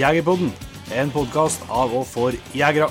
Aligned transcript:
Jegerpodden, 0.00 0.48
en 0.96 1.10
podkast 1.12 1.60
av 1.68 1.90
og 1.92 2.06
for 2.08 2.36
jegere. 2.56 2.86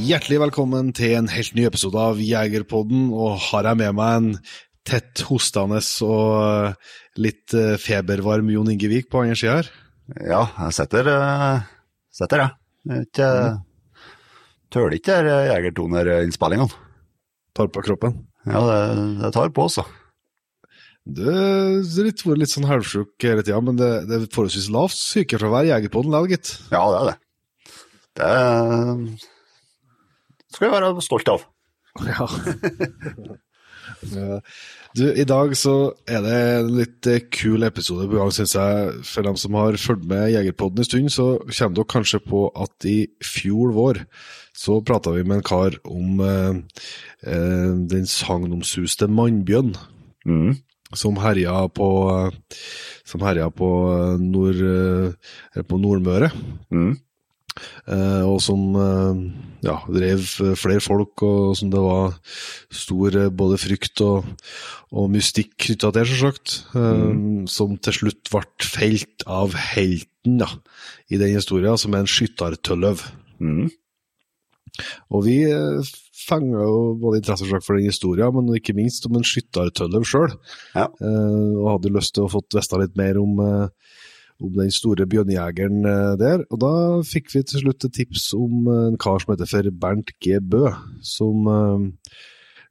Hjertelig 0.00 0.38
velkommen 0.46 0.94
til 0.96 1.18
en 1.18 1.28
helt 1.28 1.52
ny 1.58 1.66
episode 1.68 2.00
av 2.00 2.22
Jegerpodden, 2.24 3.10
og 3.12 3.36
har 3.50 3.68
jeg 3.68 3.80
med 3.82 3.98
meg 4.00 4.16
en 4.22 4.30
tett 4.88 5.26
hostende 5.28 5.82
og 6.08 7.20
litt 7.20 7.52
eh, 7.52 7.76
febervarm 7.76 8.48
Jon 8.54 8.72
Ingevik 8.72 9.12
på 9.12 9.26
andre 9.26 9.36
sida 9.36 9.60
her. 9.60 9.72
Ja, 10.24 10.42
jeg 10.56 10.78
setter, 10.80 11.12
uh, 11.12 11.68
setter 12.16 12.46
jeg. 12.46 13.04
ikke, 13.04 13.30
Tøler 14.72 14.96
ikke 14.96 15.20
de 15.28 15.38
Jegertoner-innspillingene. 15.52 16.72
Tar 17.52 17.68
på 17.68 17.84
kroppen. 17.84 18.22
Ja, 18.48 18.64
det, 18.64 18.84
det 19.20 19.36
tar 19.36 19.52
på, 19.52 19.68
altså. 19.68 19.84
Du 21.08 21.22
har 21.24 21.80
vært 21.80 22.26
litt 22.38 22.52
sånn 22.52 22.68
halvsjuk 22.68 23.24
hele 23.24 23.42
tida, 23.42 23.60
men 23.64 23.76
det, 23.78 23.88
det 24.08 24.14
er 24.18 24.26
forholdsvis 24.34 24.68
lavt 24.74 24.96
sykefravær 24.98 25.64
i 25.68 25.72
Jegerpodden 25.72 26.12
likevel, 26.12 26.30
gitt. 26.34 26.48
Ja, 26.70 26.82
det 26.92 26.98
er 27.00 27.06
det. 27.10 27.16
Det 28.20 28.32
skal 30.56 30.66
vi 30.66 30.74
være 30.76 31.06
stolt 31.06 31.28
av. 31.36 31.40
Ja. 34.00 34.40
Du, 34.94 35.02
i 35.12 35.24
dag 35.26 35.56
så 35.58 35.92
er 36.08 36.22
det 36.24 36.34
en 36.34 36.68
litt 36.76 37.06
eh, 37.10 37.20
kul 37.34 37.62
episode 37.66 38.06
på 38.08 38.16
gang, 38.16 38.30
syns 38.32 38.54
jeg. 38.54 38.92
For 39.06 39.22
dem 39.26 39.36
som 39.40 39.54
har 39.58 39.76
fulgt 39.82 40.06
med 40.08 40.30
Jegerpodden 40.30 40.78
en 40.80 40.86
stund, 40.86 41.10
så 41.12 41.26
kommer 41.42 41.74
dere 41.76 41.90
kanskje 41.90 42.20
på 42.22 42.50
at 42.54 42.84
i 42.88 43.08
fjor 43.24 43.72
vår 43.76 43.96
så 44.56 44.80
prata 44.86 45.10
vi 45.14 45.24
med 45.26 45.36
en 45.40 45.46
kar 45.46 45.72
om 45.90 46.20
eh, 46.24 46.54
eh, 47.26 47.70
den 47.92 48.06
sagnomsuste 48.08 49.06
mannbjørn 49.10 49.74
Mm. 50.28 50.52
Som 50.96 51.18
herja 51.22 51.68
på 51.74 51.88
som 53.10 53.22
herja 53.26 53.50
på, 53.50 53.68
nord, 54.22 54.60
eh, 54.60 55.62
på 55.66 55.78
Nordmøre. 55.80 56.30
Mm. 56.70 56.92
Eh, 57.90 58.22
og 58.24 58.38
som 58.42 58.76
eh, 58.78 59.22
ja, 59.66 59.76
drev 59.90 60.22
flere 60.58 60.82
folk, 60.84 61.24
og 61.26 61.56
som 61.58 61.72
det 61.72 61.82
var 61.82 62.14
stor 62.72 63.18
både 63.34 63.58
frykt 63.60 64.02
og, 64.06 64.28
og 64.94 65.10
mystikk 65.12 65.56
knytta 65.66 65.92
til, 65.96 66.12
selvsagt. 66.12 66.60
Eh, 66.78 67.10
Som 67.50 67.76
til 67.82 67.98
slutt 67.98 68.30
ble 68.32 68.44
felt 68.64 69.26
av 69.26 69.56
helten 69.74 70.40
da, 70.44 70.50
i 71.10 71.18
den 71.20 71.34
historien, 71.36 71.78
som 71.80 71.96
er 71.96 72.04
en 72.04 72.10
skyttertølløv. 72.10 73.04
Mm. 73.40 73.68
Og 75.10 75.24
vi 75.26 75.42
eh, 75.48 75.90
jo 76.38 76.94
både 77.00 77.20
interesse 77.20 77.48
for 77.48 77.76
den 77.76 77.88
historien, 77.88 78.32
men 78.34 78.54
ikke 78.56 78.76
minst 78.76 79.06
om 79.06 79.16
en 79.16 79.26
skyttertølløv 79.26 80.06
sjøl. 80.06 80.34
Ja. 80.74 80.88
Eh, 81.00 81.52
og 81.58 81.70
hadde 81.74 81.94
lyst 81.94 82.14
til 82.14 82.26
å 82.26 82.32
få 82.32 82.42
vite 82.44 82.80
litt 82.80 82.96
mer 82.98 83.18
om, 83.20 83.38
eh, 83.44 83.94
om 84.40 84.52
den 84.56 84.70
store 84.74 85.06
bjørnejegeren 85.10 85.86
eh, 85.86 86.16
der. 86.20 86.44
Og 86.50 86.60
da 86.62 86.74
fikk 87.06 87.32
vi 87.34 87.44
til 87.44 87.64
slutt 87.64 87.88
et 87.88 87.96
tips 87.96 88.30
om 88.36 88.68
en 88.72 89.00
kar 89.00 89.22
som 89.22 89.34
heter 89.34 89.50
for 89.50 89.70
Bernt 89.72 90.12
G. 90.20 90.38
Bø, 90.40 90.68
som, 91.02 91.50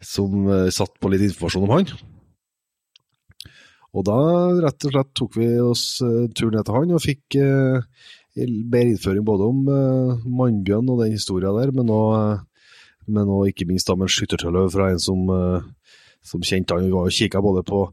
som 0.02 0.53
satt 0.72 0.95
på 1.00 1.11
litt 1.11 1.27
informasjon 1.30 1.67
om 1.67 1.75
han. 1.77 1.92
Og 3.97 4.05
da 4.05 4.20
rett 4.61 4.86
og 4.86 4.94
slett 4.94 5.16
tok 5.17 5.38
vi 5.39 5.47
oss 5.64 5.83
turen 5.97 6.33
tur 6.38 6.52
ned 6.53 6.67
til 6.67 6.75
han 6.75 6.92
og 6.94 7.02
fikk 7.02 7.38
bedre 8.36 8.94
innføring 8.94 9.26
både 9.26 9.48
om 9.50 9.64
uh, 9.68 10.28
mannbjørn 10.28 10.90
og 10.92 11.04
den 11.04 11.16
historien 11.18 11.56
der, 11.58 11.74
men 11.76 11.92
òg 11.94 12.46
men 13.10 13.30
ikke 13.50 13.66
minst 13.66 13.90
da 13.90 13.96
med 13.98 14.06
en 14.06 14.14
skyttertølløv 14.14 14.70
fra 14.74 14.92
en 14.94 15.02
som, 15.02 15.24
uh, 15.34 15.64
som 16.26 16.44
kjente 16.46 16.76
han. 16.76 16.86
Vi 16.86 16.94
var 16.94 17.10
og 17.10 17.16
kikka 17.16 17.42
både 17.42 17.66
på 17.68 17.88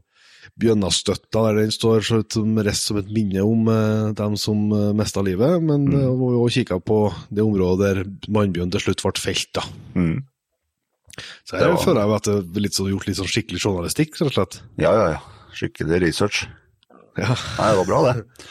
Bjønnastøtta, 0.57 1.41
der 1.49 1.59
den 1.59 1.73
står 1.73 2.05
som 2.07 2.59
rest 2.65 2.87
som 2.87 2.99
et 3.01 3.09
minne 3.13 3.43
om 3.45 3.67
eh, 3.69 4.13
dem 4.17 4.37
som 4.39 4.61
uh, 4.71 4.93
mista 4.95 5.21
livet, 5.21 5.59
men 5.61 5.83
mm. 5.91 6.21
vi 6.21 6.29
òg 6.39 6.53
kikka 6.55 6.79
på 6.81 7.01
det 7.29 7.43
området 7.43 7.83
der 7.83 8.31
mannbjørn 8.33 8.71
til 8.73 8.85
slutt 8.85 9.03
ble 9.03 9.21
felt. 9.21 9.51
da. 9.59 9.65
Mm. 9.93 10.23
Så 11.45 11.59
her 11.59 11.73
var- 11.73 11.83
føler 11.83 12.01
jeg 12.01 12.15
at 12.15 12.29
det 12.29 12.61
er 12.61 12.65
litt 12.65 12.77
sånn, 12.77 12.89
gjort 12.93 13.09
litt 13.09 13.19
sånn 13.19 13.29
skikkelig 13.33 13.61
journalistikk, 13.61 14.15
rett 14.17 14.31
og 14.31 14.37
slett. 14.37 14.61
Ja, 14.81 14.93
ja, 14.95 15.05
ja. 15.17 15.51
Skikkelig 15.57 16.01
research. 16.05 16.45
Ja. 17.17 17.33
Nei, 17.33 17.69
det 17.73 17.77
var 17.81 17.89
bra, 17.91 18.01
det. 18.07 18.47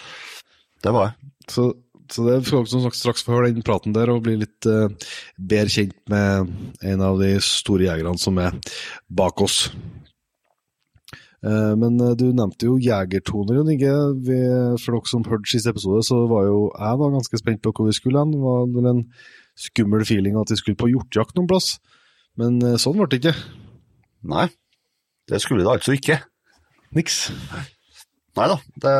Det 0.84 0.94
var 0.94 1.08
det. 1.08 1.30
Så, 1.50 1.68
så 2.10 2.24
det 2.26 2.40
skal 2.46 2.66
dere 2.66 2.94
straks 2.94 3.24
få 3.26 3.36
høre 3.36 3.52
den 3.54 3.66
praten 3.66 3.94
der 3.96 4.10
og 4.12 4.24
bli 4.26 4.38
litt 4.40 4.66
uh, 4.70 4.88
bedre 5.38 5.72
kjent 5.72 5.96
med 6.10 6.50
en 6.86 7.04
av 7.06 7.20
de 7.22 7.36
store 7.44 7.88
jegerne 7.88 8.18
som 8.20 8.40
er 8.42 8.58
bak 9.06 9.42
oss. 9.44 9.66
Eh, 11.46 11.72
men 11.78 11.98
eh, 12.00 12.14
du 12.18 12.30
nevnte 12.34 12.68
jo 12.68 12.78
jegertoner, 12.82 13.58
Jon 13.58 13.72
Inge. 13.74 13.94
For 14.82 14.96
dere 14.96 15.10
som 15.10 15.26
hørte 15.28 15.52
siste 15.52 15.72
episode, 15.74 16.02
så 16.06 16.22
var 16.30 16.46
jo 16.48 16.60
jeg 16.72 17.00
da 17.02 17.10
ganske 17.12 17.40
spent 17.42 17.62
på 17.64 17.74
hvor 17.76 17.90
vi 17.90 17.96
skulle 17.96 18.22
hen. 18.22 18.34
Det 18.34 18.42
var 18.42 18.70
vel 18.74 18.90
en 18.92 19.02
skummel 19.66 20.06
feeling 20.08 20.38
at 20.40 20.52
vi 20.52 20.58
skulle 20.60 20.80
på 20.80 20.90
hjortejakt 20.92 21.36
noen 21.38 21.50
plass. 21.50 21.76
Men 22.40 22.58
sånn 22.80 22.98
ble 22.98 23.08
det 23.12 23.20
ikke. 23.22 23.36
Nei, 24.26 24.48
det 25.30 25.40
skulle 25.44 25.64
det 25.64 25.76
altså 25.76 25.94
ikke. 25.96 26.18
Niks. 26.96 27.28
Nei 28.36 28.48
da, 28.50 28.58
det 28.82 28.96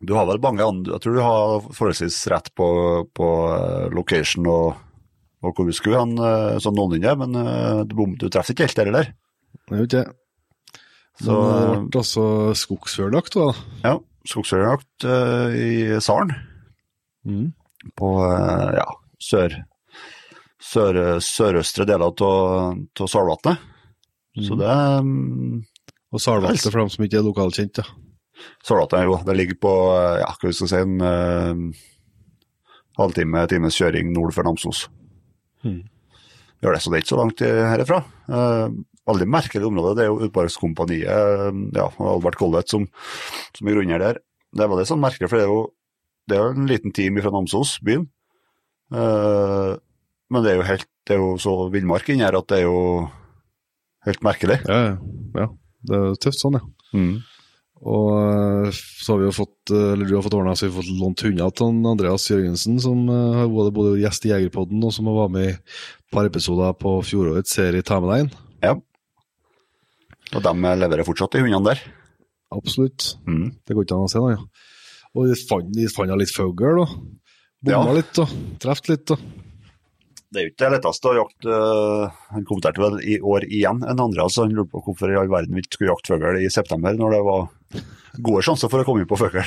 Du 0.00 0.14
har 0.14 0.28
vel 0.28 0.38
mange 0.42 0.62
andre 0.62 0.94
Jeg 0.94 1.02
tror 1.02 1.16
du 1.16 1.22
har 1.24 1.64
forholdsvis 1.74 2.18
rett 2.30 2.52
på, 2.54 2.68
på 3.18 3.28
eh, 3.54 3.88
location 3.94 4.46
og, 4.46 4.78
og 5.42 5.54
hvor 5.56 5.66
vi 5.66 5.74
skulle 5.74 5.98
hen, 5.98 6.14
eh, 6.22 6.58
sånn 6.62 6.76
noenlunde, 6.78 7.14
men 7.24 7.38
eh, 7.42 7.80
du, 7.90 7.96
du 8.20 8.28
treffer 8.30 8.54
ikke 8.54 8.68
helt 8.68 8.78
der 8.78 8.90
heller. 8.92 9.10
Det 9.68 9.74
vet 9.74 9.86
ikke 9.88 10.04
det. 10.04 10.14
Så 11.18 11.34
det 11.34 11.80
ble 11.90 11.98
altså 11.98 12.24
skogsførjakt, 12.54 13.34
da. 13.34 13.48
ja, 13.82 13.96
skogsførjakt 14.30 15.08
uh, 15.08 15.50
i 15.50 15.98
Saren 16.04 16.34
Mm. 17.26 17.48
på 17.98 18.08
uh, 18.22 18.70
ja, 18.78 18.84
sør, 19.20 19.52
sør, 20.62 21.18
sørøstre 21.20 21.84
deler 21.90 22.14
av 22.14 23.08
Salvatnet. 23.10 23.58
Så 24.46 24.56
det 24.56 24.70
um, 25.02 25.58
Og 26.14 26.22
Salvatnet, 26.22 26.62
for 26.70 26.78
dem 26.78 26.92
som 26.94 27.04
ikke 27.04 27.18
er 27.18 27.26
lokalkjent. 27.26 27.82
da. 27.82 28.07
Salvatnet 28.66 29.08
jo, 29.08 29.18
det 29.26 29.36
ligger 29.38 29.58
på 29.62 29.74
eh, 29.94 30.18
ja, 30.22 30.32
hva 30.32 30.52
skal 30.52 30.66
vi 30.66 30.72
si, 30.72 30.82
en 30.82 30.98
uh, 31.02 31.86
halvtime, 32.98 33.46
times 33.50 33.78
kjøring 33.78 34.12
nord 34.14 34.34
for 34.36 34.46
Namsos. 34.46 34.86
Mm. 35.64 35.82
Gjør 36.62 36.74
det, 36.74 36.82
så 36.82 36.90
det 36.90 36.98
er 36.98 37.04
ikke 37.04 37.14
så 37.14 37.20
langt 37.20 37.42
herfra. 37.44 37.66
herifra. 37.70 37.98
Eh, 38.34 38.78
veldig 39.08 39.28
merkelig 39.30 39.68
område. 39.68 39.96
Det 39.96 40.04
er 40.04 40.10
jo 40.10 40.28
Utmarkskompaniet 40.28 41.08
eh, 41.08 41.60
ja, 41.78 41.88
Albert 42.02 42.38
Collett 42.40 42.70
som, 42.72 42.86
som 43.56 43.68
er 43.68 43.78
grunner 43.78 44.02
der. 44.02 44.20
Det 44.54 44.64
er 44.64 44.72
veldig 44.72 44.88
sånn 44.88 45.02
merkelig, 45.02 45.30
for 45.30 45.38
det 45.38 45.46
er 45.46 45.52
jo, 45.52 45.62
det 46.28 46.36
er 46.36 46.42
jo 46.42 46.56
en 46.56 46.70
liten 46.70 46.94
time 46.96 47.24
fra 47.24 47.32
Namsos, 47.34 47.76
byen. 47.84 48.08
Uh, 48.88 49.76
men 50.32 50.44
det 50.44 50.54
er 50.54 50.56
jo 50.56 50.64
helt, 50.64 50.86
det 51.04 51.12
er 51.14 51.18
jo 51.20 51.32
så 51.40 51.52
villmark 51.72 52.06
inni 52.08 52.24
her 52.24 52.38
at 52.38 52.46
det 52.48 52.62
er 52.62 52.64
jo 52.64 52.78
helt 54.08 54.22
merkelig. 54.24 54.56
Ja, 54.64 54.78
ja. 54.86 54.94
ja. 55.36 55.48
Det 55.88 55.98
er 55.98 56.16
tøft 56.24 56.40
sånn, 56.40 56.56
ja. 56.56 56.64
Mm. 56.96 57.18
Og 57.86 58.08
eh, 58.18 58.70
så 58.74 59.12
har 59.14 59.20
vi 59.20 59.28
jo 59.28 59.34
fått, 59.36 59.70
eh, 59.70 59.92
eller 59.94 60.08
du 60.08 60.16
har 60.16 60.24
fått 60.26 60.34
ordna 60.34 60.56
så 60.58 60.66
vi 60.66 60.72
har 60.72 60.80
fått 60.80 60.98
lånt 60.98 61.22
hunder 61.22 61.52
til 61.54 61.86
Andreas 61.92 62.26
Jørgensen, 62.30 62.80
som 62.82 63.04
eh, 63.12 63.36
har 63.38 63.52
både, 63.52 63.70
både 63.76 64.00
gjest 64.02 64.26
i 64.26 64.32
Jegerpodden 64.32 64.82
og 64.82 64.94
som 64.96 65.10
har 65.10 65.20
vært 65.20 65.34
med 65.36 65.46
i 65.46 65.54
et 65.54 65.78
par 66.14 66.26
episoder 66.26 66.74
på 66.80 66.96
fjorårets 67.06 67.54
serie 67.54 67.86
Ta 67.86 68.00
med 68.02 68.10
deg 68.10 68.24
inn. 68.24 68.32
Ja. 68.66 68.74
Og 70.34 70.42
de 70.44 70.54
leverer 70.82 71.06
fortsatt, 71.06 71.36
de 71.36 71.44
hundene 71.46 71.70
der. 71.70 71.84
Absolutt. 72.52 73.12
Mm. 73.28 73.52
Det 73.64 73.76
går 73.76 73.86
ikke 73.86 73.96
an 73.96 74.08
å 74.08 74.10
se, 74.12 74.20
noe. 74.24 74.34
Ja. 74.34 74.66
Og 75.14 75.30
de 75.30 75.36
fant, 75.48 75.70
de 75.72 75.86
fant 75.92 76.12
litt 76.20 76.34
fugl, 76.34 76.82
da. 76.82 76.88
Bomma 77.64 77.92
Ja. 77.92 77.94
litt, 78.00 78.10
da. 78.16 78.26
treffet 78.60 78.90
litt, 78.92 79.06
da. 79.08 79.16
Det 80.28 80.40
er 80.40 80.44
jo 80.44 80.50
ikke 80.52 80.60
det 80.60 80.72
letteste 80.74 81.08
å 81.08 81.16
jakte 81.16 81.58
Han 82.34 82.44
kommenterte 82.48 82.82
vel 82.82 82.98
i 83.00 83.16
år 83.24 83.46
igjen 83.48 83.80
en 83.80 84.02
andre, 84.04 84.26
altså 84.26 84.44
han 84.44 84.52
lurte 84.56 84.74
på 84.74 84.82
hvorfor 84.84 85.12
i 85.12 85.16
all 85.16 85.30
verden 85.32 85.56
vi 85.56 85.64
ikke 85.64 85.78
skulle 85.78 85.94
jakte 85.94 86.12
fugl 86.12 86.40
i 86.42 86.50
september, 86.52 86.98
når 86.98 87.16
det 87.16 87.22
var 87.28 87.48
gode 88.28 88.44
sjanser 88.44 88.72
for 88.72 88.82
å 88.82 88.86
komme 88.88 89.04
inn 89.04 89.08
på 89.08 89.18
fugl. 89.20 89.40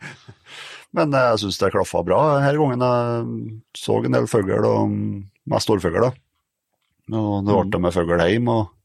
Men 0.96 1.14
eh, 1.14 1.28
jeg 1.32 1.42
syns 1.44 1.60
det 1.60 1.72
klaffa 1.74 2.02
bra 2.06 2.18
denne 2.38 2.54
gangen. 2.56 2.82
Jeg 2.82 3.78
så 3.78 4.00
en 4.00 4.16
del 4.16 4.28
fugl, 4.30 4.66
og 4.66 4.96
mest 5.52 5.68
storfugl. 5.68 6.00
da. 6.08 6.10
Og 7.20 7.46
det 7.46 7.60
ble 7.70 7.82
med 7.84 7.94
fugl 7.94 8.24
hjem, 8.24 8.52
og 8.52 8.76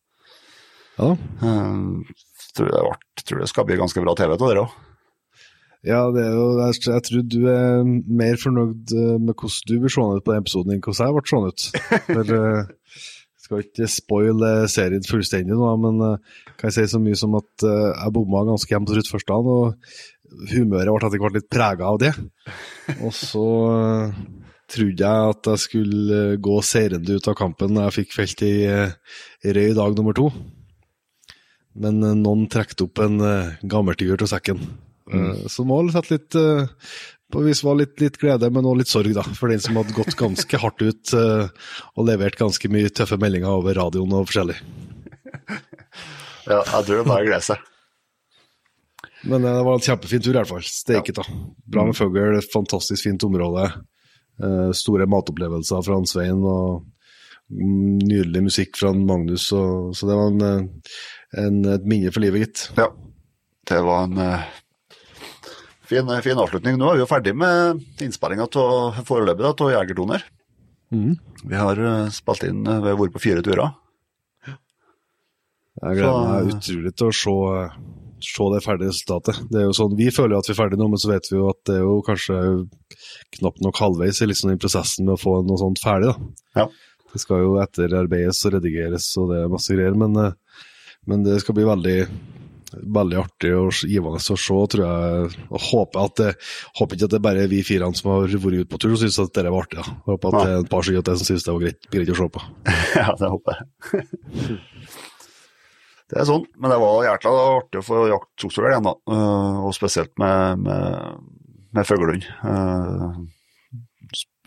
Ja 0.95 1.11
eh, 1.11 2.15
tror 2.55 2.71
det, 2.71 2.83
ble, 2.87 3.23
tror 3.23 3.41
det 3.43 3.49
skal 3.51 3.65
bli 3.67 3.79
ganske 3.79 4.03
bra 4.03 4.15
TV 4.17 4.35
av 4.35 4.43
det 4.43 4.61
òg. 4.63 4.75
Ja, 5.85 6.07
det 6.09 6.23
er 6.25 6.33
jo, 6.33 6.45
jeg, 6.57 6.79
jeg 6.87 7.03
tror 7.05 7.25
du 7.29 7.41
er 7.51 7.83
mer 7.85 8.39
fornøyd 8.41 8.93
eh, 8.95 9.17
med 9.21 9.35
hvordan 9.37 9.67
du 9.69 9.75
blir 9.83 9.93
seende 9.93 10.17
ut 10.17 10.25
på 10.25 10.33
den 10.33 10.41
episoden, 10.41 10.73
enn 10.73 10.81
hvordan 10.81 11.11
jeg 11.11 11.15
ble 11.17 11.29
seende 11.29 11.51
ut. 11.51 11.65
For, 12.07 12.31
uh, 12.33 13.03
skal 13.45 13.61
ikke 13.61 13.89
spoile 13.93 14.51
serien 14.71 15.05
fullstendig 15.05 15.53
nå, 15.53 15.69
men 15.83 16.01
uh, 16.01 16.39
kan 16.57 16.71
jeg 16.71 16.77
si 16.79 16.95
så 16.95 17.01
mye 17.03 17.19
som 17.19 17.37
at 17.37 17.67
uh, 17.67 17.91
jeg 17.91 18.15
bomma 18.15 18.41
ganske 18.47 18.73
hjemme 18.73 18.89
på 18.89 18.95
trutt 18.95 19.11
første 19.13 19.29
dagen, 19.29 19.51
og 19.53 20.49
humøret 20.55 20.89
ble 20.89 21.03
etter 21.03 21.21
hvert 21.21 21.37
litt 21.37 21.51
prega 21.53 21.91
av 21.91 22.01
det. 22.01 22.11
Og 22.95 23.13
så 23.13 23.45
uh, 23.69 24.17
trodde 24.73 25.05
jeg 25.05 25.35
at 25.35 25.51
jeg 25.51 25.63
skulle 25.67 26.23
gå 26.41 26.57
seirende 26.65 27.19
ut 27.19 27.29
av 27.29 27.37
kampen 27.37 27.77
da 27.77 27.85
jeg 27.85 27.99
fikk 27.99 28.17
felt 28.17 28.41
i, 28.47 28.55
i 28.65 29.53
røy 29.53 29.77
dag 29.77 29.93
nummer 29.99 30.17
to. 30.17 30.31
Men 31.77 32.01
noen 32.23 32.47
trekte 32.49 32.87
opp 32.87 33.05
en 33.05 33.21
uh, 33.21 33.53
gammeltiger 33.61 34.17
til 34.23 34.33
sekken. 34.33 34.65
Uh, 35.05 35.45
må 35.67 35.77
òg 35.83 35.91
satte 35.93 36.15
litt 36.15 36.37
uh, 36.39 36.65
på 37.33 37.41
vis 37.45 37.61
var 37.65 37.77
litt, 37.77 37.93
litt 38.01 38.17
glede, 38.21 38.49
men 38.53 38.65
også 38.65 38.79
litt 38.79 38.91
sorg, 38.91 39.13
da. 39.17 39.25
For 39.37 39.51
den 39.51 39.61
som 39.61 39.77
hadde 39.77 39.93
gått 39.97 40.17
ganske 40.17 40.61
hardt 40.61 40.81
ut 40.81 41.13
uh, 41.17 41.45
og 41.93 42.09
levert 42.09 42.39
ganske 42.39 42.69
mye 42.73 42.89
tøffe 42.93 43.19
meldinger 43.21 43.53
over 43.53 43.77
radioen 43.77 44.17
og 44.17 44.29
forskjellig. 44.31 44.59
Ja, 46.45 46.59
jeg 46.61 46.85
tror 46.85 46.99
det 46.99 47.03
bare 47.09 47.25
gleder 47.25 47.41
seg. 47.41 47.61
Men 49.25 49.41
det 49.41 49.53
var 49.65 49.79
en 49.79 49.81
kjempefin 49.81 50.21
tur, 50.21 50.35
i 50.35 50.37
hvert 50.37 50.49
fall. 50.51 50.67
Steiket, 50.69 51.17
da. 51.17 51.23
Bra 51.73 51.87
med 51.87 51.97
fugl, 51.97 52.37
fantastisk 52.53 53.01
fint 53.07 53.25
område. 53.25 53.63
store 54.77 55.07
matopplevelser 55.09 55.81
fra 55.87 55.97
han 55.97 56.05
Svein, 56.05 56.43
og 56.45 56.85
nydelig 57.49 58.43
musikk 58.45 58.77
fra 58.77 58.93
Magnus. 58.93 59.47
Og, 59.57 59.97
så 59.97 60.11
det 60.11 60.19
var 60.19 60.35
en, 60.35 60.69
en, 61.47 61.57
et 61.73 61.89
minne 61.89 62.13
for 62.13 62.21
livet, 62.21 62.45
gitt. 62.45 62.67
Ja, 62.77 62.91
det 63.73 63.81
var 63.89 64.05
en 64.05 64.21
fin, 65.89 66.09
fin, 66.25 66.41
avslutning. 66.41 66.77
Nå 66.79 66.89
er 66.89 66.99
vi 66.99 67.03
jo 67.03 67.09
ferdig 67.09 67.35
med 67.37 67.81
innspillinga 68.03 68.47
foreløpig 69.07 69.47
av 69.49 69.73
Jegertoner. 69.73 70.25
Mm. 70.93 71.15
Vi 71.45 71.57
har 71.57 71.81
uh, 71.81 72.13
spilt 72.13 72.45
inn 72.45 72.61
uh, 72.67 72.77
Vi 72.83 72.91
har 72.91 72.99
vært 72.99 73.15
på 73.15 73.23
fire 73.23 73.43
turer. 73.45 73.73
Jeg 75.81 75.97
gleder 75.99 76.27
meg 76.29 76.53
utrolig 76.53 76.91
til 76.95 77.09
å 77.09 77.15
se, 77.19 77.33
se 78.23 78.49
det 78.53 78.61
ferdige 78.63 78.93
resultatet. 78.93 79.41
Det 79.51 79.59
er 79.59 79.65
jo 79.67 79.75
sånn, 79.75 79.97
Vi 79.99 80.07
føler 80.13 80.37
at 80.37 80.47
vi 80.47 80.53
er 80.53 80.59
ferdige 80.61 80.79
nå, 80.79 80.87
men 80.93 81.01
så 81.01 81.11
vet 81.11 81.27
vi 81.27 81.35
jo 81.35 81.49
at 81.51 81.59
det 81.67 81.75
er 81.79 81.83
jo 81.83 81.97
kanskje 82.05 82.37
knapt 83.39 83.63
nok 83.65 83.81
halvveis 83.81 84.21
i 84.23 84.29
liksom, 84.31 84.53
prosessen 84.61 85.07
med 85.07 85.17
å 85.17 85.21
få 85.21 85.41
noe 85.43 85.59
sånt 85.59 85.81
ferdig. 85.83 86.13
da. 86.13 86.61
Ja. 86.61 86.69
Det 87.15 87.21
skal 87.23 87.45
jo 87.45 87.59
etterarbeides 87.63 88.41
og 88.43 88.57
redigeres 88.57 89.05
og 89.21 89.29
det 89.31 89.37
er 89.39 89.51
masse 89.51 89.71
greier, 89.71 89.93
men, 89.95 90.17
eh, 90.19 90.63
men 91.07 91.21
det 91.23 91.37
skal 91.39 91.55
bli 91.55 91.63
veldig, 91.67 91.99
veldig 92.95 93.17
artig 93.21 93.51
og 93.55 93.81
givende 93.87 94.19
å 94.19 94.37
se, 94.39 94.59
tror 94.71 94.83
jeg. 94.85 95.41
Og 95.49 95.65
håper, 95.69 95.99
at 96.07 96.15
det, 96.19 96.29
håper 96.79 96.97
ikke 96.97 97.09
at 97.09 97.13
det 97.15 97.19
er 97.19 97.25
bare 97.27 97.47
vi 97.51 97.61
fire 97.65 97.89
som 97.97 98.11
har 98.11 98.25
vært 98.25 98.45
ute 98.45 98.71
på 98.71 98.79
tur 98.81 98.95
og 98.95 99.01
syns 99.01 99.19
at 99.21 99.33
dette 99.33 99.53
var 99.53 99.65
artig. 99.65 99.81
Ja. 99.81 99.95
Håper 100.09 100.31
at 100.31 100.37
det 100.39 100.55
er 100.55 100.63
et 100.63 100.71
par 100.71 100.87
stykker 100.87 101.19
som 101.19 101.29
syns 101.29 101.47
det 101.47 101.55
var 101.55 101.65
greit, 101.65 101.89
greit 101.93 102.13
å 102.13 102.17
se 102.19 102.29
på. 102.37 102.45
ja, 103.01 103.07
det 103.21 103.31
håper 103.35 103.59
jeg. 103.59 104.57
det 106.11 106.19
er 106.21 106.29
sånn, 106.31 106.49
men 106.57 106.73
det 106.73 106.81
var 106.85 107.07
jækla 107.09 107.37
artig 107.45 107.81
å 107.81 107.87
få 107.91 108.01
jakt 108.11 108.31
skogsfugl 108.43 108.71
igjen, 108.71 108.89
da. 108.89 108.97
Uh, 109.11 109.63
og 109.67 109.77
spesielt 109.77 110.13
med, 110.21 110.65
med, 110.65 111.23
med 111.75 111.89
fuglehund. 111.89 112.27
Uh, 112.45 113.23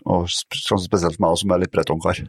og 0.08 0.28
spesielt 0.32 1.18
meg 1.20 1.40
som 1.40 1.52
er 1.52 1.64
litt 1.64 1.74
bretongkar. 1.74 2.22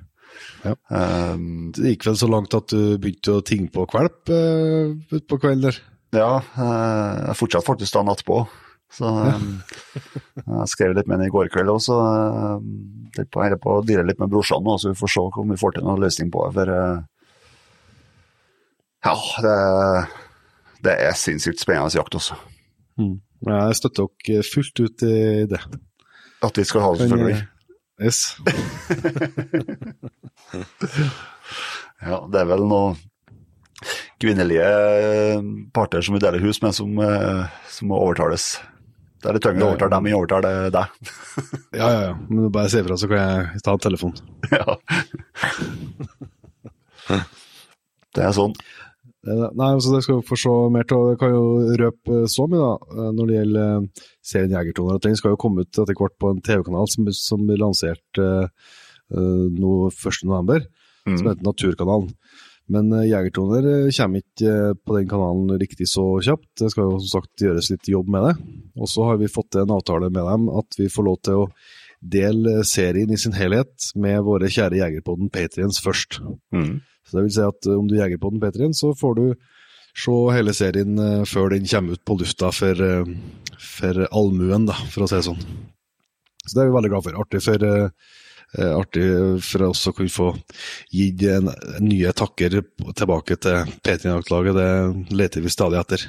Ja. 0.65 0.75
Um, 0.89 1.69
det 1.75 1.95
gikk 1.95 2.09
vel 2.09 2.17
så 2.19 2.29
langt 2.31 2.55
at 2.57 2.71
du 2.71 2.97
begynte 3.01 3.37
å 3.37 3.45
tinge 3.45 3.71
på 3.73 3.85
kvalp 3.89 4.31
uh, 4.31 4.95
utpå 5.15 5.39
kvelden 5.39 5.69
der? 5.69 5.79
Ja, 6.15 6.39
uh, 6.57 7.29
jeg 7.29 7.37
fortsatte 7.39 7.69
faktisk 7.69 7.95
da 7.95 8.03
natt 8.07 8.25
på. 8.27 8.41
Så 8.89 9.05
um, 9.05 9.59
jeg 10.39 10.71
skrev 10.71 10.95
litt 10.97 11.09
med 11.09 11.19
henne 11.19 11.29
i 11.29 11.33
går 11.33 11.51
kveld 11.53 11.69
òg, 11.75 11.81
så 11.85 11.99
uh, 11.99 12.57
jeg 13.17 13.29
holder 13.35 13.61
på 13.61 13.77
å 13.77 13.85
dire 13.85 14.05
litt 14.07 14.21
med 14.21 14.31
brorsan 14.31 14.65
nå, 14.65 14.79
så 14.81 14.93
vi 14.93 14.97
får 14.97 15.13
se 15.13 15.25
om 15.43 15.53
vi 15.53 15.59
får 15.61 15.77
til 15.77 15.85
noen 15.85 16.01
løsning 16.01 16.31
på 16.33 16.47
det. 16.47 16.55
For 16.57 16.73
uh, 16.73 16.97
ja, 19.05 19.15
det, 19.45 19.57
det, 20.87 20.95
er 21.07 21.19
sinnssykt 21.19 21.61
spennende 21.61 21.93
jakt 21.95 22.17
også. 22.17 22.39
Mm. 22.99 23.19
Jeg 23.47 23.77
støtter 23.79 24.09
dere 24.25 24.43
fullt 24.43 24.81
ut 24.83 25.05
i 25.07 25.19
det. 25.47 25.61
At 26.43 26.57
vi 26.57 26.65
skal 26.67 26.83
ha 26.83 26.91
det, 26.95 27.05
selvfølgelig. 27.05 27.39
Yes. 27.99 28.37
ja, 32.01 32.27
det 32.31 32.39
er 32.39 32.47
vel 32.47 32.63
noen 32.63 32.95
kvinnelige 34.19 34.69
parter 35.75 36.03
som 36.03 36.15
vi 36.15 36.21
deler 36.23 36.43
hus 36.43 36.61
med, 36.63 36.75
som, 36.75 36.99
eh, 37.03 37.43
som 37.71 37.91
må 37.91 37.99
overtales. 37.99 38.59
Det 39.19 39.27
er 39.27 39.35
litt 39.35 39.43
tyngre 39.43 39.65
å 39.65 39.69
overtale 39.73 39.95
dem 39.97 40.07
enn 40.07 40.17
overtale 40.17 40.51
deg. 40.71 40.85
ja, 41.79 41.87
ja, 41.87 42.01
ja. 42.07 42.13
Men 42.29 42.45
du 42.45 42.49
bare 42.55 42.71
si 42.71 42.79
ifra, 42.79 42.95
så 42.99 43.07
kan 43.11 43.19
jeg 43.19 43.63
ta 43.65 43.75
en 43.75 43.83
telefon. 43.83 44.13
ja. 44.59 44.77
det 48.15 48.23
er 48.27 48.35
sånn. 48.35 48.55
Nei, 49.29 49.69
altså 49.75 49.93
det 49.93 50.01
skal 50.05 50.19
vi 50.19 50.27
få 50.29 50.37
se 50.39 50.55
mer 50.73 50.87
til. 50.89 51.11
Jeg 51.11 51.19
kan 51.21 51.33
jo 51.33 51.45
røpe 51.81 52.19
så 52.31 52.45
mye, 52.49 52.65
da, 52.65 53.07
når 53.15 53.29
det 53.29 53.37
gjelder 53.37 53.71
eh, 53.75 54.05
serien 54.31 54.55
Jegertoner. 54.55 55.01
Den 55.03 55.17
skal 55.19 55.35
jo 55.35 55.41
komme 55.41 55.65
ut 55.65 55.71
etter 55.71 55.97
hvert 55.97 56.17
på 56.21 56.33
en 56.33 56.43
TV-kanal 56.45 56.89
som, 56.91 57.09
som 57.15 57.43
blir 57.47 57.59
lansert 57.61 58.21
uh, 58.21 58.47
nå 59.09 59.73
1.11., 59.91 60.69
mm. 61.05 61.17
som 61.17 61.29
heter 61.29 61.45
Naturkanalen. 61.45 62.13
Men 62.69 62.93
uh, 62.93 63.05
Jegertoner 63.05 63.89
kommer 63.97 64.23
ikke 64.23 64.55
på 64.85 64.97
den 64.97 65.11
kanalen 65.11 65.61
riktig 65.61 65.89
så 65.91 66.07
kjapt. 66.25 66.49
Det 66.61 66.71
skal 66.73 66.89
jo 66.89 67.01
som 67.03 67.19
sagt 67.19 67.45
gjøres 67.45 67.71
litt 67.73 67.91
jobb 67.91 68.09
med 68.13 68.27
det. 68.27 68.33
Og 68.79 68.89
så 68.89 69.11
har 69.11 69.21
vi 69.21 69.31
fått 69.31 69.59
en 69.61 69.75
avtale 69.77 70.09
med 70.09 70.23
dem 70.25 70.49
at 70.61 70.79
vi 70.79 70.89
får 70.89 71.09
lov 71.09 71.21
til 71.25 71.43
å 71.43 71.49
dele 71.99 72.61
serien 72.63 73.11
i 73.11 73.17
sin 73.19 73.35
helhet 73.35 73.91
med 73.99 74.21
våre 74.23 74.47
kjære 74.47 74.79
Jegerpodden 74.79 75.31
Patriens 75.33 75.81
først. 75.83 76.21
Mm. 76.55 76.79
Så 77.09 77.17
det 77.17 77.25
vil 77.25 77.33
si 77.33 77.45
at 77.45 77.67
eh, 77.67 77.79
om 77.79 77.89
du 77.89 77.97
jeger 77.97 78.21
på 78.21 78.29
den 78.33 78.41
P3-en, 78.43 78.77
så 78.77 78.93
får 78.97 79.17
du 79.17 79.25
se 79.97 80.15
hele 80.31 80.53
serien 80.53 80.99
uh, 81.01 81.25
før 81.27 81.49
den 81.55 81.65
kommer 81.67 81.97
ut 81.97 82.05
på 82.05 82.19
lufta 82.19 82.51
for, 82.55 82.77
uh, 82.77 83.57
for 83.57 84.05
allmuen, 84.05 84.67
da, 84.69 84.77
for 84.93 85.03
å 85.03 85.09
si 85.09 85.17
det 85.17 85.25
sånn. 85.25 85.41
Så 86.45 86.53
det 86.53 86.61
er 86.61 86.69
vi 86.69 86.75
veldig 86.77 86.91
glad 86.93 87.05
for. 87.07 87.17
Artig 87.21 87.41
for, 87.45 87.65
artig 88.63 89.03
for 89.45 89.65
oss 89.67 89.83
å 89.89 89.93
kunne 89.93 90.13
få 90.13 90.29
gitt 90.95 91.25
nye 91.83 92.13
takker 92.17 92.55
tilbake 92.97 93.37
til 93.43 93.75
P3-jaktlaget. 93.85 94.57
Det 94.57 95.17
leter 95.19 95.45
vi 95.45 95.51
stadig 95.53 95.77
etter. 95.77 96.07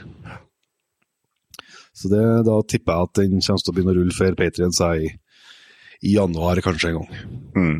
Så 1.92 2.08
det, 2.08 2.22
da 2.46 2.56
tipper 2.64 2.94
jeg 2.94 3.08
at 3.08 3.18
den 3.18 3.42
kommer 3.44 3.60
til 3.60 3.72
å 3.72 3.76
begynne 3.76 3.92
å 3.92 3.98
rulle 3.98 4.16
for 4.16 4.38
Patrion 4.38 4.72
seg 4.72 5.04
i, 5.04 5.12
i, 6.00 6.14
januar 6.14 6.62
kanskje 6.64 6.94
en 6.94 7.00
gang. 7.00 7.10
Mm. 7.58 7.78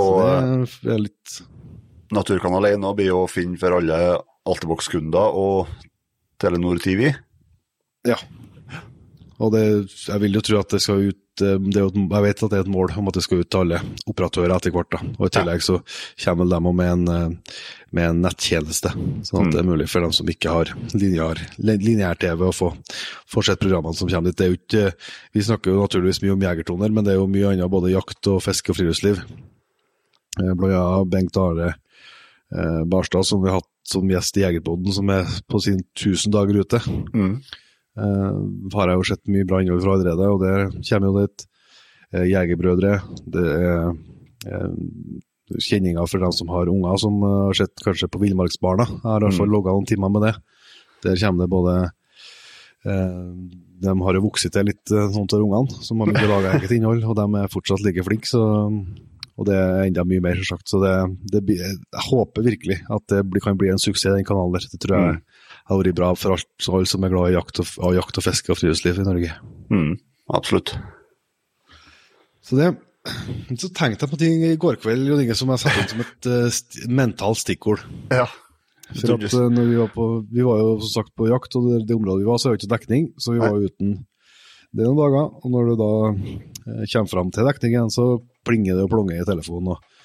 Og, 0.00 0.66
så 0.70 0.88
det 0.88 0.94
er 0.96 1.04
litt 1.04 1.40
Naturkanal 2.10 2.66
1 2.72 2.86
blir 2.98 3.14
å 3.14 3.26
finne 3.30 3.58
for 3.60 3.78
alle 3.78 3.98
Altibox-kunder 4.50 5.36
og 5.38 5.70
Telenor 6.40 6.80
TV. 6.82 7.10
Ja. 8.08 8.16
Og 9.40 9.52
det, 9.54 9.64
jeg 10.08 10.20
vil 10.20 10.36
jo 10.36 10.42
tro 10.44 10.58
at 10.60 10.72
det 10.74 10.82
skal 10.84 11.04
ut 11.10 11.42
eh, 11.44 11.56
det 11.72 11.80
jo, 11.80 11.88
Jeg 11.96 12.24
vet 12.26 12.42
at 12.44 12.52
det 12.52 12.58
er 12.58 12.64
et 12.66 12.72
mål 12.72 12.92
om 13.00 13.08
at 13.08 13.16
det 13.16 13.22
skal 13.24 13.40
ut 13.40 13.48
til 13.48 13.62
alle 13.62 13.78
operatører 14.10 14.52
etter 14.56 14.74
hvert. 14.74 14.90
da. 14.92 15.00
Og 15.16 15.28
I 15.28 15.32
tillegg 15.36 15.64
så 15.64 15.78
kommer 16.24 16.50
de 16.50 16.60
med 16.66 16.90
en, 16.92 17.04
eh, 17.14 17.62
med 17.96 18.08
en 18.08 18.22
nettjeneste, 18.26 18.92
sånn 18.92 19.46
at 19.46 19.48
mm. 19.48 19.52
det 19.54 19.62
er 19.62 19.70
mulig 19.70 19.88
for 19.92 20.04
dem 20.04 20.12
som 20.16 20.28
ikke 20.28 20.56
har 20.56 20.72
lineær-TV 20.92 22.44
å 22.50 22.56
få, 22.56 22.72
få 23.32 23.44
sett 23.46 23.62
programmene 23.62 23.96
som 23.96 24.10
kommer 24.12 24.34
dit. 24.34 24.44
Er 24.44 24.58
ikke, 24.58 24.90
Vi 25.32 25.46
snakker 25.46 25.72
jo 25.72 25.86
naturligvis 25.86 26.20
mye 26.24 26.36
om 26.36 26.48
jegertoner, 26.48 26.92
men 26.92 27.06
det 27.06 27.14
er 27.14 27.22
jo 27.22 27.30
mye 27.30 27.54
annet, 27.54 27.72
både 27.72 27.94
jakt 27.94 28.32
og 28.34 28.42
fiske 28.44 28.74
og 28.74 28.80
friluftsliv. 28.80 29.22
Eh, 30.36 30.52
blant 30.52 30.76
annet 30.76 31.14
Bengt 31.16 31.40
Are 31.40 31.76
Barstad, 32.90 33.22
som 33.28 33.42
vi 33.42 33.50
har 33.50 33.60
hatt 33.60 33.68
som 33.86 34.08
gjest 34.10 34.38
i 34.38 34.44
Jegerpodden, 34.44 34.92
som 34.94 35.10
er 35.14 35.28
på 35.50 35.60
sin 35.62 35.80
1000 35.94 36.34
dager 36.34 36.60
ute. 36.62 36.80
Mm. 37.14 37.36
Eh, 37.98 38.36
har 38.74 38.90
jeg 38.90 39.00
jo 39.00 39.06
sett 39.08 39.32
mye 39.32 39.46
bra 39.48 39.60
innhold 39.60 39.82
fra 39.84 39.96
allerede, 39.96 40.28
og 40.30 40.44
det 40.44 40.84
kommer 40.88 41.10
jo 41.10 41.22
litt 41.24 41.46
eh, 42.14 42.26
jegerbrødre. 42.30 42.92
Det 43.34 43.46
er 43.56 43.88
eh, 44.46 44.68
kjenninger 45.50 46.06
for 46.06 46.22
dem 46.22 46.34
som 46.36 46.52
har 46.54 46.70
unger 46.70 47.00
som 47.02 47.18
eh, 47.26 47.38
har 47.48 47.60
sett 47.62 47.84
kanskje 47.84 48.10
på 48.12 48.22
Villmarksbarna. 48.22 48.86
Jeg 48.92 49.08
har 49.08 49.24
i 49.24 49.28
hvert 49.28 49.40
fall 49.40 49.50
mm. 49.50 49.56
logga 49.56 49.74
noen 49.74 49.90
timer 49.90 50.14
med 50.14 50.28
det. 50.28 50.34
Der 51.06 51.20
kommer 51.24 51.46
det 51.46 51.50
både 51.50 51.76
eh, 52.84 53.20
De 53.80 53.94
har 54.04 54.18
jo 54.18 54.26
vokst 54.28 54.50
til 54.52 54.68
litt 54.68 54.92
sånn 54.92 55.30
til 55.30 55.46
ungene, 55.46 55.82
som 55.82 56.02
har 56.02 56.12
begynt 56.12 56.28
å 56.28 56.34
lage 56.36 56.56
eget 56.60 56.76
innhold, 56.78 57.06
og 57.08 57.18
de 57.18 57.28
er 57.42 57.52
fortsatt 57.52 57.82
like 57.86 58.06
flinke. 58.06 58.30
så 58.30 58.44
og 59.40 59.46
det 59.48 59.56
er 59.56 59.86
enda 59.86 60.04
mye 60.04 60.20
mer, 60.20 60.36
selvsagt. 60.36 60.68
Så 60.68 60.82
det, 60.82 60.92
det, 61.32 61.56
jeg 61.56 62.04
håper 62.10 62.44
virkelig 62.44 62.76
at 62.92 63.06
det 63.08 63.40
kan 63.40 63.56
bli 63.56 63.70
en 63.72 63.80
suksess, 63.80 64.12
den 64.12 64.26
kanalen 64.28 64.52
der. 64.52 64.66
Det 64.68 64.80
tror 64.82 64.96
jeg 64.98 65.14
mm. 65.16 65.48
har 65.70 65.80
vært 65.80 65.98
bra 66.02 66.10
for 66.18 66.36
alt, 66.36 66.50
alle 66.68 66.90
som 66.90 67.06
er 67.06 67.14
glad 67.14 67.30
i 67.30 67.38
jakt 67.38 67.62
og, 67.62 67.72
av 67.88 67.96
jakt 67.96 68.20
og 68.20 68.26
fiske 68.26 68.52
og 68.52 68.60
friluftsliv 68.60 69.00
i 69.00 69.08
Norge. 69.08 69.32
Mm, 69.72 69.94
absolutt. 70.36 70.74
Så 72.44 72.60
det 72.60 72.74
så 73.56 73.70
tenkte 73.72 74.04
jeg 74.04 74.12
på 74.12 74.20
ting 74.20 74.42
i 74.44 74.56
går 74.60 74.76
kveld 74.82 75.08
Jon 75.08 75.22
som 75.32 75.50
jeg 75.54 75.62
satte 75.62 75.80
inn 75.80 75.90
som 75.94 76.02
et 76.04 76.26
uh, 76.28 76.46
st 76.52 76.84
mentalt 76.92 77.40
stikkord. 77.40 77.80
Ja. 78.12 78.26
For 78.90 79.14
at 79.14 79.24
uh, 79.32 79.46
når 79.48 79.70
vi 79.70 79.78
var 79.78 79.90
på 79.94 80.06
Vi 80.28 80.44
var 80.44 80.60
jo 80.60 80.74
som 80.82 80.92
sagt 80.98 81.14
på 81.16 81.30
jakt, 81.30 81.56
og 81.56 81.70
det, 81.70 81.84
det 81.88 81.96
området 81.96 82.20
vi 82.20 82.28
var, 82.28 82.36
så 82.36 82.50
var 82.50 82.58
det 82.58 82.60
ikke 82.60 82.74
dekning. 82.74 83.08
Så 83.16 83.32
vi 83.32 83.40
var 83.40 83.56
jo 83.56 83.70
uten 83.70 83.94
det 84.76 84.84
noen 84.84 85.00
dager. 85.00 85.30
Og 85.40 85.54
når 85.54 85.70
du 85.70 85.74
da 85.80 85.92
kommer 86.92 87.12
fram 87.12 87.30
til 87.34 87.48
dekningen, 87.48 87.92
så 87.92 88.06
plinger 88.46 88.78
det 88.78 88.86
og 88.86 88.92
plonger 88.92 89.20
i 89.20 89.28
telefonen. 89.28 89.74
Og, 89.74 90.02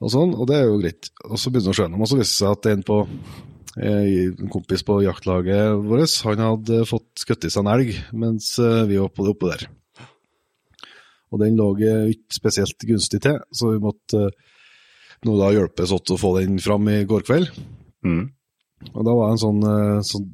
og, 0.00 0.10
sånn, 0.12 0.34
og 0.36 0.48
det 0.50 0.58
er 0.58 0.68
jo 0.68 0.80
greit. 0.82 1.10
Og 1.28 1.36
så 1.36 1.52
begynner 1.52 1.70
det 1.70 1.76
å 1.76 1.78
skjønne. 1.80 2.00
Og 2.00 2.10
så 2.10 2.18
viser 2.18 2.32
det 2.32 2.38
seg 2.38 2.54
at 2.56 2.70
en, 2.72 2.84
på, 2.86 3.00
eh, 3.80 4.12
en 4.26 4.52
kompis 4.52 4.86
på 4.86 5.00
jaktlaget 5.06 5.82
vårt 5.88 6.20
han 6.28 6.44
hadde 6.44 6.84
fått 6.88 7.24
skutt 7.24 7.48
i 7.48 7.52
seg 7.52 7.64
en 7.64 7.72
elg 7.74 7.92
mens 8.12 8.54
eh, 8.62 8.84
vi 8.90 9.00
var 9.00 9.12
det 9.14 9.34
oppe 9.34 9.52
der. 9.52 9.68
Og 11.28 11.42
den 11.42 11.58
lå 11.58 11.72
ikke 11.76 12.16
spesielt 12.32 12.88
gunstig 12.88 13.20
til, 13.24 13.36
så 13.52 13.74
vi 13.74 13.82
måtte 13.84 14.28
eh, 14.30 14.46
nå 15.26 15.34
da 15.38 15.50
hjelpes 15.52 15.92
åt 15.94 16.14
å 16.14 16.18
få 16.20 16.36
den 16.38 16.60
fram 16.62 16.88
i 16.92 17.02
går 17.08 17.24
kveld. 17.26 17.48
Mm. 18.06 18.28
Og 18.92 19.00
da 19.02 19.14
var 19.14 19.30
det 19.30 19.36
en 19.36 19.42
sånn, 19.42 19.64
eh, 19.66 20.02
sånn 20.06 20.28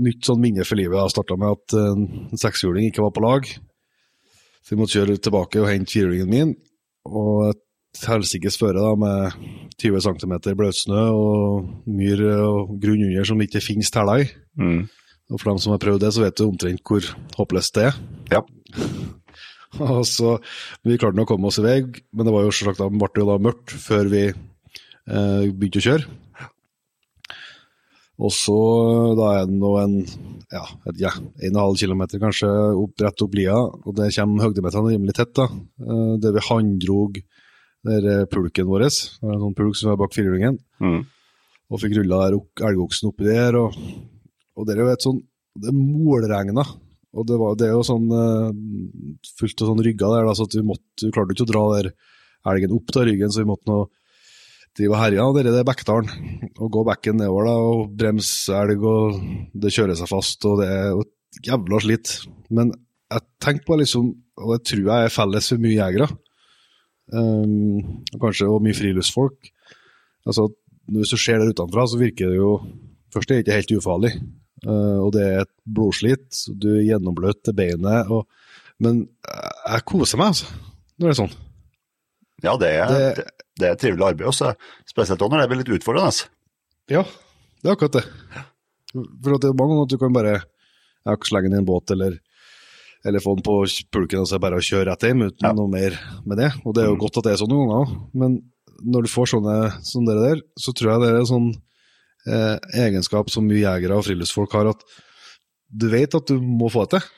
nytt 0.00 0.26
sånn 0.28 0.40
minne 0.42 0.64
for 0.66 0.80
livet. 0.80 0.96
Jeg 0.96 1.14
starta 1.14 1.36
med 1.40 1.56
at 1.56 1.76
eh, 1.76 1.90
en 2.32 2.40
sekshjuling 2.40 2.88
ikke 2.88 3.04
var 3.04 3.14
på 3.16 3.24
lag. 3.24 3.50
Så 4.60 4.74
vi 4.74 4.80
måtte 4.80 4.98
kjøre 4.98 5.18
tilbake 5.18 5.60
og 5.62 5.70
hente 5.70 5.94
firehjulingen 5.94 6.30
min. 6.30 6.54
Og 7.08 7.50
et 7.50 8.04
helsikes 8.06 8.58
føre 8.60 8.78
da, 8.78 8.92
med 8.98 9.34
20 9.80 10.04
cm 10.04 10.34
bløtsnø 10.58 11.04
og 11.16 11.70
myr 11.90 12.22
og 12.36 12.74
grunn 12.82 13.06
under 13.08 13.26
som 13.26 13.40
ikke 13.42 13.62
finnes 13.64 13.90
teller 13.92 14.24
i. 14.24 14.28
Mm. 14.60 14.82
Og 15.30 15.38
for 15.40 15.52
dem 15.52 15.62
som 15.62 15.74
har 15.74 15.82
prøvd 15.82 16.02
det, 16.04 16.12
så 16.14 16.24
vet 16.24 16.38
du 16.38 16.46
omtrent 16.46 16.82
hvor 16.86 17.06
håpløst 17.38 17.78
det 17.78 17.88
er. 17.90 17.98
Ja. 18.34 18.44
Og 19.86 20.02
så, 20.08 20.38
Vi 20.82 20.96
klarte 20.98 21.14
nå 21.14 21.22
å 21.22 21.28
komme 21.30 21.46
oss 21.46 21.60
i 21.60 21.62
vei, 21.62 21.76
men 21.86 22.26
det 22.26 22.32
var 22.34 22.42
jo 22.42 22.54
selvsagt 22.54 22.80
det 22.82 22.90
ble 22.98 23.22
jo 23.22 23.28
da 23.28 23.36
mørkt 23.38 23.74
før 23.78 24.10
vi 24.10 24.24
eh, 24.30 25.44
begynte 25.46 25.78
å 25.78 25.84
kjøre. 25.84 26.08
Og 28.20 28.32
så 28.36 28.56
da 29.16 29.30
er 29.38 29.46
det 29.48 29.56
nå 29.56 29.70
en 29.80 29.94
ja, 30.50 30.64
vet 30.84 30.96
ikke 30.96 31.06
jeg, 31.06 31.22
en 31.46 31.54
og 31.54 31.60
en 31.60 31.62
halv 31.62 31.78
kilometer 31.80 32.20
kanskje 32.20 32.48
opp, 32.50 32.94
rett 33.04 33.22
opp 33.24 33.36
lia, 33.38 33.54
og 33.56 33.94
der 33.96 34.10
kommer 34.16 34.48
høydemeterne 34.48 34.92
rimelig 34.92 35.14
tett. 35.16 35.32
da. 35.38 35.46
Eh, 35.46 36.12
der 36.20 36.34
vi 36.34 36.42
eh, 38.10 38.26
pulken 38.28 38.68
vår, 38.68 38.84
det 38.84 39.30
er 39.30 39.36
en 39.36 39.44
sånn 39.46 39.56
pulk 39.56 39.78
som 39.78 39.92
er 39.92 40.00
bak 40.00 40.12
firehjulingen, 40.16 40.58
Mm. 40.80 41.04
og 41.70 41.80
fikk 41.80 41.96
rulla 42.00 42.26
elgoksen 42.66 43.08
oppi 43.12 43.24
der. 43.28 43.56
Og, 43.56 43.76
og 44.56 44.66
det 44.66 44.74
er 44.76 44.82
jo 44.84 44.92
et 44.92 45.06
sånn 45.06 45.20
Det 45.60 45.72
målregna. 45.74 46.62
Og 47.10 47.26
det, 47.26 47.36
var, 47.40 47.56
det 47.58 47.66
er 47.66 47.72
jo 47.74 47.82
sånn 47.82 48.06
eh, 48.14 49.24
fullt 49.38 49.62
av 49.62 49.70
sånn 49.72 49.82
rygger 49.82 50.12
der, 50.14 50.28
da, 50.28 50.34
så 50.34 50.46
at 50.46 50.54
vi, 50.54 50.62
måtte, 50.62 51.02
vi 51.02 51.10
klarte 51.10 51.34
ikke 51.34 51.46
å 51.48 51.50
dra 51.50 51.62
der 51.74 51.88
elgen 52.52 52.76
opp 52.76 52.92
av 52.96 53.06
ryggen, 53.08 53.32
så 53.34 53.42
vi 53.42 53.48
måtte 53.50 53.66
nå 53.70 53.80
drive 54.78 54.94
og 54.94 55.00
herje. 55.00 55.26
Det 55.36 55.42
er 55.44 55.56
det 55.56 55.66
Bekkdalen. 55.68 56.10
Og 56.58 56.70
gå 56.74 56.84
bekken 56.88 57.20
nedover 57.20 57.48
da, 57.48 57.54
og 57.70 57.94
bremse 57.98 58.56
elg, 58.56 58.84
og 58.86 59.20
det 59.62 59.72
kjører 59.74 59.98
seg 59.98 60.10
fast, 60.10 60.46
og 60.48 60.60
det 60.62 60.68
er 60.70 61.00
et 61.00 61.42
jævla 61.50 61.80
slit. 61.82 62.14
Men 62.50 62.72
jeg 63.10 63.26
tenker 63.42 63.66
på 63.66 63.78
liksom, 63.80 64.10
og 64.40 64.52
det 64.54 64.66
tror 64.70 64.84
jeg 64.86 65.06
er 65.06 65.14
felles 65.14 65.50
for 65.52 65.62
mye 65.62 65.78
jegere, 65.78 66.10
um, 67.14 67.80
og 68.14 68.20
kanskje 68.22 68.50
og 68.50 68.62
mye 68.64 68.76
friluftsfolk. 68.76 69.50
Altså, 70.28 70.48
hvis 70.90 71.14
du 71.14 71.18
ser 71.18 71.40
der 71.40 71.50
utenfra, 71.50 71.86
så 71.88 71.98
virker 72.00 72.30
det 72.30 72.40
jo 72.40 72.60
Først 73.10 73.32
er 73.32 73.40
det 73.40 73.42
ikke 73.42 73.54
helt 73.56 73.72
ufarlig, 73.74 74.10
uh, 74.68 75.00
og 75.02 75.08
det 75.16 75.22
er 75.26 75.40
et 75.40 75.50
blodslit, 75.66 76.44
du 76.62 76.68
er 76.76 76.84
gjennombløt 76.86 77.40
til 77.42 77.56
beinet, 77.58 78.06
og, 78.06 78.28
men 78.78 79.00
jeg, 79.26 79.48
jeg 79.64 79.84
koser 79.90 80.20
meg, 80.20 80.30
altså, 80.30 80.52
det 80.94 81.08
er 81.10 81.16
sånn. 81.18 81.34
Ja, 82.42 82.56
det 82.56 82.68
er, 82.80 82.86
Det- 82.88 83.26
det, 83.60 83.66
er 83.68 83.72
et 83.74 83.80
trivelig 83.82 84.06
arbeid 84.06 84.28
også, 84.30 84.54
spesielt 84.88 85.20
når 85.20 85.42
det 85.42 85.48
blir 85.50 85.58
litt 85.64 85.74
utfordrende. 85.80 86.26
Ja, 86.88 87.02
det 87.62 87.68
er 87.68 87.74
akkurat 87.76 87.92
det. 88.00 88.04
For 88.92 89.36
det 89.38 89.50
er 89.50 89.54
mange 89.58 89.74
ganger 89.74 89.84
at 89.86 89.92
du 89.92 89.98
kan 90.00 90.12
bare 90.16 90.34
ja, 91.06 91.16
slenge 91.28 91.50
den 91.50 91.58
i 91.58 91.62
en 91.62 91.66
båt, 91.68 91.90
eller, 91.94 92.16
eller 93.04 93.20
få 93.22 93.36
den 93.36 93.44
på 93.46 93.58
pulken 93.92 94.20
og 94.24 94.26
så 94.28 94.40
bare 94.42 94.58
kjøre 94.64 94.88
rett 94.90 95.04
hjem 95.06 95.26
uten 95.28 95.46
Ja. 95.46 95.52
noe 95.52 95.68
mer 95.70 95.94
med 96.26 96.38
det. 96.40 96.50
Og 96.64 96.74
det 96.74 96.84
er 96.84 96.88
jo 96.88 96.96
Mm. 96.96 97.02
godt 97.04 97.18
at 97.18 97.24
det 97.24 97.32
er 97.34 97.40
sånn 97.44 97.52
noen 97.52 97.68
ganger, 97.70 98.00
men 98.14 98.42
når 98.82 99.02
du 99.02 99.08
får 99.12 99.26
sånne, 99.34 99.84
som 99.84 100.04
der, 100.06 100.14
der, 100.24 100.40
så 100.58 100.72
tror 100.72 100.92
jeg 100.92 101.00
det 101.04 101.10
er 101.14 101.18
en 101.20 101.26
sånn 101.34 101.50
eh, 102.26 102.58
egenskap 102.76 103.30
som 103.30 103.46
mye 103.48 103.60
jegere 103.64 103.96
og 103.96 104.04
friluftsfolk 104.04 104.52
har, 104.52 104.66
at 104.68 104.82
du 105.72 105.88
vet 105.88 106.14
at 106.14 106.26
du 106.26 106.40
må 106.40 106.68
få 106.72 106.88
det 106.88 107.00
til. 107.00 107.08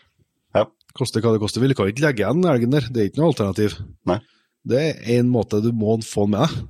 Ja. 0.54 0.66
Koste 0.94 1.20
hva 1.22 1.32
det 1.32 1.40
koster 1.40 1.60
vil. 1.60 1.70
Du 1.70 1.74
kan 1.74 1.86
ikke 1.88 2.02
legge 2.04 2.22
igjen 2.22 2.44
elgen 2.44 2.70
der, 2.70 2.80
det 2.90 3.00
er 3.00 3.08
ikke 3.10 3.18
noe 3.22 3.32
alternativ. 3.32 3.78
Nei. 4.06 4.20
Det 4.68 4.78
er 4.78 5.18
én 5.18 5.30
måte 5.30 5.62
du 5.62 5.72
må 5.74 5.96
få 6.06 6.26
den 6.26 6.36
med 6.36 6.46
deg. 6.46 6.62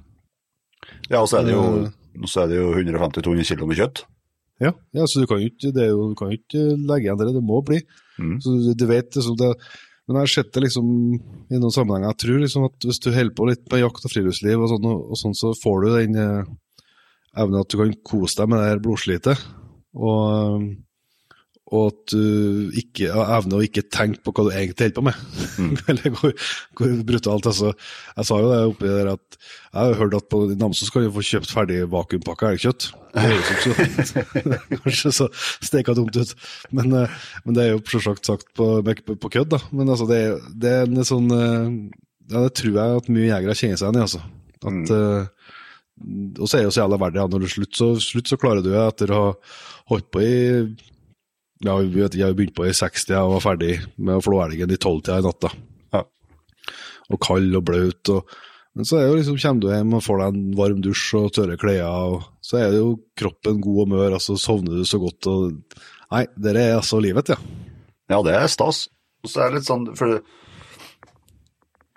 Ja, 1.13 1.21
og 1.21 1.29
så 1.31 1.41
er 1.41 1.49
det 1.49 1.55
jo, 1.55 1.65
Eh. 1.85 2.57
jo 2.57 2.73
150-200 2.75 3.45
kilo 3.45 3.69
med 3.69 3.79
kjøtt. 3.79 4.05
Ja, 4.61 4.73
ja 4.95 5.07
så 5.07 5.23
du 5.23 5.27
kan 5.27 5.41
jo 5.41 5.49
ikke, 5.51 5.73
det 5.75 5.89
jo, 5.89 6.11
du 6.13 6.17
kan 6.19 6.33
ikke 6.33 6.77
legge 6.77 7.09
igjen 7.09 7.19
det, 7.21 7.33
det 7.35 7.45
må 7.45 7.63
bli. 7.67 7.81
Mm. 8.19 8.37
Så 8.41 8.53
du, 8.53 8.75
du 8.75 8.87
vet 8.87 9.15
liksom 9.17 9.37
det, 9.41 9.55
Men 10.09 10.17
jeg 10.19 10.23
har 10.23 10.33
sett 10.33 10.53
det 10.53 10.63
liksom 10.65 10.87
i 11.15 11.59
noen 11.63 11.71
sammenhenger. 11.73 12.11
Jeg 12.11 12.21
tror 12.25 12.39
liksom 12.43 12.65
at 12.67 12.87
hvis 12.89 12.99
du 12.99 13.13
holder 13.15 13.35
på 13.39 13.45
litt 13.47 13.63
med 13.71 13.85
jakt 13.85 14.05
og 14.05 14.11
friluftsliv, 14.11 14.59
og 14.59 14.73
sånn, 14.73 14.89
og, 14.91 15.05
og 15.15 15.21
sånn, 15.21 15.37
så 15.39 15.53
får 15.55 15.85
du 15.85 15.89
den 15.95 16.19
eh, 16.19 16.49
evnen 17.39 17.61
at 17.63 17.71
du 17.71 17.77
kan 17.79 17.93
kose 18.03 18.41
deg 18.41 18.51
med 18.51 18.59
det 18.59 18.73
her 18.73 18.83
blodslitet. 18.83 19.45
Og, 19.95 20.67
og 21.73 21.87
at 21.89 22.13
du 22.13 22.73
ikke 22.77 23.09
har 23.15 23.31
evner 23.39 23.63
å 23.63 23.65
ikke 23.65 23.87
tenke 23.89 24.21
på 24.21 24.35
hva 24.37 24.45
du 24.45 24.51
egentlig 24.53 24.91
holder 24.91 24.97
på 24.99 25.05
med. 25.07 25.21
Mm. 25.57 25.71
Eller 25.93 26.17
hvor, 26.19 26.35
hvor 26.77 26.91
brutalt. 27.09 27.49
Altså, 27.49 27.73
jeg 28.19 28.29
sa 28.29 28.41
jo 28.43 28.51
det 28.51 28.59
oppi 28.69 28.91
der 28.91 29.13
at 29.15 29.39
jeg 29.73 29.79
har 29.81 29.97
hørt 30.03 30.17
at 30.19 30.29
på 30.29 30.43
Namsos 30.61 30.93
kan 30.93 31.07
du 31.07 31.15
få 31.15 31.25
kjøpt 31.25 31.55
ferdig 31.55 31.79
vakuumpakka 31.95 32.53
elgkjøtt. 32.53 32.91
Det 33.15 33.25
høres 33.25 34.13
kanskje 34.83 35.15
så 35.21 35.31
steika 35.65 35.97
dumt 35.97 36.17
ut, 36.17 36.37
men, 36.77 36.93
eh, 37.01 37.17
men 37.47 37.57
det 37.57 37.65
er 37.65 37.75
jo 37.75 37.83
selvsagt 37.89 38.29
sagt 38.29 38.53
på, 38.57 38.69
på 38.85 39.33
kødd, 39.33 39.51
da. 39.57 39.63
Men 39.73 39.89
altså, 39.89 40.09
det, 40.13 40.23
det 40.53 40.77
er 40.77 40.87
en 40.89 41.09
sånn 41.09 41.33
eh, 41.33 41.67
Ja, 42.33 42.45
det 42.45 42.55
tror 42.61 42.77
jeg 42.79 43.01
at 43.01 43.13
mye 43.13 43.29
jegere 43.31 43.57
kjenner 43.57 43.81
seg 43.81 43.89
igjen 43.89 44.01
i, 44.03 44.07
altså. 44.07 44.23
At, 44.63 44.93
mm. 44.93 46.39
og 46.39 46.47
så 46.47 46.55
er 46.55 46.61
det 46.61 46.69
jo 46.69 46.77
så 46.77 46.85
jævla 46.85 47.01
verdt 47.01 47.17
det. 47.17 47.29
Når 47.33 47.43
du 47.43 47.53
slutter, 47.57 47.81
så, 47.81 47.93
slutt, 48.13 48.29
så 48.31 48.39
klarer 48.41 48.65
du 48.65 48.71
det 48.71 48.81
etter 48.85 49.13
å 49.13 49.23
ha 49.23 49.37
holdt 49.91 50.13
på 50.13 50.23
i 50.23 50.35
ja, 51.63 51.77
vi 51.79 52.01
vet, 52.01 52.17
Jeg 52.19 52.27
har 52.27 52.39
begynt 52.39 52.57
på 52.57 52.67
i 52.67 52.75
60 52.75 53.13
og 53.21 53.37
var 53.37 53.45
ferdig 53.45 53.77
med 53.97 54.19
å 54.19 54.25
flå 54.25 54.41
elgen 54.45 54.73
i 54.73 54.81
tolvtida 54.81 55.21
i 55.21 55.27
natt. 55.27 55.47
Ja. 55.95 56.03
Og 57.13 57.21
kald 57.23 57.55
og 57.59 57.65
blaut. 57.69 58.13
Og, 58.15 58.37
men 58.75 58.89
så 58.89 59.03
liksom, 59.15 59.39
kommer 59.39 59.63
du 59.63 59.69
hjem 59.71 59.97
og 59.99 60.05
får 60.05 60.23
deg 60.23 60.35
en 60.35 60.53
varm 60.59 60.83
dusj 60.85 61.07
og 61.21 61.33
tørre 61.37 61.59
klær, 61.61 61.85
og 61.87 62.29
så 62.43 62.59
er 62.63 62.73
det 62.73 62.81
jo 62.81 62.97
kroppen 63.19 63.61
god 63.63 63.83
og 63.85 63.93
mør, 63.95 64.17
altså 64.19 64.39
sovner 64.41 64.81
du 64.81 64.87
så 64.89 65.01
godt. 65.03 65.29
og 65.31 65.53
Nei, 66.13 66.27
det 66.37 66.57
er 66.57 66.77
altså 66.77 67.01
livet, 67.01 67.33
ja. 67.33 67.39
Ja, 68.13 68.21
det 68.27 68.35
er 68.37 68.51
stas. 68.51 68.87
Og 69.23 69.31
så 69.31 69.45
er 69.45 69.53
det 69.53 69.61
litt 69.61 69.69
sånn, 69.69 69.87
for 69.97 70.19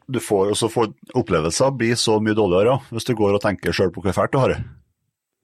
du 0.05 0.19
får 0.22 0.51
også 0.53 0.67
så 0.67 0.69
får 0.69 0.91
opplevelser 1.17 1.72
blir 1.74 1.98
så 1.98 2.19
mye 2.22 2.38
dårligere 2.38 2.77
hvis 2.93 3.07
du 3.07 3.15
går 3.17 3.38
og 3.38 3.41
tenker 3.41 3.74
sjøl 3.74 3.89
på 3.93 4.03
hvor 4.05 4.13
fælt 4.13 4.36
du 4.36 4.38
har 4.38 4.53
det. 4.53 4.60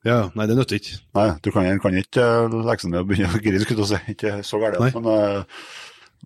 Ja, 0.07 0.31
Nei, 0.33 0.47
det 0.49 0.57
nytter 0.57 0.79
ikke. 0.79 0.97
Nei, 1.13 1.27
du 1.45 1.51
kan, 1.53 1.67
kan 1.83 1.97
ikke 1.99 2.23
eh, 2.25 2.55
legge 2.65 2.83
seg 2.83 2.93
ned 2.93 3.03
og 3.03 3.09
begynne 3.11 3.37
å 3.37 3.41
grine, 3.43 3.61
skulle 3.61 3.85
si. 3.89 3.99
Ikke 4.15 4.39
så 4.45 4.57
gærent, 4.61 4.95
men 4.97 5.09
eh, 5.13 5.65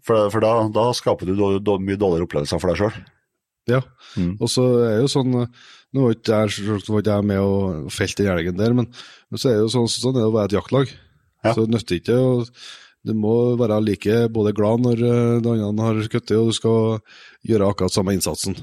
for, 0.06 0.30
for 0.32 0.44
da, 0.44 0.54
da 0.72 0.86
skaper 0.96 1.28
du 1.28 1.36
mye 1.36 1.60
dårligere 2.00 2.28
opplevelser 2.28 2.62
for 2.62 2.72
deg 2.72 2.80
sjøl. 2.80 3.02
Ja. 3.72 3.82
Mm. 4.16 4.36
Og 4.38 4.52
så 4.52 4.64
er 4.86 5.00
jo 5.02 5.10
sånn 5.10 5.34
Nå 5.34 6.04
var 6.04 6.14
ikke 6.14 6.40
jeg, 6.44 7.24
med 7.26 7.40
og 7.40 7.88
felte 7.94 8.26
den 8.26 8.34
elgen 8.34 8.58
der, 8.60 8.74
men, 8.76 8.90
men 9.32 9.40
så 9.40 9.48
er 9.48 9.56
det 9.56 9.64
jo 9.64 9.70
sånn, 9.72 9.88
sånn 9.88 10.18
er 10.18 10.26
det 10.26 10.28
å 10.28 10.34
være 10.34 10.50
et 10.52 10.56
jaktlag. 10.58 10.92
Ja. 11.46 11.54
Så 11.56 11.64
det 11.64 11.72
nytter 11.72 12.00
ikke 12.02 12.18
og 12.20 12.50
Du 13.06 13.14
må 13.16 13.36
være 13.56 13.78
like 13.86 14.16
både 14.34 14.52
glad 14.58 14.82
når 14.84 15.00
de 15.00 15.14
den 15.46 15.64
andre 15.64 15.88
har 15.88 16.02
skutt, 16.08 16.34
og 16.36 16.50
du 16.50 16.56
skal 16.58 16.98
gjøre 17.48 17.70
akkurat 17.70 17.94
samme 17.94 18.16
innsatsen. 18.18 18.58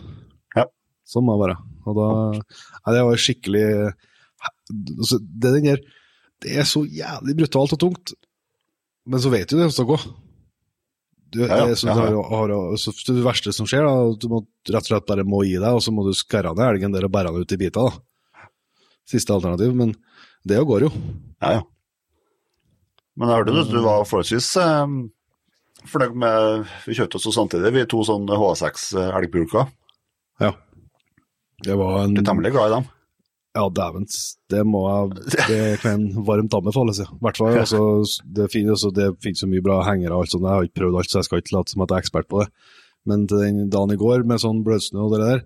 Ja. 0.58 0.66
Sånn 1.08 1.24
må 1.24 1.38
det 1.38 1.44
være. 1.46 1.56
Og 1.86 1.96
da 1.96 2.08
Nei, 2.34 2.94
det 2.96 3.04
var 3.06 3.22
skikkelig 3.22 3.66
altså, 4.98 5.18
Det 5.22 5.48
er 5.50 5.54
den 5.58 5.68
der 5.72 5.80
Det 6.42 6.56
er 6.58 6.66
så 6.66 6.82
jævlig 6.88 7.36
brutalt 7.38 7.72
og 7.76 7.78
tungt, 7.78 8.12
men 9.06 9.20
så 9.22 9.30
vet 9.30 9.48
du 9.50 9.56
det 9.60 9.68
skal 9.72 9.86
gå. 9.92 9.98
Du, 11.32 11.38
Ja, 11.40 11.46
ja. 11.62 11.66
er 11.70 11.74
så, 11.80 11.86
Ja, 11.88 11.94
har- 11.94 12.28
har- 12.28 12.76
så 12.76 12.92
det 13.06 13.22
verste 13.24 13.52
som 13.54 13.64
skjer, 13.66 13.86
da, 13.86 14.16
du 14.20 14.26
må 14.28 14.42
rett 14.68 14.82
og 14.82 14.90
slett 14.90 15.06
bare 15.06 15.24
må 15.24 15.44
gi 15.46 15.54
deg, 15.56 15.70
og 15.72 15.80
så 15.80 15.92
må 15.94 16.04
du 16.04 16.12
skære 16.12 16.50
ned 16.54 16.66
elgen 16.74 16.92
der 16.92 17.04
og 17.06 17.12
bære 17.14 17.32
den 17.32 17.40
ut 17.46 17.52
i 17.52 17.56
biter. 17.56 17.88
da. 17.88 18.48
Siste 19.08 19.32
alternativ, 19.32 19.72
men 19.74 19.94
det 20.46 20.58
går 20.66 20.80
jo. 20.86 20.90
Ja, 21.40 21.52
ja. 21.58 21.62
Men 23.16 23.28
jeg 23.28 23.38
hørte 23.38 23.54
du, 23.54 23.64
du 23.72 23.80
var 23.82 24.04
forholdsvis 24.04 24.56
eh, 24.56 24.86
fornøyd 25.86 26.14
med 26.16 26.66
Vi 26.86 26.94
kjøpte 26.94 27.16
oss 27.16 27.34
samtidig, 27.34 27.72
vi 27.72 27.84
to 27.86 28.02
sånne 28.04 28.36
H6 28.38 28.92
elgpulker. 29.16 29.70
Ja. 30.40 30.52
Det 31.62 31.76
var 31.78 32.04
en 32.04 32.14
Litt 32.14 32.26
temmelig 32.26 32.52
glad 32.52 32.70
i 32.70 32.74
dem. 32.76 32.86
Ja, 33.52 33.66
dæven, 33.68 34.06
det 34.48 34.62
må 34.64 34.80
jeg 34.88 35.32
Det 35.48 35.80
kan 35.82 36.06
varmt 36.24 36.54
anbefales, 36.56 37.02
ja. 37.02 37.08
Hvert 37.20 37.36
fall, 37.36 37.58
altså, 37.60 37.80
det, 38.24 38.46
finnes, 38.52 38.78
altså, 38.78 38.90
det 38.96 39.10
finnes 39.20 39.42
så 39.44 39.48
mye 39.50 39.60
bra 39.64 39.82
hengere 39.84 40.14
og 40.16 40.24
alt 40.24 40.32
sånt. 40.32 40.46
Jeg 40.46 40.56
har 40.56 40.68
ikke 40.68 40.80
prøvd 40.80 40.96
alt, 41.02 41.10
så 41.12 41.18
jeg 41.20 41.28
skal 41.28 41.42
ikke 41.42 41.56
late 41.58 41.74
som 41.74 41.82
at 41.84 41.92
jeg 41.92 41.98
er 42.00 42.06
ekspert 42.06 42.28
på 42.32 42.40
det. 42.40 42.46
Men 43.04 43.26
til 43.28 43.42
den 43.42 43.66
dagen 43.68 43.92
i 43.92 43.98
går 44.00 44.24
med 44.24 44.40
sånn 44.40 44.62
bløtsnø 44.64 45.04
og 45.04 45.12
det 45.16 45.20
der, 45.26 45.42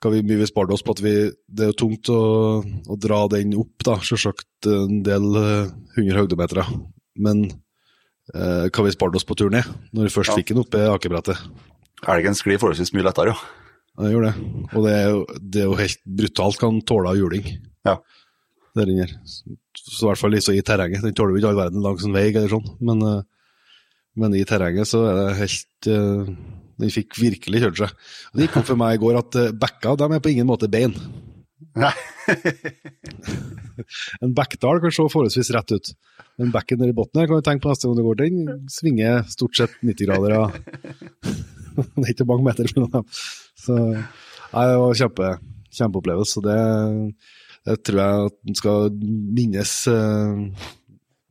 hva 0.00 0.12
vi 0.14 0.22
mye 0.24 0.38
vi 0.40 0.46
sparte 0.48 0.72
oss 0.72 0.84
på 0.86 0.94
at 0.94 1.00
vi 1.04 1.10
Det 1.44 1.64
er 1.66 1.72
jo 1.74 1.78
tungt 1.82 2.08
å, 2.08 2.20
å 2.64 2.96
dra 2.96 3.18
den 3.34 3.52
opp, 3.58 3.74
da, 3.84 3.98
selvsagt 4.06 4.70
en 4.70 5.02
del 5.04 5.26
eh, 5.42 5.72
hundre 5.98 6.22
høydemeter. 6.22 6.62
Men 7.20 7.42
eh, 8.34 8.68
hva 8.70 8.86
vi 8.86 8.94
sparte 8.94 9.18
oss 9.18 9.26
på 9.28 9.34
tur 9.36 9.50
ned, 9.50 9.66
når 9.92 10.06
vi 10.08 10.14
først 10.14 10.30
Ja. 10.32 10.38
fikk 10.38 10.54
den 10.54 10.62
opp 10.62 10.78
i 10.78 10.86
akebrettet. 10.94 11.42
Elgen 12.08 12.38
sklir 12.38 12.56
forholdsvis 12.62 12.94
mye 12.96 13.04
lettere, 13.10 13.34
jo. 13.34 13.34
Ja, 13.34 13.48
det 13.98 14.12
gjør 14.14 14.26
det. 14.28 14.34
Og 14.70 14.86
det 14.86 14.92
er 14.94 15.08
jo, 15.10 15.20
det 15.40 15.62
er 15.62 15.68
jo 15.68 15.80
helt 15.80 16.00
brutalt 16.20 16.62
hva 16.62 16.70
den 16.70 16.84
tåler 16.88 17.10
av 17.10 17.18
juling. 17.18 17.50
Ja. 17.88 17.96
Det 18.74 18.84
er 18.84 18.90
den 18.90 19.02
her. 19.02 19.14
Så 19.76 20.04
i 20.04 20.08
hvert 20.08 20.20
fall 20.20 20.34
liksom 20.36 20.56
i 20.56 20.64
terrenget. 20.66 21.04
Den 21.04 21.16
tåler 21.16 21.34
jo 21.34 21.42
ikke 21.42 21.50
all 21.52 21.60
verden 21.60 21.84
langs 21.84 22.06
en 22.06 22.14
vei 22.14 22.28
eller 22.30 22.50
sånn, 22.52 22.70
men, 22.86 23.02
eh, 23.06 23.56
men 24.20 24.36
i 24.38 24.46
terrenget 24.48 24.90
så 24.90 25.02
er 25.08 25.18
det 25.18 25.40
helt 25.40 25.90
eh, 25.90 26.32
Den 26.80 26.92
fikk 26.94 27.18
virkelig 27.20 27.60
kjørt 27.60 27.80
seg. 27.82 27.90
Det 28.32 28.46
gikk 28.46 28.60
opp 28.62 28.70
for 28.70 28.80
meg 28.80 28.96
i 28.96 29.02
går 29.02 29.18
at 29.20 29.36
eh, 29.36 29.50
bekka 29.52 29.98
de 30.00 30.06
er 30.08 30.22
på 30.24 30.32
ingen 30.32 30.48
måte 30.48 30.70
bein. 30.72 30.94
Nei. 31.76 31.92
en 34.24 34.32
backdal 34.36 34.80
kan 34.80 34.94
se 34.94 35.04
forholdsvis 35.12 35.52
rett 35.54 35.74
ut. 35.76 35.92
Men 36.40 36.54
backen 36.54 36.80
nede 36.80 36.94
i 36.94 36.96
bunnen 36.96 37.20
her 37.20 37.28
kan 37.28 37.42
du 37.42 37.44
tenke 37.44 37.66
på 37.66 37.72
neste 37.72 37.88
gang 37.88 37.98
du 37.98 38.06
går, 38.06 38.22
den 38.22 38.68
svinger 38.72 39.26
stort 39.28 39.60
sett 39.60 39.76
90 39.84 40.08
grader. 40.08 40.36
Ja. 40.38 41.34
det 41.96 42.04
er 42.06 42.12
ikke 42.14 42.28
mange 42.28 42.46
meter 42.48 42.68
mellom 42.74 42.90
dem. 42.94 43.06
Så 43.60 43.76
nei, 43.80 44.64
det 44.70 44.78
var 44.82 44.98
kjempe, 45.02 45.30
kjempeopplevelse. 45.78 46.36
Så 46.36 46.44
det, 46.44 46.58
det 47.68 47.76
tror 47.86 48.00
jeg 48.02 48.30
at 48.30 48.38
en 48.52 48.58
skal 48.60 48.90
minnes. 49.40 49.74
eh, 49.92 50.70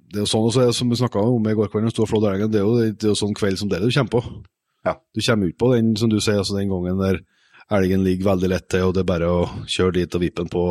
Det 0.09 0.17
er 0.21 0.23
jo 0.25 0.29
sånn 0.31 0.47
også, 0.49 0.69
som 0.73 0.89
vi 0.89 0.97
snakka 0.97 1.21
om 1.21 1.49
i 1.49 1.53
går 1.57 1.67
kveld, 1.69 1.89
det 1.93 2.61
er 2.61 2.63
jo, 2.65 2.77
det 2.81 3.03
er 3.05 3.11
jo 3.11 3.17
sånn 3.19 3.35
kveld 3.37 3.59
som 3.61 3.69
det 3.69 3.81
du 3.83 3.89
kommer 3.93 4.13
på. 4.15 4.21
Ja. 4.87 4.95
Du 5.13 5.21
kommer 5.21 5.51
ut 5.51 5.57
på 5.59 5.73
den, 5.75 5.91
som 5.99 6.09
du 6.09 6.17
sier, 6.19 6.39
altså 6.41 6.55
den 6.57 6.71
gangen 6.71 6.97
der 7.03 7.19
elgen 7.69 8.01
ligger 8.01 8.31
veldig 8.31 8.49
lett 8.49 8.65
til, 8.73 8.87
og 8.87 8.95
det 8.97 9.03
er 9.03 9.09
bare 9.11 9.27
å 9.29 9.43
kjøre 9.69 9.99
dit 9.99 10.15
og 10.17 10.23
vippe 10.23 10.41
den 10.41 10.49
på. 10.49 10.63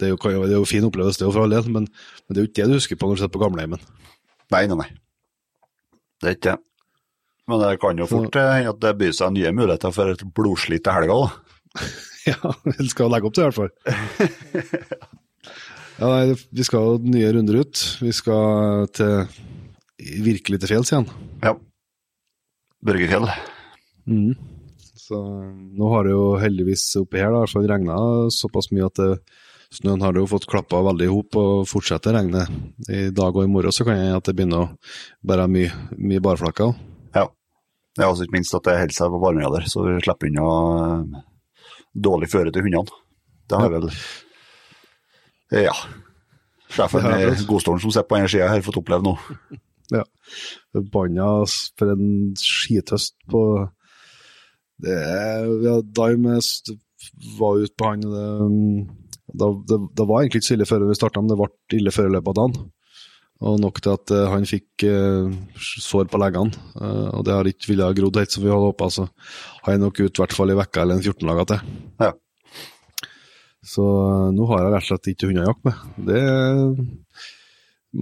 Det 0.00 0.08
er 0.08 0.14
jo, 0.14 0.16
det 0.46 0.54
er 0.54 0.56
jo 0.60 0.68
fin 0.68 0.84
opplevelse, 0.88 1.18
det 1.20 1.26
er 1.26 1.28
jo 1.28 1.34
for 1.34 1.44
all 1.44 1.52
del, 1.52 1.68
men, 1.72 1.84
men 1.88 2.30
det 2.32 2.40
er 2.40 2.46
jo 2.46 2.50
ikke 2.50 2.62
det 2.62 2.70
du 2.72 2.78
husker 2.78 2.96
på 3.00 3.08
når 3.10 3.18
du 3.18 3.20
sitter 3.20 3.34
på 3.36 3.42
gamleheimen. 3.44 3.82
Nei, 4.54 4.62
nei, 4.70 4.78
nei. 4.80 4.88
Det 6.22 6.30
er 6.30 6.38
ikke 6.38 6.54
det. 6.54 6.56
Men 7.46 7.62
det 7.62 7.76
kan 7.82 7.98
jo 8.00 8.08
fort 8.10 8.36
eh, 8.38 8.52
hende 8.56 8.72
at 8.74 8.80
det 8.82 8.96
byr 8.98 9.14
seg 9.14 9.36
nye 9.36 9.52
muligheter 9.54 9.94
for 9.94 10.10
et 10.10 10.24
blodslit 10.34 10.84
til 10.86 10.98
helga. 10.98 11.22
da. 11.22 11.86
Ja, 12.26 12.50
vi 12.66 12.88
skal 12.90 13.12
legge 13.12 13.28
opp 13.28 13.36
til 13.36 13.44
det 13.44 13.52
i 13.52 13.54
hvert 13.54 13.60
fall. 13.60 15.12
Ja, 15.96 16.08
nei, 16.10 16.34
vi 16.52 16.64
skal 16.66 16.82
jo 16.84 16.96
nye 17.08 17.28
runder 17.32 17.56
ut. 17.62 17.82
Vi 18.04 18.10
skal 18.12 18.88
til 18.92 19.22
virkelig 20.26 20.58
til 20.60 20.68
fjells 20.68 20.90
igjen. 20.92 21.06
Ja. 21.40 21.54
Børgefjell. 22.84 23.24
Mm. 24.04 24.34
Så 24.76 25.16
nå 25.16 25.88
har 25.94 26.04
det 26.04 26.12
jo 26.12 26.26
heldigvis 26.42 26.84
oppi 27.00 27.22
her 27.22 27.32
da, 27.32 27.38
i 27.38 27.44
hvert 27.46 27.54
fall 27.54 27.68
regna 27.70 27.96
såpass 28.34 28.68
mye 28.74 28.90
at 28.90 29.00
det, 29.00 29.08
snøen 29.72 30.04
har 30.04 30.12
det 30.12 30.20
jo 30.20 30.30
fått 30.34 30.48
klappa 30.50 30.82
veldig 30.84 31.08
i 31.08 31.12
hop 31.14 31.38
og 31.40 31.64
fortsetter 31.70 32.12
å 32.12 32.18
regne. 32.18 32.44
I 32.90 33.06
dag 33.16 33.32
og 33.32 33.46
i 33.46 33.50
morgen 33.50 33.74
så 33.74 33.86
kan 33.88 33.96
jeg 33.96 34.18
at 34.18 34.28
det 34.28 34.36
begynner 34.36 34.66
å 34.66 34.70
bære 35.26 35.48
mye, 35.52 35.72
mye 35.96 36.22
barflakker. 36.28 36.76
Ja. 37.96 38.10
Også 38.10 38.26
ikke 38.26 38.36
minst 38.36 38.54
at 38.56 38.66
det 38.66 38.76
holder 38.78 38.96
seg 38.96 39.12
på 39.12 39.20
varmegrader, 39.22 39.68
så 39.70 39.84
vi 39.86 39.96
slipper 40.04 40.30
unna 40.30 40.48
eh, 40.86 41.22
dårlig 42.06 42.30
føre 42.32 42.52
til 42.52 42.66
hundene. 42.66 43.02
Det 43.46 43.60
har 43.62 43.72
vel 43.72 43.88
Ja. 45.54 45.76
Sjefen 46.76 47.06
i 47.06 47.46
godstolen 47.46 47.80
som 47.80 47.92
sitter 47.94 48.08
på 48.10 48.18
andre 48.18 48.32
sida, 48.32 48.50
har 48.50 48.64
fått 48.66 48.80
oppleve 48.80 49.06
nå. 49.06 49.14
Ja. 49.94 50.02
Forbanna 50.74 51.28
for 51.78 51.92
en 51.94 52.34
skitøst 52.40 53.14
på 53.30 53.42
det 54.82 54.92
er, 54.92 55.46
ja, 55.64 55.78
Dimes 55.80 56.50
var 57.38 57.62
ute 57.62 57.72
på 57.78 57.88
han 57.88 58.02
det, 59.36 59.46
det, 59.68 59.78
det 59.96 60.06
var 60.08 60.20
egentlig 60.20 60.42
ikke 60.42 60.48
så 60.48 60.56
ille 60.56 60.68
før 60.68 60.84
vi 60.88 60.96
starta, 60.98 61.22
men 61.22 61.32
det 61.32 61.38
ble 61.40 61.78
ille 61.78 61.92
før 61.94 62.10
løpet 62.12 62.32
av 62.32 62.36
dagen. 62.40 62.66
Og 63.44 63.58
nok 63.60 63.82
til 63.84 63.92
at 63.92 64.12
uh, 64.16 64.28
han 64.32 64.46
fikk 64.48 64.86
uh, 64.88 65.28
sår 65.60 66.06
på 66.08 66.20
leggene. 66.22 66.56
Uh, 66.72 67.10
og 67.18 67.26
det 67.26 67.34
har 67.36 67.50
ikke 67.50 67.72
villet 67.72 67.90
ha 67.90 67.96
grodd 67.96 68.16
helt 68.22 68.32
som 68.32 68.44
vi 68.46 68.52
hadde 68.52 68.70
håpa. 68.70 68.88
Så 68.94 69.08
har 69.66 69.74
jeg 69.76 69.82
nok 69.82 70.00
ut 70.00 70.08
i 70.08 70.22
hvert 70.22 70.36
fall 70.38 70.54
i 70.54 70.56
vekka 70.56 70.86
eller 70.86 70.96
en 70.96 71.04
14 71.04 71.28
dager 71.32 71.50
til. 71.52 71.74
Ja. 72.00 72.14
Så 73.66 73.84
eh, 73.84 74.28
nå 74.34 74.46
har 74.50 74.62
jeg 74.62 74.74
rett 74.74 74.84
og 74.84 74.90
slett 74.90 75.10
ikke 75.12 75.30
hunder 75.30 75.46
å 75.46 75.50
jakte 75.50 75.70
med. 75.70 76.04
Det 76.06 76.20
er 76.22 77.24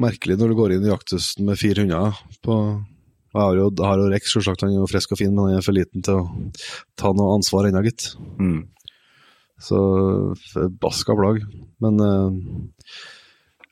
merkelig 0.05 0.37
når 0.41 0.51
du 0.51 0.59
går 0.59 0.75
inn 0.75 0.85
i 0.85 0.91
jakthøsten 0.91 1.49
med 1.49 1.61
fire 1.61 1.85
hunder. 1.85 2.21
På, 2.45 2.59
jeg 3.33 3.41
har 3.41 3.59
jo, 3.61 3.71
har 3.81 4.03
jo 4.03 4.11
Rex, 4.13 4.35
selvsagt, 4.35 4.67
han 4.67 4.75
er 4.75 4.83
jo 4.83 4.91
frisk 4.91 5.15
og 5.15 5.21
fin, 5.23 5.33
men 5.33 5.49
han 5.49 5.61
er 5.61 5.67
for 5.67 5.77
liten 5.77 6.05
til 6.05 6.21
å 6.21 6.29
ta 7.01 7.15
noe 7.17 7.39
ansvar 7.39 7.71
ennå, 7.71 7.85
gitt. 7.87 8.11
Mm. 8.37 8.61
Så 9.65 9.81
forbaska 10.51 11.17
plagg. 11.17 11.45
Men 11.85 12.05
eh, 12.05 12.59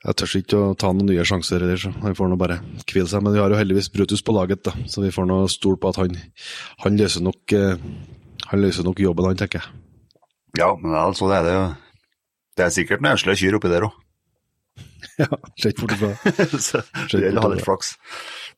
jeg 0.03 0.17
tør 0.19 0.33
ikke 0.39 0.59
å 0.59 0.73
ta 0.75 0.89
noen 0.91 1.07
nye 1.07 1.23
sjanser, 1.27 1.63
heller, 1.63 1.79
så 1.79 1.93
han 2.03 2.17
får 2.17 2.31
nå 2.31 2.37
bare 2.39 2.59
hvile 2.83 3.07
seg. 3.07 3.23
Men 3.23 3.35
vi 3.35 3.39
har 3.39 3.53
jo 3.53 3.59
heldigvis 3.59 3.87
Brutus 3.93 4.23
på 4.25 4.35
laget, 4.35 4.63
da, 4.67 4.73
så 4.91 5.03
vi 5.03 5.13
får 5.15 5.29
nå 5.29 5.37
stole 5.51 5.79
på 5.79 5.93
at 5.93 6.01
han, 6.01 6.17
han 6.83 6.99
løser 6.99 7.23
nok 7.23 7.55
eh, 7.55 7.79
han 8.49 8.61
løser 8.61 8.85
nok 8.85 8.99
jobben, 8.99 9.29
han, 9.29 9.39
tenker 9.39 9.61
jeg. 9.61 9.81
Ja, 10.59 10.73
men 10.77 10.93
altså, 10.97 11.29
det 11.31 11.39
er 11.39 11.47
det 11.47 11.53
jo 11.55 11.63
Det 12.53 12.65
er 12.65 12.73
sikkert 12.75 13.01
noen 13.01 13.15
enslige 13.15 13.39
kyr 13.41 13.55
oppi 13.57 13.71
der 13.71 13.87
òg. 13.87 13.99
Ja, 15.21 15.27
ser 15.59 15.73
ikke 15.73 15.87
bort 15.87 15.93
ifra 15.97 16.11
det. 16.13 16.83
Gjelder 17.11 17.39
å 17.39 17.45
ha 17.45 17.49
litt 17.53 17.65
flaks. 17.65 17.95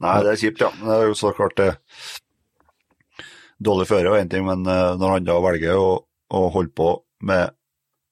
Nei, 0.03 0.15
det 0.23 0.33
er 0.33 0.41
kjipt, 0.41 0.61
ja. 0.63 0.69
Men 0.79 0.89
det 0.89 0.97
er 0.97 1.09
jo 1.09 1.17
så 1.19 1.31
klart 1.35 1.55
det 1.59 1.69
Dårlig 3.65 3.87
føre 3.87 4.11
er 4.11 4.25
én 4.25 4.31
ting, 4.31 4.43
men 4.43 4.67
eh, 4.67 4.97
når 4.99 5.13
han 5.13 5.27
da 5.29 5.37
velger 5.39 5.79
å, 5.79 5.91
å 6.35 6.41
holde 6.51 6.73
på 6.75 6.89
med, 7.23 7.55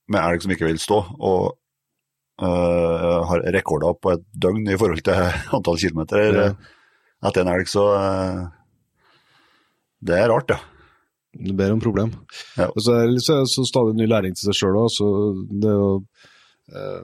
med 0.08 0.22
elg 0.22 0.46
som 0.46 0.54
ikke 0.56 0.70
vil 0.70 0.80
stå, 0.80 1.02
og 1.20 1.42
eh, 1.50 1.58
har 2.42 3.44
rekorder 3.54 3.94
på 4.02 4.12
et 4.16 4.24
døgn 4.34 4.68
i 4.74 4.78
forhold 4.80 5.04
til 5.06 5.14
antall 5.56 5.78
kilometer 5.78 6.34
Ja. 6.34 6.48
etter 7.30 7.42
en 7.46 7.52
elg, 7.54 7.68
så 7.70 7.84
eh, 7.96 8.40
Det 10.04 10.18
er 10.20 10.30
rart, 10.34 10.50
ja. 10.50 10.60
Det 11.34 11.56
ber 11.58 11.72
om 11.74 11.80
problem. 11.82 12.12
Ja. 12.58 12.68
Og 12.70 12.82
så 12.86 12.94
er 13.00 13.08
det 13.10 13.22
så, 13.26 13.40
så 13.50 13.64
stadig 13.66 13.96
ny 13.98 14.06
læring 14.10 14.36
til 14.38 14.52
seg 14.52 14.58
sjøl 14.60 14.76
òg. 14.84 16.04
Eh, 16.74 17.00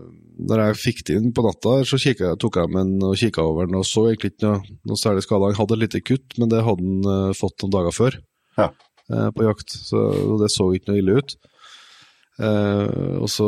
når 0.50 0.62
jeg 0.64 0.78
fikk 0.80 1.00
det 1.08 1.16
inn 1.20 1.32
på 1.36 1.44
natta, 1.44 1.80
så 1.86 1.98
jeg- 2.00 2.38
tok 2.40 2.56
jeg 2.62 2.70
med 2.72 2.86
den 2.94 3.04
og 3.04 3.16
kikka 3.20 3.42
over 3.44 3.66
den 3.68 3.76
og 3.76 3.84
så 3.86 4.06
egentlig 4.10 4.32
ikke 4.34 4.46
noe, 4.48 4.62
noe 4.88 4.96
særlig 5.02 5.24
skade. 5.26 5.50
Han 5.50 5.60
hadde 5.60 5.76
et 5.78 5.84
lite 5.86 6.02
kutt, 6.06 6.38
men 6.40 6.50
det 6.50 6.62
hadde 6.64 6.84
han 6.86 7.10
eh, 7.30 7.34
fått 7.38 7.58
noen 7.64 7.74
dager 7.78 7.92
før 7.96 8.20
Ja. 8.58 8.70
eh, 9.12 9.30
på 9.36 9.44
jakt, 9.50 9.70
så 9.90 10.38
det 10.40 10.52
så 10.54 10.70
ikke 10.74 10.92
noe 10.94 11.02
ille 11.02 11.18
ut. 11.20 11.36
Eh, 12.40 13.18
og 13.20 13.28
så, 13.32 13.46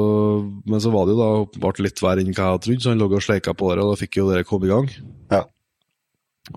men 0.67 0.81
så 0.83 0.91
var 0.91 1.07
det 1.07 1.15
jo 1.15 1.21
da 1.21 1.29
åpenbart 1.45 1.79
litt 1.83 2.01
verre 2.03 2.23
enn 2.23 2.33
hva 2.33 2.43
jeg 2.43 2.55
hadde 2.57 2.63
trodd, 2.65 2.83
så 2.83 2.91
han 2.91 2.99
lå 2.99 3.07
og 3.07 3.23
sleika 3.23 3.55
på 3.55 3.71
det, 3.71 3.83
og 3.85 3.93
da 3.93 3.99
fikk 4.01 4.19
jo 4.19 4.27
dere 4.27 4.47
komme 4.47 4.67
i 4.67 4.71
gang. 4.73 4.89
Ja. 5.31 5.45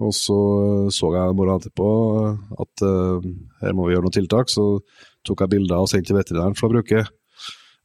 Og 0.00 0.14
så 0.16 0.38
eh, 0.64 0.88
så 0.94 1.12
jeg 1.14 1.36
morgenen 1.38 1.62
etterpå 1.62 1.90
eh, 2.22 2.62
at 2.64 2.86
eh, 2.88 3.28
her 3.62 3.76
må 3.76 3.86
vi 3.86 3.94
gjøre 3.94 4.08
noen 4.08 4.16
tiltak, 4.18 4.50
så 4.50 4.66
tok 5.24 5.44
jeg 5.44 5.54
bilder 5.54 5.84
og 5.84 5.92
sendte 5.92 6.10
til 6.10 6.18
veterinæren 6.18 6.58
for 6.58 6.68
å 6.68 6.74
bruke. 6.74 7.04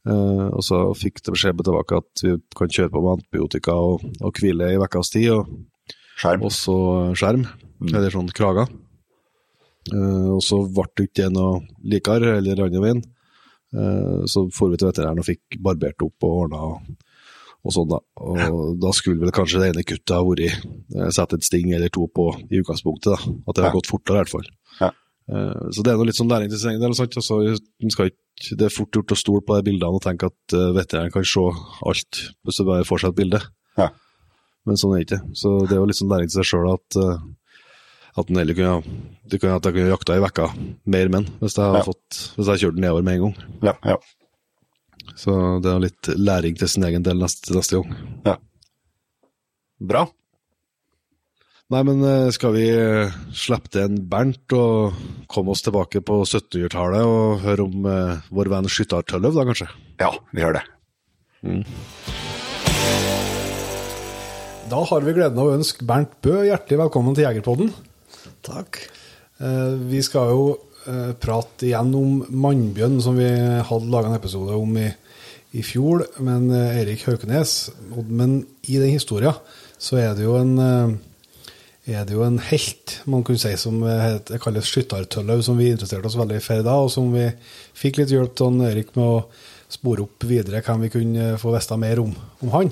Eh, 0.08 0.46
og 0.48 0.62
så 0.64 0.82
fikk 0.96 1.22
de 1.22 1.34
beskjed 1.36 1.60
tilbake 1.60 2.02
at 2.02 2.24
vi 2.24 2.34
kan 2.56 2.72
kjøre 2.72 2.92
på 2.94 3.04
med 3.04 3.18
antibiotika 3.20 3.76
og, 3.76 4.06
og 4.18 4.40
hvile 4.40 4.72
i 4.72 4.80
ukas 4.80 5.12
tid, 5.14 5.30
og 5.36 5.94
Skjerm. 6.20 6.42
også 6.48 6.74
skjerm, 7.16 7.46
eller 7.92 8.12
sånn 8.12 8.34
krager. 8.34 8.66
Eh, 9.94 10.28
og 10.34 10.42
så 10.44 10.60
ble 10.66 10.88
det 10.96 11.08
ikke 11.10 11.30
noe 11.32 11.62
likere, 11.86 12.38
eller 12.40 12.66
andre 12.66 12.82
veien. 12.82 13.06
Eh, 13.70 14.22
så 14.26 14.46
for 14.54 14.72
vi 14.72 14.80
til 14.80 14.90
veterinæren 14.90 15.22
og 15.22 15.28
fikk 15.28 15.60
barbert 15.62 16.02
opp 16.02 16.26
og 16.26 16.38
ordna 16.44 16.62
og, 17.60 17.70
sånn, 17.74 17.90
da. 17.90 18.00
Og 18.24 18.80
da 18.80 18.92
skulle 18.96 19.20
vel 19.20 19.34
kanskje 19.36 19.60
det 19.60 19.70
ene 19.70 19.84
kuttet 19.86 20.16
ha 20.16 20.22
vært 20.24 20.64
satt 21.12 21.16
sett 21.18 21.36
et 21.36 21.46
sting 21.46 21.74
eller 21.76 21.92
to 21.92 22.06
på 22.08 22.30
i 22.48 22.62
utgangspunktet, 22.62 23.12
da. 23.12 23.36
At 23.46 23.58
det 23.58 23.66
har 23.66 23.76
gått 23.76 23.90
fortere, 23.90 24.16
i 24.16 24.22
hvert 24.22 24.32
fall. 24.32 24.48
Ja. 24.80 24.90
Eh, 25.30 25.66
så 25.76 25.84
det 25.84 25.92
er 25.92 26.00
noe 26.00 26.08
litt 26.08 26.18
sånn 26.18 26.32
læring 26.32 26.50
til 26.50 26.62
sin 26.62 26.72
egen 26.72 26.82
del. 26.82 26.96
sant? 26.98 27.18
Altså, 27.20 27.40
ikke, 27.84 28.10
det 28.56 28.66
er 28.66 28.74
fort 28.74 28.96
gjort 28.96 29.12
å 29.12 29.20
stole 29.20 29.44
på 29.44 29.58
de 29.58 29.66
bildene 29.68 30.00
og 30.00 30.04
tenke 30.06 30.30
at 30.32 30.56
veterinæren 30.56 31.12
kan 31.14 31.26
se 31.28 31.44
alt 31.90 32.22
hvis 32.48 32.62
du 32.62 32.64
bare 32.64 32.88
får 32.88 33.04
seg 33.04 33.12
et 33.12 33.20
bilde. 33.20 33.42
Ja. 33.76 33.90
Men 34.68 34.80
sånn 34.80 34.96
er 34.96 35.04
det 35.04 35.06
ikke. 35.08 35.20
Så 35.36 35.52
det 35.66 35.76
er 35.76 35.82
jo 35.82 35.90
litt 35.90 36.00
sånn 36.00 36.10
læring 36.12 36.32
til 36.32 36.40
seg 36.40 36.48
sjøl 36.50 36.72
at 36.72 37.00
at 38.20 38.28
den 38.30 38.38
heller 38.40 38.56
kunne, 38.58 39.00
det 39.30 39.40
kunne 39.42 39.56
at 39.58 39.66
jeg 39.68 39.76
kunne 39.76 39.90
jakta 39.92 40.16
i 40.18 40.22
vekka 40.24 40.46
mer 40.94 41.10
menn, 41.12 41.26
hvis 41.40 41.56
jeg 41.58 41.64
hadde 41.66 41.82
Ja. 41.82 41.88
fått, 41.88 42.20
hvis 42.36 42.50
jeg 42.52 42.62
kjørte 42.64 42.78
den 42.78 42.84
nedover 42.86 43.02
med 43.08 43.18
en 43.18 43.24
gang. 43.26 43.36
Ja, 43.70 43.74
ja. 43.84 43.96
Så 45.16 45.34
det 45.64 45.70
er 45.72 45.82
litt 45.82 46.08
læring 46.16 46.56
til 46.60 46.68
sin 46.70 46.84
egen 46.86 47.02
del 47.04 47.18
neste, 47.18 47.52
neste 47.56 47.80
gang. 47.80 48.38
Bra. 49.80 50.06
Nei, 51.70 51.82
men 51.86 52.00
eh, 52.02 52.30
skal 52.34 52.52
vi 52.56 52.64
eh, 52.68 53.12
slippe 53.32 53.70
til 53.70 53.84
en 53.86 54.00
Bernt 54.10 54.52
og 54.58 54.96
komme 55.30 55.52
oss 55.54 55.62
tilbake 55.62 56.00
på 56.02 56.16
1700-tallet 56.26 57.06
og 57.06 57.44
høre 57.44 57.62
om 57.68 57.86
eh, 57.86 58.24
vår 58.34 58.50
venn 58.50 58.66
Skyttar 58.68 59.06
Tølløv, 59.06 59.36
da 59.38 59.44
kanskje? 59.46 59.68
Ja, 60.02 60.10
vi 60.34 60.42
gjør 60.42 60.58
det. 60.58 60.64
Da 64.70 64.82
har 64.86 65.06
vi 65.06 65.14
gleden 65.16 65.38
av 65.40 65.48
å 65.50 65.54
ønske 65.56 65.86
Bernt 65.86 66.12
Bø 66.22 66.42
hjertelig 66.46 66.78
velkommen 66.84 67.14
til 67.16 67.24
Jegerpodden. 67.26 67.70
Takk. 68.46 68.78
Eh, 69.40 69.74
Vi 69.90 70.00
skal 70.06 70.30
jo 70.32 70.44
eh, 70.86 71.12
prate 71.20 71.68
igjen 71.68 71.92
om 71.98 72.24
mannbjørn, 72.30 73.00
som 73.04 73.18
vi 73.20 73.28
hadde 73.28 73.90
laga 73.92 74.10
en 74.10 74.18
episode 74.18 74.56
om 74.56 74.76
i, 74.80 74.88
i 75.58 75.62
fjor, 75.66 76.06
men 76.24 76.48
Eirik 76.54 76.80
Erik 77.02 77.06
Haukenes. 77.08 77.70
Men 78.08 78.40
i 78.68 78.78
den 78.80 78.94
historien 78.96 79.36
så 79.80 79.96
er 80.00 80.14
det 80.18 80.26
jo 80.28 80.36
en 80.40 80.56
eh, 80.58 80.98
det 82.06 82.14
jo 82.14 82.22
en 82.22 82.36
helt, 82.50 82.98
man 83.10 83.24
kunne 83.26 83.40
si, 83.40 83.50
som 83.58 83.80
heter, 83.82 84.34
het- 84.36 84.42
kalles 84.44 84.68
Skyttartølløv, 84.70 85.40
som 85.42 85.56
vi 85.58 85.72
interesserte 85.72 86.06
oss 86.06 86.14
veldig 86.20 86.40
for 86.44 86.62
da, 86.62 86.76
og 86.84 86.90
som 86.92 87.08
vi 87.10 87.24
fikk 87.74 87.98
litt 87.98 88.12
hjelp 88.14 88.38
han 88.44 88.60
Erik 88.68 88.92
med 88.94 89.04
å 89.08 89.24
spore 89.70 90.04
opp 90.04 90.22
videre 90.28 90.60
hvem 90.62 90.84
vi 90.84 90.90
kunne 90.92 91.32
få 91.40 91.50
vite 91.54 91.76
mer 91.80 91.98
om, 92.02 92.12
om 92.44 92.52
han. 92.54 92.70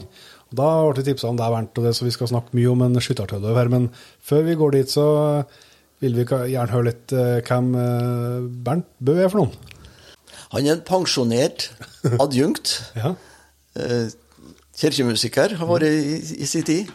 Da 0.48 0.68
ble 0.80 0.96
det 0.96 1.04
tipsa 1.10 1.28
om 1.28 1.38
deg, 1.38 1.52
Bernt, 1.52 1.76
og 1.76 1.84
det, 1.84 1.94
så 1.96 2.06
vi 2.06 2.12
skal 2.14 2.30
snakke 2.30 2.56
mye 2.56 2.70
om 2.72 2.84
en 2.86 3.00
skyttertødøv 3.04 3.58
her. 3.58 3.72
Men 3.72 3.88
før 4.24 4.46
vi 4.46 4.56
går 4.56 4.78
dit, 4.78 4.92
så 4.92 5.08
vil 6.00 6.14
vi 6.16 6.24
gjerne 6.24 6.72
høre 6.72 6.88
litt 6.92 7.12
eh, 7.12 7.40
hvem 7.44 7.74
eh, 7.76 8.46
Bernt 8.64 8.88
Bø 9.02 9.18
er 9.18 9.32
for 9.32 9.42
noen. 9.42 9.74
Han 10.54 10.64
er 10.64 10.78
en 10.78 10.86
pensjonert 10.86 11.68
adjunkt. 12.24 12.78
Ja. 12.96 13.12
Eh, 13.76 14.08
kirkemusiker, 14.78 15.58
har 15.58 15.68
vært 15.68 15.90
i, 15.90 16.16
i 16.38 16.48
sin 16.48 16.64
tid. 16.64 16.94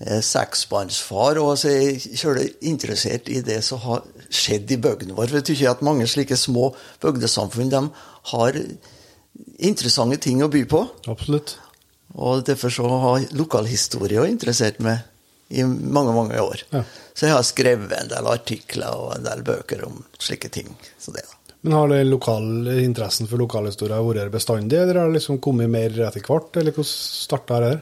Er 0.00 0.22
seksbarnsfar, 0.24 1.40
og 1.42 1.58
så 1.60 1.68
er 1.68 1.80
jeg 1.80 2.20
kjølig 2.22 2.46
interessert 2.70 3.28
i 3.28 3.42
det 3.44 3.58
som 3.66 3.82
har 3.82 4.06
skjedd 4.32 4.70
i 4.72 4.78
bygden 4.80 5.12
vår. 5.16 5.26
For 5.28 5.40
jeg 5.40 5.48
tykker 5.50 5.74
at 5.74 5.82
mange 5.84 6.06
slike 6.08 6.38
små 6.40 6.70
bygdesamfunn 7.02 7.72
de 7.72 7.82
har 8.30 8.60
interessante 9.58 10.20
ting 10.24 10.40
å 10.44 10.48
by 10.52 10.64
på. 10.70 10.86
Absolutt. 11.10 11.58
Og 12.14 12.44
derfor 12.46 12.72
så 12.74 12.86
har 13.04 13.26
lokalhistorie 13.38 14.24
interessert 14.30 14.80
meg 14.82 15.04
i 15.50 15.62
mange, 15.66 16.12
mange 16.14 16.38
år. 16.42 16.62
Ja. 16.70 16.82
Så 17.14 17.26
jeg 17.26 17.34
har 17.34 17.42
skrevet 17.46 17.92
en 17.96 18.10
del 18.10 18.26
artikler 18.30 18.94
og 18.94 19.12
en 19.16 19.24
del 19.26 19.42
bøker 19.46 19.84
om 19.86 20.00
slike 20.22 20.50
ting. 20.54 20.68
Det. 21.06 21.24
Men 21.62 21.74
har 21.76 21.88
den 21.92 22.08
lokale 22.10 22.78
interessen 22.84 23.28
for 23.30 23.36
lokalhistorie 23.42 23.98
vært 24.06 24.32
bestandig, 24.32 24.78
eller 24.78 25.00
har 25.02 25.10
det 25.10 25.18
liksom 25.18 25.40
kommet 25.42 25.70
mer 25.70 25.90
etter 26.06 26.22
hvert? 26.24 26.54
Eller 26.56 26.72
hvordan 26.74 26.90
starta 26.90 27.60
det 27.64 27.72
her? 27.74 27.80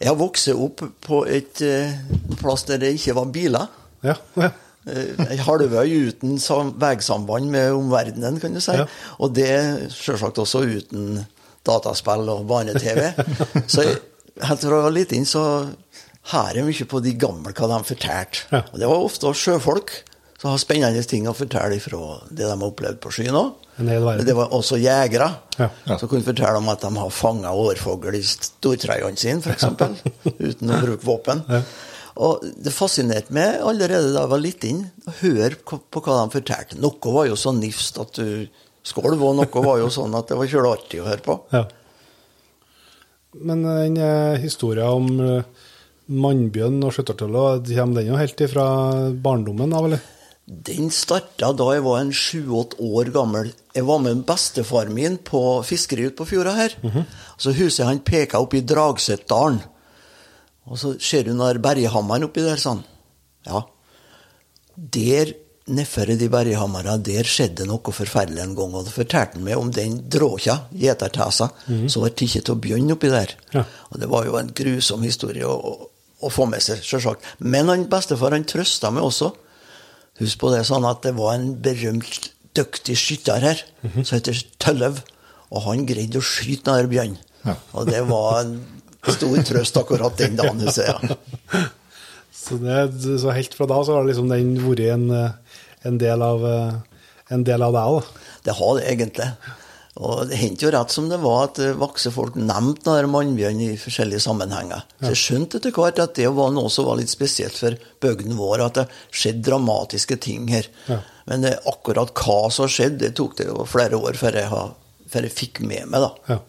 Jeg 0.00 0.08
har 0.08 0.16
vokst 0.20 0.48
opp 0.54 0.80
på 1.04 1.22
et 1.28 1.60
eh, 1.66 1.96
plass 2.40 2.62
der 2.68 2.78
det 2.80 2.94
ikke 2.96 3.16
var 3.18 3.26
biler. 3.34 3.66
Ja, 4.06 4.14
ja. 4.40 4.48
Eh, 4.88 5.10
Ei 5.28 5.36
halvøy 5.44 5.90
uten 6.08 6.38
sam- 6.40 6.72
veisamband 6.80 7.50
med 7.52 7.72
omverdenen, 7.76 8.38
kan 8.40 8.54
du 8.56 8.62
si. 8.64 8.78
Ja. 8.80 8.86
Og 9.20 9.34
det 9.36 9.50
selvsagt 9.92 10.40
også 10.40 10.62
uten 10.64 11.18
dataspill 11.66 12.28
og 12.32 12.46
barne-TV. 12.50 13.10
så 13.72 13.84
helt 13.86 14.62
fra 14.64 14.76
jeg 14.78 14.86
var 14.86 14.94
liten, 14.96 15.26
så 15.28 15.44
hører 16.30 16.60
jeg 16.60 16.68
mye 16.68 16.86
på 16.92 17.00
de 17.04 17.14
gamle, 17.20 17.52
hva 17.56 17.68
de 17.72 17.80
fortalte. 17.88 18.46
Ja. 18.52 18.62
Og 18.72 18.78
det 18.82 18.88
var 18.90 19.04
ofte 19.08 19.32
sjøfolk 19.36 19.92
som 20.40 20.54
har 20.54 20.60
spennende 20.62 21.02
ting 21.04 21.26
å 21.28 21.34
fortelle 21.36 21.76
fra 21.84 21.98
det 22.30 22.46
de 22.46 22.48
har 22.54 22.62
opplevd 22.70 23.00
på 23.04 23.12
skyen 23.12 23.36
òg. 23.36 23.50
Men 23.80 24.24
det 24.26 24.34
var 24.36 24.52
også 24.52 24.76
jegere 24.80 25.30
Ja. 25.60 25.68
som 25.96 26.08
kunne 26.08 26.24
fortelle 26.24 26.56
om 26.60 26.68
at 26.72 26.80
de 26.84 26.90
har 26.96 27.10
fanga 27.12 27.52
årfugl 27.56 28.16
i 28.16 28.20
stortrøyene 28.24 29.16
sine, 29.20 29.40
f.eks., 29.40 29.64
uten 30.50 30.72
å 30.72 30.80
bruke 30.84 31.04
våpen. 31.08 31.42
Ja. 31.48 31.60
Og 32.20 32.42
det 32.60 32.72
fascinerte 32.76 33.32
meg 33.32 33.60
allerede 33.64 34.10
da 34.12 34.24
jeg 34.26 34.32
var 34.32 34.42
liten, 34.42 34.80
å 35.08 35.14
høre 35.22 35.56
på 35.64 36.02
hva 36.04 36.18
de 36.24 36.34
fortalte. 36.34 36.80
Noe 36.80 37.14
var 37.14 37.28
jo 37.30 37.36
så 37.40 37.52
nifst 37.56 38.00
at 38.02 38.16
du 38.20 38.48
skolv, 38.86 39.20
og 39.22 39.36
noe 39.38 39.64
var 39.64 39.80
jo 39.82 39.90
sånn 39.92 40.14
at 40.18 40.30
det 40.30 40.38
var 40.38 40.50
kjølig 40.50 40.72
artig 40.76 41.02
å 41.02 41.08
høre 41.08 41.24
på. 41.24 41.36
Ja. 41.54 41.64
Men 43.38 43.64
eh, 43.64 43.82
den 43.86 43.98
eh, 44.02 44.38
historien 44.42 44.88
om 44.88 45.20
eh, 45.24 45.66
mannbjørn 46.10 46.80
og 46.86 46.94
skyttertøller, 46.96 47.60
kommer 47.68 48.00
den 48.00 48.10
jo 48.10 48.18
helt 48.18 48.46
ifra 48.46 48.64
barndommen 49.14 49.76
av, 49.76 49.90
eller? 49.90 50.06
Den 50.50 50.88
starta 50.90 51.52
da 51.54 51.66
jeg 51.76 51.84
var 51.84 52.00
en 52.00 52.14
sju-åtte 52.16 52.80
år 52.82 53.12
gammel. 53.14 53.52
Jeg 53.76 53.86
var 53.86 54.00
med 54.02 54.24
bestefaren 54.26 54.96
min 54.96 55.20
på 55.22 55.60
fiskeri 55.62 56.08
ute 56.08 56.16
på 56.18 56.26
fjorda 56.26 56.56
her. 56.56 56.74
Så 57.38 57.54
huset 57.54 57.86
han 57.86 58.00
peka 58.02 58.40
opp 58.42 58.56
i 58.58 58.64
Dragsetdalen. 58.66 59.60
Og 60.66 60.80
så 60.80 60.96
ser 60.98 61.28
du 61.28 61.36
når 61.38 61.60
berghammeren 61.62 62.26
oppi 62.26 62.42
der, 62.42 62.58
sånn. 62.58 62.82
Ja. 63.46 63.62
Der, 64.74 65.30
nedfor 65.74 66.10
de 66.18 66.28
berghammerne, 66.32 66.96
der 67.06 67.28
skjedde 67.28 67.66
noe 67.68 67.94
forferdelig 67.94 68.42
en 68.44 68.56
gang. 68.58 68.74
Og 68.76 68.86
da 68.86 68.94
fortalte 68.94 69.38
han 69.38 69.46
meg 69.46 69.60
om 69.60 69.70
den 69.74 69.98
dråkja, 70.12 70.56
gjetertesa, 70.82 71.50
som 71.90 72.04
var 72.04 72.14
tatt 72.18 72.50
av 72.52 72.60
bjørn 72.64 72.94
oppi 72.96 73.12
der. 73.12 73.36
Ja. 73.54 73.64
Og 73.90 74.02
det 74.02 74.10
var 74.12 74.26
jo 74.28 74.36
en 74.40 74.52
grusom 74.56 75.06
historie 75.06 75.46
å, 75.46 75.54
å, 75.56 75.90
å 76.26 76.32
få 76.32 76.48
med 76.50 76.64
seg, 76.64 76.82
sjølsagt. 76.86 77.26
Men 77.38 77.72
han 77.72 77.86
bestefar 77.92 78.36
han 78.36 78.48
trøsta 78.48 78.92
meg 78.94 79.06
også. 79.06 79.32
Husk 80.20 80.42
på 80.42 80.52
det 80.52 80.66
sånn 80.68 80.84
at 80.88 81.02
det 81.06 81.14
var 81.16 81.38
en 81.38 81.54
berømt, 81.64 82.30
dyktig 82.58 82.96
skytter 82.98 83.44
her, 83.44 83.60
som 84.02 84.16
heter 84.16 84.38
Tølløv. 84.60 85.00
Og 85.50 85.64
han 85.68 85.86
greide 85.86 86.20
å 86.20 86.24
skyte 86.24 86.66
den 86.66 86.82
der 86.82 86.90
bjørnen. 86.90 87.20
Og 87.72 87.88
det 87.88 88.02
var 88.10 88.42
en 88.42 88.58
stor 89.08 89.38
trøst 89.48 89.78
akkurat 89.80 90.18
den 90.18 90.36
dagen, 90.38 90.60
husker 90.66 90.90
jeg. 90.90 91.16
Så, 92.40 92.56
det, 92.56 93.18
så 93.20 93.34
helt 93.36 93.54
fra 93.54 93.66
da 93.68 93.76
så 93.84 93.98
har 93.98 94.06
liksom 94.08 94.30
den 94.30 94.54
vært 94.64 94.80
en, 94.94 95.02
eh, 95.12 95.49
en 95.88 95.98
del 96.00 96.22
av 96.22 96.46
eh, 96.46 96.78
en 97.30 97.46
del 97.46 97.62
av 97.62 97.74
deg, 97.74 97.96
òg. 97.96 98.22
Det 98.46 98.54
har 98.58 98.76
det 98.76 98.86
egentlig. 98.90 99.28
Og 100.00 100.30
det 100.30 100.38
hendte 100.38 100.64
jo 100.64 100.72
rett 100.74 100.92
som 100.94 101.08
det 101.10 101.18
var 101.22 101.48
at 101.48 101.60
eh, 101.62 101.76
vakse 101.78 102.12
folk 102.14 102.36
nevnte 102.38 102.96
mannbjørn 103.10 103.62
i 103.66 103.70
forskjellige 103.80 104.22
sammenhenger. 104.24 104.84
Så 104.98 105.12
jeg 105.12 105.22
skjønte 105.22 105.60
etter 105.60 105.74
hvert 105.76 106.02
at 106.02 106.16
det 106.18 106.30
var 106.34 106.52
noe 106.54 106.70
som 106.72 106.88
var 106.88 107.00
litt 107.00 107.12
spesielt 107.12 107.58
for 107.58 107.78
bygden 108.02 108.38
vår, 108.38 108.64
at 108.66 108.80
det 108.80 108.86
skjedde 109.14 109.46
dramatiske 109.50 110.18
ting 110.22 110.50
her. 110.50 110.68
Ja. 110.90 111.00
Men 111.30 111.46
eh, 111.46 111.58
akkurat 111.70 112.14
hva 112.18 112.42
som 112.54 112.70
skjedde, 112.70 113.04
det 113.06 113.16
tok 113.18 113.38
det 113.40 113.50
jo 113.50 113.66
flere 113.68 113.98
år 113.98 114.18
før 114.18 114.40
jeg, 114.42 114.50
har, 114.50 114.76
før 115.10 115.28
jeg 115.28 115.36
fikk 115.36 115.64
med 115.66 115.90
meg, 115.92 116.06
da. 116.06 116.12
Ja. 116.34 116.40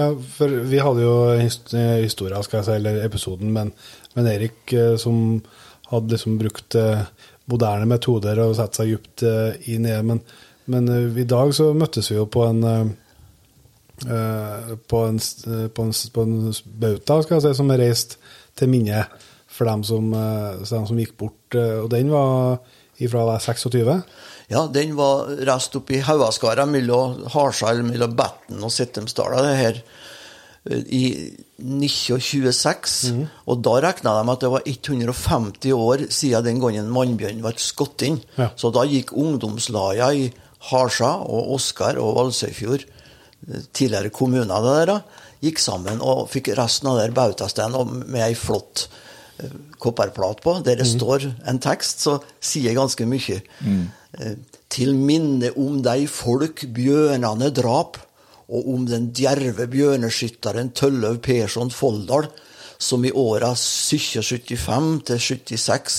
ja, 0.00 0.10
for 0.38 0.60
vi 0.72 0.84
hadde 0.84 1.04
jo 1.04 1.16
historien, 1.36 2.04
historia, 2.06 2.44
skal 2.46 2.62
jeg 2.62 2.70
si, 2.70 2.76
eller 2.80 3.02
episoden, 3.04 3.52
men, 3.56 3.74
men 4.16 4.30
Erik 4.30 4.76
som 5.00 5.42
hadde 5.88 6.12
liksom 6.12 6.36
brukt 6.40 6.76
moderne 7.48 7.88
metoder 7.88 8.40
og 8.44 8.56
sette 8.58 8.82
seg 8.82 8.94
dypt 8.94 9.24
eh, 9.26 9.70
inn 9.74 9.86
i 9.86 9.92
det. 9.92 10.02
Men, 10.06 10.22
men 10.72 10.90
eh, 10.92 11.20
i 11.22 11.28
dag 11.28 11.52
så 11.56 11.70
møttes 11.76 12.10
vi 12.12 12.18
jo 12.18 12.26
på 12.30 12.44
en 12.48 12.64
eh, 12.68 12.88
på 13.98 14.98
en, 15.02 15.16
på 15.74 15.84
en, 15.84 15.94
på 16.14 16.22
en 16.22 16.34
bauta, 16.78 17.16
skal 17.24 17.34
jeg 17.34 17.44
si, 17.48 17.54
som 17.58 17.72
er 17.74 17.80
reist 17.82 18.14
til 18.58 18.70
minne 18.70 19.00
for 19.50 19.66
dem 19.66 19.82
som, 19.82 20.12
dem 20.14 20.84
som 20.86 21.00
gikk 21.02 21.16
bort. 21.18 21.56
Og 21.56 21.88
den 21.90 22.12
var 22.12 22.60
ifra 23.02 23.24
26. 23.42 23.90
Ja, 24.52 24.62
den 24.70 24.94
var 24.94 25.32
reist 25.48 25.74
opp 25.80 25.90
i 25.90 25.98
Haugaskara 26.06 26.68
mellom 26.70 27.24
Harsal, 27.34 27.82
mellom 27.88 28.14
Betten 28.20 28.62
og 28.62 28.70
Sittemsdala. 28.70 29.42
det 29.48 29.56
her, 29.58 29.82
i 30.68 31.02
1926. 31.58 32.98
Og 33.48 33.62
da 33.64 33.78
regna 33.82 34.14
de 34.18 34.32
at 34.34 34.44
det 34.44 34.50
var 34.52 34.66
150 34.68 35.72
år 35.74 36.04
siden 36.12 36.46
den 36.46 36.60
gangen 36.62 36.90
mannbjørn 36.94 37.42
ble 37.44 37.54
skutt 37.62 38.04
inn. 38.06 38.20
Ja. 38.38 38.50
Så 38.58 38.70
da 38.74 38.84
gikk 38.88 39.14
ungdomslaga 39.16 40.12
i 40.14 40.28
Harsa 40.70 41.14
og 41.22 41.54
Oskar 41.56 41.98
og 42.02 42.16
Valsøyfjord, 42.18 42.84
eh, 43.48 43.62
tidligere 43.72 44.12
kommuner 44.14 44.64
der, 44.66 45.00
gikk 45.42 45.60
sammen 45.62 46.02
og 46.02 46.26
fikk 46.32 46.52
resten 46.58 46.90
av 46.90 46.98
der 46.98 47.14
bautasteinen 47.14 48.02
med 48.10 48.24
ei 48.26 48.34
flott 48.34 48.88
eh, 49.38 49.54
kopperplat 49.78 50.42
på, 50.42 50.58
der 50.66 50.80
det 50.80 50.88
står 50.90 51.30
en 51.46 51.62
tekst, 51.62 52.02
så 52.02 52.18
sier 52.40 52.74
ganske 52.76 53.06
mye. 53.06 53.40
Mm. 53.62 53.86
Til 54.68 54.96
minne 54.98 55.52
om 55.56 55.78
de 55.84 56.08
folk 56.10 56.64
bjørnane 56.74 57.52
drap, 57.54 58.00
og 58.48 58.68
om 58.72 58.86
den 58.88 59.10
djerve 59.16 59.68
bjørneskytteren 59.70 60.72
Tølløv 60.76 61.20
Persson 61.24 61.72
Folldal, 61.74 62.30
som 62.78 63.04
i 63.04 63.12
åra 63.12 63.52
1775 63.52 65.02
til 65.08 65.20
76 65.20 65.98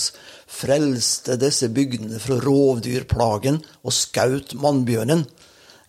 frelste 0.50 1.36
disse 1.38 1.68
bygdene 1.72 2.18
fra 2.22 2.40
rovdyrplagen 2.42 3.60
og 3.84 3.94
skaut 3.94 4.56
mannbjørnen, 4.58 5.24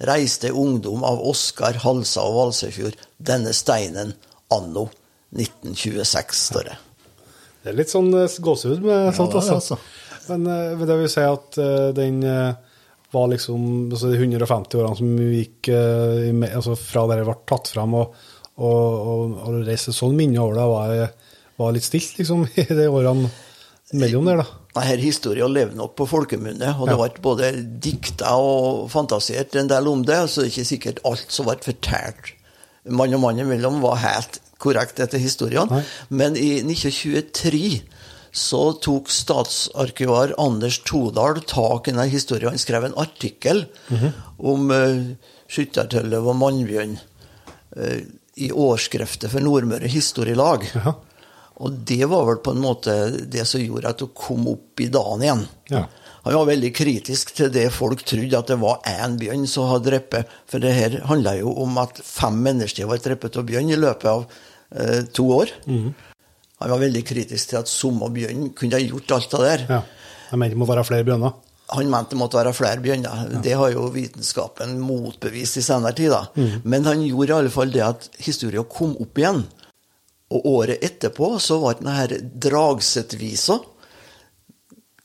reiste 0.05 0.51
ungdom 0.53 1.05
av 1.05 1.21
Oskar, 1.31 1.79
Halsa 1.83 2.25
og 2.25 2.37
Valsøyfjord 2.37 2.97
denne 3.17 3.53
steinen 3.57 4.15
anno 4.53 4.87
1926, 5.31 6.45
står 6.51 6.69
det. 6.69 6.77
Det 7.61 7.71
er 7.71 7.77
litt 7.77 7.91
sånn 7.93 8.09
eh, 8.17 8.39
gåsehud 8.41 8.81
med 8.83 9.11
sånt, 9.15 9.35
det 9.35 9.41
er 9.43 9.53
altså. 9.55 9.77
altså. 9.77 10.27
Men 10.31 10.47
eh, 10.49 10.81
det 10.89 10.97
vil 11.03 11.11
si 11.13 11.25
at 11.25 11.59
eh, 11.61 11.89
den 11.95 12.21
var 13.11 13.27
liksom 13.33 13.63
altså 13.91 14.11
de 14.11 14.19
150 14.21 14.77
årene 14.79 14.97
som 14.99 15.15
gikk 15.19 15.67
eh, 15.73 16.29
altså 16.55 16.77
fra 16.79 17.05
der 17.11 17.21
det 17.21 17.27
ble 17.27 17.35
tatt 17.51 17.71
fram, 17.73 17.93
og, 17.99 18.15
og, 18.55 19.07
og, 19.13 19.37
og 19.47 19.61
reiste 19.67 19.93
sånn 19.95 20.15
minne 20.17 20.39
over 20.43 20.55
det, 20.59 20.67
var, 20.71 21.31
var 21.59 21.73
litt 21.75 21.87
stilt 21.87 22.17
liksom 22.21 22.45
i 22.61 22.67
de 22.71 22.87
årene 22.87 23.29
mellom 23.99 24.29
der, 24.29 24.39
da. 24.39 24.45
Denne 24.71 25.01
historien 25.03 25.51
levde 25.51 25.75
nok 25.75 25.97
på 25.99 26.05
folkemunne, 26.07 26.69
og 26.79 26.87
det 26.87 26.93
Ja. 26.95 26.99
ble 27.01 27.23
både 27.25 27.49
dikta 27.83 28.37
og 28.39 28.85
fantasert 28.93 29.57
en 29.59 29.67
del 29.67 29.89
om 29.91 30.05
det, 30.07 30.21
så 30.31 30.39
det 30.45 30.47
er 30.47 30.53
ikke 30.53 30.69
sikkert 30.69 31.01
alt 31.09 31.25
som 31.35 31.49
ble 31.49 31.57
fortalt 31.65 32.31
mann 32.87 33.13
og 33.13 33.19
mann 33.25 33.41
imellom, 33.43 33.81
var 33.83 33.99
helt 34.01 34.39
korrekt 34.61 35.01
etter 35.03 35.19
historien. 35.19 35.67
Nei. 35.69 35.81
Men 36.09 36.37
i 36.39 36.61
1923 36.63 37.81
så 38.31 38.61
tok 38.79 39.09
statsarkivar 39.11 40.33
Anders 40.39 40.79
Todal 40.87 41.41
tak 41.47 41.87
i 41.87 41.91
denne 41.91 42.07
historien. 42.11 42.53
Han 42.53 42.61
skrev 42.61 42.87
en 42.87 42.97
artikkel 42.99 43.65
om 44.39 44.71
uh, 44.71 45.13
skyttertølløv 45.51 46.29
og 46.31 46.37
mannbjørn 46.39 46.97
uh, 47.75 47.97
i 48.39 48.51
årskreftet 48.55 49.33
for 49.33 49.43
Nordmøre 49.43 49.91
Historielag. 49.91 50.63
Ja. 50.75 50.95
Og 51.61 51.81
det 51.85 52.05
var 52.09 52.23
vel 52.29 52.39
på 52.41 52.53
en 52.55 52.63
måte 52.63 52.93
det 53.29 53.43
som 53.49 53.61
gjorde 53.61 53.91
at 53.91 54.01
hun 54.01 54.13
kom 54.17 54.47
opp 54.49 54.81
i 54.81 54.87
dagen 54.89 55.25
igjen. 55.25 55.43
Ja. 55.73 55.83
Han 56.23 56.37
var 56.37 56.47
veldig 56.51 56.71
kritisk 56.77 57.33
til 57.37 57.51
det 57.53 57.67
folk 57.73 58.03
trodde, 58.05 58.37
at 58.37 58.49
det 58.49 58.59
var 58.61 58.79
én 58.87 59.17
bjørn 59.19 59.47
som 59.49 59.69
hadde 59.69 59.89
drept. 59.89 60.31
For 60.49 60.63
det 60.63 60.71
her 60.77 60.99
handla 61.09 61.35
jo 61.39 61.53
om 61.63 61.77
at 61.81 61.99
fem 62.05 62.39
mennesker 62.45 62.89
var 62.89 63.01
drept 63.03 63.37
av 63.37 63.45
bjørn 63.49 63.73
i 63.73 63.79
løpet 63.79 64.09
av 64.13 64.23
uh, 64.23 65.01
to 65.11 65.27
år. 65.41 65.53
Han 66.61 66.73
var 66.75 66.83
veldig 66.83 67.03
kritisk 67.07 67.51
til 67.51 67.61
at 67.61 67.71
samme 67.71 68.09
bjørn 68.13 68.51
kunne 68.57 68.77
ha 68.77 68.83
gjort 68.83 69.17
alt 69.17 69.33
det 69.35 69.47
der. 69.47 69.65
ja. 69.77 69.81
Jeg 70.31 70.39
mente 70.39 70.55
det 70.55 70.61
må 70.61 70.67
være 70.69 70.83
flere 70.87 71.03
bjørner. 71.03 71.33
Han 71.71 71.89
mente 71.91 72.13
det 72.13 72.19
måtte 72.19 72.39
være 72.39 72.53
flere 72.55 72.83
bjørner. 72.83 73.33
Det 73.43 73.55
har 73.59 73.71
jo 73.73 73.89
vitenskapen 73.91 74.77
motbevist 74.79 75.59
i 75.59 75.63
senere 75.65 75.95
tid. 75.95 76.15
Mm. 76.35 76.61
Men 76.63 76.87
han 76.87 77.03
gjorde 77.03 77.33
i 77.33 77.35
alle 77.35 77.51
fall 77.51 77.73
det 77.73 77.83
at 77.83 78.07
historien 78.23 78.67
kom 78.71 78.95
opp 79.03 79.19
igjen. 79.19 79.43
Og 80.31 80.47
året 80.47 80.83
etterpå 80.87 81.33
så 81.43 81.59
var 81.59 81.79
denne 81.79 82.21
Dragset-visa 82.45 83.59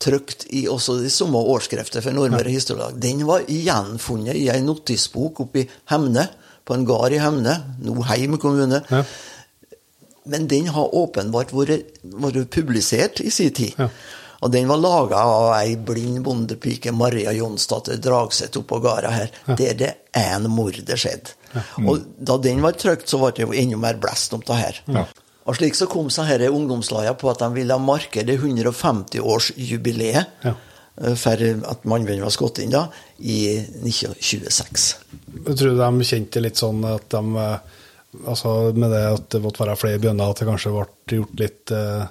trykt 0.03 0.45
i 0.55 0.67
også 0.69 0.99
de 1.01 1.11
samme 1.11 1.41
årsskriftet 1.41 2.05
for 2.05 2.15
Nordmøre 2.15 2.53
Historielag. 2.53 2.99
Den 3.03 3.25
var 3.27 3.47
gjenfunnet 3.49 4.37
i 4.37 4.47
ei 4.53 4.61
notisbok 4.63 5.41
oppe 5.47 5.65
i 5.65 5.71
Hemne, 5.91 6.29
på 6.67 6.75
en 6.75 6.85
gard 6.87 7.15
i 7.15 7.23
Hemne, 7.23 7.55
nå 7.83 7.95
Heim 8.11 8.37
kommune. 8.43 8.83
Ja. 8.91 9.05
Men 10.27 10.47
den 10.51 10.67
har 10.75 10.95
åpenbart 10.95 11.53
vært, 11.55 11.99
vært 12.03 12.51
publisert 12.55 13.21
i 13.25 13.31
sin 13.31 13.53
tid. 13.55 13.75
Ja. 13.79 13.89
Og 14.45 14.51
den 14.53 14.67
var 14.69 14.77
laga 14.77 15.17
av 15.25 15.47
ei 15.57 15.77
blind 15.81 16.21
bondepike, 16.27 16.93
Maria 16.93 17.33
Jonsdatter 17.33 17.97
Dragseth, 18.05 18.59
oppå 18.61 18.79
gårda 18.85 19.11
her, 19.15 19.31
der 19.57 19.73
det 19.81 19.93
én 20.13 20.45
mordet 20.53 20.99
skjedde. 21.01 21.33
Og 21.87 22.03
da 22.19 22.37
den 22.45 22.61
var 22.61 22.77
trykt, 22.77 23.09
så 23.09 23.17
ble 23.23 23.31
det 23.39 23.47
jo 23.47 23.55
enda 23.57 23.79
mer 23.81 23.97
blest 24.03 24.35
om 24.37 24.43
det 24.45 24.59
her. 24.61 24.83
Og 25.47 25.57
slik 25.57 25.75
så 25.79 25.87
kom 25.89 26.11
så 26.11 26.27
disse 26.29 26.51
ungdomslagene 26.53 27.17
på 27.17 27.31
at 27.31 27.39
de 27.45 27.49
ville 27.55 27.77
markere 27.81 28.37
150-årsjubileet 28.37 30.27
Ja. 30.45 30.55
eh, 31.03 31.15
for 31.15 31.33
at 31.71 31.85
mannen 31.85 32.21
var 32.23 32.31
skutt 32.35 32.59
inn 32.59 32.71
da, 32.73 32.87
i 33.19 33.59
1926. 33.85 34.87
Jeg 35.47 35.57
tror 35.57 35.77
de 35.81 36.05
kjente 36.05 36.41
litt 36.43 36.57
sånn 36.61 36.85
at 36.89 37.09
de 37.13 37.23
eh, 37.37 37.59
Altså 38.27 38.73
med 38.77 38.91
det 38.95 39.03
at 39.13 39.29
det 39.35 39.43
måtte 39.45 39.63
være 39.65 39.77
flere 39.81 40.01
bønder, 40.03 40.31
at 40.33 40.41
det 40.41 40.49
kanskje 40.49 40.73
ble 40.75 40.87
gjort 41.19 41.43
litt 41.43 41.73
eh, 41.75 42.07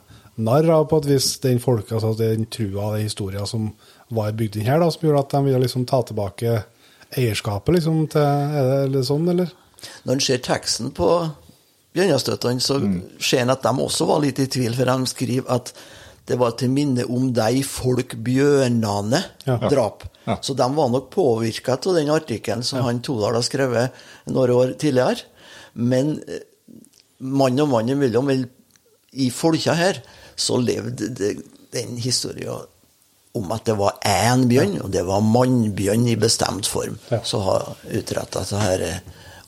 narr 0.46 0.70
av 0.76 0.88
på 0.92 1.00
et 1.02 1.10
vis 1.14 1.30
den 1.44 1.62
folk, 1.64 1.92
altså 1.92 2.14
den 2.20 2.48
trua 2.52 2.90
og 2.92 2.98
den 2.98 3.08
historien 3.08 3.48
som 3.50 3.70
var 4.16 4.36
bygd 4.38 4.60
inn 4.60 4.68
her, 4.70 4.82
da, 4.84 4.92
som 4.92 5.08
gjorde 5.08 5.24
at 5.24 5.34
de 5.34 5.44
ville 5.48 5.64
liksom 5.64 5.86
ta 5.90 6.02
tilbake 6.06 6.60
eierskapet 7.16 7.78
liksom 7.78 8.06
til 8.12 8.22
Er 8.22 8.68
det 8.70 8.80
eller 8.90 9.06
sånn, 9.08 9.28
eller? 9.32 9.52
Når 10.06 10.18
en 10.18 10.24
ser 10.28 10.42
teksten 10.44 10.92
på 10.96 11.10
Bjørnastøttene, 11.96 12.60
så 12.60 12.80
ser 13.24 13.46
en 13.46 13.54
at 13.54 13.64
de 13.64 13.72
også 13.86 14.08
var 14.10 14.20
litt 14.24 14.42
i 14.44 14.50
tvil, 14.52 14.74
for 14.76 14.90
de 14.90 15.08
skriver 15.08 15.48
at 15.56 15.72
det 16.28 16.36
var 16.42 16.56
til 16.58 16.72
minne 16.74 17.06
om 17.06 17.30
de 17.34 17.62
folk 17.64 18.18
bjørnane 18.26 19.22
Ja. 19.46 19.58
drap. 19.70 20.04
Ja. 20.26 20.40
Så 20.42 20.56
de 20.58 20.66
var 20.76 20.90
nok 20.90 21.12
påvirka 21.14 21.78
av 21.78 21.94
den 21.96 22.10
artikkelen 22.10 22.64
som 22.64 22.82
han 22.82 23.00
Todal 23.00 23.36
har 23.38 23.46
skrevet 23.46 23.92
noen 24.26 24.50
år 24.50 24.74
tidligere. 24.82 25.22
Men 25.76 26.16
eh, 26.28 26.44
mann 27.20 27.60
og 27.64 27.70
mann 27.72 27.90
imellom, 27.92 28.32
i 29.16 29.30
folka 29.32 29.74
her, 29.78 30.02
så 30.36 30.58
levde 30.60 31.10
det, 31.16 31.36
den 31.76 31.98
historia 32.00 32.56
om 33.36 33.52
at 33.52 33.66
det 33.68 33.76
var 33.80 33.98
én 34.08 34.46
bjørn, 34.48 34.78
og 34.86 34.92
det 34.94 35.02
var 35.08 35.24
mannbjørn 35.24 36.06
i 36.08 36.16
bestemt 36.20 36.68
form, 36.72 36.98
Ja. 37.12 37.20
som 37.28 37.42
har 37.44 37.74
utretta 37.92 38.44
disse 38.46 39.02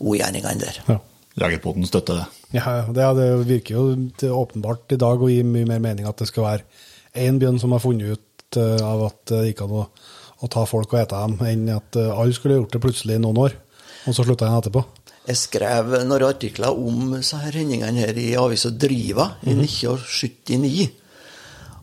ugjerningene 0.03 0.59
der. 0.59 0.81
Ja. 0.87 0.97
Jegerpoten 1.37 1.85
støtter 1.87 2.17
det. 2.19 2.25
Ja, 2.57 2.63
ja, 2.79 2.83
det, 2.91 3.01
ja, 3.03 3.13
det 3.13 3.27
virker 3.47 3.75
jo 3.77 3.83
det 4.19 4.31
åpenbart 4.33 4.91
i 4.95 4.97
dag 4.99 5.21
å 5.21 5.29
gi 5.29 5.43
mye 5.45 5.67
mer 5.69 5.79
mening 5.83 6.07
at 6.09 6.17
det 6.19 6.27
skal 6.31 6.43
være 6.47 6.63
én 7.27 7.37
bjørn 7.39 7.59
som 7.61 7.71
har 7.75 7.83
funnet 7.83 8.17
ut 8.17 8.57
eh, 8.59 8.81
av 8.83 9.03
at 9.07 9.19
det 9.31 9.41
ikke 9.53 9.67
an 9.67 9.75
å, 9.83 9.87
å 10.43 10.49
ta 10.51 10.65
folk 10.69 10.91
og 10.95 10.99
ete 11.03 11.19
dem, 11.23 11.37
enn 11.47 11.67
at 11.75 11.95
eh, 11.99 12.09
alle 12.11 12.33
skulle 12.35 12.57
gjort 12.59 12.73
det 12.75 12.81
plutselig 12.83 13.19
i 13.19 13.23
noen 13.23 13.39
år, 13.45 13.55
og 14.07 14.15
så 14.17 14.25
slutta 14.25 14.47
en 14.49 14.57
etterpå. 14.59 14.83
Jeg 15.27 15.39
skrev 15.41 15.91
noen 16.07 16.23
artikler 16.23 16.71
om 16.71 17.17
her 17.17 17.57
hendingene 17.59 18.05
her 18.05 18.15
i 18.19 18.29
avisa 18.39 18.71
Driva 18.71 19.33
i 19.43 19.51
1979. 19.57 20.87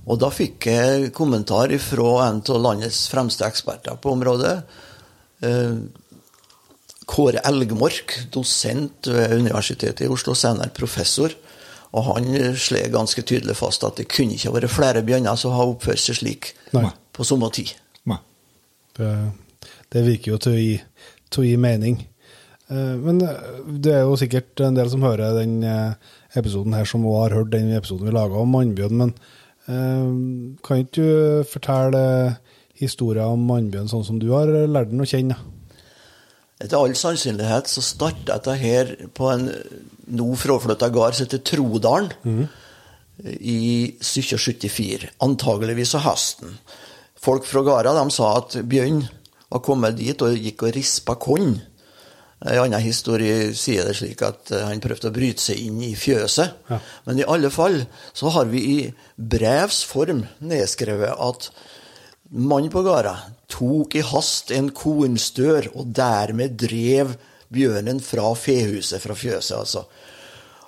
Og 0.04 0.20
da 0.20 0.30
fikk 0.32 0.68
jeg 0.68 1.10
kommentar 1.16 1.72
fra 1.80 2.08
en 2.28 2.40
av 2.40 2.60
landets 2.60 3.06
fremste 3.12 3.44
eksperter 3.44 4.00
på 4.00 4.14
området. 4.16 4.56
eh, 5.42 5.76
Kåre 7.04 7.42
Elgmork, 7.44 8.14
dosent 8.32 9.06
ved 9.06 9.36
Universitetet 9.36 10.06
i 10.06 10.08
Oslo, 10.08 10.32
senere 10.34 10.72
professor. 10.72 11.34
Og 11.92 12.04
han 12.08 12.56
slår 12.56 12.88
ganske 12.90 13.22
tydelig 13.22 13.56
fast 13.56 13.84
at 13.84 14.00
det 14.00 14.08
kunne 14.08 14.34
ikke 14.34 14.54
vært 14.56 14.72
flere 14.72 15.02
bjørner 15.04 15.36
som 15.36 15.52
har 15.52 15.68
oppført 15.68 16.00
seg 16.00 16.16
slik 16.16 16.54
Nei. 16.72 16.88
på 17.12 17.24
samme 17.28 17.50
tid. 17.52 17.74
Nei. 18.08 18.18
Det, 18.96 19.10
det 19.92 20.06
virker 20.08 20.32
jo 20.32 20.38
til 20.38 20.56
å 20.56 20.58
gi, 20.64 20.74
til 21.28 21.44
å 21.44 21.46
gi 21.46 21.56
mening. 21.60 22.00
Eh, 22.72 22.96
Men 22.96 23.20
eh, 23.22 23.62
det 23.84 23.92
er 23.92 24.04
jo 24.06 24.18
sikkert 24.20 24.62
en 24.64 24.76
del 24.78 24.90
som 24.92 25.04
hører 25.04 25.36
den 25.40 25.58
eh, 25.68 25.96
episoden 26.38 26.76
her, 26.76 26.88
som 26.88 27.04
også 27.04 27.22
har 27.22 27.36
hørt 27.38 27.52
den 27.52 27.72
episoden 27.76 28.08
vi 28.08 28.14
laga 28.14 28.40
om 28.40 28.54
mannbjørn. 28.54 29.00
Men 29.02 29.16
kan 29.64 30.82
ikke 30.82 31.00
du 31.00 31.44
fortelle 31.48 32.00
historien 32.76 33.32
om 33.32 33.46
mannbjørn 33.48 33.88
sånn 33.88 34.02
som 34.04 34.18
du 34.20 34.26
har 34.34 34.50
lært 34.68 34.90
den 34.90 35.00
å 35.00 35.06
kjenne? 35.08 35.38
Etter 36.60 36.76
all 36.76 36.92
sannsynlighet 36.92 37.70
så 37.72 37.80
starta 37.80 38.34
dette 38.34 38.58
her 38.60 38.92
på 39.16 39.30
en 39.32 39.46
nå 40.12 40.26
fraflytta 40.36 40.90
gard 40.92 41.16
som 41.16 41.24
heter 41.24 41.40
Trodalen 41.48 42.12
i 43.24 43.96
1774. 43.96 45.14
Antageligvis 45.24 45.94
av 45.96 46.04
høsten. 46.10 46.58
Folk 47.16 47.48
fra 47.48 47.64
gårda 47.64 47.96
sa 48.12 48.34
at 48.42 48.58
Bjørn 48.68 49.00
var 49.48 49.64
kommet 49.64 49.96
dit 49.96 50.26
og 50.28 50.36
gikk 50.36 50.66
og 50.68 50.76
rispa 50.76 51.16
korn. 51.16 51.56
En 52.44 52.58
annen 52.60 52.82
historie 52.84 53.54
sier 53.56 53.86
det 53.88 53.96
slik 53.96 54.20
at 54.24 54.52
eh, 54.52 54.66
han 54.68 54.82
prøvde 54.84 55.08
å 55.08 55.14
bryte 55.14 55.40
seg 55.46 55.62
inn 55.64 55.78
i 55.84 55.94
fjøset. 55.96 56.58
Ja. 56.68 56.80
Men 57.06 57.22
i 57.22 57.28
alle 57.36 57.50
fall 57.52 57.78
så 58.12 58.32
har 58.34 58.50
vi 58.50 58.64
i 58.68 58.80
brevs 59.16 59.80
form 59.88 60.26
nedskrevet 60.44 61.16
at 61.16 61.48
Mannen 62.34 62.72
på 62.72 62.80
gårda 62.82 63.12
tok 63.52 63.94
i 63.94 64.02
hast 64.02 64.50
en 64.50 64.70
kornstør, 64.74 65.68
og 65.76 65.92
dermed 65.94 66.56
drev 66.58 67.12
bjørnen 67.52 68.00
fra 68.02 68.32
fehuset, 68.34 68.98
fra 69.02 69.14
fjøset, 69.14 69.54
altså. 69.60 69.84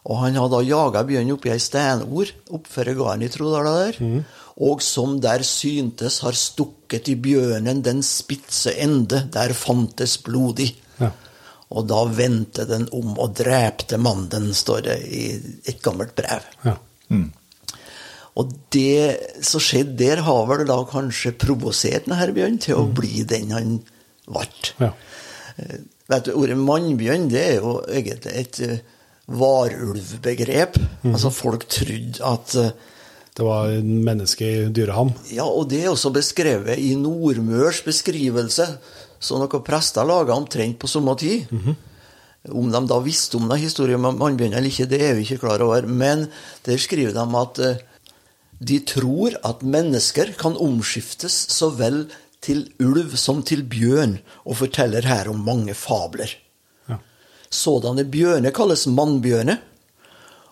Og 0.07 0.21
han 0.21 0.37
hadde 0.39 0.61
jaga 0.69 1.03
bjørnen 1.09 1.35
oppi 1.35 1.51
ei 1.51 1.59
steinord 1.59 2.31
oppfor 2.55 2.93
gården 2.95 3.25
i 3.27 3.31
Trodala 3.33 3.73
der, 3.81 3.99
og 4.63 4.85
som 4.85 5.17
der 5.25 5.43
syntes 5.43 6.21
har 6.23 6.37
stukket 6.39 7.11
i 7.11 7.17
bjørnen 7.19 7.83
den 7.83 8.05
spitse 8.07 8.77
ende, 8.79 9.25
der 9.35 9.57
fantes 9.57 10.21
blodig. 10.23 10.71
Og 11.75 11.87
da 11.91 12.05
vendte 12.15 12.67
den 12.69 12.85
om 12.95 13.17
og 13.19 13.35
drepte 13.41 13.99
mannen, 13.99 14.53
står 14.55 14.85
det 14.87 14.97
i 15.11 15.25
et 15.67 15.81
gammelt 15.83 16.15
brev. 16.19 16.45
Ja. 16.63 16.77
Og 18.37 18.53
det 18.75 19.43
som 19.47 19.63
skjedde 19.65 19.97
der, 19.99 20.23
har 20.27 20.43
vel 20.51 20.67
da 20.69 20.77
kanskje 20.91 21.33
provosert 21.41 22.07
denne 22.07 22.29
bjørnen 22.37 22.61
til 22.63 22.79
å 22.79 22.87
bli 22.95 23.25
den 23.29 23.51
han 23.57 23.79
ble. 24.29 24.47
Ja. 24.83 24.93
Eh, 25.57 25.79
Vet 26.07 26.29
du, 26.29 26.37
Ordet 26.39 26.55
mannbjørn 26.61 27.25
det 27.33 27.41
er 27.43 27.57
jo 27.65 27.81
egentlig 27.91 28.35
et 28.45 28.59
varulvbegrep. 29.27 30.77
varulvbegrep. 30.77 30.77
Altså 31.11 31.33
Folk 31.35 31.65
trodde 31.73 32.23
at 32.23 32.55
eh, 32.61 32.71
Det 33.37 33.45
var 33.45 33.73
en 33.75 34.05
menneske 34.07 34.47
i 34.47 34.69
dyreham. 34.73 35.11
Ja, 35.35 35.45
og 35.45 35.67
det 35.73 35.83
er 35.83 35.91
også 35.91 36.13
beskrevet 36.15 36.79
i 36.79 36.95
Nordmørs 36.97 37.83
beskrivelse, 37.85 38.69
så 39.19 39.41
noen 39.41 39.65
prester 39.65 40.07
laga 40.07 40.35
omtrent 40.37 40.79
på 40.81 40.91
samme 40.91 41.15
tid. 41.19 41.51
Om 42.47 42.71
de 42.71 42.81
da 42.87 43.01
visste 43.03 43.39
om 43.41 43.49
den 43.51 43.59
historien 43.59 44.05
om 44.05 44.19
mannbjørn 44.21 44.55
eller 44.55 44.71
ikke, 44.71 44.87
det 44.91 45.01
er 45.03 45.17
vi 45.17 45.25
ikke 45.27 45.43
klar 45.43 45.65
over. 45.65 45.87
Men 45.87 46.29
der 46.67 46.79
skriver 46.79 47.17
de 47.17 47.25
at 47.41 47.63
eh, 47.65 47.81
de 48.59 48.79
tror 48.89 49.35
at 49.45 49.65
mennesker 49.67 50.33
kan 50.39 50.57
omskiftes 50.57 51.35
så 51.53 51.69
vel 51.77 52.07
til 52.45 52.67
ulv 52.81 53.17
som 53.19 53.43
til 53.43 53.65
bjørn, 53.67 54.19
og 54.47 54.61
forteller 54.63 55.07
her 55.09 55.29
om 55.33 55.43
mange 55.45 55.75
fabler. 55.75 56.31
Ja. 56.89 57.01
Sådanne 57.51 58.07
bjørner 58.09 58.55
kalles 58.55 58.87
mannbjørner, 58.87 59.59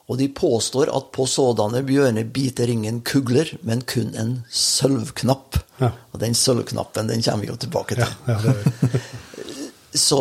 og 0.05 0.19
de 0.21 0.29
påstår 0.29 0.91
at 0.93 1.11
på 1.17 1.25
sådanne 1.31 1.81
bjørner 1.87 2.27
biter 2.29 2.69
ingen 2.69 3.01
kugler, 3.07 3.49
men 3.65 3.81
kun 3.89 4.13
en 4.21 4.35
sølvknapp. 4.53 5.57
Ja. 5.81 5.95
Og 6.13 6.21
den 6.21 6.37
sølvknappen 6.37 7.09
den 7.09 7.25
kommer 7.25 7.47
vi 7.47 7.53
jo 7.53 7.57
tilbake 7.61 7.97
til. 7.97 8.17
ja, 8.29 8.39
det, 8.45 9.03
Så 10.07 10.19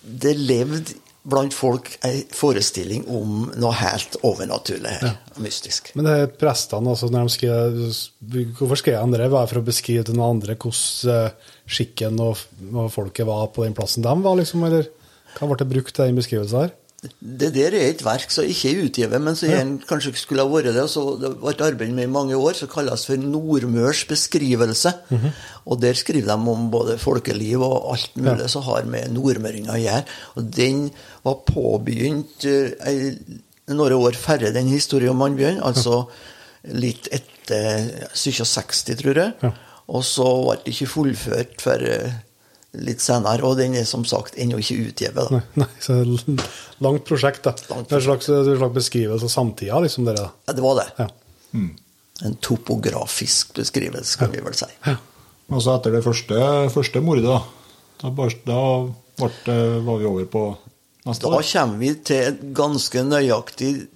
det 0.00 0.36
levde 0.38 0.94
blant 1.30 1.52
folk 1.52 1.90
ei 2.06 2.22
forestilling 2.32 3.04
om 3.12 3.50
noe 3.60 3.74
helt 3.76 4.16
overnaturlig 4.24 4.92
her, 5.02 5.18
mystisk. 5.42 5.90
men 5.94 6.06
det 6.08 6.14
er 6.16 6.30
prestene, 6.40 6.94
altså, 6.94 7.10
når 7.12 7.26
de 7.26 7.34
skrev, 7.34 7.80
hvorfor 8.56 8.80
skrev 8.80 9.02
de 9.04 9.20
det? 9.20 9.28
Var 9.32 9.44
det 9.44 9.52
for 9.52 9.60
å 9.60 9.66
beskrive 9.66 10.06
til 10.08 10.16
noen 10.16 10.38
andre 10.38 10.56
hvordan 10.56 11.12
eh, 11.12 11.50
skikken 11.68 12.22
og, 12.24 12.40
og 12.72 12.88
folket 12.94 13.28
var 13.28 13.50
på 13.52 13.66
den 13.66 13.76
plassen 13.76 14.06
de 14.06 14.14
var, 14.24 14.38
liksom? 14.40 14.64
Eller 14.70 14.88
hva 15.36 15.50
ble 15.50 15.60
det 15.60 15.68
brukt 15.74 15.94
til 15.94 16.08
den 16.08 16.18
beskrivelsen 16.18 16.64
her? 16.64 16.72
Det 17.00 17.48
der 17.54 17.72
er 17.72 17.86
et 17.88 18.02
verk 18.04 18.28
som 18.32 18.44
ikke 18.44 18.70
er 18.70 18.80
utgitt, 18.84 19.12
men 19.24 19.36
som 19.38 19.48
igjen 19.48 19.70
kanskje 19.88 20.12
skulle 20.20 20.44
ha 20.44 20.50
vært 20.52 20.74
det. 20.74 20.82
og 20.82 20.90
Så 20.92 21.04
det 21.22 21.30
var 21.40 21.54
et 21.54 21.62
arbeid 21.64 21.94
med 21.96 22.04
i 22.04 22.12
mange 22.12 22.36
år 22.36 22.58
som 22.58 22.68
kalles 22.68 23.06
for 23.08 23.16
Nordmørs 23.16 24.02
beskrivelse. 24.10 24.92
Og 25.64 25.80
der 25.80 25.96
skriver 25.96 26.28
de 26.28 26.52
om 26.54 26.68
både 26.70 26.98
folkeliv 27.00 27.62
og 27.64 27.94
alt 27.94 28.16
mulig 28.20 28.50
som 28.52 28.66
har 28.68 28.84
med 28.84 29.14
nordmøringer 29.16 29.72
å 29.72 29.80
gjøre. 29.80 30.04
Og 30.36 30.50
den 30.56 30.90
var 31.24 31.40
påbegynt 31.48 32.44
eh, 32.44 33.16
noen 33.70 33.96
år 33.96 34.20
færre 34.20 34.52
den 34.52 34.68
historien 34.68 35.14
om 35.14 35.24
Mannbjørn, 35.24 35.62
altså 35.64 36.04
litt 36.76 37.08
etter 37.12 38.08
67, 38.12 38.96
tror 39.00 39.24
jeg. 39.24 39.36
Ja. 39.40 39.54
Og 39.90 40.04
så 40.06 40.26
ble 40.44 40.58
det 40.60 40.74
ikke 40.74 40.92
fullført 40.98 41.62
for 41.64 41.80
eh, 41.80 42.20
litt 42.72 43.00
senere, 43.02 43.42
og 43.42 43.56
den 43.58 43.74
er 43.74 43.84
som 43.88 44.04
sagt 44.06 44.36
ennå 44.38 44.58
ikke 44.62 44.76
utgitt. 44.86 45.16
Nei, 45.34 45.40
nei, 45.58 45.66
så 45.82 45.96
det 45.98 46.04
er 46.06 46.44
langt 46.84 47.04
prosjekt, 47.08 47.42
da. 47.42 47.54
Langt 47.72 47.88
Det 47.90 47.96
er 47.96 48.02
en 48.02 48.06
slags, 48.06 48.26
slags 48.30 48.74
beskrivelse 48.76 49.26
av 49.26 49.32
samtida, 49.34 49.80
liksom, 49.82 50.04
dere, 50.06 50.28
da. 50.28 50.30
Ja, 50.46 50.52
det 50.54 50.62
var 50.62 50.78
det. 50.78 50.88
Ja. 50.98 51.08
En 52.22 52.34
topografisk 52.44 53.54
beskrivelse, 53.56 54.18
kan 54.20 54.30
vi 54.30 54.40
vel 54.44 54.54
si. 54.54 54.68
Og 55.50 55.62
så 55.64 55.74
etter 55.78 55.96
det 55.96 56.04
første, 56.04 56.36
første 56.70 57.00
mordet, 57.02 57.24
da, 57.26 57.40
da, 58.04 58.10
da 58.46 58.60
ble, 59.18 59.30
det- 59.46 59.84
var 59.84 59.98
vi 59.98 60.06
over 60.06 60.24
på 60.30 60.44
neste 61.06 61.22
Da 61.26 61.28
år. 61.40 61.42
kommer 61.52 61.78
vi 61.78 61.94
til 62.06 62.16
et 62.28 62.40
ganske 62.54 63.02
nøyaktig 63.02 63.88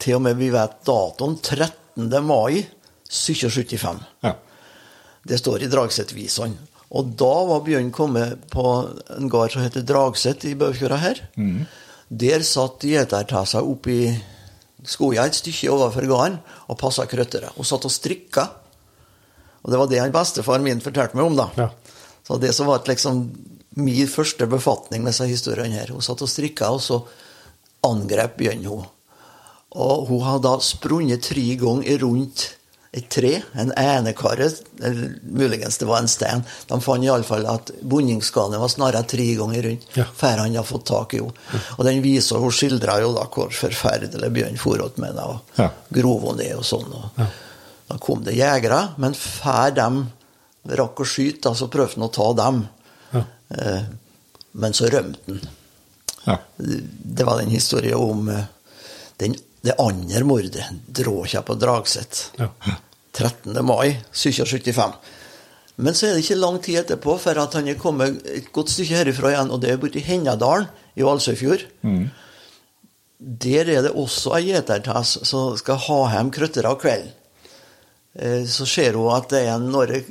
Til 0.00 0.14
og 0.16 0.22
med 0.22 0.36
vi 0.40 0.48
vet 0.50 0.78
datoen. 0.88 1.38
13. 1.42 2.24
mai 2.24 2.66
1775. 3.10 4.00
Ja. 4.24 4.34
Det 5.28 5.38
står 5.38 5.62
i 5.62 5.68
Dragsetvisene. 5.68 6.56
Og 6.90 7.12
da 7.18 7.34
var 7.46 7.62
Bjørn 7.66 7.92
kommet 7.94 8.48
på 8.50 8.64
en 9.14 9.30
gard 9.30 9.54
som 9.54 9.62
heter 9.62 9.84
Dragset 9.86 10.44
i 10.48 10.56
Bøfjorda 10.58 10.98
her. 10.98 11.22
Der 12.10 12.42
satt 12.42 12.82
gjetertesa 12.82 13.62
oppi 13.62 14.02
skoja 14.88 15.26
et 15.28 15.36
stykke 15.36 15.70
overfor 15.70 16.08
gården 16.08 16.38
og 16.66 16.78
passa 16.80 17.06
krøttere. 17.06 17.52
Hun 17.54 17.68
satt 17.68 17.86
og 17.86 17.94
strikka. 17.94 18.48
Og 19.62 19.70
det 19.70 19.78
var 19.78 19.90
det 19.90 20.00
han 20.00 20.14
bestefar 20.14 20.62
min 20.64 20.80
fortalte 20.82 21.18
meg 21.18 21.28
om, 21.28 21.36
da. 21.36 21.48
Ja. 21.60 21.68
Så 22.26 22.38
det 22.40 22.54
som 22.56 22.66
var 22.70 22.82
liksom 22.88 23.26
min 23.78 24.08
første 24.10 24.48
befatning 24.50 25.04
med 25.04 25.12
disse 25.12 25.28
historiene 25.30 25.78
her. 25.78 25.92
Hun 25.94 26.02
satt 26.02 26.22
og 26.24 26.30
strikka, 26.30 26.72
og 26.74 26.82
så 26.82 27.02
angrep 27.86 28.38
Bjørn 28.40 28.64
henne. 28.64 28.88
Og 29.70 30.08
hun 30.08 30.24
hadde 30.26 30.48
da 30.48 30.56
sprunget 30.64 31.28
tre 31.28 31.44
ganger 31.60 32.00
rundt 32.02 32.48
et 32.92 33.06
tre, 33.08 33.36
en 33.54 33.70
enekarre, 33.78 34.48
muligens 35.22 35.78
det 35.78 35.86
var 35.86 36.00
en 36.02 36.08
stein. 36.10 36.42
De 36.66 36.78
fant 36.82 37.04
iallfall 37.06 37.46
at 37.46 37.70
bondingsskaden 37.86 38.58
var 38.58 38.68
snarere 38.72 39.04
tre 39.06 39.28
ganger 39.38 39.62
rundt, 39.68 39.84
Ja. 39.94 40.04
før 40.16 40.38
han 40.42 40.54
hadde 40.54 40.66
fått 40.66 40.86
tak 40.90 41.14
i 41.14 41.20
henne. 41.22 41.60
Og 41.78 41.84
den 41.86 42.02
viser, 42.02 42.38
hun 42.42 42.50
skildra 42.50 42.98
jo 43.00 43.12
da 43.14 43.26
hvor 43.30 43.50
forferdelig 43.54 44.32
Bjørn 44.34 44.58
for 44.58 44.76
med 44.96 45.10
henne, 45.12 45.22
og 45.22 45.40
Ja. 45.58 45.70
grov 45.92 46.26
henne 46.26 46.42
ned 46.42 46.56
og 46.56 46.64
sånn. 46.64 46.92
Og 46.92 47.28
Da 47.90 47.96
kom 47.98 48.22
det 48.24 48.34
jegere, 48.36 48.94
men 48.98 49.14
før 49.14 49.74
de 49.74 50.06
rakk 50.76 51.00
å 51.02 51.04
skyte, 51.06 51.40
da, 51.42 51.54
så 51.54 51.66
prøvde 51.68 51.94
han 51.98 52.08
å 52.08 52.12
ta 52.12 52.32
dem. 52.34 52.68
Ja. 53.12 53.24
Eh, 53.56 53.82
men 54.54 54.72
så 54.72 54.88
rømte 54.90 55.18
han. 55.26 55.40
Ja. 56.26 56.36
Det 56.58 57.24
var 57.26 57.38
den 57.38 57.50
historien 57.50 57.94
om 57.98 58.28
eh, 58.28 58.44
den, 59.18 59.34
det 59.62 59.74
andre 59.78 60.24
mordet, 60.24 60.64
Dråkja 60.86 61.42
på 61.44 61.54
Dragset. 61.60 62.30
Ja. 62.38 62.48
13. 63.12 63.58
mai 63.66 63.96
1775. 64.12 64.92
Men 65.80 65.94
så 65.96 66.06
er 66.06 66.14
det 66.16 66.22
ikke 66.24 66.36
lang 66.40 66.58
tid 66.62 66.78
etterpå 66.82 67.16
for 67.20 67.38
at 67.40 67.54
han 67.56 67.68
er 67.68 67.78
kommet 67.80 68.20
et 68.28 68.50
godt 68.52 68.70
stykke 68.72 68.98
herifra 69.00 69.32
igjen, 69.32 69.50
og 69.50 69.60
det 69.62 69.70
er 69.74 69.80
borti 69.82 70.02
Hennadalen 70.04 70.68
i 70.96 71.04
Valsøyfjord. 71.06 71.64
Der 73.20 73.68
er 73.68 73.82
det 73.84 73.92
også 74.00 74.32
ei 74.38 74.46
gjetertass 74.50 75.18
som 75.28 75.56
skal 75.60 75.80
ha 75.88 75.98
hjem 76.14 76.30
krøttere 76.32 76.70
av 76.72 76.78
kvelden. 76.80 77.10
Eh, 78.16 78.44
Så 78.48 78.66
ser 78.66 78.96
hun 78.96 79.10
at 79.14 79.28
det 79.32 79.42
er 79.46 79.58
noen 79.60 80.04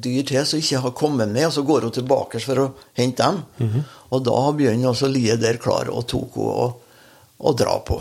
dyr 0.00 0.22
til 0.24 0.46
som 0.48 0.58
ikke 0.62 0.80
har 0.80 0.94
kommet 0.96 1.28
med, 1.28 1.46
og 1.50 1.52
så 1.52 1.62
går 1.68 1.84
hun 1.84 1.92
tilbake 1.92 2.40
for 2.40 2.62
å 2.62 2.68
hente 2.96 3.20
dem. 3.26 3.82
Og 4.10 4.22
da 4.24 4.36
har 4.46 4.56
Bjørn 4.56 4.86
også 4.88 5.10
ligget 5.12 5.42
der 5.42 5.58
klar 5.60 5.90
og 5.92 6.06
tok 6.08 6.38
henne 6.40 6.54
og, 6.64 6.79
og 7.40 7.56
dra 7.60 7.78
på. 7.86 7.98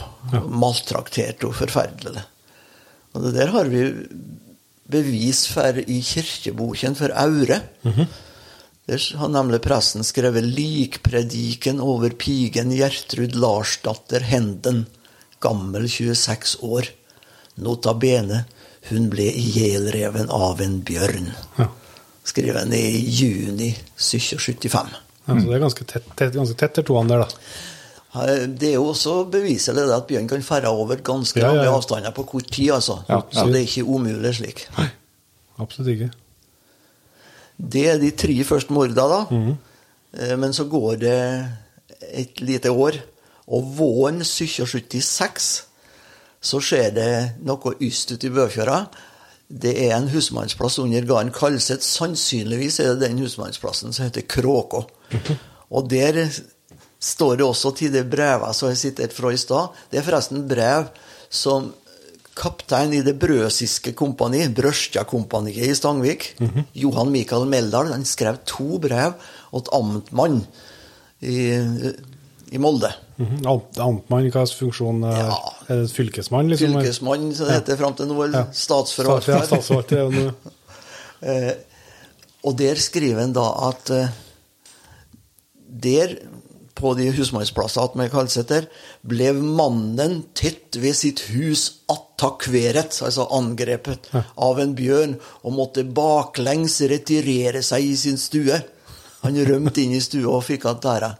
Maltrakterte 0.51 1.47
og 1.47 1.55
forferdelig. 1.61 2.23
Og 3.15 3.23
det 3.25 3.33
der 3.39 3.53
har 3.55 3.69
vi 3.71 3.85
bevis 4.89 5.45
for 5.53 5.79
i 5.79 5.99
kirkeboken 6.05 6.97
for 6.97 7.13
Aure. 7.17 7.61
Der 8.89 9.03
har 9.21 9.29
nemlig 9.29 9.61
presten 9.61 10.03
skrevet 10.03 10.43
'Likprediken 10.43 11.79
over 11.79 12.09
pigen 12.09 12.71
Gjertrud 12.73 13.35
Larsdatter 13.37 14.25
Henden, 14.25 14.87
gammel 15.39 15.85
26 15.89 16.57
år'. 16.61 16.89
Nota 17.57 17.93
bene, 17.93 18.45
hun 18.89 19.09
ble 19.09 19.27
ihjelreven 19.29 20.29
av 20.29 20.61
en 20.61 20.79
bjørn. 20.81 21.29
Ja. 21.57 21.67
Skrevet 22.23 22.63
han 22.63 22.73
i 22.73 22.97
juni 23.05 23.75
1775. 23.97 24.89
Ja, 25.25 25.35
så 25.35 25.45
det 25.45 25.55
er 25.55 25.61
ganske 25.61 25.85
tett, 25.85 26.07
tett, 26.15 26.33
ganske 26.33 26.57
tett 26.57 26.79
der 26.79 26.87
toene 26.87 27.09
der, 27.09 27.25
da. 27.25 27.27
Det 28.13 28.71
er 28.71 28.73
jo 28.73 28.87
også 28.89 29.19
beviselig 29.29 29.83
det 29.85 29.93
at 29.93 30.07
bjørn 30.09 30.27
kan 30.27 30.41
ferde 30.43 30.71
over 30.73 30.97
ganske 31.05 31.39
Ja, 31.39 31.51
ja, 31.53 31.63
ja. 31.67 31.75
avstander 31.75 32.11
på 32.15 32.23
kort 32.23 32.47
tid, 32.51 32.71
altså. 32.73 33.01
Så 33.31 33.45
det 33.47 33.59
er 33.61 33.67
ikke 33.67 33.85
umulig 33.85 34.31
slik. 34.35 34.63
Nei, 34.77 34.87
Absolutt 35.59 35.91
ikke. 35.93 36.09
Det 37.59 37.83
er 37.91 37.99
de 38.01 38.09
tre 38.15 38.43
første 38.47 38.73
morda, 38.73 39.05
da. 39.11 39.21
Mm. 39.29 39.55
Men 40.41 40.53
så 40.53 40.65
går 40.65 40.95
det 41.03 41.19
et 42.09 42.41
lite 42.41 42.71
år, 42.71 42.97
og 43.47 43.73
våren 43.77 44.21
1776 44.23 45.49
så 46.41 46.59
skjer 46.63 46.93
det 46.95 47.11
noe 47.43 47.73
yst 47.83 48.13
ute 48.15 48.29
i 48.29 48.33
Bøfjøra. 48.33 48.85
Det 49.49 49.73
er 49.83 49.97
en 49.97 50.07
husmannsplass 50.13 50.79
under 50.79 51.05
gården 51.05 51.33
Kalset. 51.35 51.83
Sannsynligvis 51.83 52.79
er 52.79 52.93
det 52.93 53.09
den 53.09 53.19
husmannsplassen 53.19 53.93
som 53.93 54.05
heter 54.07 54.21
Kråkå. 54.29 54.85
Og 55.69 55.89
der 55.91 56.21
står 56.99 57.37
det 57.39 57.45
også 57.47 57.71
til 57.79 57.93
det 57.93 58.05
brevet 58.11 58.55
som 58.55 58.71
jeg 58.71 58.81
siterte 58.81 59.15
fra 59.15 59.31
i 59.33 59.39
stad. 59.39 59.75
Det 59.91 59.99
er 59.99 60.07
forresten 60.07 60.47
brev 60.49 60.89
som 61.29 61.71
kaptein 62.39 62.93
i 62.95 63.01
det 63.03 63.15
brøsiske 63.19 63.93
kompani, 63.99 64.45
Brøstja-kompaniet 64.55 65.71
i 65.71 65.75
Stangvik, 65.75 66.29
Johan 66.77 67.11
Mikael 67.11 67.47
Meldal, 67.49 67.91
han 67.91 68.05
skrev 68.07 68.39
to 68.47 68.79
brev 68.79 69.17
til 69.51 69.71
amtmann 69.75 70.41
i, 71.19 71.39
i 72.51 72.57
Molde. 72.57 72.93
Mm 73.17 73.25
-hmm. 73.27 73.47
Amtmann, 73.83 74.31
hva 74.31 74.45
slags 74.45 74.53
funksjon 74.53 75.03
er 75.03 75.17
Ja. 75.17 75.35
Er 75.67 75.81
det 75.81 75.91
fylkesmann, 75.91 76.49
liksom? 76.49 76.73
Fylkesmann, 76.73 77.35
som 77.35 77.47
det 77.47 77.53
heter 77.53 77.77
fram 77.77 77.93
til 77.93 78.07
nå, 78.07 78.25
Ja. 78.33 78.45
statsforvalter. 78.53 79.33
Ja, 79.33 79.45
statsforvalter 79.45 79.97
er. 79.97 80.33
Eh, 81.21 81.51
og 82.43 82.57
der 82.57 82.75
skriver 82.75 83.19
han 83.19 83.33
da 83.33 83.69
at 83.69 83.89
eh, 83.89 84.07
der, 85.83 86.15
på 86.79 86.93
de 86.97 87.09
husmannsplasser 87.13 87.83
attmed 87.83 88.11
Kalseter, 88.13 88.67
ble 89.05 89.33
mannen 89.35 90.21
tett 90.37 90.79
ved 90.79 90.95
sitt 90.97 91.25
hus 91.33 91.83
attakveret, 91.91 92.95
altså 93.05 93.27
angrepet, 93.35 94.09
av 94.39 94.61
en 94.63 94.75
bjørn, 94.77 95.17
og 95.43 95.55
måtte 95.55 95.83
baklengs 95.83 96.79
retirere 96.89 97.63
seg 97.65 97.91
i 97.91 97.95
sin 97.99 98.19
stue. 98.21 98.61
Han 99.25 99.39
rømte 99.45 99.83
inn 99.83 99.97
i 99.97 100.03
stua 100.03 100.37
og 100.37 100.45
fikk 100.47 100.65
att 100.65 100.81
der. 100.81 101.15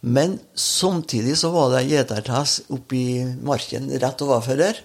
Men 0.00 0.38
samtidig 0.54 1.36
så 1.38 1.50
var 1.50 1.70
det 1.70 1.82
ei 1.82 1.90
gjetertass 1.92 2.60
oppi 2.72 3.04
marken 3.44 3.90
rett 4.00 4.22
overfor 4.24 4.56
der. 4.56 4.78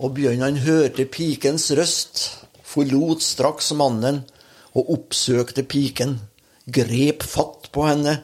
Og 0.00 0.14
Bjørn 0.16 0.44
han 0.44 0.60
hørte 0.60 1.08
pikens 1.08 1.70
røst, 1.76 2.44
forlot 2.64 3.24
straks 3.24 3.72
mannen 3.72 4.22
og 4.76 4.92
oppsøkte 4.94 5.64
piken, 5.66 6.18
grep 6.70 7.24
fatt 7.26 7.70
på 7.74 7.86
henne, 7.88 8.20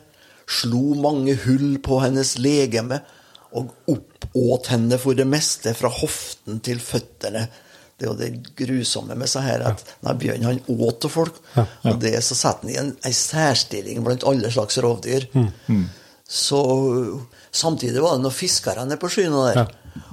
slo 0.46 0.94
mange 0.94 1.34
hull 1.44 1.78
på 1.82 2.00
hennes 2.04 2.36
legeme 2.38 3.00
og 3.56 3.72
oppåt 3.90 4.72
henne 4.72 4.98
for 5.00 5.16
det 5.18 5.26
meste 5.28 5.72
fra 5.74 5.90
hoften 5.90 6.60
til 6.64 6.78
føttene. 6.82 7.46
Det 7.96 8.04
er 8.04 8.10
jo 8.10 8.16
det 8.18 8.56
grusomme 8.58 9.14
med 9.16 9.30
seg 9.32 9.46
her, 9.46 9.62
at 9.70 9.84
nei, 10.04 10.12
Bjørn 10.20 10.44
han 10.44 10.58
åt 10.68 11.06
av 11.08 11.14
folk, 11.14 11.38
og 11.56 12.00
det 12.02 12.18
så 12.26 12.36
setter 12.36 12.66
han 12.66 12.72
i 12.74 12.76
en, 12.82 12.90
en 13.00 13.16
særstilling 13.16 14.02
blant 14.04 14.26
alle 14.28 14.50
slags 14.52 14.76
rovdyr. 14.84 15.24
Så 16.28 16.60
Samtidig 17.56 18.02
var 18.02 18.18
det 18.18 18.24
noen 18.26 18.34
fiskere 18.34 18.84
nede 18.84 18.98
på 19.00 19.08
skyene 19.08 19.46
der. 19.48 19.70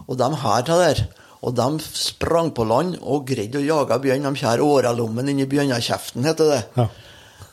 Og 0.07 0.15
de 0.19 0.29
her 0.45 0.61
til 0.63 0.79
der. 0.79 1.01
Og 1.43 1.55
de 1.57 1.65
sprang 1.83 2.53
på 2.55 2.63
land 2.63 2.93
og 3.01 3.25
greide 3.27 3.59
å 3.59 3.65
jage 3.65 3.97
bjørn. 4.05 4.23
De 4.29 4.39
skjærer 4.39 4.63
årelommen 4.63 5.27
inni 5.33 5.47
bjørnekjeften, 5.51 6.23
heter 6.23 6.53
det. 6.53 6.85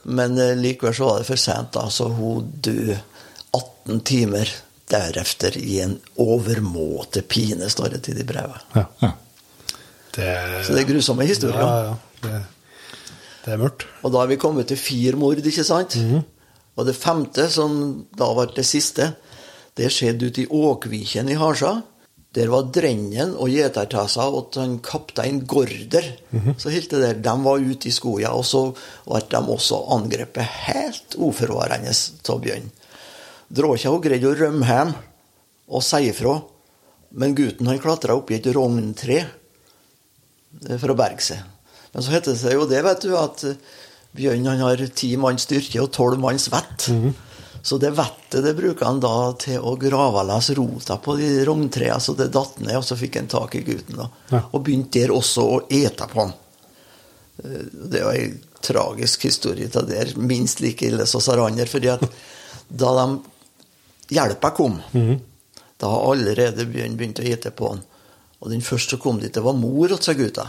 Men 0.02 0.38
eh, 0.38 0.56
likevel 0.56 0.94
så 0.96 1.08
var 1.10 1.20
det 1.20 1.28
for 1.28 1.40
sent, 1.40 1.72
da. 1.76 1.86
Så 1.92 2.08
hun 2.14 2.50
døde 2.64 3.00
18 3.56 4.00
timer 4.06 4.50
deretter 4.90 5.56
i 5.58 5.80
en 5.84 5.96
overmåte 6.18 7.22
pine, 7.22 7.68
står 7.70 7.96
det 7.96 8.02
til 8.08 8.18
de 8.18 8.26
brevene. 8.26 8.62
Ja. 8.74 8.86
Ja. 9.02 9.12
Det, 10.10 10.30
Så 10.66 10.74
det 10.74 10.82
er 10.82 10.88
grusomme 10.88 11.26
historier. 11.28 11.60
Ja, 11.60 11.90
ja. 11.90 11.94
Det, 12.24 12.40
det 13.44 13.52
er 13.54 13.60
mørkt. 13.60 13.86
Og 14.02 14.12
da 14.12 14.24
er 14.24 14.32
vi 14.32 14.40
kommet 14.42 14.66
til 14.66 14.80
fire 14.80 15.16
mord, 15.16 15.38
ikke 15.38 15.64
sant? 15.64 15.94
Og 16.76 16.86
det 16.88 16.96
femte, 16.96 17.46
som 17.52 18.06
da 18.18 18.32
var 18.34 18.50
det 18.56 18.64
siste, 18.66 19.12
det 19.78 19.92
skjedde 19.94 20.30
ute 20.30 20.42
i 20.42 20.48
Åkviken 20.50 21.30
i 21.30 21.38
Harsa. 21.38 21.76
Der 22.36 22.46
var 22.46 22.68
drengen 22.70 23.32
og 23.34 23.50
gjetertassa 23.50 24.28
og 24.30 24.54
han 24.54 24.76
kaptein 24.86 25.40
Gorder 25.50 26.04
så 26.62 26.70
helt 26.70 26.90
det 26.92 27.00
der, 27.02 27.16
de 27.18 27.32
var 27.42 27.58
ute 27.58 27.88
i 27.88 27.94
skogen, 27.94 28.30
og 28.30 28.44
så 28.46 28.60
ble 29.02 29.22
de 29.32 29.40
også 29.56 29.80
angrepet 29.96 30.46
helt 30.68 31.16
uforvarende 31.18 31.90
av 31.90 32.38
bjørn. 32.44 32.70
Dråkja 33.50 33.96
greide 33.98 34.30
å 34.30 34.36
rømme 34.38 34.66
hjem 34.68 34.92
og 35.74 35.82
si 35.82 36.04
ifra, 36.06 36.36
men 37.18 37.34
gutten 37.34 37.66
han 37.66 37.82
klatra 37.82 38.14
i 38.14 38.38
et 38.38 38.46
rogntre 38.54 39.24
for 40.78 40.94
å 40.94 40.98
berge 40.98 41.26
seg. 41.32 41.42
Men 41.90 42.06
så 42.06 42.14
heter 42.14 42.36
det 42.36 42.40
seg 42.44 42.54
jo 42.54 42.68
det, 42.70 42.84
vet 42.86 43.02
du, 43.02 43.16
at 43.18 43.42
bjørn 44.14 44.46
han 44.46 44.62
har 44.62 44.84
ti 44.94 45.16
manns 45.18 45.48
styrke 45.48 45.82
og 45.82 45.90
tolv 45.98 46.22
manns 46.22 46.46
vett. 46.52 46.86
Så 47.62 47.76
det 47.78 47.90
vettet 47.92 48.44
det 48.44 48.54
bruker 48.56 48.86
han 48.88 49.00
da 49.02 49.32
til 49.40 49.60
å 49.60 49.74
grave 49.80 50.22
løs 50.24 50.50
rota 50.56 50.96
på 51.02 51.16
de 51.18 51.28
rogntrærne, 51.44 52.00
så 52.00 52.14
det 52.16 52.30
datt 52.32 52.58
ned, 52.64 52.76
og 52.78 52.84
så 52.86 52.96
fikk 52.96 53.18
han 53.20 53.28
tak 53.28 53.54
i 53.58 53.64
gutten. 53.66 53.98
da. 54.00 54.06
Ja. 54.32 54.40
Og 54.52 54.62
begynte 54.64 55.00
der 55.02 55.12
også 55.12 55.44
å 55.44 55.58
ete 55.68 56.08
på 56.08 56.22
han. 56.24 56.32
Eh, 57.44 57.66
Det 57.72 58.04
var 58.04 58.14
ei 58.14 58.30
tragisk 58.60 59.22
historie 59.24 59.68
av 59.74 59.86
der, 59.88 60.14
minst 60.16 60.60
like 60.60 60.86
ille 60.86 61.06
som 61.06 61.20
Sarander. 61.20 61.66
fordi 61.66 61.88
at 61.88 62.04
da 62.68 62.94
de 62.96 63.20
hjelpa 64.14 64.50
kom, 64.56 64.80
da 65.80 65.88
har 65.88 66.10
allerede 66.12 66.66
bjørn 66.66 66.96
begynt 66.96 67.20
å 67.20 67.28
ete 67.28 67.50
på 67.50 67.68
han. 67.74 67.82
Og 68.40 68.50
den 68.50 68.60
første 68.64 68.96
som 68.96 69.00
kom 69.00 69.20
dit, 69.20 69.32
det 69.34 69.42
var 69.44 69.52
mor 69.52 69.88
til 69.96 70.14
gutta. 70.16 70.48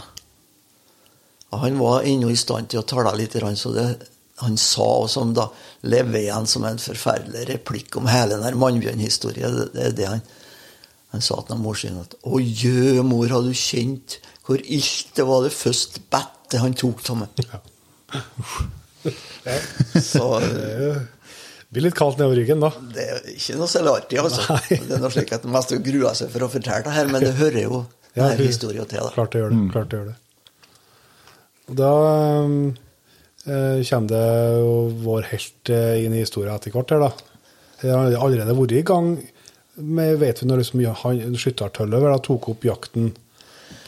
Og 1.52 1.58
han 1.60 1.78
var 1.78 2.04
ennå 2.08 2.30
i 2.32 2.36
stand 2.36 2.68
til 2.72 2.80
å 2.80 2.86
tale 2.88 3.12
litt, 3.16 3.32
så 3.56 3.72
det 3.74 3.86
han 4.42 4.58
sa, 4.60 4.86
og 5.04 5.10
som 5.10 5.32
da 5.36 5.48
lever 5.86 6.24
igjen 6.24 6.46
som 6.50 6.64
en 6.68 6.80
forferdelig 6.82 7.48
replikk 7.48 7.96
om 8.00 8.10
hele 8.10 8.38
den 8.42 8.58
mannbjørnhistorien, 8.60 9.58
det, 9.58 9.68
det 9.74 9.88
er 9.90 9.98
det 9.98 10.08
han 10.16 10.24
han 11.12 11.20
sa 11.20 11.42
til 11.44 11.58
mor 11.60 11.76
sin 11.76 11.98
at 12.00 12.14
'Å 12.24 12.38
jø, 12.40 13.02
mor, 13.04 13.28
har 13.28 13.42
du 13.44 13.52
kjent 13.52 14.16
hvor 14.46 14.58
ilt 14.64 15.10
det 15.14 15.26
var 15.28 15.42
det 15.44 15.52
første 15.52 16.00
bettet 16.10 16.60
han 16.62 16.72
tok 16.72 17.02
av 17.12 17.18
meg?' 17.20 17.42
Så 20.00 20.26
eh, 20.40 21.02
Det 21.02 21.74
blir 21.74 21.84
litt 21.88 21.96
kaldt 21.98 22.16
nedover 22.20 22.38
ryggen 22.40 22.62
da. 22.64 22.70
det 22.94 23.04
er 23.04 23.28
ikke 23.32 23.56
noe 23.60 23.68
særlig 23.68 23.92
artig, 23.98 24.18
altså. 24.22 24.44
Nei. 24.54 24.78
Det 24.86 24.96
er 24.96 25.02
noe 25.02 25.12
slik 25.12 25.32
at 25.36 25.44
man 25.44 25.58
mest 25.58 25.74
gruer 25.84 26.16
seg 26.16 26.32
for 26.32 26.46
å 26.46 26.50
fortelle 26.52 26.84
det 26.86 26.96
her, 26.96 27.12
men 27.12 27.24
det 27.24 27.34
hører 27.40 27.62
jo 27.64 27.82
Ja, 28.14 28.28
denne 28.28 28.46
historien 28.48 28.88
til. 28.88 29.00
da. 29.00 29.12
Klart 29.14 29.32
det 29.32 29.40
gjør 29.42 29.52
det. 29.52 29.60
Klart 29.72 29.92
det 29.92 30.00
gjør 30.00 30.10
det. 30.12 30.16
Da 31.82 31.92
eh, 32.08 32.56
kommer 33.44 34.08
det 34.12 34.24
jo 34.62 34.72
vår 35.02 35.28
helt 35.32 35.70
eh, 35.74 36.04
inn 36.04 36.14
i 36.14 36.22
historien 36.22 36.54
etter 36.54 36.70
hvert 36.74 36.92
her, 36.94 37.02
da. 37.08 37.12
Det 37.82 37.90
har 37.90 38.14
allerede 38.22 38.54
vært 38.54 38.74
i 38.78 38.82
gang 38.86 39.16
med, 39.82 40.18
vet 40.20 40.42
vi 40.42 40.46
når 40.46 40.60
liksom, 40.62 40.82
ja, 40.84 40.92
han- 41.02 41.34
skyttertølløv 41.34 42.04
da, 42.06 42.18
tok 42.22 42.50
opp 42.52 42.62
jakten 42.68 43.08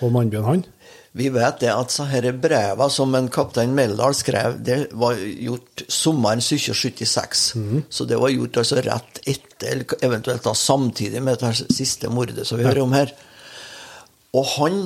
på 0.01 0.09
mannbjørn, 0.11 0.49
han? 0.49 0.65
Vi 1.15 1.29
vet 1.31 1.61
det 1.63 1.69
at 1.71 1.93
så 1.95 2.09
her 2.11 2.27
breva 2.43 2.89
som 2.91 3.13
en 3.15 3.29
kaptein 3.31 3.71
Meldal 3.77 4.17
skrev, 4.19 4.57
det 4.67 4.89
var 4.99 5.15
gjort 5.15 5.85
sommeren 5.87 6.41
1776. 6.43 7.45
Så 7.89 8.07
det 8.11 8.19
var 8.19 8.33
gjort 8.35 8.59
altså 8.65 8.81
rett 8.83 9.21
etter, 9.23 9.71
eller 9.71 10.03
eventuelt 10.03 10.43
da 10.43 10.57
samtidig 10.59 11.23
med 11.23 11.39
det 11.39 11.53
siste 11.71 12.11
mordet 12.11 12.43
som 12.49 12.59
vi 12.59 12.67
hører 12.67 12.83
om 12.83 12.97
her. 12.99 13.13
Og 14.35 14.45
han 14.57 14.81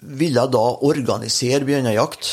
ville 0.00 0.46
da 0.54 0.62
organisere 0.86 1.66
bjørnejakt. 1.66 2.30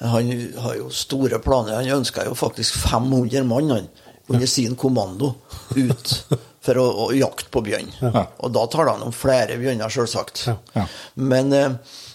Han 0.00 0.30
har 0.62 0.76
jo 0.78 0.90
store 0.94 1.40
planer. 1.42 1.80
Han 1.80 2.00
ønska 2.00 2.24
jo 2.28 2.36
faktisk 2.38 2.78
500 2.86 3.44
mann 3.44 3.70
han, 3.70 3.88
under 4.30 4.46
sin 4.46 4.76
kommando 4.78 5.34
ut 5.76 6.14
for 6.64 6.78
å, 6.78 6.86
å 7.06 7.06
jakte 7.16 7.50
på 7.52 7.62
bjørn. 7.66 7.88
Ja. 8.00 8.26
Og 8.44 8.52
da 8.54 8.66
taler 8.70 8.94
han 8.94 9.06
om 9.08 9.14
flere 9.16 9.56
bjørner, 9.60 9.92
selvsagt. 9.92 10.44
Ja. 10.46 10.56
Ja. 10.76 10.84
Men 11.14 11.52
eh, 11.56 11.72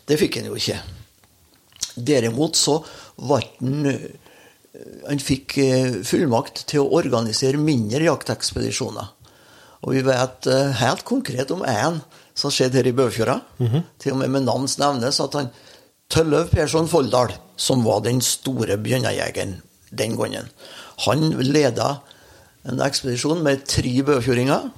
det 0.08 0.20
fikk 0.22 0.40
han 0.40 0.50
jo 0.50 0.58
ikke. 0.60 0.80
Derimot 1.96 2.60
så 2.60 2.80
ble 3.16 3.42
han 3.60 3.90
eh, 3.90 4.08
Han 5.08 5.22
fikk 5.24 5.58
eh, 5.64 6.02
fullmakt 6.04 6.66
til 6.70 6.84
å 6.84 6.98
organisere 7.00 7.62
mindre 7.62 8.04
jaktekspedisjoner. 8.04 9.12
Og 9.86 9.94
vi 9.96 10.02
vet 10.06 10.50
eh, 10.52 10.74
helt 10.82 11.06
konkret 11.08 11.54
om 11.56 11.64
én 11.64 12.02
som 12.36 12.52
skjedde 12.52 12.82
her 12.82 12.90
i 12.90 12.96
Bøfjorda. 12.96 13.38
Til 14.02 14.16
og 14.16 14.20
med 14.20 14.34
med 14.34 14.44
navns 14.44 14.76
nevnes 14.82 15.22
at 15.24 15.38
han 15.40 15.48
Tølløv 16.14 16.52
Persson 16.54 16.88
Folldal, 16.90 17.34
som 17.58 17.84
var 17.86 18.04
den 18.06 18.22
store 18.24 18.78
bjørnejegeren 18.82 19.58
den 19.96 20.16
gangen, 20.20 20.50
han 21.06 21.24
leda 21.44 22.00
en 22.66 22.82
ekspedisjon 22.84 23.44
med 23.46 23.66
tre 23.70 23.92
bøfjordinger. 24.06 24.70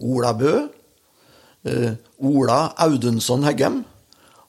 Ola 0.00 0.32
Bø, 0.38 0.52
uh, 1.68 1.90
Ola 2.24 2.58
Audunson 2.80 3.44
Heggem 3.44 3.82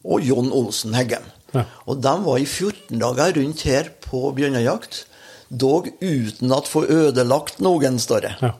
og 0.06 0.24
John 0.24 0.52
Olsen 0.56 0.96
Heggem. 0.96 1.26
Ja. 1.56 1.66
Og 1.88 2.02
de 2.04 2.14
var 2.26 2.40
i 2.42 2.46
14 2.48 3.00
dager 3.02 3.36
rundt 3.40 3.64
her 3.68 3.90
på 4.04 4.30
bjørnejakt, 4.36 5.06
dog 5.50 5.88
uten 6.02 6.52
at 6.56 6.68
få 6.68 6.84
ødelagt 6.90 7.62
noen 7.64 8.00
større. 8.02 8.36
Ja. 8.42 8.54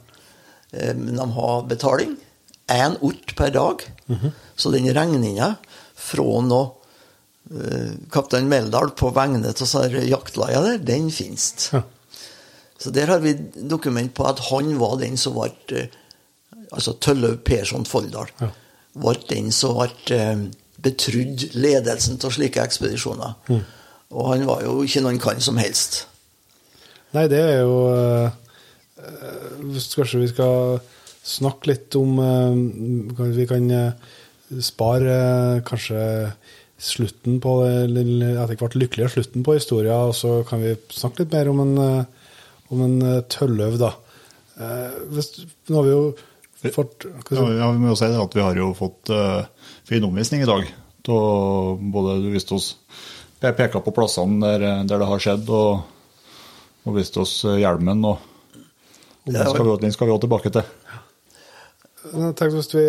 Eh, 0.72 0.94
Men 0.96 1.18
de 1.20 1.28
har 1.36 1.66
betaling. 1.68 2.16
Én 2.72 2.96
ort 3.02 3.36
per 3.38 3.52
dag. 3.54 3.84
Så 4.56 4.72
den 4.74 4.88
regninga 4.96 5.56
fra 5.96 6.42
nå 6.42 6.62
kaptein 8.12 8.48
Meldal 8.50 8.90
på 8.98 9.12
vegne 9.14 9.52
av 9.54 9.98
jaktlaia 10.10 10.64
der, 10.66 10.80
den 10.82 11.12
finnes. 11.14 11.70
Ja. 11.74 11.84
Så 12.82 12.92
der 12.92 13.08
har 13.08 13.22
vi 13.24 13.36
dokument 13.56 14.14
på 14.14 14.26
at 14.28 14.42
han 14.50 14.74
var 14.80 14.98
den 15.02 15.18
som 15.18 15.38
ble 15.38 15.54
eh, 15.76 16.02
Altså 16.74 16.96
Tølløv 17.00 17.38
Persson 17.46 17.86
Folldal. 17.86 18.32
Ja. 18.42 18.48
Ble 18.98 19.14
den 19.30 19.52
som 19.54 19.78
ble 19.78 20.18
eh, 20.18 20.48
betrodd 20.82 21.46
ledelsen 21.56 22.18
av 22.26 22.34
slike 22.36 22.64
ekspedisjoner. 22.64 23.38
Og 24.12 24.32
han 24.32 24.46
var 24.50 24.66
jo 24.66 24.82
ikke 24.84 25.04
noen 25.06 25.22
kan 25.22 25.40
som 25.42 25.62
helst. 25.62 26.04
Nei, 27.16 27.28
det 27.32 27.40
er 27.40 27.62
jo 27.62 27.78
eh, 27.94 28.34
eh, 29.00 29.80
Kanskje 29.96 30.24
vi 30.26 30.32
skal 30.34 30.82
snakke 31.26 31.72
litt 31.72 31.96
om 31.98 32.20
øh, 32.22 33.22
Vi 33.38 33.48
kan 33.50 33.70
eh, 33.72 33.94
spare 34.62 35.16
øh, 35.16 35.64
kanskje 35.66 36.02
slutten 36.78 37.40
på 37.44 37.56
det, 37.64 38.04
etter 38.36 38.60
hvert 38.60 38.78
lykkelige 38.78 39.12
slutten 39.14 39.46
på 39.46 39.56
historien, 39.56 40.10
og 40.10 40.16
så 40.18 40.42
kan 40.48 40.62
vi 40.64 40.76
snakke 40.92 41.24
litt 41.24 41.36
mer 41.36 41.52
om 41.52 41.62
en, 41.64 41.76
eh, 41.82 42.32
om 42.74 42.84
en 42.86 42.96
eh, 43.02 43.22
tølløv, 43.32 43.78
da. 43.80 43.94
Eh, 44.60 44.98
hvis, 45.16 45.32
nå 45.70 45.80
har 45.80 45.88
vi 45.88 45.94
jo 45.94 46.04
fått 46.76 47.06
Ja, 47.06 47.24
si? 47.30 47.58
ja, 47.60 47.72
vi 47.72 47.82
må 47.82 47.94
jo 47.94 48.00
si 48.00 48.10
det 48.10 48.22
at 48.22 48.36
vi 48.36 48.44
har 48.44 48.58
jo 48.58 48.72
fått 48.74 49.12
uh, 49.14 49.44
fin 49.86 50.04
omvisning 50.08 50.42
i 50.42 50.48
dag. 50.50 50.64
Da 51.06 51.18
både 51.78 52.16
du 52.24 52.32
viste 52.34 52.56
oss 52.56 52.72
Jeg 53.44 53.54
peka 53.54 53.78
på 53.84 53.94
plassene 53.94 54.40
der, 54.42 54.88
der 54.90 55.04
det 55.04 55.10
har 55.12 55.22
skjedd, 55.22 55.52
og, 55.54 55.84
og 56.88 56.96
viste 56.96 57.22
oss 57.22 57.36
hjelmen. 57.46 58.02
og, 58.10 58.24
og 59.28 59.36
den, 59.36 59.44
skal 59.46 59.68
vi, 59.68 59.76
den 59.84 59.94
skal 59.94 60.10
vi 60.10 60.16
også 60.16 60.24
tilbake 60.26 60.54
til. 60.56 60.72
Jeg 62.06 62.34
tenkte 62.40 62.56
hvis 62.56 62.74
vi, 62.74 62.88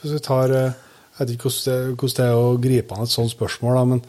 hvis 0.00 0.14
vi 0.16 0.22
tar 0.24 0.56
Jeg 1.14 1.20
vet 1.20 1.34
ikke 1.36 1.50
hvordan 1.50 2.14
det, 2.18 2.26
er 2.26 2.34
å 2.34 2.54
gripe 2.58 2.96
an 2.96 3.06
et 3.06 3.12
sånt 3.12 3.30
spørsmål, 3.30 3.76
da, 3.78 3.84
men 3.92 4.00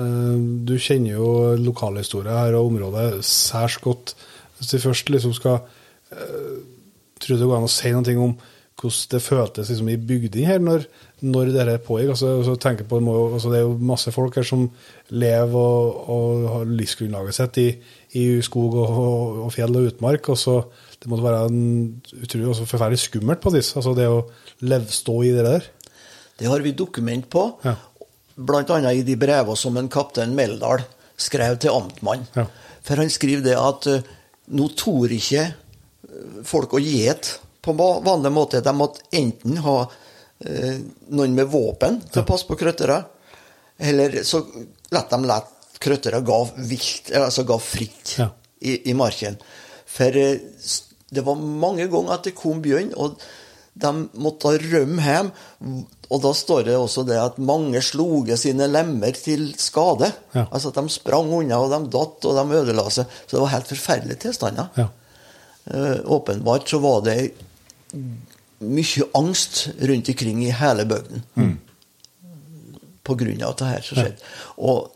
eh, 0.00 0.36
du 0.68 0.76
kjenner 0.80 1.18
jo 1.18 1.30
lokalhistorie 1.60 2.32
her 2.32 2.56
og 2.56 2.70
området 2.72 3.20
særs 3.28 3.76
godt. 3.84 4.14
Hvis 4.56 4.72
vi 4.72 4.84
først 4.86 5.12
liksom 5.12 5.34
skal 5.36 5.60
uh, 5.60 6.56
Tror 7.16 7.36
du 7.36 7.40
det 7.40 7.48
går 7.48 7.58
an 7.58 7.64
å 7.64 7.72
si 7.72 7.90
noe 7.92 8.14
om 8.20 8.32
hvordan 8.76 9.08
det 9.14 9.22
føltes 9.24 9.70
liksom, 9.70 9.88
i 9.88 9.96
bygding 9.96 10.46
her 10.48 10.58
når, 10.60 10.82
når 11.24 11.52
dette 11.54 11.76
pågikk? 11.86 12.10
Altså, 12.12 12.34
altså, 12.38 12.56
tenker 12.60 12.84
på, 12.88 12.98
altså, 13.00 13.52
det 13.52 13.58
er 13.58 13.64
jo 13.64 13.78
masse 13.88 14.12
folk 14.12 14.36
her 14.36 14.44
som 14.44 14.66
lever 15.08 15.56
og, 15.56 16.10
og 16.12 16.48
har 16.52 16.66
livsgrunnlaget 16.68 17.38
sitt 17.38 17.60
i, 17.62 17.66
i 18.20 18.24
skog 18.44 18.76
og, 18.82 18.98
og, 19.46 19.48
fjell 19.54 19.80
og 19.80 19.88
utmark. 19.92 20.28
og 20.28 20.36
så 20.38 20.58
Det 21.00 21.08
måtte 21.08 21.24
være 21.24 21.46
en 21.48 22.02
utrolig 22.20 22.52
også 22.52 22.68
forferdelig 22.68 23.00
skummelt 23.00 23.40
på 23.40 23.54
disse. 23.56 23.78
Altså 23.80 23.96
det 23.96 24.10
å 24.12 24.26
leve, 24.60 24.92
stå 24.92 25.16
i 25.24 25.32
det 25.32 25.48
der. 25.48 25.70
Det 26.38 26.46
har 26.50 26.60
vi 26.60 26.72
dokument 26.76 27.28
på, 27.32 27.46
Ja. 27.64 27.76
annet 28.76 28.96
i 28.96 29.02
de 29.02 29.16
brevene 29.16 29.56
som 29.56 29.76
en 29.76 29.88
kaptein 29.88 30.34
Meldal 30.36 30.82
skrev 31.16 31.58
til 31.58 31.70
amtmann. 31.72 32.26
Ja. 32.36 32.44
For 32.82 32.96
han 33.00 33.08
skriver 33.10 33.42
det 33.42 33.56
at 33.56 33.86
eh, 33.86 34.02
nå 34.52 34.68
torde 34.76 35.16
ikke 35.16 35.46
eh, 35.46 36.42
folk 36.44 36.74
å 36.76 36.82
gjete 36.82 37.38
på 37.64 37.72
va- 37.74 38.00
vanlig 38.04 38.32
måte. 38.32 38.60
De 38.62 38.72
måtte 38.76 39.00
enten 39.16 39.56
ha 39.64 39.78
eh, 40.44 40.76
noen 41.08 41.34
med 41.34 41.48
våpen 41.48 42.02
til 42.10 42.22
å 42.22 42.26
passe 42.28 42.46
på 42.46 42.58
krøttere, 42.60 43.00
eller 43.78 44.20
så 44.24 44.42
lette 44.92 45.16
de 45.16 45.26
la 45.28 45.40
krøttere 45.80 46.20
ga 46.24 46.38
vilt, 46.56 47.10
altså 47.16 47.44
fritt 47.60 48.14
Ja. 48.18 48.28
i, 48.60 48.90
i 48.90 48.94
marken. 48.94 49.36
For 49.86 50.12
eh, 50.16 50.38
det 51.10 51.24
var 51.24 51.36
mange 51.40 51.88
ganger 51.88 52.12
at 52.18 52.24
det 52.28 52.36
kom 52.36 52.60
bjørn, 52.64 52.92
og 52.96 53.16
de 53.76 53.90
måtte 54.24 54.54
rømme 54.62 55.02
hjem. 55.04 55.28
Og 56.06 56.22
da 56.22 56.30
står 56.36 56.68
det 56.68 56.76
også 56.78 57.02
det 57.06 57.16
at 57.18 57.38
mange 57.42 57.80
sloge 57.82 58.36
sine 58.38 58.68
lemmer 58.70 59.16
til 59.18 59.48
skade. 59.58 60.12
Ja. 60.36 60.46
Altså 60.46 60.70
at 60.70 60.78
de 60.78 60.92
sprang 60.94 61.32
unna, 61.34 61.58
og 61.58 61.72
de 61.72 61.80
datt, 61.90 62.28
og 62.28 62.38
de 62.38 62.60
ødela 62.60 62.86
seg. 62.94 63.10
Så 63.26 63.36
det 63.36 63.42
var 63.42 63.54
helt 63.56 63.72
forferdelige 63.72 64.22
tilstander. 64.26 64.70
Ja. 64.78 64.88
Uh, 65.66 65.98
åpenbart 66.14 66.70
så 66.70 66.78
var 66.78 67.00
det 67.08 67.32
mye 68.62 69.08
angst 69.18 69.64
rundt 69.82 70.08
omkring 70.12 70.44
i 70.46 70.52
hele 70.54 70.84
bygden. 70.86 71.24
På 73.06 73.14
grunn 73.18 73.42
av 73.46 73.56
det 73.58 73.72
her 73.72 73.82
som 73.86 73.98
skjedde. 73.98 74.30
Og 74.62 74.92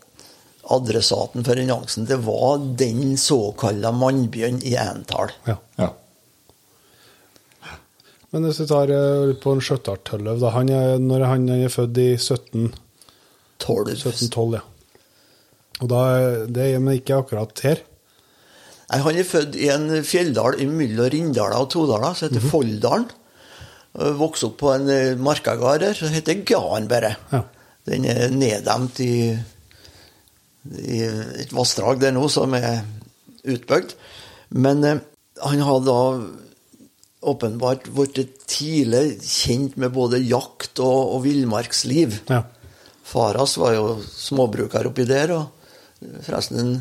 adressaten 0.71 1.43
for 1.43 1.59
den 1.59 1.71
angsten, 1.73 2.07
det 2.07 2.21
var 2.23 2.61
den 2.79 3.17
såkalte 3.19 3.91
mannbjørn 3.95 4.61
i 4.67 4.77
entall. 4.79 5.33
Ja. 5.47 5.57
Ja. 5.79 5.91
Men 8.31 8.47
hvis 8.47 8.61
vi 8.63 8.67
tar 8.69 8.91
eh, 8.95 9.33
på 9.43 9.55
en 9.55 9.63
skjøttartølløv, 9.63 10.39
da. 10.39 10.53
Han 10.55 10.71
er, 10.71 10.97
når 11.03 11.27
han 11.27 11.47
er 11.51 11.71
født 11.71 11.99
i 11.99 12.11
1712, 12.15 12.71
12. 13.61 13.95
1712, 13.97 14.57
ja. 14.57 14.65
Og 15.81 15.89
da, 15.89 16.01
det 16.47 16.67
er 16.67 16.83
men 16.83 16.99
ikke 16.99 17.19
akkurat 17.23 17.63
her. 17.65 17.81
Nei, 18.91 18.99
Han 19.05 19.17
er 19.17 19.27
født 19.27 19.57
i 19.59 19.69
en 19.73 19.87
fjelldal 20.05 20.59
mellom 20.69 21.09
Rindala 21.11 21.59
og 21.63 21.71
Todala, 21.73 22.13
som 22.15 22.29
heter 22.29 22.43
Folldalen. 22.51 23.07
Og 23.99 24.19
Vokste 24.21 24.47
opp 24.47 24.59
på 24.61 24.71
en 24.75 24.87
eh, 24.91 25.19
markagard 25.19 25.83
der 25.83 25.97
som 25.97 26.13
heter 26.13 26.43
Garn, 26.47 26.87
bare. 26.91 27.15
Ja. 27.33 27.43
Den 27.89 28.05
er 28.05 28.29
neddemt 28.31 28.99
i, 29.03 29.33
i 30.69 30.99
et 31.41 31.51
vassdrag 31.55 31.99
der 31.99 32.13
nå 32.15 32.27
som 32.31 32.53
er 32.55 32.83
utbygd. 33.43 33.97
Men 34.55 34.85
eh, 34.87 35.03
han 35.41 35.65
har 35.65 35.83
da 35.83 35.99
åpenbart 37.21 37.85
blitt 37.93 38.45
tidlig 38.49 39.19
kjent 39.21 39.75
med 39.77 39.93
både 39.93 40.19
jakt 40.25 40.79
og, 40.81 41.15
og 41.15 41.23
villmarksliv. 41.25 42.15
Ja. 42.31 42.43
Far 43.05 43.37
hans 43.37 43.57
var 43.61 43.75
jo 43.75 43.99
småbruker 44.07 44.87
oppi 44.89 45.05
der, 45.09 45.33
og 45.35 46.07
forresten 46.25 46.59
en, 46.61 46.71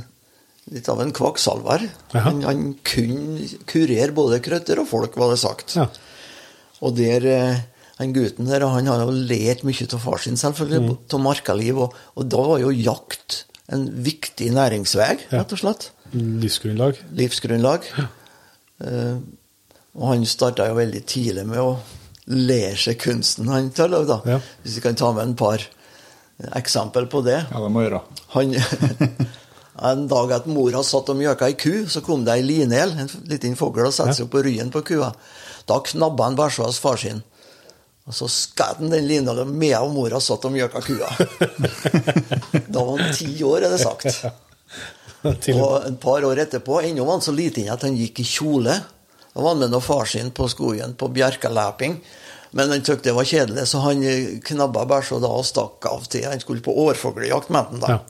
litt 0.73 0.89
av 0.93 1.01
en 1.03 1.13
kvakksalver. 1.17 1.85
Han, 2.15 2.41
han 2.47 2.63
kunne 2.87 3.49
kurere 3.69 4.15
både 4.17 4.39
krøtter 4.45 4.81
og 4.81 4.89
folk, 4.89 5.17
var 5.21 5.33
det 5.35 5.41
sagt. 5.43 5.75
Ja. 5.77 5.89
Og 6.81 6.95
der, 6.97 7.27
eh, 7.29 7.61
han 7.99 8.15
gutten 8.17 8.49
der, 8.49 8.65
han 8.65 8.87
har 8.89 9.03
jo 9.05 9.13
lært 9.13 9.65
mye 9.67 9.89
av 9.93 10.01
far 10.01 10.23
sin, 10.25 10.39
selvfølgelig, 10.41 10.81
Mm. 10.87 10.95
av 11.13 11.21
markaliv. 11.21 11.79
Og, 11.85 11.99
og 12.17 12.29
da 12.33 12.41
var 12.49 12.63
jo 12.63 12.71
jakt 12.73 13.43
en 13.69 13.85
viktig 14.07 14.49
næringsvei, 14.57 15.11
Ja. 15.29 15.43
rett 15.43 15.53
og 15.53 15.61
slett. 15.61 15.91
Livsgrunnlag. 16.15 16.97
Livsgrunnlag. 17.15 17.85
Eh, 18.81 19.19
og 19.99 20.07
han 20.13 20.27
starta 20.29 20.69
jo 20.71 20.79
veldig 20.79 21.03
tidlig 21.09 21.45
med 21.49 21.63
å 21.63 21.75
lære 22.31 22.77
seg 22.79 22.99
kunsten, 23.01 23.49
han 23.51 23.73
Tøllaug, 23.75 24.07
da. 24.07 24.21
Ja. 24.29 24.39
Hvis 24.63 24.79
vi 24.79 24.85
kan 24.85 24.99
ta 24.99 25.11
med 25.17 25.25
en 25.25 25.37
par 25.39 25.65
eksempel 26.57 27.09
på 27.11 27.23
det. 27.27 27.41
Ja, 27.51 27.63
det 27.63 27.71
må 27.73 27.83
gjøre. 27.85 28.03
Han, 28.37 28.55
en 29.91 30.07
dag 30.11 30.37
at 30.39 30.47
mora 30.51 30.83
satt 30.87 31.11
og 31.13 31.19
mjøka 31.19 31.49
ei 31.51 31.57
ku, 31.59 31.73
så 31.91 32.05
kom 32.07 32.23
det 32.27 32.37
ei 32.37 32.47
linel, 32.47 32.95
en 33.03 33.11
liten 33.31 33.59
fugl, 33.59 33.83
og 33.89 33.97
satte 33.97 34.15
seg 34.17 34.29
opp 34.29 34.37
på 34.37 34.45
ryggen 34.47 34.71
på 34.75 34.85
kua. 34.93 35.11
Da 35.69 35.81
knabba 35.87 36.31
han 36.31 36.39
bæsja 36.39 36.69
hos 36.69 36.81
far 36.83 37.01
sin. 37.01 37.23
Og 38.09 38.17
så 38.17 38.27
skjøt 38.33 38.81
han 38.81 38.93
den 38.93 39.07
linelen 39.07 39.51
med 39.59 39.77
og 39.79 39.93
mora 39.95 40.21
satt 40.23 40.47
og 40.49 40.55
mjøka 40.55 40.83
kua. 40.87 41.11
da 42.75 42.87
var 42.87 42.95
han 42.97 43.13
ti 43.15 43.35
år, 43.47 43.67
er 43.67 43.75
det 43.75 43.83
sagt. 43.83 44.23
Og 45.21 45.83
et 45.85 45.97
par 46.01 46.25
år 46.25 46.39
etterpå, 46.47 46.79
ennå 46.81 47.05
var 47.05 47.19
han 47.19 47.25
så 47.27 47.35
liten 47.37 47.67
at 47.69 47.83
han 47.85 47.93
gikk 47.99 48.23
i 48.23 48.25
kjole. 48.25 48.79
Da 49.35 49.41
var 49.41 49.55
han 49.55 49.63
med 49.63 49.71
noen 49.73 49.85
far 49.85 50.09
sin 50.11 50.33
på 50.35 50.49
skogen 50.51 50.97
på 50.99 51.09
bjerkeleping. 51.15 52.01
Men 52.51 52.73
han 52.73 52.83
syntes 52.83 53.05
det 53.05 53.15
var 53.15 53.29
kjedelig, 53.29 53.67
så 53.71 53.83
han 53.85 54.01
knabba 54.03 54.41
knabba 54.47 54.87
bæsja 54.91 55.21
da 55.23 55.31
og 55.39 55.47
stakk 55.47 55.87
av 55.87 56.09
til 56.11 56.27
Han 56.27 56.41
skulle 56.43 56.65
på 56.65 56.75
årfugljakt 56.87 57.53
med 57.55 57.71
den 57.71 57.85
da. 57.85 57.99
ja. 57.99 58.01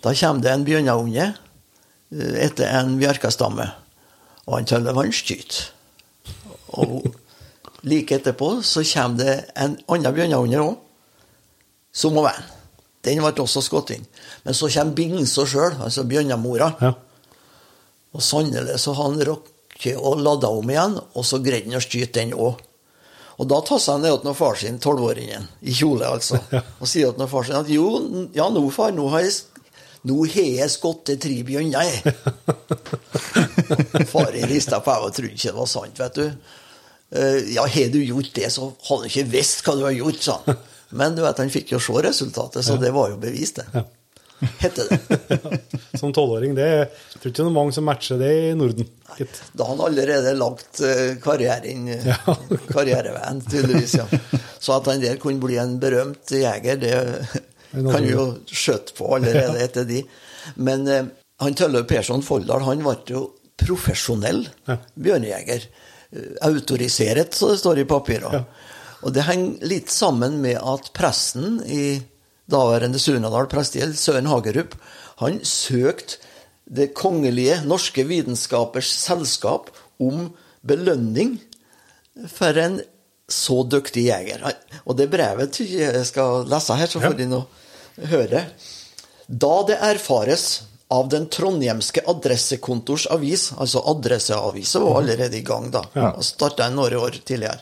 Da 0.00 0.14
kommer 0.16 0.44
det 0.44 0.52
en 0.52 0.64
bjørneunge 0.64 1.24
eh, 2.12 2.36
etter 2.44 2.68
en 2.68 2.94
bjerkestamme, 3.00 3.66
og 4.46 4.54
han 4.56 4.68
tøller 4.68 4.96
han 4.96 5.12
skyter. 5.12 5.72
Og 6.80 7.10
like 7.84 8.16
etterpå 8.16 8.62
så 8.64 8.84
kommer 8.92 9.20
det 9.20 9.34
en 9.56 9.76
annen 9.88 10.16
bjørneunge 10.16 10.62
òg, 10.64 10.78
som 11.92 12.16
må 12.16 12.24
være. 12.24 12.44
Den 13.04 13.20
ble 13.24 13.32
også 13.40 13.62
skutt 13.64 13.92
inn. 13.96 14.04
Men 14.44 14.56
så 14.56 14.68
kommer 14.72 14.96
Bingsa 14.96 15.46
sjøl, 15.48 15.76
altså 15.80 16.04
bjørnemora. 16.04 16.74
ja. 16.80 16.94
Og 18.10 18.22
sannelig 18.26 18.80
så 18.82 18.92
har 18.92 19.06
han 19.06 19.20
rukket 19.80 19.96
å 19.98 20.14
lade 20.14 20.46
om 20.46 20.70
igjen, 20.70 20.98
og 21.14 21.24
så 21.24 21.38
greide 21.40 21.70
han 21.70 21.78
å 21.78 21.80
skyte 21.80 22.20
den 22.20 22.34
òg. 22.34 22.58
Og 23.40 23.48
da 23.48 23.60
tasser 23.64 23.92
han 23.96 24.02
ned 24.02 24.20
til 24.22 24.34
far 24.36 24.54
sin, 24.56 24.78
tolvåringen, 24.78 25.46
i 25.62 25.72
kjole 25.72 26.04
altså, 26.06 26.38
og 26.80 26.86
sier 26.88 27.12
til 27.16 27.28
far 27.28 27.44
sin 27.44 27.56
at 27.56 27.68
jo, 27.72 27.86
ja 28.34 28.48
nå 28.52 28.68
far, 28.70 28.92
nå 28.92 29.08
har 29.10 29.24
jeg 29.24 29.32
nå 30.02 30.16
har 30.24 30.46
jeg 30.64 30.70
skutt 30.72 31.10
tre 31.20 31.42
bjørner, 31.44 31.84
jeg. 31.84 32.14
Faren 34.08 34.46
rista 34.48 34.78
på 34.80 34.94
hodet 34.94 35.10
og 35.10 35.16
trodde 35.18 35.34
ikke 35.36 35.50
det 35.50 35.58
var 35.58 35.68
sant, 35.68 36.00
vet 36.00 36.16
du. 36.16 36.24
«Eh, 37.10 37.50
Ja, 37.52 37.66
har 37.68 37.90
du 37.92 37.98
gjort 38.00 38.30
det, 38.32 38.48
så 38.54 38.70
hadde 38.86 39.02
du 39.04 39.08
ikke 39.10 39.26
visst 39.28 39.60
hva 39.66 39.74
du 39.76 39.84
har 39.84 39.92
gjort, 39.92 40.22
sa 40.24 40.38
han. 40.46 40.56
Men 40.96 41.14
du 41.14 41.20
vet, 41.20 41.36
han 41.38 41.52
fikk 41.52 41.74
jo 41.74 41.82
se 41.84 41.92
resultatet, 42.06 42.64
så 42.64 42.78
det 42.80 42.94
var 42.96 43.12
jo 43.12 43.18
bevist, 43.20 43.60
det. 43.60 43.84
Hette 44.60 44.86
det. 44.88 44.98
Som 46.00 46.12
tolvåring. 46.16 46.54
Det 46.56 46.64
er 46.64 46.78
jeg 46.80 47.20
tror 47.20 47.30
ikke 47.32 47.36
det 47.42 47.46
er 47.46 47.54
mange 47.54 47.74
som 47.76 47.84
matcher 47.84 48.20
det 48.20 48.30
i 48.32 48.52
Norden. 48.56 48.86
Nei, 49.10 49.26
Da 49.52 49.66
har 49.66 49.74
han 49.74 49.82
allerede 49.84 50.32
lagt 50.38 50.80
eh, 50.86 51.16
karrieren, 51.20 51.88
eh, 51.92 52.30
karriereveien, 52.74 53.42
tydeligvis. 53.44 53.96
ja. 54.00 54.06
Så 54.60 54.76
at 54.78 54.88
han 54.88 55.02
der 55.02 55.20
kunne 55.20 55.42
bli 55.42 55.58
en 55.60 55.76
berømt 55.82 56.32
jeger, 56.32 56.80
det 56.80 56.94
kan 57.74 58.06
vi 58.06 58.14
jo 58.14 58.24
skjøtte 58.48 58.96
på 58.96 59.10
allerede 59.18 59.60
etter 59.66 59.84
de. 59.88 60.00
Men 60.56 60.88
eh, 60.88 61.10
han 61.44 61.58
Tøllaug 61.58 61.88
Persson 61.90 62.24
Folldal 62.24 62.64
han 62.64 62.84
ble 62.84 62.96
jo 63.12 63.26
profesjonell 63.60 64.46
bjørnejeger. 64.96 65.68
Autoriseret, 66.10 66.40
Autorisert, 66.48 67.36
så 67.36 67.52
det 67.52 67.60
står 67.60 67.82
i 67.82 67.88
papirene. 67.88 68.40
Ja. 68.40 68.70
Og 69.04 69.12
det 69.14 69.24
henger 69.28 69.68
litt 69.68 69.92
sammen 69.92 70.40
med 70.42 70.58
at 70.58 70.90
pressen 70.96 71.60
i 71.64 72.00
daværende 72.50 72.98
Surnadal 73.00 73.48
prestegjeld, 73.50 73.96
Søren 73.98 74.28
Hagerup, 74.30 74.74
han 75.22 75.40
søkte 75.44 76.16
Det 76.70 76.92
kongelige 76.94 77.56
norske 77.66 78.04
vitenskapers 78.06 78.86
selskap 79.02 79.72
om 79.98 80.28
belønning 80.62 81.32
for 82.30 82.54
en 82.62 82.76
så 83.30 83.56
dyktig 83.66 84.04
jeger. 84.06 84.44
Og 84.86 84.94
det 84.98 85.08
brevet 85.10 85.58
jeg 85.66 86.04
skal 86.06 86.44
lese 86.50 86.76
her, 86.78 86.86
så 86.86 87.02
får 87.02 87.16
de 87.18 87.26
nå 87.26 87.40
høre. 88.12 88.44
Da 89.26 89.50
det 89.66 89.80
erfares 89.82 90.44
av 90.90 91.08
den 91.10 91.26
trondhjemske 91.30 92.02
adressekontors 92.10 93.08
avis, 93.14 93.48
altså 93.58 93.82
Adresseavisa 93.90 94.80
var 94.82 95.00
allerede 95.02 95.38
i 95.38 95.44
gang 95.46 95.70
da, 95.70 95.84
Ja. 95.94 96.12
og 96.16 96.24
starta 96.26 96.66
en 96.66 96.78
åre 96.78 96.98
år 96.98 97.18
tidligere, 97.24 97.58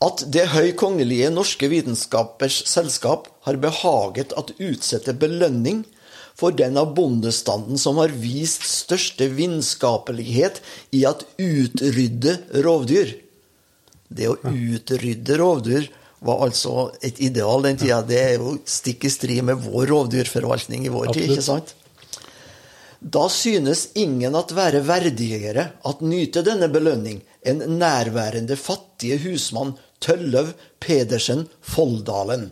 at 0.00 0.22
Det 0.32 0.46
høykongelige 0.54 1.28
norske 1.32 1.68
vitenskapers 1.68 2.62
selskap 2.70 3.28
har 3.44 3.58
behaget 3.60 4.32
at 4.38 4.54
utsette 4.56 5.12
belønning 5.12 5.82
for 6.40 6.56
den 6.56 6.78
av 6.80 6.94
bondestanden 6.96 7.76
som 7.80 7.98
har 8.00 8.14
vist 8.22 8.64
største 8.64 9.28
vitenskapelighet 9.36 10.62
i 10.96 11.04
at 11.08 11.26
utrydde 11.36 12.38
rovdyr. 12.64 13.12
Det 14.08 14.30
å 14.30 14.38
utrydde 14.40 15.36
rovdyr 15.36 15.90
var 16.24 16.46
altså 16.46 16.90
et 17.04 17.20
ideal 17.20 17.68
den 17.68 17.76
tida. 17.80 18.00
Det 18.06 18.22
er 18.22 18.32
jo 18.38 18.56
stikk 18.64 19.04
i 19.04 19.12
strid 19.12 19.44
med 19.50 19.60
vår 19.66 19.86
rovdyrforvaltning 19.92 20.88
i 20.88 20.94
vår 20.94 21.12
tid, 21.12 21.28
ikke 21.28 21.44
sant? 21.44 21.74
Da 23.00 23.28
synes 23.32 23.86
ingen 23.96 24.34
at 24.36 24.52
være 24.52 24.82
verdigere 24.84 25.70
at 25.88 26.02
nyte 26.04 26.42
denne 26.44 26.68
belønning 26.72 27.22
enn 27.48 27.62
nærværende 27.80 28.56
fattige 28.60 29.16
husmann 29.22 29.72
Tølløv 30.00 30.54
Pedersen 30.80 31.46
Folldalen, 31.60 32.50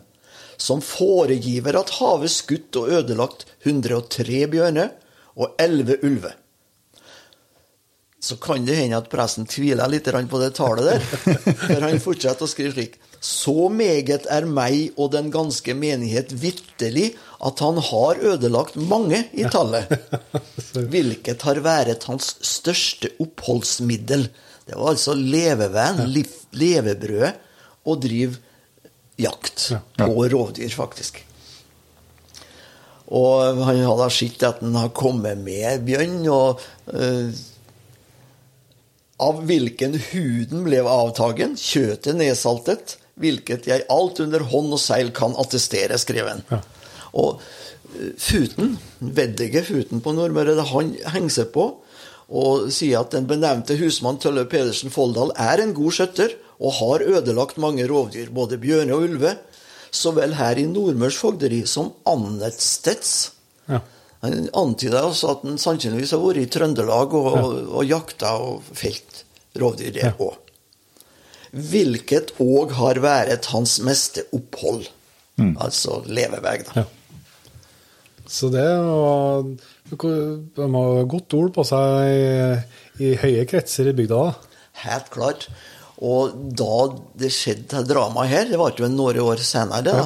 som 0.57 0.83
foregiver 0.83 1.79
at 1.79 1.95
havet 1.97 2.33
skutt 2.33 2.77
og 2.79 2.91
ødelagt 2.99 3.47
103 3.63 4.45
bjørner 4.51 4.93
og 5.39 5.55
11 5.57 5.99
ulver. 6.03 6.37
Så 8.19 8.35
kan 8.35 8.65
det 8.67 8.75
hende 8.75 8.97
at 8.99 9.07
presten 9.11 9.47
tviler 9.47 9.87
litt 9.87 10.09
på 10.29 10.41
det 10.41 10.51
tallet 10.57 10.89
der, 10.89 11.05
for 11.61 11.85
han 11.85 12.01
fortsetter 12.03 12.43
å 12.43 12.51
skrive 12.51 12.73
slik. 12.75 12.97
Så 13.19 13.67
meget 13.71 14.27
er 14.31 14.45
meg 14.47 14.95
og 14.95 15.11
den 15.11 15.31
ganske 15.31 15.73
menighet 15.75 16.31
vitterlig 16.39 17.13
at 17.43 17.59
han 17.63 17.79
har 17.89 18.19
ødelagt 18.19 18.75
mange 18.75 19.25
i 19.31 19.47
tallet, 19.51 19.91
hvilket 20.91 21.43
har 21.47 21.59
vært 21.63 22.07
hans 22.11 22.35
største 22.43 23.11
oppholdsmiddel. 23.23 24.27
Det 24.69 24.77
var 24.77 24.93
altså 24.93 25.15
leveveien, 25.17 26.03
liv, 26.13 26.29
levebrødet, 26.53 27.33
å 27.89 27.95
drive 27.97 28.37
jakt 29.19 29.71
på 29.97 30.27
rovdyr, 30.29 30.69
faktisk. 30.75 31.23
Og 33.09 33.63
han 33.65 33.81
hadde 33.81 34.09
sett 34.13 34.43
at 34.45 34.61
han 34.61 34.77
har 34.77 34.91
kommet 34.93 35.39
med 35.41 35.81
bjørn, 35.87 36.19
og 36.29 36.61
uh, 36.93 37.31
av 39.19 39.41
hvilken 39.49 39.97
huden 40.11 40.63
ble 40.67 40.83
avtagen, 40.85 41.57
kjøttet 41.59 42.19
nedsaltet, 42.19 42.95
hvilket 43.19 43.65
jeg 43.67 43.87
alt 43.91 44.21
under 44.23 44.45
hånd 44.51 44.75
og 44.77 44.79
seil 44.79 45.09
kan 45.15 45.33
attestere, 45.41 45.97
skrev 45.99 46.29
han. 46.29 46.45
Ja. 46.53 46.61
Og 47.19 47.41
eh, 47.97 48.13
Futen, 48.21 48.77
veddige 49.01 49.65
Futen 49.67 49.99
på 50.05 50.13
Nordmøre, 50.15 50.55
det 50.55 50.69
han 50.69 50.93
henger 51.11 51.35
seg 51.41 51.51
på 51.55 51.65
og 52.29 52.69
sier 52.73 53.01
at 53.01 53.13
den 53.15 53.27
benevnte 53.29 53.77
husmann 53.79 54.19
Tølle 54.21 54.45
Pedersen 54.49 54.93
Folldal 54.93 55.33
er 55.39 55.63
en 55.63 55.73
god 55.77 55.95
skjøtter 55.97 56.35
og 56.59 56.75
har 56.77 57.05
ødelagt 57.17 57.57
mange 57.61 57.87
rovdyr, 57.89 58.29
både 58.35 58.59
bjørne 58.61 58.93
og 58.95 59.07
ulve, 59.07 59.35
så 59.91 60.11
vel 60.13 60.35
her 60.37 60.59
i 60.61 60.67
Nordmørs 60.69 61.17
fogderi 61.17 61.63
som 61.65 61.93
annetsteds. 62.09 63.13
Ja. 63.69 63.79
Han 64.21 64.49
antyder 64.53 65.07
også 65.07 65.31
at 65.31 65.47
han 65.47 65.57
sannsynligvis 65.61 66.11
har 66.13 66.21
vært 66.21 66.43
i 66.43 66.51
Trøndelag 66.51 67.15
og, 67.15 67.31
og, 67.39 67.57
og 67.79 67.87
jakta 67.87 68.35
og 68.43 68.69
felt 68.77 69.23
rovdyr 69.57 69.95
der 69.95 70.19
òg. 70.19 70.37
Hvilket 71.49 72.35
òg 72.43 72.75
har 72.77 72.99
vært 73.01 73.49
hans 73.55 73.79
meste 73.81 74.27
opphold. 74.35 74.85
Altså 75.39 76.01
levevei, 76.11 76.59
da. 76.67 76.81
Ja. 76.81 76.98
Så 78.29 78.51
det 78.53 78.67
var 78.85 79.43
De 79.89 80.69
har 80.75 81.09
godt 81.09 81.35
ord 81.39 81.51
på 81.55 81.65
seg 81.65 82.13
i, 82.13 83.09
i 83.09 83.13
høye 83.17 83.45
kretser 83.49 83.89
i 83.89 83.95
bygda. 83.97 84.23
Helt 84.85 85.09
klart. 85.13 85.47
Og 85.99 86.35
da 86.55 86.75
det 87.19 87.31
skjedde 87.35 87.83
dramaet 87.89 88.31
her, 88.31 88.51
det 88.51 88.59
var 88.59 88.77
jo 88.77 88.87
noen 88.91 89.19
år 89.19 89.41
senere, 89.43 89.83
da, 89.83 90.05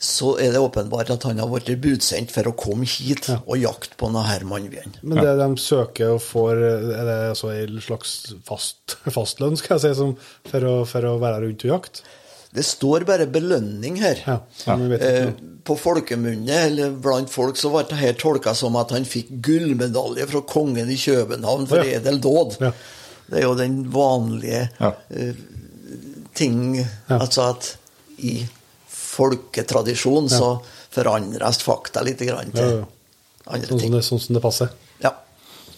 så 0.00 0.32
er 0.40 0.54
det 0.54 0.62
åpenbart 0.64 1.12
at 1.12 1.26
han 1.28 1.38
har 1.42 1.50
blitt 1.52 1.82
budsendt 1.82 2.32
for 2.32 2.48
å 2.48 2.54
komme 2.56 2.88
hit 2.88 3.28
og 3.36 3.58
jakte 3.60 3.98
på 4.00 4.08
denne 4.08 4.48
mannbjørnen. 4.48 4.96
Men 5.04 5.20
det 5.20 5.34
de 5.38 5.48
søker 5.60 6.16
og 6.16 6.22
får, 6.24 6.62
er 6.96 7.04
det 7.06 7.18
altså 7.34 7.52
en 7.52 7.82
slags 7.84 8.14
fast, 8.48 8.96
fastlønn, 9.16 9.60
skal 9.60 9.76
jeg 9.76 9.84
si, 9.84 9.92
som, 10.00 10.16
for, 10.48 10.66
å, 10.66 10.74
for 10.88 11.06
å 11.06 11.18
være 11.22 11.44
rundt 11.44 11.68
og 11.68 11.74
jakte? 11.76 12.08
Det 12.52 12.64
står 12.66 13.04
bare 13.06 13.26
belønning 13.30 13.96
her. 14.02 14.18
Ja, 14.26 14.38
ikke 14.58 14.98
Eh, 15.06 15.32
på 15.64 15.76
folkemunne, 15.78 16.50
eller 16.66 16.90
blant 16.90 17.30
folk, 17.30 17.54
så 17.56 17.70
ble 17.70 17.84
det 17.88 17.98
her 18.00 18.12
tolka 18.18 18.54
som 18.58 18.74
at 18.80 18.90
han 18.90 19.04
fikk 19.06 19.28
gullmedalje 19.44 20.26
fra 20.26 20.40
kongen 20.50 20.90
i 20.90 20.96
København 20.98 21.68
for 21.70 21.84
Ja. 21.84 21.98
edel 22.00 22.18
dåd. 22.20 22.56
Ja. 22.60 22.72
Det 23.30 23.38
er 23.38 23.42
jo 23.46 23.54
den 23.54 23.84
vanlige 23.92 24.68
Ja. 24.80 24.92
eh, 25.10 25.34
ting 26.34 26.84
Altså 27.08 27.50
at 27.50 27.76
i 28.18 28.46
folketradisjon 28.88 30.28
så 30.32 30.50
forandres 30.90 31.60
fakta 31.62 32.02
litt 32.06 32.18
grann 32.26 32.50
til 32.54 32.80
ja. 32.80 32.84
andre 33.46 33.66
Sånn 33.68 33.78
som 33.78 33.78
ting. 33.84 33.92
det, 33.94 34.02
sånn 34.06 34.20
som 34.24 34.34
det 34.38 34.42
passer. 34.44 34.70
Ja. 35.04 35.12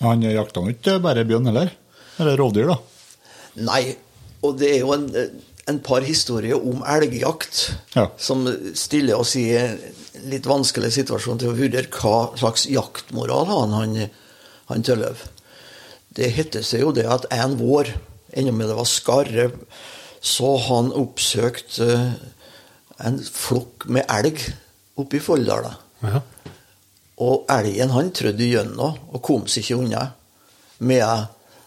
Han 0.01 0.23
jakta 0.23 0.63
ikke 0.73 0.99
bare 1.05 1.25
bjørn 1.29 1.47
heller? 1.51 1.71
Eller 2.21 2.37
rovdyr, 2.41 2.69
da? 2.73 2.79
Nei, 3.69 3.97
og 4.43 4.57
det 4.61 4.71
er 4.77 4.81
jo 4.81 4.93
en, 4.97 5.07
en 5.71 5.79
par 5.85 6.03
historier 6.03 6.59
om 6.59 6.83
elgjakt 6.83 7.71
Ja. 7.95 8.09
som 8.19 8.47
stiller 8.75 9.21
oss 9.21 9.37
i 9.37 9.45
en 9.57 9.79
litt 10.29 10.47
vanskelig 10.47 10.93
situasjon 10.97 11.39
til 11.39 11.53
å 11.53 11.57
vurdere 11.59 11.89
hva 11.91 12.33
slags 12.39 12.67
jaktmoral 12.71 13.47
han, 13.51 13.73
han, 13.79 14.11
han 14.71 14.83
Tølløv. 14.83 15.23
Det 16.13 16.29
heter 16.37 16.63
seg 16.67 16.83
jo 16.85 16.91
det 16.93 17.07
at 17.09 17.27
en 17.33 17.57
vår, 17.61 17.93
enda 18.37 18.53
med 18.53 18.69
det 18.69 18.77
var 18.77 18.89
skarre, 18.91 19.47
så 20.23 20.57
han 20.69 20.91
oppsøkt 20.95 21.79
eh, 21.83 22.13
en 23.03 23.19
flokk 23.23 23.87
med 23.91 24.05
elg 24.13 24.43
oppe 25.01 25.19
i 25.19 25.23
Folldala. 25.25 25.73
Ja. 26.03 26.21
Og 27.23 27.47
elgen 27.51 27.91
han 27.95 28.11
trødde 28.15 28.47
gjennom 28.51 28.99
og 29.13 29.23
kom 29.25 29.47
seg 29.51 29.65
ikke 29.65 29.81
unna. 29.83 30.05
Med 30.83 31.03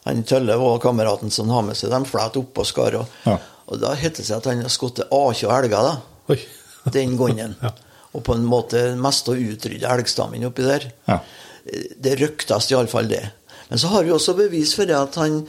han 0.05 0.23
Tøllev 0.27 0.61
og 0.61 0.81
kameraten 0.83 1.31
som 1.33 1.49
har 1.49 1.63
med 1.65 1.77
seg 1.79 1.89
dem, 1.93 2.05
flet 2.05 2.35
oppå 2.39 2.65
skaret. 2.67 3.07
Ja. 3.25 3.37
Og 3.65 3.81
da 3.81 3.95
heter 3.97 4.21
det 4.21 4.27
seg 4.27 4.41
at 4.41 4.49
han 4.51 4.61
har 4.65 4.73
skutt 4.73 5.01
20 5.09 5.49
elger 5.57 5.89
da, 5.89 5.95
den 6.97 7.15
gangen. 7.19 7.55
Ja. 7.61 7.73
Og 8.15 8.23
på 8.25 8.35
en 8.37 8.45
måte 8.47 8.87
mest 8.99 9.27
å 9.31 9.35
utrydde 9.35 9.89
elgstammen 9.91 10.45
oppi 10.47 10.67
der. 10.67 10.89
Ja. 11.09 11.19
Det 11.65 12.17
ryktes 12.21 12.69
iallfall 12.71 13.09
det. 13.09 13.23
Men 13.69 13.81
så 13.81 13.89
har 13.91 14.05
vi 14.05 14.13
også 14.13 14.37
bevis 14.37 14.75
for 14.77 14.87
det 14.87 14.95
at 14.97 15.17
han 15.17 15.39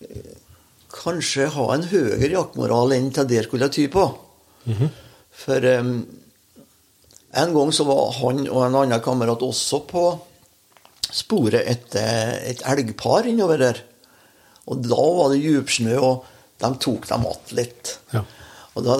eh, 0.00 0.30
kanskje 0.94 1.50
har 1.52 1.74
en 1.74 1.84
høyere 1.90 2.32
jaktmoral 2.32 2.94
enn 2.96 3.10
til 3.14 3.28
der 3.28 3.46
skulle 3.46 3.68
ty 3.72 3.84
på. 3.92 4.06
For 5.38 5.68
um, 5.78 5.92
en 7.38 7.52
gang 7.54 7.74
så 7.76 7.84
var 7.88 8.16
han 8.18 8.46
og 8.48 8.64
en 8.64 8.78
annen 8.82 9.04
kamerat 9.04 9.44
også 9.44 9.82
på 9.88 10.06
sporet 11.08 11.68
etter 11.68 12.40
et 12.50 12.64
elgpar 12.68 13.28
innover 13.28 13.60
der. 13.60 13.82
Og 14.68 14.82
da 14.84 15.04
var 15.20 15.32
det 15.32 15.40
djupsnø, 15.44 15.94
og 15.96 16.26
de 16.58 16.78
tok 16.78 17.08
dem 17.08 17.26
att 17.26 17.52
litt. 17.52 17.98
Ja. 18.10 18.24
Og 18.74 18.86
da 18.86 18.96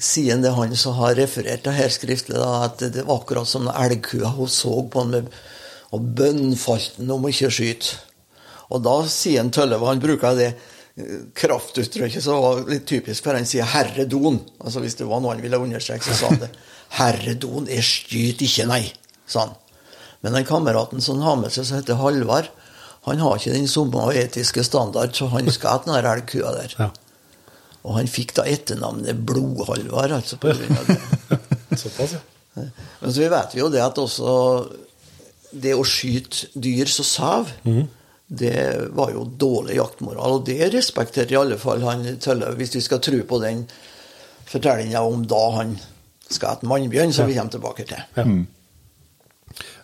sier 0.00 0.40
det 0.40 0.54
han 0.56 0.76
som 0.76 0.96
har 0.96 1.16
referert 1.18 1.64
det 1.64 1.76
her 1.76 1.92
skriftlig, 1.92 2.38
da, 2.40 2.66
at 2.68 2.80
det 2.80 3.04
var 3.04 3.20
akkurat 3.20 3.48
som 3.48 3.68
elgkua 3.68 4.32
hun 4.36 4.48
så 4.48 4.72
på 4.88 5.04
han 5.04 5.14
med, 5.14 5.32
og 5.90 6.12
bønnfalt 6.16 7.00
han 7.00 7.12
om 7.12 7.26
å 7.26 7.32
ikke 7.32 7.50
skyte. 7.52 7.98
Og 8.70 8.84
da 8.84 9.00
sier 9.10 9.42
han 9.42 9.50
Tølleve, 9.52 9.88
han 9.88 10.02
bruker 10.02 10.36
det 10.38 10.50
eh, 10.52 11.16
kraftuttrykket 11.36 12.22
som 12.24 12.38
var 12.44 12.62
litt 12.70 12.86
typisk 12.88 13.26
for 13.26 13.36
han 13.36 13.48
sier 13.48 13.66
'herre 13.66 14.06
don'. 14.06 14.38
Altså 14.60 14.80
Hvis 14.80 14.94
det 15.00 15.08
var 15.10 15.20
noe 15.20 15.34
han 15.34 15.42
ville 15.42 15.58
understreke, 15.58 16.04
så 16.04 16.14
sa 16.14 16.30
han 16.30 16.44
det. 16.44 16.52
'Herre 17.00 17.34
don, 17.34 17.66
jeg 17.66 17.82
skyter 17.82 18.46
ikke, 18.46 18.68
nei', 18.70 18.92
sa 19.26 19.46
han. 19.48 19.58
Men 20.22 20.36
den 20.36 20.46
kameraten 20.46 21.00
som 21.00 21.18
han 21.18 21.26
har 21.26 21.36
med 21.42 21.52
seg, 21.52 21.66
som 21.66 21.80
heter 21.80 21.98
Halvard, 22.00 22.50
han 23.06 23.22
har 23.22 23.38
ikke 23.38 23.54
den 23.54 23.68
samme 23.70 24.08
etiske 24.14 24.64
standard, 24.66 25.14
så 25.16 25.30
han 25.32 25.48
skal 25.52 25.78
ha 25.78 25.84
den 25.84 25.96
elgkua 26.00 26.52
der. 26.58 26.74
Ja. 26.78 26.90
Og 27.80 27.96
han 27.96 28.10
fikk 28.12 28.34
da 28.36 28.44
etternavnet 28.48 29.22
Blodhalvard, 29.26 30.18
altså 30.18 30.36
på 30.40 30.52
grunn 30.52 30.76
av 30.76 30.90
det. 30.90 31.40
Såpass, 31.80 32.18
ja. 32.18 32.66
Men 33.00 33.14
så 33.14 33.30
vet 33.30 33.54
vi 33.54 33.62
jo 33.62 33.70
det 33.72 33.80
at 33.80 33.98
også 34.02 34.32
det 35.50 35.72
å 35.74 35.86
skyte 35.86 36.50
dyr 36.60 36.90
som 36.90 37.06
sav, 37.06 37.52
det 38.30 38.90
var 38.94 39.14
jo 39.14 39.24
dårlig 39.24 39.78
jaktmoral. 39.78 40.36
Og 40.38 40.44
det 40.46 40.68
respekterte 40.74 41.34
i 41.34 41.38
alle 41.40 41.58
fall 41.58 41.82
han 41.86 42.04
Tølløv, 42.22 42.58
hvis 42.60 42.76
vi 42.76 42.84
skal 42.84 43.00
tro 43.02 43.22
på 43.26 43.40
den 43.42 43.64
fortellinga 44.50 45.02
om 45.06 45.24
da 45.30 45.40
han 45.56 45.74
skal 46.30 46.52
ha 46.52 46.58
et 46.58 46.68
mannbjørn, 46.68 47.14
som 47.14 47.26
vi 47.30 47.38
kommer 47.38 47.56
tilbake 47.56 47.86
til. 47.88 48.04
Ja. 48.18 48.26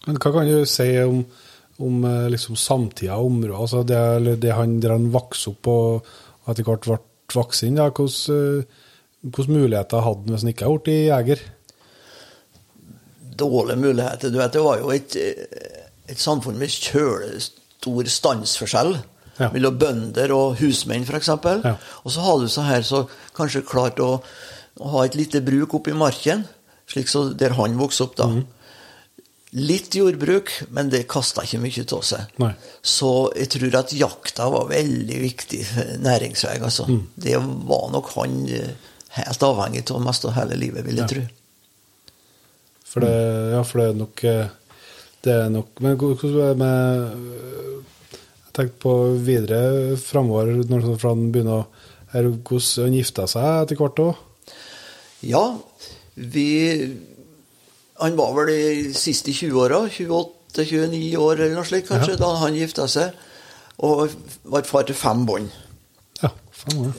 Men 0.06 0.20
hva 0.22 0.32
kan 0.34 0.46
du 0.46 0.60
si 0.70 0.86
om, 1.02 1.24
om 1.82 2.04
eh, 2.08 2.28
liksom 2.32 2.56
samtida 2.56 3.16
og 3.18 3.26
området? 3.32 3.60
Altså 3.60 3.82
det, 3.86 4.40
det 4.40 4.52
han, 4.56 4.78
der 4.80 4.94
han 4.96 5.10
vokste 5.12 5.50
opp 5.52 5.68
og 5.72 6.06
etter 6.48 6.64
hvert 6.64 6.86
ble 6.86 6.98
voksen? 7.34 7.76
Ja, 7.76 7.90
hvordan, 7.90 8.64
eh, 9.26 9.50
muligheter 9.50 10.00
hadde 10.06 10.22
han 10.24 10.32
hvis 10.32 10.44
han 10.46 10.52
ikke 10.54 10.68
hadde 10.70 10.84
blitt 10.86 11.06
jeger? 11.10 11.44
dårlige 13.36 13.76
muligheter. 13.76 14.30
Du 14.32 14.38
vet, 14.38 14.52
Det 14.52 14.62
var 14.64 14.78
jo 14.80 14.90
et, 14.94 15.16
et 16.08 16.18
samfunn 16.18 16.56
med 16.58 16.68
kjølestor 16.72 18.08
standsforskjell 18.08 18.96
Ja. 19.38 19.50
mellom 19.52 19.74
bønder 19.76 20.32
og 20.32 20.54
husmenn, 20.56 21.02
f.eks. 21.04 21.28
Ja. 21.28 21.74
Og 22.04 22.12
så 22.14 22.20
har 22.24 22.38
du 22.40 22.46
så 22.48 22.62
her 22.64 22.80
så 22.80 23.02
kanskje 23.36 23.60
klart 23.68 23.98
å, 24.00 24.22
å 24.80 24.88
ha 24.94 25.02
et 25.04 25.14
lite 25.14 25.42
bruk 25.44 25.74
oppi 25.76 25.90
i 25.92 25.98
marken, 25.98 26.46
slik 26.88 27.10
så 27.12 27.26
der 27.36 27.52
han 27.58 27.76
vokste 27.76 28.04
opp. 28.06 28.16
da. 28.16 28.26
Mhm. 28.32 28.46
Litt 29.52 29.94
jordbruk, 29.94 30.50
men 30.74 30.88
det 30.90 31.04
kasta 31.08 31.44
ikke 31.46 31.60
mye 31.62 31.84
av 31.94 32.02
seg. 32.04 32.32
Nei. 32.42 32.50
Så 32.82 33.10
jeg 33.38 33.48
tror 33.54 33.76
at 33.78 33.92
jakta 33.96 34.48
var 34.52 34.66
veldig 34.68 35.18
viktig 35.22 35.60
næringsvei. 36.02 36.56
Altså. 36.66 36.84
Mm. 36.90 37.02
Det 37.14 37.36
var 37.70 37.86
nok 37.94 38.10
han 38.16 38.34
eh, 38.52 38.72
helt 39.20 39.46
avhengig 39.46 39.84
av 39.94 40.02
mest 40.04 40.26
av 40.28 40.34
hele 40.36 40.58
livet, 40.58 40.84
vil 40.84 40.96
jeg 40.98 41.06
Ja. 41.06 41.08
tro. 41.14 41.24
For 42.86 43.00
det, 43.04 43.14
ja, 43.52 43.62
for 43.66 43.78
det 43.80 43.86
er 43.90 43.96
nok 43.98 44.24
eh, 44.24 44.46
Det 45.26 45.32
er 45.34 45.48
nok 45.52 45.80
Men 45.84 45.96
hvordan 46.00 46.36
er 46.40 46.52
det 46.52 46.58
med 46.60 47.00
eh, 47.02 48.20
Jeg 48.46 48.52
tenkte 48.56 48.78
på 48.80 48.92
videre 49.26 49.96
framover, 50.00 50.52
når 50.70 50.86
han 51.02 51.26
begynner 51.34 51.58
å 51.58 51.66
Hvordan 52.12 52.86
han 52.86 52.94
gifta 52.96 53.26
seg 53.28 53.48
etter 53.64 53.76
hvert 53.76 54.00
òg? 54.00 54.22
Ja, 55.26 55.42
vi 56.16 56.46
Han 58.00 58.16
var 58.18 58.32
vel 58.36 58.50
i 58.52 58.92
siste 58.96 59.32
20-åra, 59.32 59.84
28-29 59.88 61.16
år 61.16 61.40
eller 61.40 61.54
noe 61.56 61.64
slikt 61.68 61.88
kanskje, 61.88 62.12
Ja. 62.16 62.20
da 62.24 62.34
han 62.42 62.54
gifta 62.58 62.86
seg. 62.88 63.12
Og 63.78 64.08
var 64.44 64.62
far 64.68 64.84
til 64.88 64.94
fem 64.96 65.24
bånd. 65.28 65.50
Ja, 66.22 66.30
fem 66.52 66.86
år. 66.86 66.92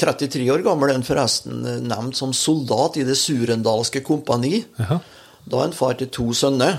33 0.00 0.46
år 0.50 0.62
gammel 0.64 0.88
er 0.90 0.96
han 0.96 1.04
forresten 1.04 1.64
eh, 1.68 1.80
nevnt 1.84 2.16
som 2.16 2.32
soldat 2.32 2.96
i 2.96 3.04
Det 3.04 3.16
surendalske 3.20 4.00
kompani. 4.04 4.62
Ja. 4.78 4.98
Da 5.44 5.56
er 5.58 5.66
han 5.66 5.72
far 5.76 5.94
til 6.00 6.08
to 6.08 6.30
sønner, 6.32 6.78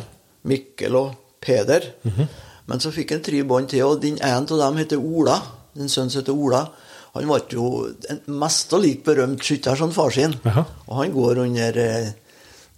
Mikkel 0.50 0.96
og 0.98 1.14
Peder. 1.42 1.86
Mhm. 2.04 2.28
Men 2.70 2.80
så 2.82 2.92
fikk 2.94 3.12
han 3.16 3.22
tre 3.26 3.42
bånd 3.44 3.70
til, 3.72 3.82
og 3.86 4.02
den 4.02 4.18
ene 4.22 4.46
av 4.46 4.60
dem 4.62 4.78
heter 4.78 4.98
Ola. 5.02 5.40
Den 5.78 5.90
sønnen 5.90 6.14
heter 6.14 6.34
Ola. 6.38 6.68
Han 7.16 7.26
ble 7.26 7.40
jo 7.50 7.70
en 8.10 8.20
mest 8.42 8.74
og 8.78 8.84
lik 8.84 9.04
berømt 9.04 9.42
skytter 9.42 9.76
som 9.78 9.92
far 9.92 10.12
sin. 10.14 10.36
Ja. 10.46 10.66
Og 10.88 10.96
han 11.00 11.14
går 11.16 11.42
under 11.46 11.78
eh, 11.82 12.12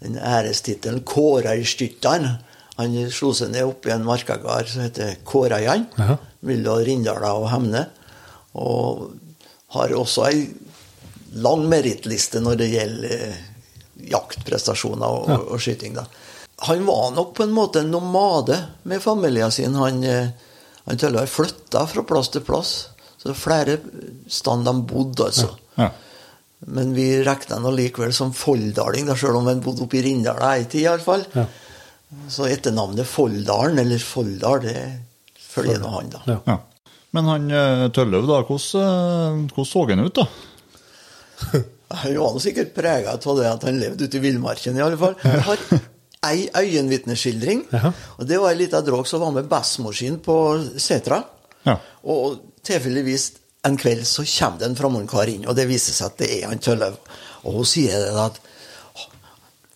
den 0.01 0.17
ærestittelen 0.17 1.03
Kårarstyttan. 1.05 2.27
Han 2.77 2.95
slo 3.13 3.33
seg 3.37 3.51
ned 3.53 3.67
oppe 3.67 3.89
i 3.91 3.93
en 3.93 4.05
markagard 4.07 4.67
som 4.71 4.81
heter 4.85 5.15
Kårajan, 5.27 5.85
Jaha. 5.97 6.17
mellom 6.47 6.83
Rindala 6.87 7.33
og 7.37 7.49
Hemne. 7.51 7.85
Og 8.57 9.11
har 9.75 9.93
også 9.95 10.25
ei 10.31 10.41
lang 11.39 11.67
merittliste 11.71 12.41
når 12.43 12.57
det 12.59 12.71
gjelder 12.73 13.13
eh, 13.29 13.43
jaktprestasjoner 14.11 15.07
og, 15.07 15.29
Ja. 15.29 15.37
og 15.37 15.61
skyting. 15.61 15.93
da. 15.95 16.05
Han 16.67 16.85
var 16.85 17.11
nok 17.15 17.33
på 17.37 17.43
en 17.43 17.53
måte 17.55 17.79
en 17.81 17.91
nomade 17.91 18.57
med 18.83 19.01
familien 19.01 19.51
sin. 19.51 19.75
Han, 19.75 20.03
eh, 20.03 20.27
han 20.85 20.97
ha 21.15 21.25
flytta 21.25 21.85
fra 21.87 22.03
plass 22.03 22.29
til 22.29 22.41
plass. 22.41 22.87
Så 23.21 23.29
er 23.29 23.33
flere 23.37 23.77
steder 24.27 24.63
de 24.65 24.81
bodde, 24.81 25.25
altså. 25.29 25.51
Ja. 25.77 25.89
Men 26.69 26.93
vi 26.93 27.07
regna 27.25 27.57
nå 27.59 27.71
likevel 27.73 28.13
som 28.13 28.33
foldaling, 28.37 29.07
da, 29.09 29.15
selv 29.17 29.39
om 29.39 29.49
han 29.49 29.63
bodde 29.63 29.85
oppe 29.87 29.97
i 29.97 30.03
Rindal 30.05 30.41
ei 30.45 30.67
tid, 30.69 30.83
iallfall. 30.85 31.23
Ja. 31.33 31.47
Så 32.29 32.45
etternavnet 32.51 33.07
Folldalen, 33.07 33.79
eller 33.81 34.01
Folldal, 34.03 34.61
det 34.67 34.75
følger 35.41 35.81
nå 35.81 35.93
han, 35.95 36.11
da. 36.13 36.21
Ja. 36.27 36.37
Ja. 36.45 36.57
Men 37.15 37.27
han 37.27 37.47
eh, 37.51 37.85
Tølløv, 37.95 38.27
da, 38.29 38.41
hvordan, 38.47 38.83
eh, 38.83 39.53
hvordan 39.55 39.69
så 39.71 39.85
han 39.89 40.05
ut, 40.05 40.21
da? 40.21 40.27
Han 41.91 42.13
var 42.15 42.31
nå 42.31 42.39
sikkert 42.39 42.69
prega 42.71 43.17
av 43.17 43.33
det 43.35 43.47
at 43.49 43.63
han 43.67 43.75
levde 43.75 44.05
ute 44.07 44.15
i 44.15 44.21
villmarken, 44.23 44.77
i 44.79 44.83
alle 44.85 44.95
fall. 44.95 45.17
Jeg 45.25 45.41
har 45.43 45.63
ei 46.29 46.45
øyenvitneskildring. 46.55 47.65
Ja. 47.73 47.91
Og 48.15 48.29
det 48.29 48.37
var 48.39 48.53
ei 48.53 48.61
lita 48.61 48.79
drog 48.85 49.09
som 49.09 49.19
var 49.25 49.33
med 49.35 49.49
bestemor 49.51 49.97
på 50.23 50.37
setra. 50.79 51.19
Ja. 51.67 51.75
Og 52.07 52.37
tilfeldigvis 52.63 53.25
en 53.67 53.77
kveld 53.77 54.05
så 54.09 54.25
kommer 54.25 54.59
det 54.59 54.69
en 54.69 54.77
fremmedkar 54.77 55.29
inn, 55.29 55.45
og 55.45 55.57
det 55.57 55.67
viser 55.69 55.93
seg 55.93 56.11
at 56.11 56.21
det 56.23 56.29
er 56.39 56.47
han 56.49 56.61
Tølløv. 56.61 56.97
Og 57.45 57.59
hun 57.59 57.67
sier 57.67 58.07
det 58.07 58.15
at 58.21 58.41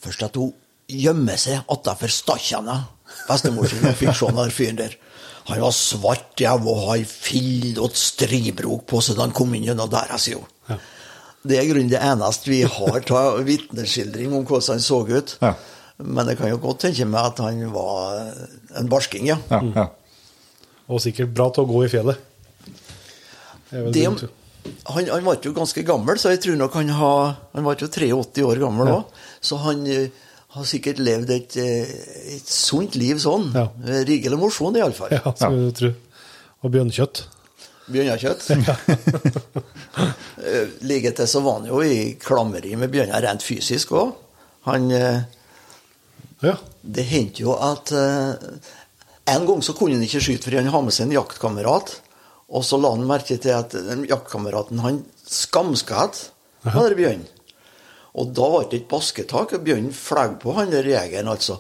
Først 0.05 0.21
at 0.21 0.35
hun 0.37 0.51
gjemmer 0.85 1.39
seg 1.41 1.63
atafor 1.73 2.11
stakkjana, 2.13 2.75
bestemor 3.25 3.65
sin, 3.71 3.87
fikk 3.97 4.13
se 4.13 4.27
den 4.37 4.51
fyren 4.53 4.77
der. 4.77 4.91
Han 5.47 5.63
var 5.63 5.73
svart 5.73 6.41
jævla 6.41 6.73
og 6.75 6.83
har 6.91 7.05
fillete 7.09 7.97
stribrok 7.97 8.85
på 8.89 9.01
seg 9.01 9.17
da 9.17 9.25
han 9.25 9.33
kom 9.33 9.55
inn 9.57 9.65
gjennom 9.65 9.89
døra, 9.89 10.19
sier 10.21 10.43
hun. 10.43 10.51
Ja. 10.69 10.77
Det 11.45 11.57
er 11.57 11.67
grunnen 11.71 11.89
det 11.89 12.01
eneste 12.01 12.49
vi 12.49 12.61
har 12.69 13.11
av 13.17 13.41
vitneskildring 13.45 14.33
om 14.33 14.45
hvordan 14.45 14.75
han 14.75 14.85
så 14.85 15.01
ut. 15.09 15.35
Ja. 15.41 15.55
Men 16.05 16.29
jeg 16.29 16.39
kan 16.41 16.53
jo 16.53 16.61
godt 16.61 16.83
tenke 16.85 17.05
meg 17.09 17.31
at 17.31 17.41
han 17.45 17.65
var 17.73 18.31
en 18.77 18.89
barsking, 18.91 19.25
ja. 19.29 19.37
Ja, 19.49 19.61
ja. 19.73 19.89
Og 20.85 21.01
sikkert 21.01 21.33
bra 21.33 21.49
til 21.53 21.65
å 21.65 21.69
gå 21.69 21.85
i 21.85 21.91
fjellet. 21.93 22.21
Det 23.93 24.05
han, 24.89 25.09
han 25.11 25.25
var 25.27 25.37
jo 25.45 25.51
ganske 25.53 25.83
gammel, 25.85 26.17
så 26.17 26.31
jeg 26.33 26.41
tror 26.41 26.55
nok 26.57 26.73
han 26.79 26.89
har 26.97 27.35
Han 27.53 27.67
var 27.67 27.77
jo 27.77 27.89
83 27.91 28.45
år 28.47 28.61
gammel 28.63 28.89
òg, 28.95 29.19
så 29.43 29.59
han 29.61 29.83
eh, 29.91 30.07
har 30.55 30.65
sikkert 30.65 31.01
levd 31.03 31.33
et, 31.35 31.57
eh, 31.61 31.91
et 32.37 32.49
sunt 32.49 32.95
liv 32.97 33.19
sånn. 33.21 33.51
Ja. 33.53 33.67
Rigelig 33.85 34.07
Rikelig 34.09 34.41
mosjon, 34.41 34.79
iallfall. 34.79 35.13
Ja, 35.13 35.35
skal 35.35 35.59
du 35.59 35.71
tro. 35.75 35.91
Og 36.65 36.73
bjørnkjøtt. 36.73 37.25
Bjørnekjøtt. 37.91 38.47
Ja. 38.65 38.75
Like 40.89 41.13
til 41.15 41.27
så 41.29 41.39
var 41.45 41.61
han 41.61 41.69
jo 41.69 41.79
i 41.81 42.15
klammeri 42.21 42.73
med 42.77 42.91
bjørner 42.93 43.23
rent 43.23 43.45
fysisk 43.45 43.93
òg. 43.95 44.15
Han 44.69 44.89
eh, 44.91 45.21
Ja. 46.43 46.57
Det 46.81 47.05
hendte 47.09 47.41
jo 47.41 47.53
at 47.55 47.89
eh, 47.95 48.33
En 49.33 49.45
gang 49.47 49.63
så 49.65 49.73
kunne 49.73 49.95
han 49.95 50.03
ikke 50.05 50.21
skyte 50.21 50.45
fordi 50.45 50.59
han 50.59 50.69
hadde 50.69 50.85
med 50.89 50.93
seg 50.93 51.07
en 51.07 51.15
jaktkamerat. 51.15 51.95
Og 52.55 52.63
så 52.63 52.79
la 52.79 52.93
han 52.93 53.07
merke 53.07 53.37
til 53.41 53.55
at 53.55 53.75
jaktkameraten 54.07 54.83
han 54.83 55.01
skamskatt 55.27 56.29
den 56.65 56.77
der 56.77 56.97
bjørnen. 56.97 57.25
Og 58.15 58.31
da 58.31 58.47
var 58.47 58.69
det 58.71 58.77
et 58.79 58.87
basketak, 58.87 59.51
og 59.53 59.65
bjørnen 59.65 59.91
fløy 59.91 60.37
på 60.39 60.53
han 60.55 60.71
der 60.71 60.87
jegeren, 60.87 61.27
altså. 61.27 61.59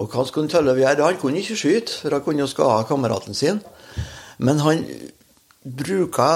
Og 0.00 0.08
hva 0.08 0.24
skulle 0.24 0.48
Tølløv 0.48 0.80
gjøre? 0.80 1.04
Han 1.04 1.18
kunne 1.20 1.42
ikke 1.42 1.58
skyte, 1.60 1.98
for 2.00 2.16
han 2.16 2.24
kunne 2.24 2.40
jo 2.40 2.48
skade 2.48 2.86
kameraten 2.88 3.36
sin. 3.36 3.60
Men 4.40 4.62
han 4.64 4.86
bruka 5.60 6.30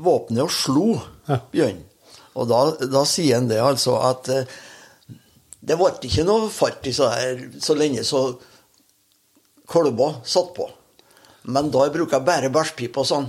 våpenet 0.00 0.46
og 0.46 0.54
slo 0.54 0.86
bjørnen. 1.52 1.84
Og 2.38 2.48
da, 2.48 2.62
da 2.86 3.04
sier 3.08 3.40
han 3.40 3.48
det 3.50 3.58
altså 3.60 3.96
at 4.06 4.28
eh, 4.30 4.56
det 5.68 5.76
ble 5.76 5.90
ikke 6.06 6.24
noe 6.24 6.46
fart 6.54 6.86
i 6.86 6.92
så, 6.94 7.10
der, 7.10 7.40
så 7.60 7.74
lenge 7.76 8.04
så 8.06 8.22
kolba 9.68 10.12
satt 10.24 10.52
på. 10.56 10.68
Men 11.42 11.70
da 11.72 11.78
jeg 11.86 11.94
bruka 11.94 12.20
bare 12.24 12.50
bæsjpipe 12.52 13.00
og 13.00 13.06
sånn, 13.08 13.28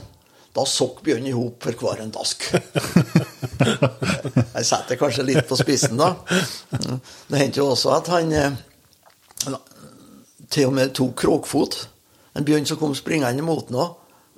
da 0.55 0.65
sokk 0.65 1.03
Bjørn 1.05 1.27
i 1.29 1.33
hop 1.35 1.63
for 1.63 1.73
hver 1.77 2.01
en 2.03 2.11
dask. 2.13 2.37
jeg 4.55 4.65
setter 4.65 4.95
kanskje 4.99 5.27
litt 5.27 5.47
på 5.47 5.55
spissen, 5.59 5.97
da. 5.99 6.15
Det 7.29 7.37
hendte 7.37 7.59
jo 7.61 7.69
også 7.75 7.89
at 7.99 8.07
han 8.15 8.27
eh, 8.33 8.51
til 10.49 10.67
og 10.71 10.75
med 10.79 10.87
tok 10.97 11.13
kråkfot. 11.21 11.73
En 12.37 12.45
bjørn 12.47 12.65
som 12.69 12.77
kom 12.81 12.93
springende 12.97 13.43
mot 13.45 13.67
ham 13.73 13.89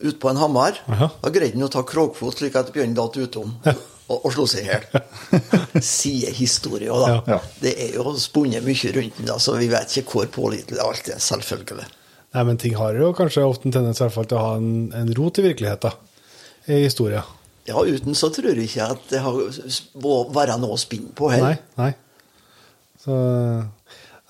ut 0.01 0.19
på 0.19 0.29
en 0.29 0.37
hammer. 0.41 0.73
Da 1.21 1.29
greide 1.31 1.55
han 1.55 1.67
å 1.67 1.71
ta 1.71 1.81
kråkfot 1.87 2.37
slik 2.39 2.55
at 2.59 2.73
bjørnen 2.73 2.97
datt 2.97 3.17
utom 3.21 3.49
og, 4.11 4.17
og 4.25 4.29
slo 4.33 4.45
seg 4.49 4.61
i 4.65 4.67
hjel. 4.71 4.83
Sier 5.85 6.31
historie 6.35 6.89
da. 6.91 7.07
Ja. 7.13 7.19
Ja. 7.35 7.39
Det 7.61 7.73
er 7.85 7.89
jo 7.95 8.03
spunnet 8.19 8.63
mye 8.65 8.89
rundt 8.97 9.15
den, 9.21 9.29
så 9.39 9.49
vi 9.59 9.67
vet 9.71 9.89
ikke 10.01 10.11
hvor 10.17 10.27
pålitelig 10.41 10.81
alt 10.83 11.05
er. 11.13 11.19
Selvfølgelig. 11.23 11.85
Nei, 12.31 12.43
men 12.47 12.59
ting 12.61 12.77
har 12.79 12.95
jo 12.95 13.11
kanskje 13.15 13.43
ofte 13.43 13.67
en 13.67 13.75
tendens 13.75 13.99
i 13.99 14.05
hvert 14.05 14.15
fall 14.15 14.29
til 14.29 14.39
å 14.39 14.45
ha 14.45 14.55
en, 14.59 14.71
en 14.95 15.11
rot 15.17 15.41
i 15.41 15.45
virkeligheten. 15.49 16.07
I 16.71 16.83
historien. 16.85 17.25
Ja, 17.67 17.81
uten 17.81 18.15
så 18.17 18.29
tror 18.33 18.53
jeg 18.53 18.69
ikke 18.69 18.87
at 18.93 19.03
det 19.09 19.21
har 19.23 19.37
må 20.01 20.15
være 20.33 20.57
noe 20.61 20.77
å 20.77 20.81
spinne 20.81 21.11
på 21.17 21.31
heller. 21.33 21.59
Nei, 21.77 21.91
nei. 21.91 21.91
Så 23.01 23.17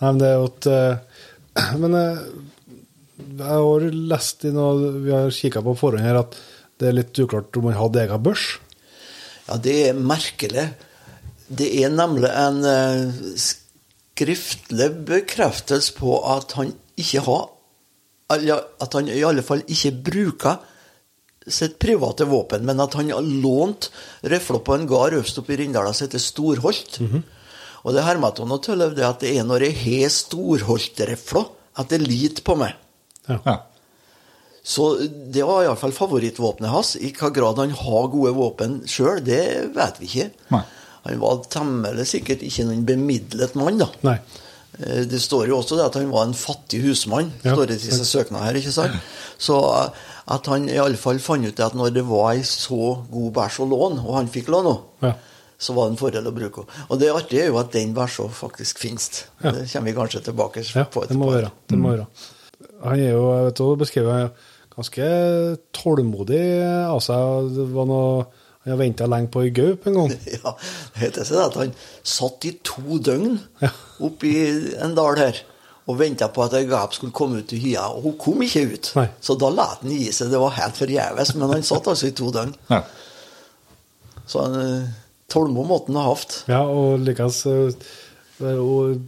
Nei, 0.02 0.10
men 0.10 0.22
det 0.22 0.30
er 0.32 0.40
jo 0.40 0.48
et 0.50 0.68
eh, 0.72 1.26
Men 1.84 1.98
eh, 2.00 2.22
jeg 3.22 3.46
har 3.46 3.88
lest 4.14 4.46
i 4.48 4.54
noe 4.56 4.94
Vi 5.04 5.14
har 5.14 5.36
kikka 5.36 5.62
på 5.66 5.76
forhånd 5.78 6.08
her 6.08 6.24
at 6.24 6.38
det 6.82 6.90
er 6.90 6.96
litt 6.98 7.20
uklart 7.22 7.58
om 7.60 7.68
han 7.70 7.78
hadde 7.78 8.00
egen 8.02 8.22
børs. 8.26 8.44
Ja, 9.46 9.60
det 9.62 9.74
er 9.92 10.00
merkelig. 10.02 10.64
Det 11.46 11.68
er 11.78 11.92
nemlig 11.94 12.32
en 12.34 12.58
eh, 12.66 13.12
skriftlig 13.38 14.88
bekreftelse 15.06 15.94
på 16.00 16.16
at 16.34 16.56
han 16.58 16.72
ikke 16.98 17.22
har 17.28 17.44
At 18.32 18.98
han 18.98 19.10
i 19.12 19.24
alle 19.28 19.44
fall 19.46 19.64
ikke 19.68 19.92
bruker 20.12 20.62
sitt 21.48 21.80
private 21.82 22.28
våpen, 22.30 22.66
men 22.68 22.80
at 22.84 22.94
han 22.94 23.10
har 23.10 23.26
lånt 23.26 23.90
rifla 24.30 24.60
på 24.62 24.76
en 24.78 24.86
gard 24.90 25.16
øverst 25.18 25.40
oppe 25.42 25.56
i 25.56 25.62
Rindala 25.64 25.94
som 25.94 26.06
heter 26.06 26.22
Storholt. 26.22 27.00
Og 27.82 27.96
det 27.98 28.04
til 28.06 28.46
noe 28.46 28.62
til 28.62 28.84
det 28.94 29.08
at 29.08 29.24
det 29.24 29.34
er 29.40 29.48
når 29.48 29.66
jeg 29.66 29.80
har 29.82 30.14
Storholt-rifla, 30.14 31.48
at 31.82 31.90
det 31.90 32.02
liter 32.04 32.46
på 32.46 32.56
meg. 32.60 32.78
Ja. 33.28 33.40
Ja. 33.46 33.58
Så 34.62 34.92
det 35.34 35.42
var 35.48 35.64
iallfall 35.64 35.94
favorittvåpenet 35.96 36.70
hans. 36.70 36.94
I 37.02 37.10
hva 37.18 37.32
grad 37.34 37.58
han 37.58 37.74
har 37.74 38.12
gode 38.14 38.36
våpen 38.38 38.78
sjøl, 38.86 39.24
det 39.26 39.74
vet 39.74 39.98
vi 40.02 40.10
ikke. 40.12 40.30
Nei. 40.54 40.62
Han 41.08 41.22
var 41.24 41.42
temmelig 41.50 42.06
sikkert 42.12 42.44
ikke 42.46 42.68
noen 42.68 42.86
bemidlet 42.86 43.56
mann, 43.58 43.82
da. 43.82 43.90
Nei. 44.06 44.20
Eh, 44.86 45.04
Det 45.06 45.20
står 45.22 45.48
jo 45.48 45.58
også 45.62 45.78
det 45.78 45.86
at 45.86 45.94
han 46.00 46.12
var 46.12 46.24
en 46.26 46.34
fattig 46.34 46.82
husmann, 46.84 47.32
Ja. 47.44 47.54
står 47.56 47.68
det 47.68 47.76
i 47.82 47.88
disse 47.90 48.06
søknadene 48.06 48.46
her. 48.46 48.54
ikke 48.60 48.72
sant? 48.72 48.92
Så 49.38 49.58
eh, 49.86 49.90
at 50.28 50.46
han 50.48 50.70
i 50.70 50.78
alle 50.78 50.98
fall 50.98 51.20
fant 51.20 51.46
ut 51.46 51.60
at 51.60 51.74
når 51.76 51.94
det 51.94 52.04
var 52.08 52.32
ei 52.34 52.42
så 52.44 53.04
god 53.12 53.34
bæsj 53.34 53.60
å 53.64 53.70
låne, 53.70 54.04
og 54.06 54.16
han 54.16 54.28
fikk 54.28 54.48
låne 54.48 54.74
henne, 54.78 54.82
Ja. 55.02 55.14
så 55.60 55.74
var 55.76 55.90
det 55.90 55.92
en 55.94 55.98
fordel 55.98 56.28
å 56.28 56.34
bruke 56.34 56.64
henne. 56.66 56.86
Og 56.90 57.00
det 57.00 57.10
artige 57.14 57.44
er 57.44 57.48
jo 57.48 57.58
at 57.60 57.72
den 57.72 57.94
bæsja 57.94 58.30
faktisk 58.30 58.80
finnes. 58.80 59.26
Ja. 59.44 59.52
Det 59.52 59.68
kommer 59.72 59.92
vi 59.92 59.98
kanskje 59.98 60.24
tilbake 60.24 60.62
på 60.92 61.08
det 61.08 61.18
må 61.18 61.28
etterpå. 61.30 61.34
være. 61.34 61.52
Det 61.68 61.78
må 61.78 61.90
være. 61.98 62.08
Han 62.84 63.00
er 63.00 63.12
jo, 63.12 63.26
jeg 63.36 63.46
vet 63.46 63.56
du, 63.56 63.76
beskrevet 63.76 64.32
ganske 64.76 65.58
tålmodig 65.74 66.42
av 66.88 67.00
seg. 67.04 67.52
Det 67.56 67.68
var 67.74 67.86
noe 67.90 68.26
Han 68.64 68.72
har 68.76 68.78
venta 68.78 69.08
lenge 69.10 69.32
på 69.34 69.42
ei 69.46 69.50
gaup 69.58 69.88
en 69.90 69.96
gang. 69.98 70.12
Ja, 70.38 70.52
det 71.00 71.24
seg 71.26 71.40
at 71.42 71.56
han 71.58 71.72
satt 72.06 72.46
i 72.46 72.52
to 72.66 73.00
døgn 73.02 73.40
Ja. 73.64 73.72
oppi 74.06 74.34
en 74.78 74.94
dal 74.98 75.18
her 75.18 75.40
og 75.90 75.98
venta 75.98 76.28
på 76.32 76.44
at 76.46 76.54
ei 76.60 76.68
gaup 76.70 76.94
skulle 76.94 77.12
komme 77.18 77.42
ut 77.42 77.52
i 77.58 77.58
hya, 77.60 77.88
og 77.90 78.04
hun 78.06 78.14
kom 78.22 78.44
ikke 78.46 78.62
ut. 78.70 78.92
Nei. 79.00 79.08
Så 79.20 79.34
da 79.42 79.50
lot 79.50 79.82
han 79.82 79.90
gi 79.92 80.12
seg. 80.14 80.30
Det 80.32 80.40
var 80.40 80.54
helt 80.60 80.78
forgjeves, 80.78 81.34
men 81.36 81.50
han 81.56 81.66
satt 81.66 81.90
altså 81.90 82.08
i 82.12 82.14
to 82.16 82.30
døgn. 82.32 82.54
Ja. 82.70 82.84
Så 84.30 84.46
han 84.46 84.60
eh, 84.62 84.92
tålmod 85.34 85.68
måtte 85.68 85.90
han 85.92 85.98
ha 86.00 86.06
hatt. 86.14 86.38
Ja, 86.54 86.62
og 86.70 87.02
likens 87.04 87.42
eh, 87.50 87.74
er 88.46 88.56
jo 88.62 89.02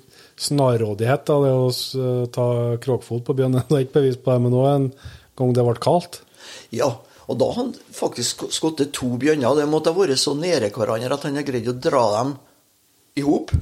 snarrådighet, 0.44 1.24
da, 1.30 1.38
det 1.46 1.54
å 1.54 2.28
ta 2.34 2.48
kråkfot 2.84 3.24
på 3.30 3.36
bjørn. 3.38 3.60
Det 3.70 3.78
er 3.78 3.86
ikke 3.86 4.00
bevis 4.02 4.18
på 4.20 4.34
det, 4.34 4.42
men 4.48 4.58
òg 4.58 4.68
en 4.74 4.90
gang 5.40 5.54
det 5.56 5.64
ble 5.70 5.78
kaldt. 5.82 6.20
Ja, 6.74 6.90
og 7.28 7.38
da 7.40 7.50
har 7.52 7.60
han 7.62 7.74
faktisk 7.96 8.48
skutt 8.52 8.82
to 8.96 9.14
bjørner. 9.20 9.56
Det 9.60 9.68
måtte 9.72 9.94
ha 9.94 9.98
vært 9.98 10.20
så 10.20 10.34
nære 10.36 10.72
hverandre 10.76 11.16
at 11.16 11.28
han 11.28 11.40
har 11.40 11.48
greid 11.48 11.70
å 11.72 11.78
dra 11.78 12.04
dem 12.18 12.34
i 13.20 13.24
hop. 13.24 13.54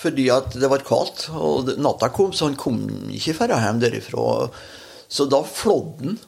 Fordi 0.00 0.26
at 0.34 0.56
det 0.58 0.68
var 0.68 0.82
kaldt, 0.84 1.28
og 1.38 1.70
natta 1.80 2.10
kom, 2.12 2.32
så 2.34 2.48
han 2.50 2.58
kom 2.58 2.82
ikke 3.14 3.36
færre 3.38 3.60
hjem 3.62 3.80
derifra. 3.84 4.48
Så 5.08 5.28
da 5.30 5.40
flådde 5.46 6.10
han 6.10 6.18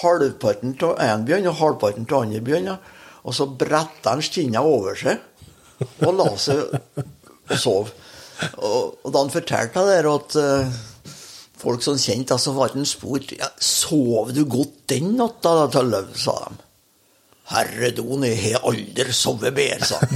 halvparten 0.00 0.78
av 0.88 0.96
én 1.04 1.26
bjørn 1.28 1.50
og 1.50 1.58
halvparten 1.60 2.08
av 2.08 2.24
andre 2.24 2.40
bjørner. 2.44 2.94
Og 3.22 3.36
så 3.36 3.46
bretta 3.46 4.16
han 4.16 4.24
skinnet 4.24 4.64
over 4.64 4.96
seg 4.98 5.20
og 6.02 6.16
la 6.16 6.30
seg 6.40 6.62
og 7.02 7.58
sov. 7.58 7.92
Og, 8.58 8.96
og 9.04 9.12
da 9.12 9.20
han 9.20 9.30
fortalte 9.30 9.84
det 9.86 9.98
der 10.00 10.08
at 10.10 10.36
eh, 10.40 10.80
folk 11.62 11.84
som 11.84 11.98
kjente, 12.00 12.34
altså 12.34 12.54
var 12.56 12.74
han 12.74 12.86
spurt 12.88 13.32
ja, 13.36 13.48
Sov 13.62 14.32
du 14.34 14.44
godt 14.50 14.82
den 14.92 15.14
natta, 15.18 15.54
da, 15.60 15.66
Tølløv? 15.72 16.12
sa 16.18 16.34
de. 16.48 16.56
Herredon, 17.52 18.24
jeg 18.24 18.38
har 18.44 18.62
aldri 18.68 19.12
sovet 19.14 19.54
bedre, 19.56 19.84
sa 19.84 19.98
han. 20.00 20.08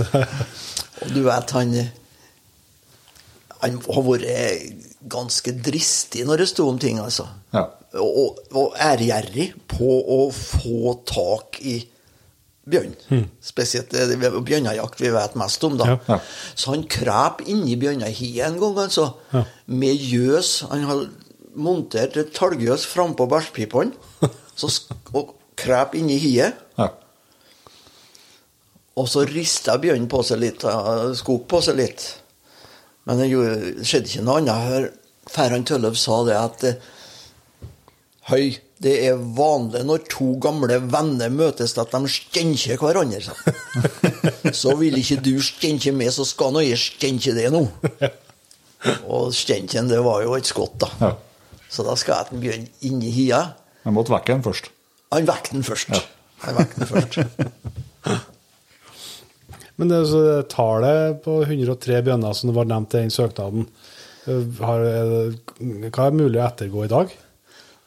og 1.02 1.08
du 1.12 1.20
vet, 1.26 1.50
han 1.56 1.74
Han 3.60 3.76
har 3.84 4.04
vært 4.06 4.86
ganske 5.12 5.52
dristig 5.52 6.24
når 6.24 6.36
det 6.40 6.48
sto 6.48 6.68
om 6.70 6.78
ting, 6.80 6.96
altså. 7.02 7.26
Ja. 7.52 7.66
Og, 8.00 8.38
og 8.56 8.76
ærgjerrig 8.80 9.50
på 9.68 9.90
å 10.16 10.20
få 10.32 10.94
tak 11.04 11.58
i 11.60 11.80
bjørn. 12.72 12.94
Spesielt 13.44 13.90
det 13.92 14.04
er 14.16 14.36
bjørnejakt 14.40 15.02
vi 15.02 15.10
vet 15.14 15.34
mest 15.40 15.64
om, 15.66 15.76
da. 15.80 15.88
Ja, 15.92 15.98
ja. 16.08 16.18
Så 16.54 16.72
han 16.74 16.86
krep 16.90 17.42
inni 17.50 17.76
bjørnehiet 17.80 18.46
en 18.46 18.60
gang, 18.62 18.78
altså. 18.86 19.08
Ja. 19.34 19.44
Med 19.66 19.98
gjøs. 20.10 20.52
Han 20.70 20.86
hadde 20.88 21.10
montert 21.60 22.16
et 22.20 22.32
talgjøs 22.36 22.86
frampå 22.86 23.26
bæsjpipene. 23.30 23.92
Så 24.60 24.70
og 25.16 25.34
krep 25.60 25.94
inni 25.98 26.18
hiet. 26.20 26.58
Ja. 26.78 26.90
Og 29.00 29.06
så 29.08 29.22
rista 29.28 29.76
bjørnen 29.80 30.08
på 30.12 30.20
seg 30.26 30.40
litt, 30.42 30.64
skog 31.16 31.44
på 31.48 31.60
seg 31.64 31.78
litt. 31.78 32.02
Men 33.08 33.22
det 33.22 33.28
skjedde 33.88 34.10
ikke 34.10 34.24
noe 34.26 34.40
annet 34.42 34.66
før- 34.66 34.90
før 35.30 35.54
han 35.54 35.94
sa 35.96 36.16
det 36.26 36.36
at 36.36 36.64
eh, 36.68 36.88
Høy, 38.30 38.58
det 38.80 38.94
er 39.10 39.18
vanlig 39.36 39.82
når 39.84 40.04
to 40.08 40.30
gamle 40.40 40.78
venner 40.88 41.28
møtes 41.34 41.74
at 41.78 41.92
de 41.92 42.08
stenker 42.08 42.80
hverandre. 42.80 43.20
Så. 43.20 43.34
Så 44.62 44.72
vil 44.80 44.96
ikke 45.00 45.18
du 45.20 45.34
stenke 45.44 45.92
med, 45.92 46.08
så 46.16 46.24
skal 46.24 46.54
nå 46.56 46.62
jeg 46.64 46.80
stenke 46.80 47.34
det 47.36 47.50
nå. 47.52 47.60
Og 49.12 49.34
stenken, 49.36 49.90
det 49.92 50.00
var 50.04 50.22
jo 50.24 50.32
et 50.38 50.48
skott, 50.48 50.78
da. 50.80 50.88
Ja. 51.02 51.10
Så 51.70 51.84
da 51.86 51.92
skal 52.00 52.24
jeg 52.32 52.40
bjørn 52.42 52.64
inn 52.88 53.02
i 53.04 53.12
hia. 53.14 53.42
Han 53.84 53.94
måtte 53.94 54.14
vekke 54.14 54.32
den 54.32 54.42
først. 54.48 54.70
Han 55.12 55.28
vekket 55.28 55.52
den 55.58 55.66
først. 55.66 55.92
Han 56.46 56.56
vekket 56.56 56.80
den 56.80 56.90
først. 56.90 57.18
Men 59.80 59.88
det, 59.88 60.00
så 60.10 60.18
det 60.24 60.48
tallet 60.52 61.20
på 61.24 61.38
103 61.46 62.00
bjørner 62.04 62.34
som 62.36 62.50
det 62.50 62.56
var 62.58 62.66
nevnt 62.68 62.96
i 62.96 63.04
den 63.04 63.12
søknaden, 63.14 63.62
eh, 64.28 64.42
har, 64.64 64.82
er- 64.84 65.36
hva 65.88 66.08
er 66.10 66.16
mulig 66.18 66.40
å 66.40 66.46
ettergå 66.50 66.84
i 66.84 66.90
dag? 66.92 67.14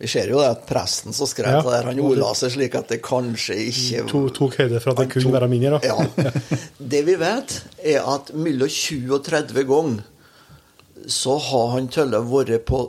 Vi 0.03 0.07
ser 0.11 0.27
jo 0.33 0.41
det 0.41 0.49
at 0.51 0.63
presten 0.67 1.13
som 1.15 1.27
skrev 1.29 1.47
Ja. 1.47 1.61
det 1.63 1.71
der, 1.71 1.85
han 1.87 1.99
ordla 2.03 2.33
seg 2.35 2.51
slik 2.57 2.73
at 2.75 2.89
det 2.91 2.97
kanskje 3.05 3.55
ikke 3.69 4.01
To, 4.11 4.25
tok 4.35 4.57
høyde 4.59 4.81
for 4.83 4.91
at 4.91 4.97
det 4.99 5.09
kunne 5.13 5.31
være 5.37 5.47
mindre? 5.47 5.79
da. 5.79 5.87
Ja. 5.87 6.31
Det 6.93 7.05
vi 7.07 7.15
vet, 7.21 7.53
er 7.79 8.03
at 8.13 8.33
mellom 8.35 8.67
20 8.67 9.13
og 9.15 9.23
30 9.23 9.63
ganger 9.69 10.01
så 11.07 11.37
har 11.39 11.71
han 11.77 11.87
Tølle 11.91 12.19
vært 12.27 12.65
på 12.67 12.81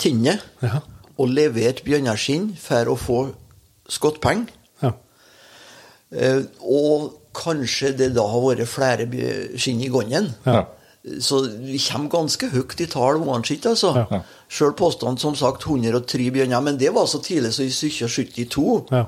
tinnet 0.00 0.40
Ja. 0.64 0.82
og 1.18 1.28
levert 1.32 1.80
bjørneskinn 1.84 2.50
for 2.60 2.92
å 2.92 2.96
få 3.00 3.18
skottpenger. 3.90 4.46
Ja. 4.84 4.92
Eh, 6.12 6.42
og 6.60 7.10
kanskje 7.36 7.92
det 7.96 8.10
da 8.16 8.24
har 8.26 8.40
vært 8.44 8.68
flere 8.68 9.06
skinn 9.60 9.80
i 9.84 9.88
gangen. 9.92 10.32
Ja. 10.46 10.64
Så 11.00 11.38
vi 11.64 11.78
kommer 11.80 12.10
ganske 12.12 12.50
høyt 12.52 12.80
i 12.84 12.86
tall 12.92 13.22
uansett, 13.24 13.64
altså. 13.70 13.94
Ja. 13.96 14.20
Sjøl 14.52 14.74
påstand 14.76 15.22
som 15.22 15.36
sagt 15.38 15.64
103 15.64 16.26
bjørner, 16.34 16.60
men 16.66 16.76
det 16.80 16.90
var 16.92 17.08
så 17.08 17.22
tidlig 17.24 17.54
som 17.56 17.64
i 17.64 17.72
72. 17.72 18.66
Ja. 18.92 19.06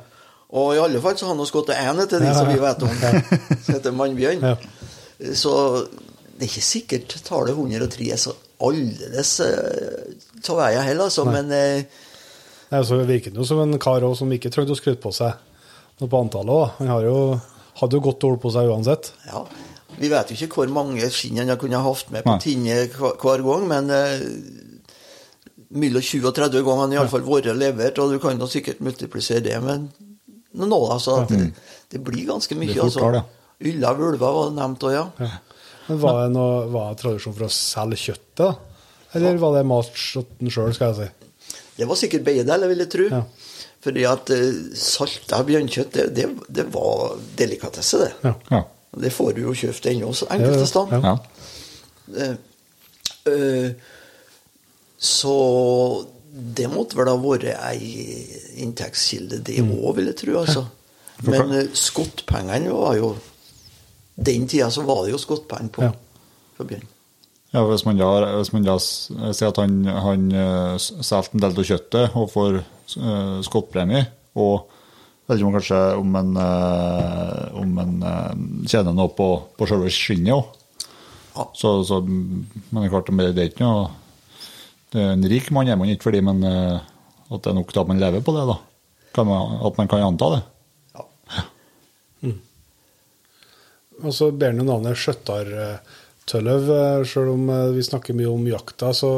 Og 0.53 0.74
i 0.76 0.80
alle 0.80 1.01
fall 1.05 1.16
så 1.16 1.28
har 1.28 1.36
han 1.36 1.53
gått 1.57 1.68
til 1.68 1.76
én 1.80 2.01
etter 2.03 2.20
de 2.20 2.28
Ja, 2.30 2.36
som 2.36 2.49
vi 2.49 2.61
vet 2.61 2.82
om. 2.84 2.97
Som 3.01 3.74
heter 3.76 3.95
mannbjørn. 3.97 4.45
Ja. 4.45 4.57
Så 5.36 5.53
det 6.32 6.47
er 6.47 6.49
ikke 6.49 6.64
sikkert 6.66 7.14
tallet 7.26 7.57
103 7.57 8.09
er 8.12 8.20
så 8.20 8.34
aldeles 8.62 9.32
uh, 9.45 10.49
av 10.49 10.59
veien 10.59 10.84
heller, 10.86 11.09
altså. 11.09 11.24
Nei. 11.28 11.34
Men 11.38 11.55
eh, 11.57 12.01
Nei, 12.72 12.80
så 12.88 12.99
virker 13.05 13.32
det 13.34 13.40
jo 13.40 13.47
som 13.49 13.61
en 13.62 13.76
kar 13.80 14.05
også, 14.05 14.22
som 14.22 14.32
ikke 14.32 14.53
trengte 14.53 14.72
å 14.72 14.78
skryte 14.78 15.01
på 15.03 15.12
seg 15.12 15.36
noe 16.01 16.09
på 16.09 16.20
antallet. 16.24 16.53
òg. 16.53 16.78
Han 16.80 16.93
har 16.93 17.05
jo, 17.05 17.16
hadde 17.82 17.99
jo 17.99 18.05
godt 18.09 18.26
ord 18.28 18.40
på 18.43 18.53
seg 18.55 18.72
uansett. 18.72 19.12
ja, 19.28 19.45
vi 20.03 20.11
vet 20.11 20.32
jo 20.32 20.36
ikke 20.36 20.62
hvor 20.62 20.72
mange 20.74 21.09
skinn 21.14 21.38
han 21.38 21.53
kunne 21.61 21.82
hatt 21.84 22.11
med 22.14 22.26
på 22.26 22.36
tinnet 22.42 22.96
hver, 22.98 23.44
gang, 23.46 23.66
men 23.70 23.92
eh, 23.94 24.24
mellom 25.78 26.03
20 26.03 26.26
og 26.28 26.34
30 26.36 26.64
ganger 26.66 26.72
har 26.74 26.82
han 26.86 26.96
iallfall 26.96 27.26
vært 27.26 27.53
levert, 27.57 28.00
og 28.03 28.14
du 28.14 28.18
kan 28.22 28.40
jo 28.40 28.50
sikkert 28.50 28.82
multiplisere 28.84 29.44
det 29.46 29.61
med 29.62 29.86
noe, 30.59 30.90
altså. 30.92 31.22
At 31.22 31.32
det, 31.32 31.53
det 31.92 32.03
blir 32.05 32.26
ganske 32.28 32.59
mye. 32.59 32.74
Altså. 32.74 33.00
Ylla, 33.07 33.22
ja. 33.22 33.70
Ulla 33.72 33.94
vulver 33.96 34.36
var 34.36 34.50
det 34.50 34.59
nevnt 34.59 34.86
òg, 34.88 34.98
ja. 34.98 35.30
Men 35.86 36.03
Var 36.03 36.18
det 36.18 36.26
noe, 36.34 36.59
var 36.72 36.92
det 36.92 37.03
tradisjon 37.03 37.34
for 37.36 37.46
å 37.46 37.53
selge 37.55 38.00
kjøttet, 38.09 38.42
da? 38.42 38.53
Eller 39.18 39.40
var 39.40 39.59
det 39.59 39.64
matskjøtten 39.68 40.53
sjøl, 40.53 40.74
skal 40.76 40.92
jeg 40.92 40.98
si? 40.98 41.57
Det 41.76 41.88
var 41.88 41.98
sikkert 42.00 42.24
begge 42.26 42.44
deler, 42.48 42.70
vil 42.70 42.84
jeg 42.84 42.92
tro. 42.92 43.09
Ja. 43.12 43.24
Fordi 43.82 44.05
at 44.07 44.30
uh, 44.30 44.61
salta 44.78 45.42
bjørnkjøtt, 45.46 45.96
det, 45.96 46.05
det, 46.16 46.28
det 46.61 46.68
var 46.72 47.18
delikatesse, 47.38 48.05
det. 48.05 48.12
Ja. 48.24 48.34
Ja. 48.53 48.62
Det 48.93 49.11
får 49.12 49.32
du 49.36 49.45
jo 49.47 49.55
kjøpt 49.57 49.88
ennå, 49.88 50.12
så 50.12 50.28
enkelte 50.34 50.66
steder. 50.68 51.05
Ja. 51.05 51.12
ja. 52.12 52.26
Eh, 52.26 53.32
eh, 53.32 53.70
så 55.03 55.36
det 56.32 56.68
måtte 56.72 56.99
vel 56.99 57.11
ha 57.11 57.16
vært 57.20 57.49
ei 57.55 57.88
inntektskilde, 58.62 59.40
det 59.47 59.62
òg, 59.64 59.97
vil 59.97 60.11
jeg 60.11 60.18
tro. 60.20 60.38
altså. 60.43 60.66
Men 61.24 61.55
uh, 61.55 61.62
skottpengene 61.76 62.72
var 62.74 62.97
jo 62.99 63.12
Den 64.16 64.49
tida 64.51 64.66
så 64.74 64.82
var 64.84 65.05
det 65.05 65.12
jo 65.12 65.20
skottpenger 65.20 65.70
på, 65.72 65.86
for 65.86 66.59
på 66.59 66.68
bjørn. 66.72 66.88
Ja, 67.53 67.62
hvis 67.68 67.84
man 67.84 67.99
da, 68.01 68.09
hvis 68.38 68.51
man 68.53 68.64
da 68.66 68.74
sier 68.80 69.51
at 69.51 69.61
han, 69.61 69.82
han 69.86 70.26
selger 70.80 71.32
en 71.32 71.43
del 71.43 71.57
av 71.57 71.68
kjøttet 71.68 72.16
og 72.16 72.30
får 72.32 72.59
uh, 72.61 73.40
skottpremie, 73.45 74.05
og 74.40 74.72
vet 75.33 75.41
ikke 75.41 75.49
om 75.49 75.57
kanskje 75.57 75.80
om 75.99 76.16
en, 76.20 76.37
eh, 76.43 77.61
om 77.62 77.78
en 77.83 77.95
eh, 78.09 78.33
tjener 78.68 78.95
noe 78.97 79.12
på, 79.16 79.28
på 79.59 79.68
selve 79.68 79.91
skinnet 79.93 80.35
òg. 80.37 80.59
Ja. 81.33 81.47
Så, 81.57 81.74
så, 81.89 82.03
men 82.05 82.47
det 82.76 82.87
er 82.87 82.93
klart, 82.93 83.09
det 83.09 83.30
er 83.33 83.49
ikke 83.49 83.64
noe 83.64 83.87
det 84.93 85.01
er 85.01 85.14
En 85.14 85.24
rik 85.24 85.47
mann 85.57 85.70
er 85.72 85.78
man 85.80 85.89
ikke 85.89 86.11
fordi, 86.11 86.20
men 86.24 86.43
eh, 86.45 86.83
at 87.33 87.41
det 87.41 87.49
er 87.49 87.57
nok 87.57 87.72
at 87.72 87.89
man 87.89 88.03
lever 88.03 88.24
på 88.24 88.35
det, 88.37 88.45
da. 88.51 88.59
Kan 89.16 89.28
man, 89.28 89.57
at 89.64 89.78
man 89.80 89.89
kan 89.89 90.05
anta 90.05 90.28
det. 90.35 90.43
Ja. 90.93 92.35
Og 94.03 94.12
så 94.16 94.28
ber 94.37 94.53
han 94.53 94.66
navnet 94.68 95.01
Skjøttartølløv. 95.01 96.68
Selv 97.09 97.33
om 97.33 97.49
vi 97.72 97.85
snakker 97.87 98.16
mye 98.18 98.28
om 98.28 98.45
jakta, 98.51 98.93
så 98.97 99.12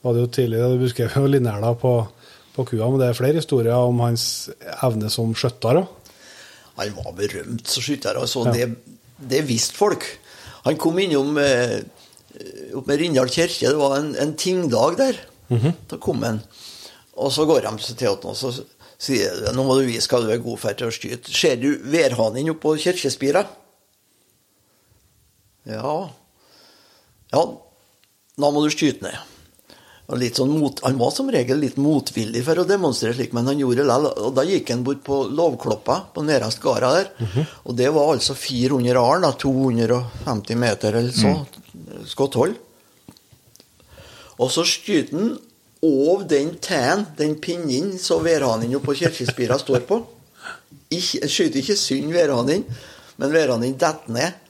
var 0.00 0.16
det 0.16 0.24
jo 0.24 0.32
tidlig 0.32 0.64
du 0.72 0.80
beskrev 0.86 1.16
jo 1.20 1.28
Linnæla 1.28 1.74
på, 1.80 1.94
på 2.56 2.66
kua, 2.68 2.88
men 2.90 3.00
det 3.00 3.10
er 3.10 3.18
flere 3.18 3.40
historier 3.40 3.76
om 3.76 4.00
hans 4.02 4.24
evne 4.80 5.10
som 5.12 5.34
skjøtter. 5.38 5.82
Han 6.80 6.96
var 6.96 7.14
berømt 7.16 7.68
som 7.68 7.84
skytter, 7.84 8.18
altså. 8.20 8.46
Ja. 8.48 8.54
Det, 8.56 8.96
det 9.30 9.44
visste 9.48 9.78
folk. 9.78 10.06
Han 10.64 10.78
kom 10.80 10.98
innom 11.00 11.38
eh, 11.40 11.78
opp 12.76 12.88
med 12.88 13.00
Rindal 13.00 13.30
kirke, 13.32 13.70
det 13.70 13.78
var 13.80 13.98
en, 13.98 14.14
en 14.20 14.34
tingdag 14.38 14.98
der. 15.00 15.22
Da 15.90 15.98
kom 15.98 16.22
han. 16.22 16.42
Og 17.20 17.32
så 17.34 17.44
går 17.48 17.66
de 17.66 17.72
til 17.90 18.06
ham 18.06 18.28
og 18.30 18.36
så 18.38 18.52
sier 19.00 19.34
de, 19.40 19.52
nå 19.56 19.64
må 19.64 19.78
du 19.78 19.88
vise 19.88 20.08
hva 20.10 20.20
du 20.22 20.30
er 20.30 20.42
god 20.42 20.60
for 20.60 20.76
til 20.76 20.90
å 20.90 20.94
skyte. 20.94 21.32
Ser 21.34 21.56
du 21.60 21.72
værhanen 21.90 22.52
oppå 22.52 22.76
kirkespira? 22.80 23.42
Ja. 25.68 25.96
Ja, 27.30 27.42
da 28.40 28.50
må 28.50 28.62
du 28.64 28.70
skyte 28.72 29.04
ned. 29.06 29.29
Sånn 30.10 30.56
mot, 30.58 30.80
han 30.82 30.98
var 30.98 31.12
som 31.14 31.28
regel 31.30 31.60
litt 31.62 31.76
motvillig 31.78 32.40
for 32.42 32.58
å 32.58 32.66
demonstrere 32.66 33.14
slik, 33.14 33.34
men 33.36 33.46
han 33.46 33.60
gjorde 33.60 33.84
det 33.84 33.86
likevel. 33.86 34.24
Og 34.26 34.32
da 34.34 34.44
gikk 34.48 34.72
han 34.74 34.82
bort 34.86 35.04
på 35.06 35.18
Lovkloppa, 35.30 35.98
på 36.14 36.24
nederst 36.26 36.58
gårda 36.62 36.90
der. 36.96 37.12
Og 37.62 37.76
det 37.78 37.92
var 37.94 38.10
altså 38.16 38.34
400 38.34 38.98
aren, 38.98 39.22
da, 39.22 39.30
250 39.38 40.58
meter 40.58 40.98
eller 40.98 41.14
så, 41.14 41.36
skotthold. 42.10 42.58
Og 44.40 44.50
så 44.50 44.64
skyter 44.66 45.14
han 45.14 45.30
over 45.86 46.26
den 46.28 46.56
tæen, 46.58 47.06
den 47.16 47.38
pinnen 47.40 47.94
så 47.98 48.18
værhanen 48.24 48.80
på 48.82 48.96
kirkespira 48.98 49.58
står 49.62 49.86
på. 49.88 50.02
Ikke, 50.90 51.28
skyter 51.28 51.62
ikke 51.62 51.78
synd 51.78 52.12
værhanen, 52.12 52.66
men 53.16 53.32
værhanen 53.32 53.78
detter 53.78 54.10
ned. 54.12 54.49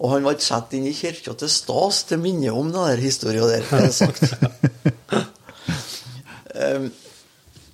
Og 0.00 0.14
han 0.14 0.24
ble 0.24 0.34
satt 0.40 0.72
inn 0.76 0.88
i 0.88 0.96
kirka 0.96 1.34
til 1.36 1.50
stas 1.52 2.04
til 2.08 2.22
minne 2.22 2.52
om 2.56 2.70
den 2.72 2.80
der 2.80 3.02
historien 3.02 3.44
der, 3.44 3.66
det 3.68 3.82
er 3.84 3.92
sagt. 3.92 4.24
um, 6.56 6.88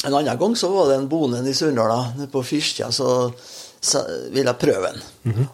en 0.06 0.14
annen 0.14 0.38
gang 0.38 0.56
så 0.58 0.70
var 0.70 0.90
det 0.90 0.98
en 1.00 1.08
bonde 1.10 1.40
i 1.46 1.54
Surndala, 1.56 2.12
nede 2.16 2.30
på 2.30 2.42
Fyrstja, 2.46 2.90
så, 2.94 3.30
ville 4.34 4.50
jeg 4.50 4.58
prøve 4.58 4.90
den. 4.90 5.00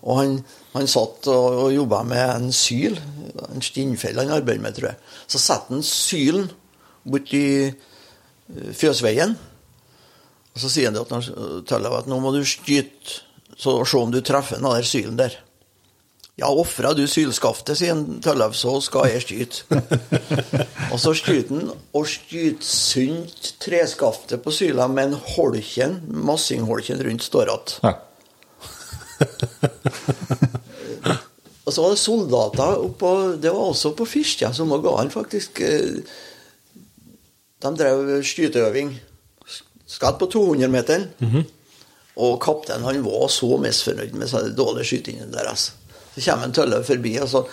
Og 0.01 0.19
han, 0.19 0.35
han 0.73 0.89
satt 0.89 1.29
og, 1.29 1.59
og 1.67 1.75
jobba 1.75 2.03
med 2.09 2.25
en 2.25 2.53
syl, 2.57 2.97
en 3.49 3.65
stinnfelle 3.65 4.25
han 4.25 4.33
arbeidet 4.33 4.65
med, 4.65 4.77
tror 4.77 4.91
jeg. 4.91 5.01
Så 5.29 5.41
satte 5.43 5.75
han 5.75 5.85
sylen 5.85 6.49
borti 7.05 7.45
eh, 7.69 8.73
fjøsveien. 8.77 9.37
Og 10.53 10.61
så 10.61 10.73
sier 10.73 10.91
han 10.91 10.97
til 10.97 11.05
at 11.05 11.73
han 11.73 11.89
at 11.93 12.11
nå 12.11 12.21
må 12.21 12.33
du 12.35 12.43
skyte, 12.45 13.23
så 13.57 13.79
se 13.85 14.01
om 14.01 14.13
du 14.13 14.21
treffer 14.25 14.61
den 14.61 14.69
der 14.69 14.89
sylen 14.89 15.21
der. 15.21 15.37
Ja, 16.43 16.49
ofra 16.51 16.91
du 16.99 17.05
sylskaftet, 17.07 17.79
sier 17.79 17.95
en 17.95 18.19
Tøllef, 18.25 18.57
så 18.59 18.73
skal 18.83 19.13
jeg 19.13 19.23
skyte. 19.23 19.79
og 20.93 20.99
så 20.99 21.13
skyter 21.15 21.55
han, 21.55 21.69
og 21.95 22.09
skyter 22.11 22.67
sunt 22.67 23.53
treskaftet 23.63 24.43
på 24.43 24.51
syla, 24.55 24.89
men 24.91 25.15
holken, 25.37 26.01
massingholken 26.11 26.99
rundt 27.07 27.23
står 27.23 27.53
igjen. 27.53 27.77
Ja. 27.87 27.95
Og 31.63 31.71
så 31.71 31.83
var 31.85 31.93
det 31.93 31.99
soldater 32.03 32.81
oppå 32.83 33.11
Det 33.39 33.53
var 33.55 33.69
også 33.71 33.93
på 33.95 34.03
Firstja 34.09 34.49
som 34.51 34.73
ga 34.83 34.97
han 34.97 35.13
faktisk 35.15 35.61
De 37.63 37.71
drev 37.79 38.11
skyteøving. 38.27 38.91
Skatt 39.87 40.19
på 40.19 40.27
200-meteren. 40.33 41.05
Og 42.19 42.41
kapteinen 42.43 42.89
han 42.89 43.05
var 43.07 43.29
så 43.31 43.55
misfornøyd 43.63 44.19
med 44.19 44.35
den 44.35 44.57
dårlige 44.59 44.89
skytingen 44.91 45.31
deres. 45.31 45.71
Så 46.15 46.25
kommer 46.27 46.49
en 46.49 46.57
tøller 46.57 46.85
forbi, 46.87 47.17
og 47.23 47.29
så 47.31 47.45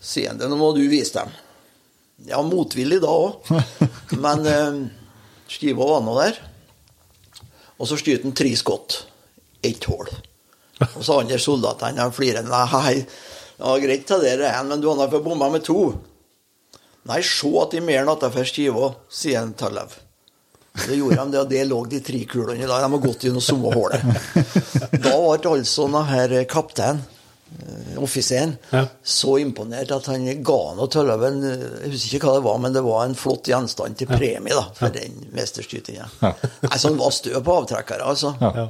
sier 0.00 0.30
han 0.30 0.40
det, 0.40 0.48
nå 0.50 0.58
må 0.58 0.70
du 0.76 0.82
vise 0.90 1.18
dem. 1.18 1.32
Ja, 2.28 2.42
motvillig 2.44 3.00
da 3.02 3.10
òg. 3.10 3.50
Men 4.24 4.46
eh, 4.46 4.80
Skiva 5.50 5.86
var 5.88 6.04
nå 6.04 6.14
der. 6.20 6.38
Og 7.80 7.88
så 7.88 7.98
styrte 7.98 8.28
han 8.28 8.36
tre 8.36 8.52
skott. 8.58 9.00
Ett 9.64 9.84
hull. 9.90 10.08
Og 10.80 11.02
så 11.04 11.18
andre 11.20 11.40
soldatene 11.40 12.00
de 12.00 12.16
flirer. 12.16 12.46
Nei, 12.46 13.00
ja, 13.60 13.72
greit 13.82 14.06
til 14.08 14.22
dere 14.24 14.54
en, 14.56 14.70
men 14.70 14.80
du 14.80 14.88
har 14.88 15.10
fått 15.12 15.24
bomma 15.24 15.50
med 15.52 15.64
to. 15.66 15.90
Nei, 17.08 17.20
se 17.24 17.50
at 17.60 17.74
de 17.74 17.82
mer 17.84 18.02
enn 18.02 18.12
at 18.12 18.24
jeg 18.24 18.36
får 18.36 18.48
skiva, 18.48 18.92
sier 19.12 19.42
en 19.42 19.52
Tallev. 19.56 19.96
Det 20.80 20.96
gjorde 20.96 21.16
de, 21.18 21.30
det, 21.32 21.40
og 21.40 21.48
det 21.50 21.62
lå 21.66 21.78
de 21.90 22.00
tre 22.04 22.20
kulene 22.30 22.62
i 22.62 22.68
dag. 22.68 22.84
De 22.84 22.92
har 22.94 23.02
gått 23.02 23.24
gjennom 23.26 23.44
samme 23.44 23.72
hullet. 23.74 24.04
Da 25.04 25.16
ble 25.16 25.52
altså 25.56 25.88
denne 25.90 26.44
kapteinen, 26.48 27.02
offiseren, 28.00 28.56
Ja. 28.70 28.84
så 29.02 29.38
imponert 29.40 29.90
at 29.92 30.06
han 30.06 30.24
ga 30.42 30.58
noe 30.76 30.88
Tølløven 30.88 31.40
Jeg 31.42 31.90
husker 31.92 32.16
ikke 32.18 32.26
hva 32.30 32.36
det 32.38 32.44
var, 32.46 32.58
men 32.58 32.72
det 32.76 32.82
var 32.86 33.04
en 33.04 33.14
flott 33.18 33.48
gjenstand 33.50 33.96
til 33.98 34.06
premie 34.10 34.54
da, 34.54 34.66
for 34.74 34.88
den 34.94 35.18
mesterstytinga. 35.36 36.06
Ja. 36.22 36.32
altså, 36.70 36.88
han 36.88 36.98
var 37.00 37.10
stø 37.10 37.34
på 37.40 37.56
avtrekkere, 37.62 38.06
altså. 38.06 38.34
Ja. 38.40 38.68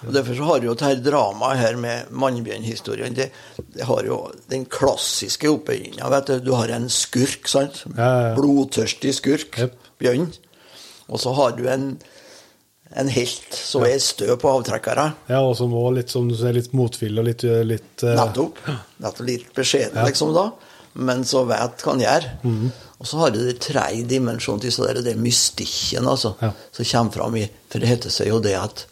Og 0.00 0.14
Derfor 0.16 0.32
så 0.38 0.46
har 0.48 0.62
jo 0.64 0.72
dette 0.74 1.02
dramaet 1.04 1.58
her 1.60 1.76
med 1.76 2.08
Mannbjørn-historien 2.16 3.12
det, 3.18 3.26
det 3.74 3.84
har 3.84 4.06
jo 4.08 4.30
den 4.48 4.64
klassiske 4.64 5.50
oppbygginga. 5.50 6.08
Du 6.24 6.38
Du 6.40 6.54
har 6.56 6.68
en 6.72 6.88
skurk, 6.88 7.46
sant? 7.48 7.82
Ja, 7.96 8.06
ja, 8.06 8.28
ja. 8.30 8.34
Blodtørstig 8.38 9.12
skurk. 9.18 9.58
Yep. 9.58 9.74
Bjørn. 10.00 10.30
Og 11.10 11.20
så 11.20 11.34
har 11.36 11.52
du 11.52 11.66
en, 11.68 11.98
en 12.96 13.08
helt 13.08 13.54
som 13.54 13.84
er 13.86 13.98
stø 14.02 14.34
på 14.40 14.50
avtrekkere. 14.50 15.12
Ja, 15.30 15.40
og 15.46 15.54
som 15.58 15.74
også 15.74 15.94
litt, 15.94 16.10
som 16.10 16.28
du 16.28 16.34
ser, 16.38 16.52
litt 16.56 16.72
motvillig 16.74 17.22
og 17.22 17.28
litt, 17.28 17.44
litt 17.68 18.02
uh... 18.02 18.16
Nettopp. 18.18 18.58
Nettopp 18.98 19.26
litt 19.28 19.52
beskjeden, 19.54 20.00
liksom, 20.08 20.32
da. 20.34 20.48
Men 20.98 21.22
så 21.24 21.44
vet 21.46 21.84
hva 21.84 21.92
han 21.94 22.02
gjør. 22.02 22.30
Mhm. 22.42 22.70
Og 23.00 23.06
så 23.08 23.16
har 23.22 23.30
du 23.32 23.38
den 23.40 23.56
tredje 23.62 24.04
dimensjonen 24.10 24.60
til 24.60 24.88
det, 24.98 25.04
det 25.06 25.14
mystikken, 25.16 26.04
altså, 26.10 26.34
Ja. 26.42 26.50
som 26.72 26.84
kommer 26.84 27.12
fram 27.14 27.36
i 27.40 27.46
For 27.70 27.78
det 27.80 27.88
heter 27.88 28.10
seg 28.12 28.28
jo 28.28 28.40
det 28.44 28.56
at 28.58 28.84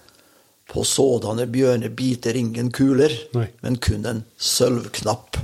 på 0.69 0.85
sådanne 0.85 1.45
bjørner 1.51 1.89
biter 1.97 2.37
ingen 2.37 2.71
kuler, 2.71 3.13
Nei. 3.35 3.49
men 3.63 3.77
kun 3.77 4.07
en 4.07 4.25
sølvknapp. 4.39 5.37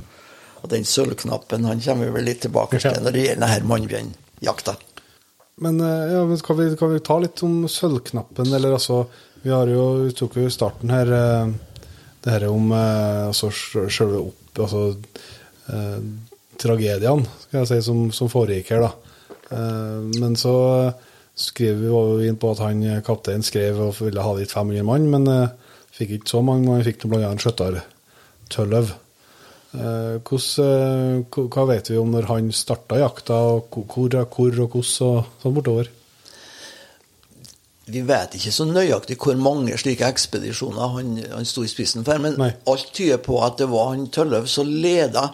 Og 0.62 0.70
den 0.72 0.84
sølvknappen 0.84 1.64
han 1.68 1.80
kommer 1.80 2.06
vi 2.06 2.12
vel 2.16 2.24
litt 2.30 2.40
tilbake 2.44 2.80
til 2.80 2.92
Ja. 2.92 3.00
når 3.00 3.12
det 3.12 3.26
gjelder 3.26 3.46
denne 3.46 3.68
mannbjørnjakta. 3.68 4.76
Men, 5.62 5.80
eh, 5.80 6.12
ja, 6.12 6.24
men 6.26 6.38
skal, 6.38 6.58
vi, 6.58 6.70
skal 6.74 6.94
vi 6.94 7.02
ta 7.04 7.18
litt 7.22 7.42
om 7.46 7.62
sølvknappen, 7.70 8.50
eller 8.54 8.74
altså 8.74 9.04
Vi 9.44 9.52
har 9.52 9.68
jo, 9.68 10.06
vi 10.06 10.14
tok 10.16 10.38
jo 10.40 10.46
i 10.48 10.52
starten 10.52 10.90
her 10.90 11.10
eh, 11.12 11.50
det 12.24 12.32
her 12.32 12.46
om 12.48 12.70
eh, 12.72 13.26
altså 13.28 13.50
selve 13.52 14.22
opp... 14.30 14.40
Altså 14.54 14.86
eh, 15.68 15.98
tragediene, 16.54 17.26
skal 17.42 17.60
jeg 17.60 17.68
si, 17.68 17.80
som, 17.82 18.06
som 18.14 18.30
foregikk 18.30 18.70
her, 18.72 18.86
da. 18.86 19.18
Eh, 19.50 20.20
men 20.22 20.36
så 20.38 20.54
skriver 21.34 21.80
vi 21.82 21.90
jo 21.90 22.02
inn 22.24 22.38
på 22.40 22.52
at 22.54 22.62
han 22.62 22.82
kapteinen 23.04 23.44
skrev 23.44 23.80
og 23.82 23.98
ville 23.98 24.22
ha 24.22 24.34
dit 24.38 24.50
500 24.54 24.86
mann, 24.86 25.08
men 25.10 25.26
eh, 25.30 25.74
fikk 25.94 26.16
ikke 26.18 26.36
så 26.36 26.42
mange. 26.46 26.68
Man 26.70 26.86
fikk 26.86 27.04
blant 27.04 27.26
annet 27.26 27.44
Skjøttar 27.44 27.82
Tølløv. 28.54 28.94
Eh, 29.74 30.20
hvordan, 30.22 31.24
eh, 31.26 31.48
hva- 31.50 31.66
vet 31.66 31.88
vi 31.90 31.96
om 31.98 32.10
når 32.14 32.28
han 32.30 32.52
starta 32.54 32.98
jakta, 33.00 33.34
og 33.34 33.70
hvor, 33.70 34.08
hvor 34.30 34.60
og 34.62 34.70
hvordan 34.78 35.14
og 35.18 35.26
sånn 35.42 35.54
bortover? 35.56 35.88
Vi 37.86 38.00
vet 38.00 38.36
ikke 38.38 38.52
så 38.54 38.64
nøyaktig 38.64 39.18
hvor 39.20 39.36
mange 39.36 39.76
slike 39.76 40.06
ekspedisjoner 40.08 40.94
han, 40.94 41.16
han 41.34 41.44
sto 41.44 41.64
i 41.66 41.68
spissen 41.68 42.04
for, 42.06 42.16
men 42.22 42.38
Nei. 42.40 42.52
alt 42.70 42.92
tyder 42.96 43.18
på 43.20 43.42
at 43.44 43.58
det 43.60 43.66
var 43.68 43.90
han 43.90 44.06
Tølløv 44.14 44.46
som 44.48 44.70
leda 44.70 45.26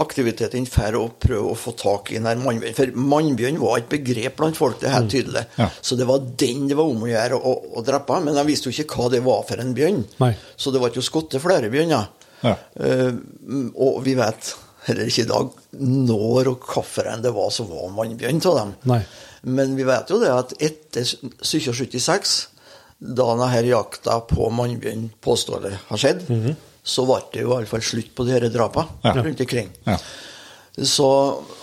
aktiviteten 0.00 0.64
for 0.72 0.96
å 0.96 1.02
prøve 1.20 1.50
å 1.52 1.58
få 1.58 1.74
tak 1.76 2.08
i 2.14 2.16
denne 2.16 2.38
mannbjørn. 2.40 2.74
For 2.78 2.94
mannbjørn 2.96 3.58
var 3.60 3.82
et 3.82 3.90
begrep 3.92 4.38
blant 4.38 4.56
folk, 4.56 4.78
det 4.80 4.88
er 4.88 4.94
helt 4.96 5.12
tydelig. 5.12 5.42
Ja. 5.58 5.66
Så 5.84 5.98
det 6.00 6.06
var 6.08 6.22
den 6.40 6.64
det 6.70 6.78
var 6.78 6.88
om 6.88 7.04
å 7.04 7.10
gjøre 7.10 7.36
å, 7.36 7.52
å 7.76 7.84
drepe, 7.84 8.22
men 8.24 8.38
de 8.38 8.46
visste 8.48 8.70
jo 8.70 8.76
ikke 8.78 8.96
hva 9.02 9.10
det 9.12 9.20
var 9.26 9.44
for 9.50 9.60
en 9.60 9.74
bjørn. 9.76 10.00
Så 10.56 10.72
det 10.72 10.80
var 10.80 10.88
ikke 10.94 11.04
å 11.04 11.10
skotte 11.10 11.42
flere 11.44 11.68
bjørner. 11.74 12.08
Ja. 12.42 12.56
Eh, 12.76 13.12
og 13.74 14.02
vi 14.06 14.14
vet 14.18 14.54
heller 14.86 15.06
ikke 15.06 15.22
i 15.24 15.30
dag 15.30 15.50
når 15.78 16.48
og 16.56 16.64
hvorfor 16.72 17.06
det 17.22 17.30
var 17.36 17.50
som 17.54 17.68
var 17.70 17.92
mannbjørn 17.94 18.40
av 18.50 18.56
dem. 18.58 18.72
Nei. 18.90 19.02
Men 19.42 19.76
vi 19.78 19.84
vet 19.86 20.10
jo 20.10 20.18
det 20.22 20.30
at 20.34 20.52
etter 20.62 21.02
1776, 21.06 22.34
da 23.02 23.28
denne 23.34 23.62
jakta 23.66 24.20
på 24.30 24.50
mannbjørn 24.54 25.08
påståelig 25.22 25.72
har 25.88 25.98
skjedd, 26.02 26.26
så 26.82 27.04
ble 27.06 27.20
det 27.32 27.42
jo 27.44 27.52
i 27.52 27.56
alle 27.60 27.70
fall 27.70 27.82
slutt 27.86 28.12
på 28.14 28.26
de 28.26 28.36
disse 28.40 28.52
drapene 28.54 29.00
Ja. 29.06 29.14
rundt 29.22 29.40
omkring. 29.40 29.70
Ja. 29.86 29.96
Så 30.82 31.08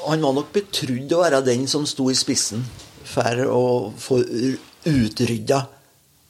han 0.08 0.22
var 0.22 0.34
nok 0.38 0.52
betrodd 0.54 1.12
å 1.16 1.22
være 1.24 1.42
den 1.44 1.68
som 1.68 1.86
sto 1.90 2.10
i 2.12 2.16
spissen 2.16 2.64
for 3.10 3.40
å 3.50 3.64
få 3.98 4.20
utrydda 4.86 5.64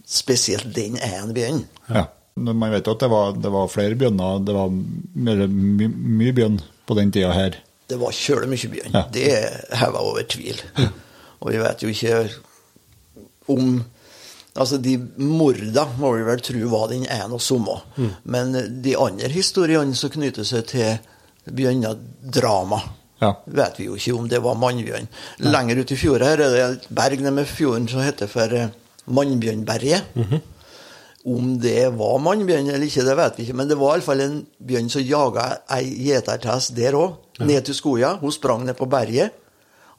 spesielt 0.09 0.71
den 0.73 0.95
ene 0.97 1.33
bjørnen. 1.35 1.65
Ja. 1.89 2.05
Man 2.39 2.71
vet 2.71 2.87
jo 2.87 2.93
at 2.95 3.03
det 3.03 3.09
var, 3.11 3.33
det 3.37 3.51
var 3.53 3.67
flere 3.71 3.95
bjørner. 3.99 4.39
Det 4.47 4.55
var 4.55 4.69
mye, 4.71 5.47
my, 5.49 5.87
mye 6.19 6.33
bjørn 6.37 6.59
på 6.89 6.95
den 6.97 7.11
tida 7.15 7.31
her. 7.35 7.57
Det 7.89 7.97
var 8.01 8.13
kjølig 8.15 8.49
mye 8.51 8.71
bjørn. 8.75 8.93
Ja. 8.95 9.03
Det 9.13 9.27
er 9.33 9.77
heva 9.81 10.01
over 10.05 10.25
tvil. 10.29 10.59
Og 11.39 11.51
vi 11.53 11.61
vet 11.61 11.85
jo 11.85 11.93
ikke 11.93 12.19
om 13.53 13.79
Altså, 14.59 14.75
de 14.81 14.95
morda 15.23 15.85
må 16.01 16.09
vi 16.17 16.23
vel 16.27 16.41
tro 16.43 16.59
var 16.71 16.89
den 16.91 17.05
ene 17.05 17.37
og 17.37 17.39
samme. 17.41 17.77
Men 18.27 18.49
de 18.83 18.95
andre 18.99 19.29
historiene 19.31 19.95
som 19.95 20.09
knytter 20.11 20.43
seg 20.43 20.65
til 20.67 20.97
bjørnedrama, 21.55 22.79
Ja. 23.21 23.33
vet 23.45 23.77
vi 23.79 23.85
jo 23.85 23.95
ikke 23.95 24.13
om 24.17 24.27
det 24.31 24.39
var 24.43 24.55
mannbjørn. 24.59 25.07
Lenger 25.43 25.79
ute 25.81 25.93
i 25.95 25.97
fjorden 26.01 26.27
her 26.27 26.39
er 26.43 26.51
det 26.55 26.61
et 26.65 26.85
berg 26.89 27.19
nede 27.21 27.33
med 27.35 27.47
fjorden 27.51 27.87
som 27.91 27.99
heter 28.03 28.27
for 28.31 28.51
eh, 28.55 28.69
Mannbjørnberget. 29.07 30.03
Om 31.27 31.57
det 31.59 31.89
var 31.99 32.21
mannbjørn 32.23 32.69
eller 32.71 32.87
ikke, 32.87 33.03
det 33.03 33.15
vet 33.19 33.37
vi 33.37 33.43
ikke, 33.43 33.57
men 33.59 33.67
det 33.67 33.75
var 33.79 33.97
iallfall 33.97 34.23
en 34.23 34.37
bjørn 34.69 34.87
som 34.93 35.03
jaga 35.03 35.49
ei 35.75 35.83
gjetertest 36.07 36.71
der 36.77 36.95
òg, 36.95 37.17
ned 37.43 37.65
til 37.67 37.75
skogen. 37.75 38.21
Hun 38.21 38.31
sprang 38.31 38.63
ned 38.67 38.77
på 38.79 38.87
berget. 38.89 39.35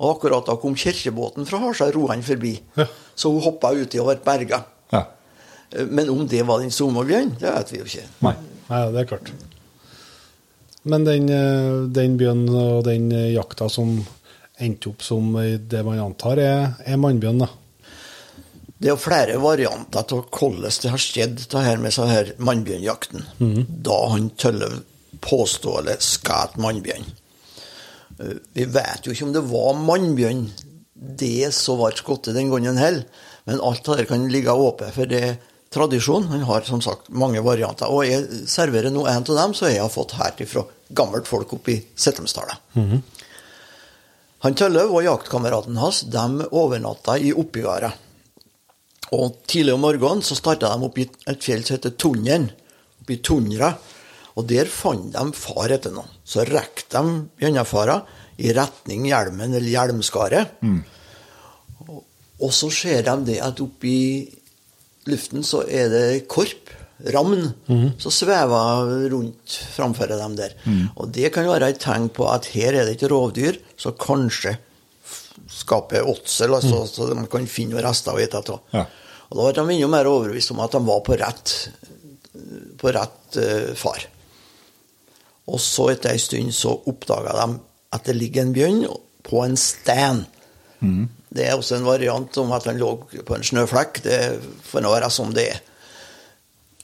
Og 0.01 0.15
akkurat 0.15 0.47
da 0.49 0.57
kom 0.57 0.77
kirkebåten 0.81 1.45
fra 1.49 1.61
Harstad, 1.61 1.93
ro 1.93 2.07
han 2.09 2.25
forbi. 2.25 2.55
Ja. 2.79 2.87
Så 3.15 3.29
hun 3.29 3.45
hoppa 3.45 3.75
uti 3.77 4.01
og 4.01 4.09
ble 4.09 4.17
berga. 4.25 4.63
Ja. 4.95 5.05
Men 5.93 6.09
om 6.09 6.25
det 6.29 6.41
var 6.49 6.65
den 6.65 6.73
samme 6.73 7.05
bjørnen, 7.05 7.37
det 7.41 7.53
vet 7.53 7.73
vi 7.73 7.83
jo 7.83 7.89
ikke. 7.91 8.07
Nei. 8.25 8.35
Nei, 8.71 8.81
det 8.95 9.03
er 9.03 9.11
klart. 9.13 9.33
Men 10.89 11.05
den, 11.05 11.29
eh, 11.29 11.93
den 11.93 12.17
bjørnen 12.17 12.49
og 12.57 12.85
den 12.87 13.11
eh, 13.13 13.35
jakta 13.35 13.69
som 13.69 13.99
endte 14.61 14.89
opp 14.89 15.05
som 15.05 15.35
eh, 15.37 15.59
det 15.61 15.83
man 15.85 16.01
antar 16.01 16.41
er, 16.41 16.63
er 16.87 17.01
mannbjørn, 17.01 17.45
da. 17.45 17.51
Det 18.81 18.89
er 18.89 18.95
jo 18.95 19.01
flere 19.03 19.37
varianter 19.43 20.07
til 20.09 20.23
hvordan 20.25 20.73
det 20.83 20.91
har 20.95 21.03
skjedd, 21.05 21.41
det 21.53 21.65
her 21.67 21.77
med 21.83 21.93
sånn 21.93 22.09
her 22.09 22.31
mannbjørnjakten. 22.41 23.27
Da 23.85 23.99
han 24.15 24.31
Tølløv 24.41 24.79
påståelig 25.21 25.99
skjøt 26.01 26.57
mannbjørn. 26.65 27.05
Eh, 28.21 28.39
Vi 28.57 28.65
vet 28.65 29.05
jo 29.05 29.13
ikke 29.13 29.27
om 29.29 29.35
det 29.37 29.45
var 29.51 29.77
mannbjørn 29.77 30.47
det 31.21 31.53
som 31.57 31.79
ble 31.81 31.93
skutt 31.97 32.31
den 32.33 32.49
gangen 32.53 32.81
heller, 32.81 33.05
men 33.49 33.61
alt 33.65 33.85
det 33.85 33.99
der 34.01 34.09
kan 34.09 34.27
ligge 34.33 34.53
åpent 34.53 34.95
for 34.97 35.09
det 35.09 35.21
er 35.29 35.39
tradisjon. 35.73 36.27
Han 36.33 36.43
har 36.49 36.65
som 36.67 36.81
sagt 36.83 37.09
mange 37.13 37.41
varianter. 37.45 37.89
Og 37.93 38.05
jeg 38.09 38.49
serverer 38.49 38.91
nå 38.93 39.05
en 39.07 39.23
av 39.23 39.37
dem 39.45 39.55
som 39.55 39.69
jeg 39.69 39.81
har 39.81 39.93
fått 39.93 40.17
her 40.19 40.33
fra 40.47 40.65
gammelt 40.97 41.29
folk 41.29 41.53
oppe 41.57 41.73
i 41.77 41.81
Settemsdalen. 41.95 43.03
Han 44.41 44.55
Tølløv 44.57 44.93
og 44.97 45.05
jaktkameraten 45.05 45.77
hans 45.77 46.01
de 46.09 46.47
overnatta 46.51 47.19
i 47.21 47.33
Oppigårda. 47.37 47.93
Og 49.17 49.41
tidlig 49.51 49.75
om 49.75 49.83
morgenen 49.83 50.23
så 50.23 50.37
starta 50.39 50.71
de 50.71 50.87
opp 50.87 50.99
i 51.03 51.07
et 51.29 51.43
fjell 51.43 51.65
som 51.67 51.77
heter 51.77 51.97
Tunneren, 51.99 52.51
Oppi 53.03 53.17
Tundra. 53.25 53.73
Og 54.39 54.47
der 54.49 54.69
fant 54.71 55.11
de 55.13 55.25
far 55.35 55.73
etter 55.75 55.91
noe. 55.93 56.07
Så 56.25 56.45
rekte 56.47 57.01
de 57.03 57.25
gjennomfara 57.43 57.99
i 58.41 58.53
retning 58.57 59.09
hjelmen 59.11 59.53
eller 59.57 59.69
hjelmskaret. 59.69 60.61
Og, 61.89 62.05
og 62.41 62.53
så 62.55 62.71
ser 62.73 63.03
de 63.09 63.17
det 63.33 63.41
at 63.43 63.61
oppi 63.61 63.97
i 63.97 65.11
luften 65.11 65.43
så 65.45 65.65
er 65.67 65.91
det 65.91 66.29
korp, 66.31 66.71
ravn, 67.01 67.47
som 67.99 68.13
svever 68.13 69.09
rundt 69.11 69.59
framfor 69.75 70.07
dem 70.13 70.37
der. 70.37 70.53
Og 71.01 71.09
det 71.17 71.33
kan 71.35 71.49
være 71.49 71.73
et 71.73 71.81
tegn 71.81 72.11
på 72.13 72.29
at 72.31 72.51
her 72.55 72.77
er 72.77 72.85
det 72.87 72.99
et 73.01 73.11
rovdyr 73.11 73.57
som 73.81 73.97
kanskje 73.97 74.59
skaper 75.51 76.07
åtsel, 76.09 76.55
altså, 76.55 76.85
så 76.87 77.09
de 77.11 77.27
kan 77.31 77.47
finne 77.51 77.77
noen 77.77 77.87
rester 77.89 78.15
å 78.15 78.23
ete 78.23 78.41
av. 78.41 78.63
Ja. 78.75 78.87
Og 79.31 79.39
da 79.39 79.65
ble 79.65 79.75
de 79.75 79.77
enda 79.77 79.91
mer 79.91 80.11
overbevist 80.11 80.55
om 80.55 80.63
at 80.65 80.75
de 80.75 80.81
var 80.87 81.03
på 81.07 81.19
rett, 81.19 81.55
på 82.81 82.95
rett 82.95 83.39
uh, 83.39 83.71
far. 83.79 84.07
Og 85.51 85.59
så 85.63 85.91
etter 85.93 86.15
ei 86.15 86.23
stund 86.23 86.55
så 86.55 86.75
oppdaga 86.91 87.35
de 87.39 87.61
at 87.95 88.07
det 88.07 88.17
ligger 88.19 88.47
en 88.47 88.55
bjørn 88.55 88.85
på 89.27 89.43
en 89.43 89.57
sten. 89.59 90.25
Det 91.31 91.47
er 91.47 91.57
også 91.59 91.79
en 91.79 91.87
variant 91.87 92.39
om 92.43 92.53
at 92.55 92.67
han 92.71 92.79
lå 92.79 92.93
på 93.27 93.37
en 93.37 93.47
snøflekk. 93.47 94.03
Det 94.07 94.21
får 94.67 94.87
være 94.87 95.11
som 95.15 95.35
det 95.35 95.47
er. 95.53 95.61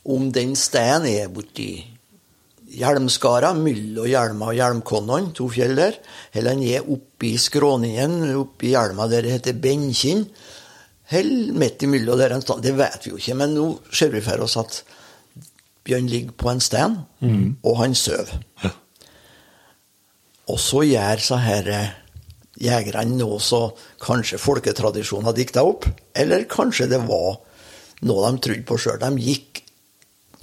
Om 0.06 0.30
den 0.34 0.54
steinen 0.58 1.08
er 1.10 1.30
borti 1.34 1.70
hjelmskara, 2.66 3.52
mellom 3.54 4.08
hjelma 4.10 4.50
og 4.50 4.58
hjelmkonnene, 4.58 5.32
to 5.36 5.48
fjell 5.52 5.76
der, 5.78 5.98
eller 6.36 6.62
er 6.66 6.86
oppi 6.92 7.36
skråningen, 7.40 8.18
oppi 8.36 8.72
hjelma 8.74 9.08
der 9.10 9.26
det 9.26 9.36
heter 9.38 9.58
Benkinn, 9.62 10.26
eller 11.14 11.52
midt 11.54 11.84
imellom 11.86 12.18
der 12.18 12.34
en 12.34 12.42
stand, 12.42 12.64
det 12.66 12.74
vet 12.78 13.04
vi 13.04 13.12
jo 13.12 13.20
ikke. 13.20 13.36
Men 13.38 13.54
nå 13.54 13.68
ser 13.94 14.10
vi 14.14 14.24
for 14.24 14.42
oss 14.42 14.58
at 14.58 14.80
Bjørn 15.86 16.08
ligger 16.10 16.34
på 16.34 16.50
en 16.50 16.60
sten, 16.60 16.96
og 17.62 17.76
han 17.78 17.94
sover. 17.94 18.32
Ja. 18.64 18.72
Og 20.50 20.58
så 20.62 20.82
gjør 20.86 21.22
så 21.22 21.38
her 21.42 21.68
eh, 21.70 21.92
jegerne 22.62 23.18
noe 23.18 23.38
så 23.42 23.68
kanskje 24.02 24.40
folketradisjonen 24.42 25.28
har 25.28 25.36
dikta 25.36 25.64
opp, 25.66 25.86
eller 26.14 26.46
kanskje 26.50 26.88
det 26.90 27.02
var 27.06 27.38
noe 28.06 28.30
de 28.30 28.42
trodde 28.42 28.66
på 28.66 28.78
sjøl. 28.78 28.98
De 29.02 29.10
gikk 29.22 29.62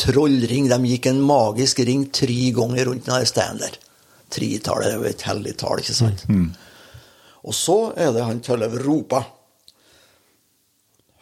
trollring, 0.01 0.69
de 0.71 0.77
gikk 0.93 1.07
en 1.11 1.21
magisk 1.23 1.79
ring 1.85 2.07
tre 2.13 2.51
ganger 2.55 2.89
rundt 2.89 3.07
denne 3.07 3.29
steinen 3.29 3.61
der. 3.61 3.77
Tretallet 4.33 4.89
er 4.89 4.97
jo 4.97 5.07
et 5.09 5.25
hellig 5.27 5.55
tall, 5.61 5.81
ikke 5.83 5.95
sant? 5.95 6.25
Og 7.43 7.55
så 7.55 7.77
er 7.99 8.13
det 8.15 8.25
han 8.25 8.41
Tølløv 8.43 8.79
roper. 8.85 9.25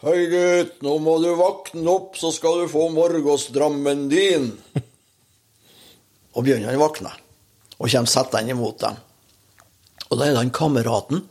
Hei, 0.02 0.26
gutt, 0.30 0.78
nå 0.82 0.96
må 1.02 1.18
du 1.22 1.28
våkne 1.38 1.84
opp, 1.90 2.16
så 2.18 2.32
skal 2.34 2.62
du 2.62 2.70
få 2.70 2.88
morgensdrammen 2.94 4.08
din. 4.10 4.48
og 6.34 6.46
Bjørnjan 6.46 6.80
våkner, 6.80 7.14
og 7.78 7.90
kommer 7.90 8.10
settende 8.10 8.54
imot 8.54 8.82
dem. 8.82 8.98
Og 10.10 10.18
da 10.18 10.26
er 10.26 10.34
det 10.34 10.42
han 10.42 10.54
kameraten 10.54 11.26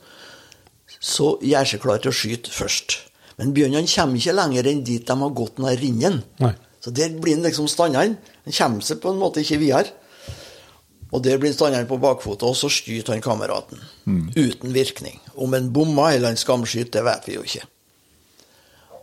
så 1.02 1.34
gjør 1.42 1.68
seg 1.68 1.82
klar 1.82 2.02
til 2.02 2.12
å 2.12 2.16
skyte 2.16 2.54
først. 2.54 3.00
Men 3.39 3.56
Bjørnjan 3.56 3.89
kommer 3.89 4.20
ikke 4.20 4.36
lenger 4.38 4.68
enn 4.70 4.84
dit 4.86 5.08
de 5.08 5.16
har 5.18 5.34
gått 5.38 5.58
denne 5.58 5.74
ringen. 5.80 6.20
Nei. 6.44 6.54
Så 6.82 6.94
der 6.98 7.14
blir 7.22 7.38
han 7.38 7.46
liksom 7.46 7.70
standende. 7.70 8.18
Han 8.46 8.58
kommer 8.58 8.86
seg 8.86 9.02
på 9.04 9.12
en 9.14 9.22
måte 9.22 9.44
ikke 9.44 9.62
videre. 9.62 9.94
Og 11.12 11.24
der 11.24 11.38
blir 11.38 11.52
han 11.52 11.58
standende 11.58 11.90
på 11.90 12.00
bakfotet, 12.02 12.48
og 12.48 12.56
så 12.58 12.72
skyter 12.72 13.14
han 13.14 13.24
kameraten. 13.24 13.82
Uten 14.36 14.74
virkning. 14.74 15.20
Om 15.36 15.54
han 15.54 15.72
bomma 15.76 16.14
eller 16.14 16.34
han 16.34 16.40
skamskyter, 16.40 17.00
det 17.00 17.08
vet 17.08 17.28
vi 17.28 17.38
jo 17.38 17.46
ikke. 17.46 17.66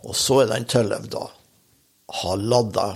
Og 0.09 0.15
så 0.15 0.41
er 0.43 0.51
det 0.51 0.63
tøllev 0.71 1.09
da 1.11 1.27
har 2.09 2.37
ladda 2.37 2.87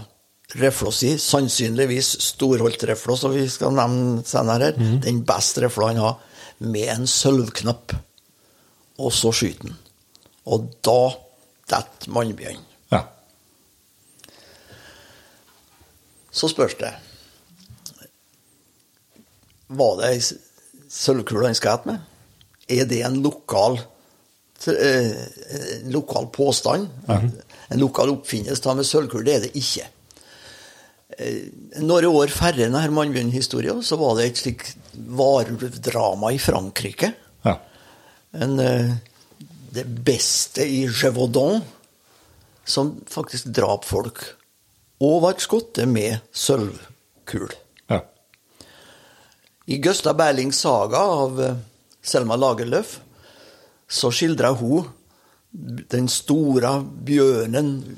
rifla 0.57 0.91
si, 0.91 1.13
sannsynligvis 1.17 2.13
storholdt 2.21 2.77
storholtrifla, 2.77 3.17
som 3.17 3.33
vi 3.33 3.45
skal 3.49 3.73
nevne 3.77 4.23
senere 4.27 4.71
her, 4.71 4.99
den 5.03 5.23
beste 5.25 5.63
rifla 5.63 5.91
han 5.91 6.01
har, 6.01 6.19
med 6.57 6.89
en 6.93 7.07
sølvknapp. 7.09 7.95
Og 9.01 9.13
så 9.13 9.33
skyter 9.33 9.71
han. 9.71 9.79
Og 10.53 10.67
da 10.85 10.99
detter 11.71 12.11
mannbjørn. 12.13 12.61
Ja. 12.91 13.01
Så 16.33 16.49
spørs 16.49 16.75
det 16.79 16.91
Var 19.73 19.97
det 19.99 20.11
ei 20.11 20.21
sølvkule 20.93 21.49
han 21.49 21.57
skjøt 21.57 21.87
med? 21.89 22.01
Er 22.73 22.85
det 22.89 23.01
en 23.05 23.19
lokal 23.23 23.79
eh, 24.69 25.11
en 25.81 25.91
lokal 25.93 26.29
påstand? 26.33 26.87
En 27.09 27.81
lokal 27.81 28.13
oppfinnelse 28.13 28.69
av 28.69 28.77
med 28.79 28.87
sølvkule? 28.87 29.25
Det 29.25 29.35
er 29.35 29.45
det 29.47 29.53
ikke. 29.59 29.87
Eh, 31.17 31.39
Noen 31.83 32.09
år 32.09 32.33
færre 32.33 32.67
enn 32.67 32.77
denne 32.77 32.93
mannbjørnhistorien, 32.95 33.81
så 33.85 33.97
var 34.01 34.17
det 34.17 34.29
et 34.29 34.43
slikt 34.43 34.75
varulvdrama 34.93 36.33
i 36.33 36.39
Frankrike. 36.41 37.13
Ja. 37.45 37.57
En, 38.33 38.59
eh, 38.59 38.93
det 39.73 39.85
beste 40.05 40.65
i 40.69 40.85
Gévaudan, 40.87 41.61
som 42.65 42.95
faktisk 43.09 43.49
drap 43.49 43.85
folk. 43.85 44.23
Og 45.01 45.25
skutt 45.41 45.79
med 45.89 46.19
sølvkul. 46.31 47.51
Ja. 47.89 48.01
I 49.65 49.79
Gøsta 49.81 50.13
Berlings 50.13 50.59
saga 50.59 50.97
av 50.97 51.41
eh, 51.41 51.55
Selma 52.03 52.35
Lagerlöf 52.35 52.99
så 53.89 54.11
skildrer 54.11 54.57
hun 54.59 54.89
den 55.93 56.07
store 56.09 56.79
bjørnen 57.05 57.97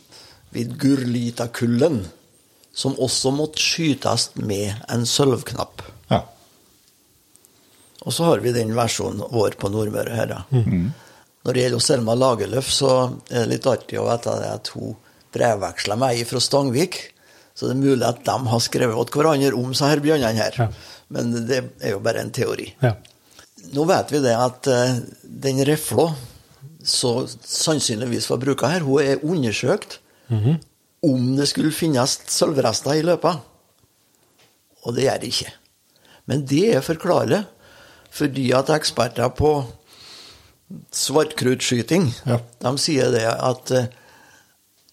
vid 0.55 0.75
Gurlitakullen, 0.79 2.01
som 2.75 2.97
også 2.99 3.31
måtte 3.31 3.63
skytes 3.63 4.29
med 4.35 4.73
en 4.91 5.05
sølvknapp. 5.07 5.83
Ja. 6.11 6.21
Og 8.03 8.13
så 8.13 8.27
har 8.27 8.43
vi 8.43 8.51
den 8.55 8.75
versjonen 8.75 9.23
vår 9.31 9.55
på 9.59 9.71
Nordmøre 9.71 10.15
her, 10.15 10.27
da. 10.33 10.41
Når 11.45 11.53
det 11.53 11.63
gjelder 11.63 11.83
Selma 11.85 12.15
Lagerlöf, 12.17 12.69
så 12.73 12.91
er 13.29 13.45
det 13.45 13.53
litt 13.53 13.67
artig 13.69 13.99
å 14.01 14.07
vite 14.09 14.35
at 14.49 14.71
hun 14.75 14.95
brevveksla 15.35 15.97
meg 15.99 16.23
fra 16.29 16.41
Stangvik. 16.41 16.97
Så 17.55 17.69
det 17.69 17.75
er 17.77 17.83
mulig 17.83 18.03
at 18.07 18.23
de 18.27 18.35
har 18.51 18.63
skrevet 18.63 19.11
til 19.11 19.21
hverandre 19.21 19.53
om 19.55 19.69
disse 19.71 19.91
bjørnene 20.03 20.39
her. 20.39 20.57
Ja. 20.59 20.69
Men 21.15 21.29
det 21.47 21.59
er 21.85 21.93
jo 21.93 22.01
bare 22.03 22.23
en 22.25 22.33
teori. 22.35 22.71
Ja. 22.83 22.95
Nå 23.75 23.85
vet 23.89 24.11
vi 24.13 24.19
det 24.25 24.33
at 24.37 24.67
eh, 24.71 24.97
den 25.45 25.61
refla 25.67 26.09
så 26.85 27.13
sannsynligvis 27.41 28.27
var 28.29 28.37
bruka 28.43 28.67
her, 28.69 28.83
hun 28.85 29.01
er 29.01 29.23
undersøkt 29.25 29.95
om 30.29 31.23
det 31.37 31.47
skulle 31.49 31.71
finnes 31.73 32.17
sølvrester 32.33 32.99
i 32.99 33.05
løpet. 33.05 33.39
Og 34.85 34.93
det 34.97 35.05
gjør 35.07 35.19
det 35.23 35.31
ikke. 35.31 35.53
Men 36.29 36.43
det 36.49 36.61
er 36.75 36.85
forklarlig, 36.85 37.39
fordi 38.13 38.45
at 38.57 38.69
eksperter 38.73 39.29
på 39.37 39.51
svartkruttskyting 40.93 42.07
Ja. 42.25 42.39
de 42.61 42.71
sier 42.81 43.11
det 43.13 43.25
at 43.29 43.71
eh, 43.71 43.89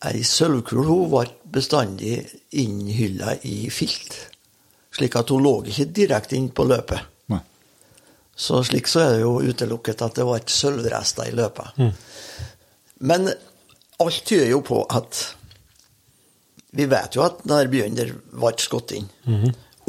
ei 0.08 0.22
sølvkule 0.26 0.86
hun 0.88 1.10
var 1.12 1.30
bestandig 1.52 2.16
innhylla 2.58 3.36
i 3.46 3.68
filt. 3.70 4.16
Slik 4.92 5.16
at 5.16 5.30
hun 5.32 5.44
lå 5.44 5.54
ikke 5.70 5.88
direkte 5.94 6.36
inn 6.36 6.50
på 6.54 6.66
løpet. 6.68 7.06
Nei. 7.32 7.40
Så 8.36 8.62
slik 8.66 8.90
så 8.90 9.04
er 9.04 9.14
det 9.14 9.22
jo 9.22 9.36
utelukket 9.44 10.02
at 10.04 10.18
det 10.18 10.26
var 10.28 10.40
et 10.42 10.52
sølvrester 10.52 11.30
i 11.30 11.36
løpet. 11.36 11.78
Men 13.04 13.30
alt 14.02 14.24
tyder 14.26 14.50
jo 14.52 14.62
på 14.66 14.82
at 14.90 15.22
Vi 16.72 16.86
vet 16.88 17.12
jo 17.18 17.20
at 17.20 17.42
denne 17.44 17.68
bjørnen 17.68 17.98
der 17.98 18.10
ble 18.32 18.50
skutt 18.56 18.94
inn. 18.96 19.08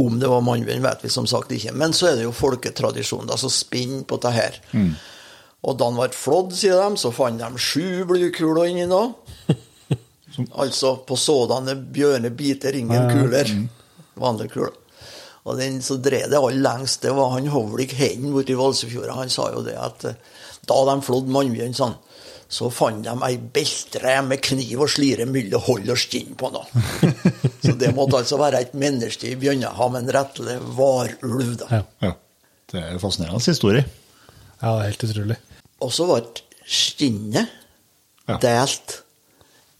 Om 0.03 0.18
det 0.20 0.28
var 0.28 0.41
mannbjørn, 0.43 0.82
vet 0.84 1.03
vi 1.05 1.09
som 1.14 1.28
sagt 1.30 1.53
ikke. 1.55 1.72
Men 1.80 1.93
så 1.95 2.09
er 2.09 2.18
det 2.20 2.26
jo 2.26 2.34
folketradisjonen 2.36 3.30
da, 3.30 3.38
som 3.39 3.51
spinner 3.53 4.03
på 4.03 4.18
dette 4.20 4.34
her. 4.36 4.57
Og 5.64 5.78
da 5.80 5.88
han 5.88 5.95
ble 5.95 6.09
flådd, 6.11 6.51
sier 6.59 6.76
de, 6.82 6.97
så 6.99 7.14
fant 7.16 7.39
de 7.39 7.61
sju 7.61 8.03
blykuler 8.09 8.68
inni 8.74 8.84
nå. 8.89 8.99
altså 10.51 10.95
på 11.07 11.17
sådanne 11.19 11.75
bjørnebiter 11.93 12.75
ingen 12.79 13.09
kuler. 13.11 13.51
Vanlige 14.19 14.53
kuler. 14.55 14.73
Og 15.43 15.57
den 15.59 15.81
som 15.84 15.99
drev 16.01 16.29
det 16.31 16.39
aller 16.39 16.61
lengst, 16.63 17.01
det 17.03 17.11
var 17.17 17.34
han 17.36 17.49
Hovlik 17.51 17.91
Hen 17.99 18.29
borti 18.31 18.53
i 18.55 18.59
Valsefjorda. 18.59 19.17
Han 19.17 19.29
sa 19.34 19.49
jo 19.51 19.63
det 19.65 19.75
at 19.75 20.05
eh, 20.07 20.15
da 20.69 20.77
de 20.88 20.95
flådde 21.03 21.34
mannbjørn, 21.36 21.73
sånn, 21.75 21.97
så 22.53 22.69
fant 22.71 23.03
de 23.03 23.11
ei 23.27 23.36
beltre 23.51 24.13
med 24.23 24.39
kniv 24.45 24.86
og 24.86 24.91
slire 24.93 25.25
mellom 25.27 25.65
hold 25.65 25.89
og 25.91 25.99
skinn 25.99 26.32
på 26.39 26.47
noe. 26.53 26.83
så 27.66 27.75
det 27.75 27.91
måtte 27.97 28.21
altså 28.21 28.39
være 28.39 28.62
et 28.63 28.74
menneske 28.79 29.33
i 29.33 29.36
Bjørnehamn, 29.41 29.99
en 29.99 30.13
rettelig 30.16 30.55
varulv, 30.78 31.58
da. 31.59 31.67
Ja. 31.82 31.83
Ja. 32.08 32.13
Det 32.71 32.79
er 32.79 32.93
en 32.95 33.03
fascinerende 33.03 33.43
historie. 33.43 33.83
ja, 33.83 34.70
det 34.70 34.78
er 34.79 34.87
helt 34.93 35.03
utrolig. 35.09 35.37
Og 35.83 35.91
så 35.91 36.08
ble 36.08 36.24
skinnet 36.63 37.59
Ja. 38.29 38.37
delt 38.39 39.01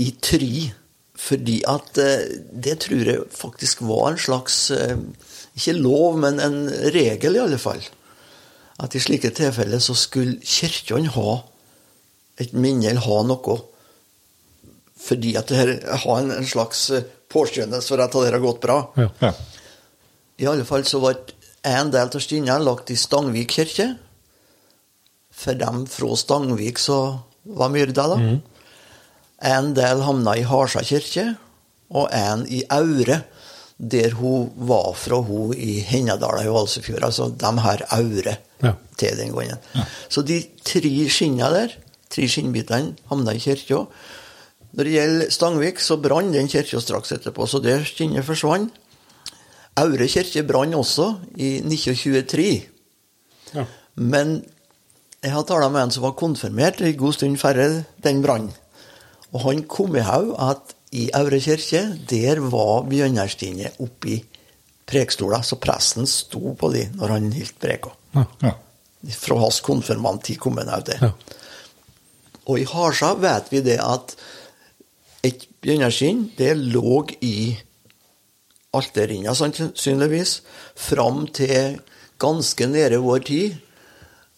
i 0.04 0.12
try. 0.22 0.72
fordi 1.24 1.62
at 1.70 1.98
eh, 2.02 2.24
det 2.52 2.80
tror 2.84 3.08
jeg 3.08 3.28
faktisk 3.32 3.84
var 3.86 4.12
en 4.12 4.18
slags 4.20 4.72
eh, 4.72 4.98
Ikke 5.56 5.76
lov, 5.78 6.18
men 6.18 6.40
en 6.42 6.70
regel, 6.92 7.36
i 7.36 7.40
alle 7.40 7.60
fall. 7.62 7.84
At 8.82 8.96
i 8.96 9.00
slike 9.00 9.30
tilfeller 9.30 9.80
så 9.80 9.94
skulle 9.94 10.42
kirkene 10.42 11.14
ha 11.14 11.44
et 12.42 12.56
minne 12.58 12.90
eller 12.90 13.06
ha 13.06 13.20
noe 13.30 13.60
fordi 15.04 15.34
at 15.36 15.50
det 15.52 15.58
her 15.60 15.72
har 16.06 16.22
en, 16.22 16.32
en 16.32 16.48
slags 16.48 16.88
eh, 16.96 17.04
påskjønnelse 17.34 17.92
for 17.92 18.02
at 18.04 18.14
det 18.16 18.32
har 18.32 18.44
gått 18.44 18.62
bra. 18.64 18.78
Ja. 18.98 19.10
Ja. 19.20 19.34
I 20.40 20.48
alle 20.50 20.66
fall 20.68 20.86
så 20.88 21.02
ble 21.04 21.14
en 21.68 21.92
del 21.94 22.10
av 22.10 22.24
stinna 22.24 22.58
lagt 22.62 22.92
i 22.94 22.98
Stangvik 23.00 23.52
kirke. 23.58 23.90
For 25.34 25.60
dem 25.60 25.84
fra 25.92 26.16
Stangvik 26.20 26.80
så 26.82 27.00
var 27.44 27.74
myrda, 27.74 28.08
da. 28.14 28.20
En 29.44 29.74
del 29.76 30.02
havna 30.06 30.38
i 30.40 30.46
Harsa 30.48 30.82
kirke, 30.88 31.34
og 31.94 32.08
en 32.16 32.46
i 32.48 32.64
Aure, 32.72 33.22
der 33.78 34.14
hun 34.16 34.50
var 34.70 34.94
fra 34.96 35.20
hun 35.26 35.52
i 35.58 35.80
Hennadala 35.84 36.46
i 36.46 36.52
Valsefjord. 36.54 37.04
Altså 37.04 37.28
de 37.30 37.52
her 37.62 37.84
Aure 37.92 38.38
Ja. 38.64 38.72
til 38.98 39.18
den 39.18 39.34
gangen. 39.36 39.58
Så 40.10 40.22
de 40.24 40.38
tre 40.64 41.10
skinna 41.10 41.50
der, 41.52 41.74
tre 42.10 42.28
skinnbitene, 42.28 42.94
havna 43.10 43.34
i 43.34 43.40
kirka. 43.44 43.82
Når 44.74 44.84
det 44.84 44.94
gjelder 44.94 45.30
Stangvik, 45.32 45.80
så 45.80 45.98
brant 46.02 46.34
den 46.34 46.48
kirka 46.48 46.80
straks 46.80 47.12
etterpå, 47.12 47.46
så 47.48 47.60
det 47.62 47.82
skinnet 47.86 48.24
forsvant. 48.26 48.72
Aure 49.76 50.08
kirke 50.08 50.44
brant 50.48 50.76
også 50.76 51.16
i 51.36 51.58
1923. 51.60 52.64
Ja. 53.54 53.66
Men 53.96 54.46
jeg 55.24 55.32
har 55.32 55.44
tala 55.44 55.70
med 55.70 55.84
en 55.84 55.92
som 55.92 56.04
var 56.04 56.16
konfirmert 56.18 56.82
en 56.82 56.98
god 56.98 57.14
stund 57.14 57.38
før 57.38 57.84
den 58.04 58.22
brannen. 58.24 58.52
Og 59.34 59.42
han 59.48 59.64
kom 59.70 59.96
i 59.98 60.06
haug 60.06 60.34
at 60.42 60.76
i 60.94 61.08
Aure 61.18 61.40
kirke, 61.42 61.82
der 62.10 62.42
var 62.54 62.86
bjørnerstinnet 62.86 63.80
oppi 63.82 64.20
prekstoler, 64.90 65.42
så 65.42 65.58
presten 65.62 66.06
sto 66.10 66.54
på 66.60 66.70
de 66.74 66.86
når 67.00 67.16
han 67.16 67.32
holdt 67.34 67.58
preka. 67.62 67.94
Ja. 68.14 68.28
Ja. 68.44 68.54
Fra 69.18 69.40
hans 69.42 69.60
konfirmanttid 69.66 70.38
kom 70.40 70.60
han 70.62 70.70
out 70.72 70.88
der. 70.92 71.02
Ja. 71.02 71.12
Og 72.46 72.60
i 72.60 72.68
Harsa 72.68 73.14
vet 73.20 73.50
vi 73.52 73.64
det 73.66 73.80
at 73.82 74.16
et 75.24 75.48
bjørneskinn, 75.64 76.28
det 76.38 76.54
lå 76.60 77.06
i 77.24 77.56
alterrinja, 78.76 79.34
sannsynligvis, 79.38 80.42
fram 80.76 81.26
til 81.32 81.80
ganske 82.22 82.68
nede 82.68 83.00
vår 83.04 83.24
tid, 83.30 83.56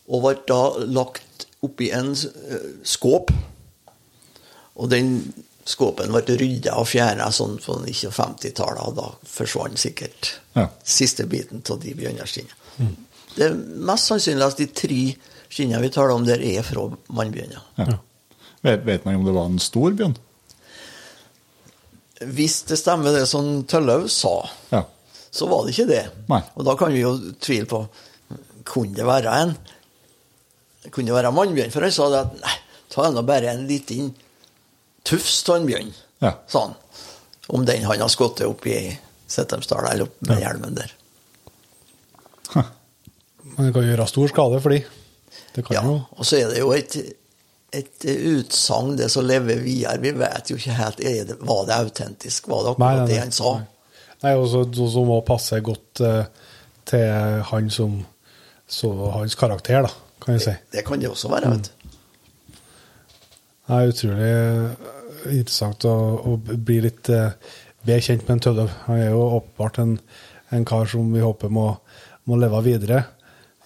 og 0.05 0.21
ble 0.25 0.35
da 0.49 0.61
lagt 0.85 1.47
oppi 1.65 1.89
en 1.95 2.13
eh, 2.13 2.69
skåp. 2.85 3.33
Og 4.75 4.89
den 4.91 5.33
skåpen 5.65 6.11
ble 6.13 6.35
rydda 6.37 6.75
og 6.77 6.87
fjerna 6.91 7.29
sånn 7.33 7.55
på 7.63 7.77
1950-tallet, 7.81 8.81
og 8.85 8.95
da 8.99 9.07
forsvant 9.27 9.79
sikkert 9.81 10.33
Ja. 10.55 10.67
siste 10.83 11.25
biten 11.27 11.63
av 11.71 11.79
de 11.81 11.93
bjørnarskinnene. 11.97 12.91
Det 13.35 13.45
er 13.49 13.55
mest 13.55 14.07
sannsynlig 14.11 14.45
at 14.45 14.57
de 14.57 14.67
tre 14.67 14.99
skinnene 15.49 15.81
vi 15.81 15.89
taler 15.89 16.13
om 16.15 16.25
der, 16.27 16.39
er 16.43 16.61
fra 16.63 16.85
mannbjørner. 17.09 17.63
Ja. 17.77 17.97
Vet, 18.63 18.85
vet 18.85 19.05
man 19.05 19.15
om 19.15 19.25
det 19.25 19.33
var 19.35 19.45
en 19.49 19.59
stor 19.59 19.91
bjørn? 19.91 20.15
Hvis 22.35 22.61
det 22.69 22.77
stemmer 22.79 23.11
det 23.15 23.25
som 23.27 23.63
Tøllaug 23.67 24.07
sa, 24.09 24.49
Ja. 24.71 24.83
så 25.31 25.47
var 25.49 25.65
det 25.65 25.73
ikke 25.75 25.87
det. 25.89 26.03
Nei. 26.29 26.41
Og 26.55 26.63
da 26.65 26.75
kan 26.79 26.93
vi 26.93 27.01
jo 27.01 27.17
tvile 27.41 27.65
på 27.65 27.87
Kunne 28.65 28.95
det 28.95 29.05
være 29.05 29.31
en 29.43 29.51
Kunne 30.91 31.05
det 31.11 31.13
være 31.13 31.31
mannbjørn? 31.31 31.71
For 31.71 31.81
han 31.81 31.91
sa 31.91 32.09
det 32.09 32.19
at 32.19 32.33
nei, 32.41 32.55
ta 32.89 33.09
nå 33.11 33.21
bare 33.25 33.51
en 33.51 33.67
liten 33.67 34.13
tufs 35.05 35.43
Bjørn 35.45 35.93
Ja. 36.21 36.33
sa 36.47 36.65
han. 36.67 36.75
Om 37.47 37.65
den 37.65 37.83
han 37.85 38.01
har 38.01 38.09
skutt 38.09 38.41
opp 38.41 38.65
i 38.67 38.97
Settemsdal, 39.27 39.85
eller 39.91 40.05
opp 40.07 40.21
med 40.25 40.39
hjelmen 40.41 40.75
der. 40.77 40.91
Men 43.55 43.67
det 43.67 43.73
kan 43.75 43.85
gjøre 43.87 44.07
stor 44.09 44.31
skade 44.31 44.59
for 44.63 44.73
de. 44.73 44.81
Det 45.55 45.63
kan 45.65 45.75
Ja, 45.77 45.83
jo 45.85 45.99
og 46.17 46.25
så 46.27 46.39
er 46.41 46.49
det 46.51 46.59
jo 46.59 46.71
et, 46.75 46.95
et 47.75 48.05
utsagn, 48.09 48.95
det 48.99 49.09
som 49.11 49.25
lever 49.27 49.61
videre. 49.63 49.99
Vi 50.03 50.11
vet 50.17 50.49
jo 50.51 50.57
ikke 50.59 50.75
helt 50.75 50.97
det, 50.97 51.37
Var 51.39 51.65
det 51.69 51.77
autentisk? 51.77 52.49
Var 52.51 52.63
det 52.65 52.73
Nei, 52.79 52.89
akkurat 52.89 52.97
nei, 53.05 53.07
det 53.13 53.19
han 53.21 53.31
sa? 53.35 53.53
Nei, 54.23 54.33
og 54.35 54.47
så 54.49 55.05
må 55.05 55.19
passe 55.27 55.59
godt 55.63 56.01
uh, 56.01 56.25
til 56.85 57.41
han 57.51 57.69
som 57.69 57.99
så 58.67 58.89
hans 59.13 59.35
karakter, 59.37 59.85
da, 59.85 59.91
kan 60.23 60.33
jeg 60.39 60.41
si. 60.41 60.53
Det 60.73 60.81
kan 60.87 60.99
det 60.99 61.09
også 61.11 61.29
være. 61.29 61.51
vet 61.53 61.67
du. 61.69 61.84
Det 63.65 63.77
er 63.77 63.91
utrolig 63.91 64.29
eh, 64.29 64.89
interessant 65.39 65.85
å, 65.89 65.95
å 66.21 66.35
bli 66.37 66.81
litt 66.85 67.09
eh, 67.09 67.33
bedre 67.85 68.03
kjent 68.05 68.25
med 68.27 68.35
en 68.35 68.43
Tølløv. 68.45 68.73
Han 68.85 69.01
er 69.01 69.11
jo 69.13 69.23
åpenbart 69.39 69.79
en, 69.81 69.95
en 70.53 70.67
kar 70.69 70.85
som 70.89 71.09
vi 71.13 71.23
håper 71.23 71.53
må, 71.53 71.71
må 72.29 72.37
leve 72.41 72.61
videre 72.65 73.01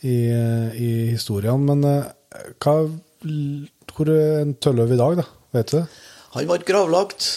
i, 0.02 0.30
eh, 0.32 0.80
i 0.80 0.90
historiene. 1.14 1.60
Men 1.74 1.84
eh, 1.90 2.48
hva, 2.64 2.76
hvor 3.96 4.14
er 4.14 4.42
en 4.44 4.56
Tølløv 4.56 4.96
i 4.96 5.00
dag, 5.00 5.20
da? 5.20 5.28
Vet 5.58 5.74
du 5.74 5.78
det? 5.80 5.86
Han 6.36 6.50
ble 6.50 6.60
gravlagt 6.68 7.30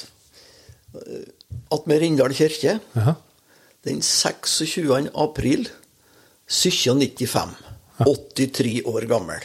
eh, 1.01 1.27
attmed 1.75 2.03
Rindal 2.03 2.35
kirke 2.37 2.79
Jaha. 2.95 3.17
den 3.89 4.03
26. 4.07 5.11
april 5.15 5.67
1795. 6.47 7.59
83 8.03 8.81
år 8.89 9.07
gammel. 9.11 9.43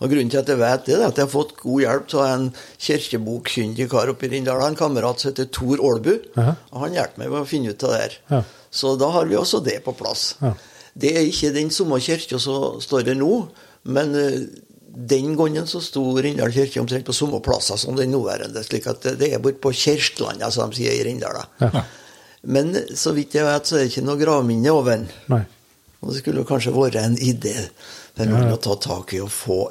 Og 0.00 0.08
Grunnen 0.08 0.30
til 0.32 0.38
at 0.40 0.48
jeg 0.48 0.56
vet 0.58 0.86
det, 0.86 0.94
er 0.96 1.06
at 1.06 1.16
jeg 1.20 1.26
har 1.26 1.32
fått 1.32 1.56
god 1.60 1.80
hjelp 1.82 2.14
av 2.14 2.26
en 2.30 2.46
kirkebokkyndig 2.78 3.88
kar 3.92 4.08
oppe 4.12 4.26
i 4.26 4.30
Rindal. 4.32 4.62
En 4.64 4.76
kamerat 4.78 5.20
som 5.20 5.30
heter 5.32 5.48
Tor 5.52 5.76
Aalbu. 5.80 6.14
Jaha. 6.36 6.54
Og 6.72 6.80
han 6.86 6.96
hjalp 6.96 7.18
meg 7.20 7.28
med 7.32 7.42
å 7.42 7.48
finne 7.48 7.74
ut 7.74 7.84
av 7.84 7.92
det 7.94 8.00
her. 8.04 8.16
Ja. 8.32 8.40
Så 8.70 8.94
da 9.00 9.10
har 9.12 9.28
vi 9.28 9.36
også 9.36 9.60
det 9.66 9.80
på 9.84 9.92
plass. 9.98 10.34
Ja. 10.40 10.54
Det 11.00 11.12
er 11.16 11.26
ikke 11.28 11.52
den 11.54 11.70
samme 11.74 12.00
kirka 12.02 12.38
som 12.42 12.80
står 12.82 13.04
der 13.10 13.18
nå, 13.18 13.30
men 13.84 14.14
eh, 14.18 14.40
den 15.10 15.36
gangen 15.38 15.68
så 15.70 15.78
sto 15.84 16.02
Rindal 16.18 16.50
kirke 16.54 16.80
omtrent 16.82 17.06
på 17.06 17.14
samme 17.14 17.38
plasser 17.44 17.78
som 17.78 17.96
den 17.98 18.10
nåværende. 18.10 18.64
slik 18.66 18.86
at 18.90 19.02
det- 19.02 19.18
det 19.18 19.32
er 19.34 19.38
borte 19.38 19.60
på 19.62 19.70
Kjerklanda, 19.72 20.50
som 20.50 20.70
de 20.70 20.76
sier 20.76 20.92
i 20.96 21.04
Rindal. 21.04 21.44
Ja. 21.60 21.84
Men 22.42 22.72
så 22.96 23.12
vidt 23.14 23.34
jeg 23.34 23.44
vet, 23.44 23.66
så 23.66 23.76
er 23.76 23.84
det 23.84 23.92
ikke 23.92 24.04
noe 24.06 24.16
gravminne 24.18 24.70
over 24.72 24.96
den. 24.96 25.08
Nei. 25.28 25.44
Og 26.02 26.08
det 26.14 26.22
skulle 26.22 26.44
kanskje 26.48 26.72
vært 26.72 26.96
en 26.96 27.16
idé 27.16 27.68
for 28.16 28.24
noen 28.24 28.50
å 28.52 28.56
ta 28.60 28.74
tak 28.76 29.12
i 29.14 29.20
og 29.20 29.28
få 29.28 29.70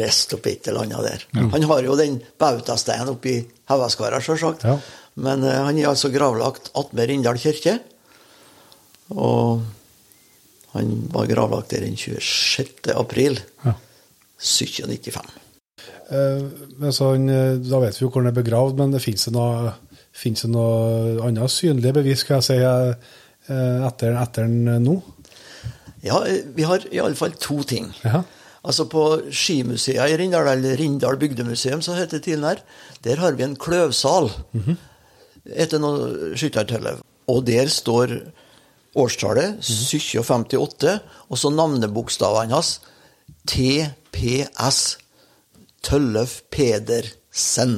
rest 0.00 0.34
oppi 0.36 0.56
et 0.56 0.68
eller 0.68 0.86
annet 0.86 1.06
der. 1.06 1.24
Han 1.54 1.68
har 1.70 1.86
jo 1.86 1.96
den 1.98 2.18
bautasteinen 2.40 3.12
oppi 3.14 3.38
Haugaskara, 3.70 4.20
sjølsagt. 4.20 4.66
Ja. 4.66 4.78
Men 5.14 5.46
uh, 5.46 5.62
han 5.68 5.78
er 5.78 5.92
altså 5.92 6.10
gravlagt 6.12 6.72
attmed 6.74 7.08
Rindal 7.08 7.38
kirke. 7.40 7.78
Og 9.14 9.62
han 10.74 10.92
var 11.14 11.30
gravlagt 11.30 11.70
der 11.70 11.86
den 11.86 11.96
26. 11.96 12.90
april 12.98 13.38
Ja. 13.64 13.76
1795. 14.44 15.40
Eh, 16.10 16.44
men 16.76 16.92
så 16.92 17.14
han, 17.14 17.28
eh, 17.28 17.56
da 17.64 17.80
vet 17.80 17.96
vi 17.96 18.04
jo 18.04 18.10
hvor 18.10 18.22
han 18.22 18.30
er 18.32 18.36
begravd, 18.36 18.76
men 18.80 18.92
det 18.92 19.02
fins 19.04 19.24
det 19.28 19.32
noe, 19.36 19.72
finnes 20.14 20.44
det 20.44 20.50
noe 20.52 21.16
annet 21.24 21.52
synlig 21.52 21.94
bevis, 21.96 22.24
skal 22.24 22.42
jeg 22.42 22.48
si, 22.50 22.58
eh, 22.60 23.86
etter, 23.88 24.16
etter 24.20 24.48
han 24.48 24.84
nå? 24.84 24.98
Ja, 26.04 26.20
vi 26.54 26.66
har 26.68 26.84
iallfall 26.92 27.38
to 27.40 27.62
ting. 27.64 27.88
Jaha. 28.02 28.24
Altså 28.64 28.86
På 28.88 29.04
skimuseet 29.28 30.10
i 30.10 30.16
Rindal, 30.16 30.48
eller 30.48 30.76
Rindal 30.80 31.18
bygdemuseum, 31.20 31.82
som 31.84 31.98
heter 31.98 32.18
det 32.18 32.24
tidligere 32.30 32.64
der 33.04 33.20
har 33.20 33.36
vi 33.36 33.44
en 33.44 33.56
kløvsal 33.60 34.30
etter 35.44 35.82
noe 35.82 36.32
skyttertølle. 36.40 36.96
Og 37.28 37.44
der 37.44 37.68
står 37.68 38.14
årstallet 38.96 39.58
1758, 39.60 40.94
og 41.28 41.40
så 41.40 41.50
navnebokstavene 41.52 42.54
hans 42.54 42.78
TPS. 43.50 44.98
Tøllef 45.84 46.38
Pedersen. 46.48 47.74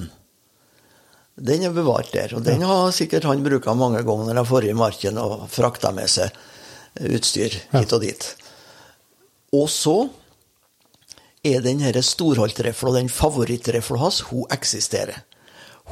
Den 1.36 1.64
er 1.66 1.72
bevart 1.74 2.12
der, 2.14 2.36
og 2.38 2.44
den 2.46 2.62
har 2.62 2.92
sikkert 2.94 3.26
han 3.26 3.42
bruka 3.42 3.74
mange 3.74 4.04
ganger 4.06 4.30
når 4.30 4.38
han 4.38 4.46
får 4.46 4.68
i 4.68 4.76
marken 4.78 5.18
og 5.18 5.48
frakta 5.50 5.90
med 5.92 6.06
seg 6.08 6.30
utstyr 7.02 7.58
hit 7.74 7.92
og 7.92 8.04
dit. 8.06 8.28
Og 9.58 9.66
så 9.72 9.96
er 11.54 11.62
den 11.64 11.80
storholtrefla, 12.02 12.92
den 12.96 13.08
favorittrefla 13.12 13.98
hans, 14.02 14.20
hun 14.30 14.44
eksisterer. 14.54 15.22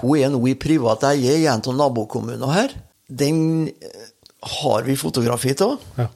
Hun 0.03 0.19
er 0.19 0.33
nå 0.35 0.41
i 0.51 0.57
privat 0.59 1.05
eie 1.13 1.37
i 1.39 1.47
en 1.47 1.63
av 1.63 1.77
nabokommunene 1.79 2.51
her. 2.55 2.75
Den 3.09 3.69
eh, 3.69 4.09
har 4.61 4.83
vi 4.87 4.97
fotografi 4.99 5.55
av. 5.63 5.77
Ja. 6.01 6.09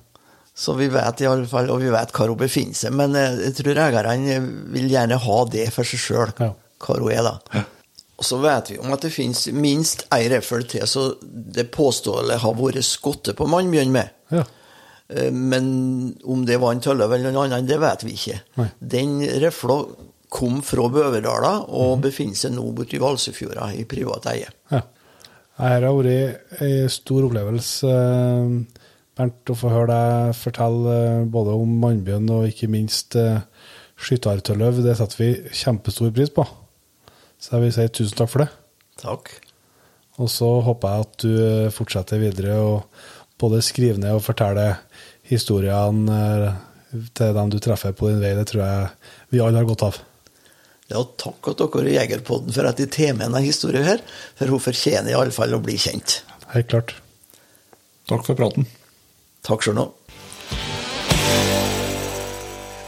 Så 0.58 0.74
vi 0.74 0.88
vet 0.90 1.20
i 1.22 1.26
alle 1.30 1.46
fall, 1.46 1.68
og 1.70 1.78
vi 1.84 1.90
vet 1.94 2.10
hvor 2.16 2.32
hun 2.32 2.40
befinner 2.40 2.74
seg. 2.74 2.94
Men 2.98 3.14
eh, 3.14 3.36
jeg 3.46 3.54
tror 3.60 3.78
eierne 3.84 4.40
vil 4.74 4.88
gjerne 4.90 5.20
ha 5.22 5.38
det 5.52 5.68
for 5.74 5.86
seg 5.86 6.02
sjøl, 6.02 6.32
Ja. 6.42 6.52
hvor 6.82 7.04
hun 7.04 7.12
er, 7.14 7.22
da. 7.28 7.64
Og 8.18 8.26
så 8.26 8.40
vet 8.42 8.72
vi 8.72 8.80
om 8.82 8.90
at 8.90 9.04
det 9.06 9.12
finnes 9.14 9.44
minst 9.54 10.02
ei 10.10 10.24
reffel 10.32 10.64
til, 10.66 10.82
så 10.90 11.12
det 11.22 11.68
påståelige 11.70 12.40
har 12.42 12.56
vært 12.58 12.82
skutt 12.82 13.30
på 13.38 13.46
mannbjørn 13.46 13.92
med. 13.94 14.10
Ja. 14.34 14.42
Eh, 15.08 15.30
Men 15.32 16.18
om 16.24 16.44
det 16.46 16.58
var 16.60 16.74
en 16.74 16.82
tølløv 16.84 17.14
eller 17.16 17.32
noen 17.32 17.52
annen, 17.52 17.68
det 17.68 17.80
vet 17.80 18.04
vi 18.04 18.14
ikke. 18.16 18.40
Nei. 18.60 18.68
Den 18.80 19.18
refla 19.42 19.80
kom 20.28 20.60
fra 20.62 20.88
Bøverdala 20.92 21.54
og 21.72 22.02
befinner 22.04 22.36
seg 22.36 22.52
nå 22.52 22.66
borti 22.76 22.98
i 22.98 23.00
Valsøyfjorda 23.02 23.70
i 23.78 23.86
privat 23.88 24.28
eie. 24.34 24.50
Ja. 24.72 24.82
Her 25.58 25.86
har 25.88 25.96
vært 25.96 26.60
en 26.62 26.90
stor 26.92 27.24
opplevelse, 27.30 27.88
eh, 27.88 28.84
Bernt, 29.18 29.50
å 29.50 29.56
få 29.58 29.72
høre 29.72 29.88
deg 29.90 30.36
fortelle 30.38 30.92
eh, 30.94 31.24
både 31.26 31.56
om 31.58 31.72
mannbjørn 31.82 32.28
og 32.36 32.44
ikke 32.52 32.68
minst 32.70 33.16
skyttertølløv. 33.98 34.82
Det 34.84 34.94
setter 34.98 35.18
vi 35.18 35.30
kjempestor 35.58 36.12
pris 36.14 36.30
på. 36.30 36.44
Så 37.38 37.56
jeg 37.56 37.64
vil 37.64 37.72
si 37.74 37.86
tusen 37.98 38.18
takk 38.18 38.30
for 38.30 38.44
det. 38.44 38.48
Takk. 39.02 39.30
Og 40.18 40.30
så 40.30 40.48
håper 40.66 40.94
jeg 40.94 41.06
at 41.06 41.18
du 41.24 41.70
fortsetter 41.74 42.22
videre 42.22 42.56
og 42.62 43.02
både 43.38 43.60
skrive 43.62 44.00
ned 44.02 44.16
og 44.18 44.24
fortelle 44.26 44.68
historiene 45.28 46.18
eh, 46.18 46.60
til 47.16 47.34
dem 47.36 47.50
du 47.52 47.58
treffer 47.62 47.94
på 47.96 48.10
din 48.10 48.22
vei. 48.22 48.34
Det 48.38 48.46
tror 48.50 48.64
jeg 48.64 48.86
vi 49.34 49.42
alle 49.44 49.60
har 49.60 49.68
godt 49.68 49.86
av. 49.90 50.00
Ja, 50.88 51.02
takk 51.20 51.50
at 51.50 51.60
dere 51.60 51.90
i 51.90 51.98
Jegerpodden 51.98 52.54
for 52.54 52.68
at 52.68 52.80
de 52.80 52.86
tar 52.88 53.12
med 53.12 53.26
denne 53.26 53.44
historien 53.44 53.84
her, 53.84 54.00
for 54.38 54.48
hun 54.48 54.62
fortjener 54.62 55.12
i 55.12 55.18
alle 55.18 55.34
fall 55.34 55.52
å 55.52 55.60
bli 55.60 55.76
kjent. 55.80 56.22
Helt 56.54 56.70
klart. 56.72 56.94
Takk 58.08 58.24
for 58.24 58.38
praten. 58.38 58.64
Takk 59.44 59.64
sjøl 59.64 59.76
nå. 59.76 59.86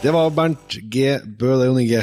Det 0.01 0.09
var 0.15 0.33
Bernt 0.33 0.79
G. 0.89 1.19
Bø, 1.21 1.53
det, 1.59 1.67
Jon 1.69 1.81
Inge. 1.83 2.01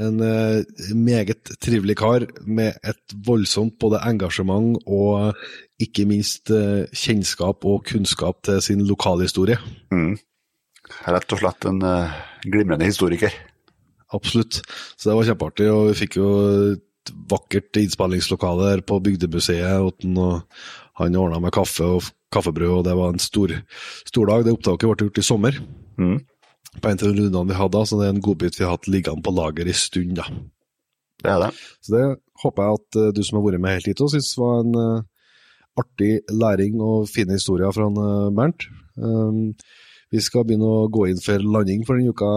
En 0.00 0.22
eh, 0.22 0.62
meget 0.94 1.50
trivelig 1.60 1.98
kar 1.98 2.28
med 2.46 2.78
et 2.86 3.16
voldsomt 3.26 3.74
både 3.82 4.00
engasjement 4.06 4.78
og 4.86 5.34
ikke 5.80 6.06
minst 6.08 6.50
eh, 6.54 6.88
kjennskap 6.92 7.64
og 7.68 7.86
kunnskap 7.88 8.42
til 8.46 8.60
sin 8.64 8.82
lokalhistorie. 8.88 9.58
Rett 11.06 11.34
og 11.34 11.40
slett 11.40 11.66
en 11.70 11.80
eh, 11.86 12.20
glimrende 12.44 12.88
historiker. 12.88 13.34
Absolutt. 14.16 14.60
Så 14.96 15.10
det 15.10 15.16
var 15.16 15.28
kjempeartig, 15.28 15.68
og 15.70 15.90
vi 15.90 15.98
fikk 16.02 16.18
jo 16.18 16.30
et 16.72 17.12
vakkert 17.30 17.78
innspillingslokale 17.80 18.72
her 18.72 18.82
på 18.86 18.98
Bygdemuseet. 19.04 19.80
Og 19.80 20.02
han 21.00 21.18
ordna 21.18 21.38
med 21.42 21.54
kaffe 21.54 21.86
og 21.86 22.10
kaffebrød, 22.34 22.80
og 22.80 22.84
det 22.88 22.96
var 22.98 23.14
en 23.14 23.22
stor, 23.22 23.54
stor 24.08 24.32
dag. 24.32 24.44
Det 24.44 24.56
opptaket 24.56 24.90
ble 24.90 25.08
gjort 25.08 25.22
i 25.22 25.26
sommer. 25.26 25.60
Mm. 26.00 26.18
På 26.80 26.90
en 26.90 26.98
av 26.98 27.06
de 27.06 27.14
rundene 27.14 27.50
vi 27.50 27.58
hadde, 27.58 27.76
da, 27.78 27.86
så 27.86 27.98
det 27.98 28.08
er 28.08 28.16
en 28.16 28.24
godbit 28.24 28.58
vi 28.58 28.66
har 28.66 28.76
hatt 28.76 28.90
liggende 28.90 29.24
på 29.26 29.34
lager 29.34 29.70
i 29.70 29.76
stund. 29.76 30.18
da. 30.18 30.26
Det 31.20 31.30
er 31.30 31.40
det. 31.44 31.54
Så 31.84 31.94
det 31.94 32.04
håper 32.42 32.66
jeg 32.66 32.80
at 32.80 32.98
eh, 33.00 33.14
du 33.14 33.22
som 33.26 33.38
har 33.38 33.46
vært 33.46 33.62
med 33.62 33.78
helt 33.78 33.90
hit, 33.90 34.02
og 34.02 34.12
syns 34.12 34.30
var 34.40 34.62
en 34.64 34.76
artig 35.78 36.20
læring 36.30 36.80
og 36.82 37.08
fine 37.10 37.36
historier 37.38 37.72
fra 37.74 37.86
eh, 37.90 38.32
Bernt. 38.36 38.66
Um, 38.96 39.54
vi 40.10 40.18
skal 40.18 40.42
begynne 40.42 40.66
å 40.66 40.88
gå 40.90 41.04
inn 41.06 41.20
for 41.22 41.38
landing 41.38 41.84
for 41.86 41.94
denne 41.94 42.10
uka 42.10 42.30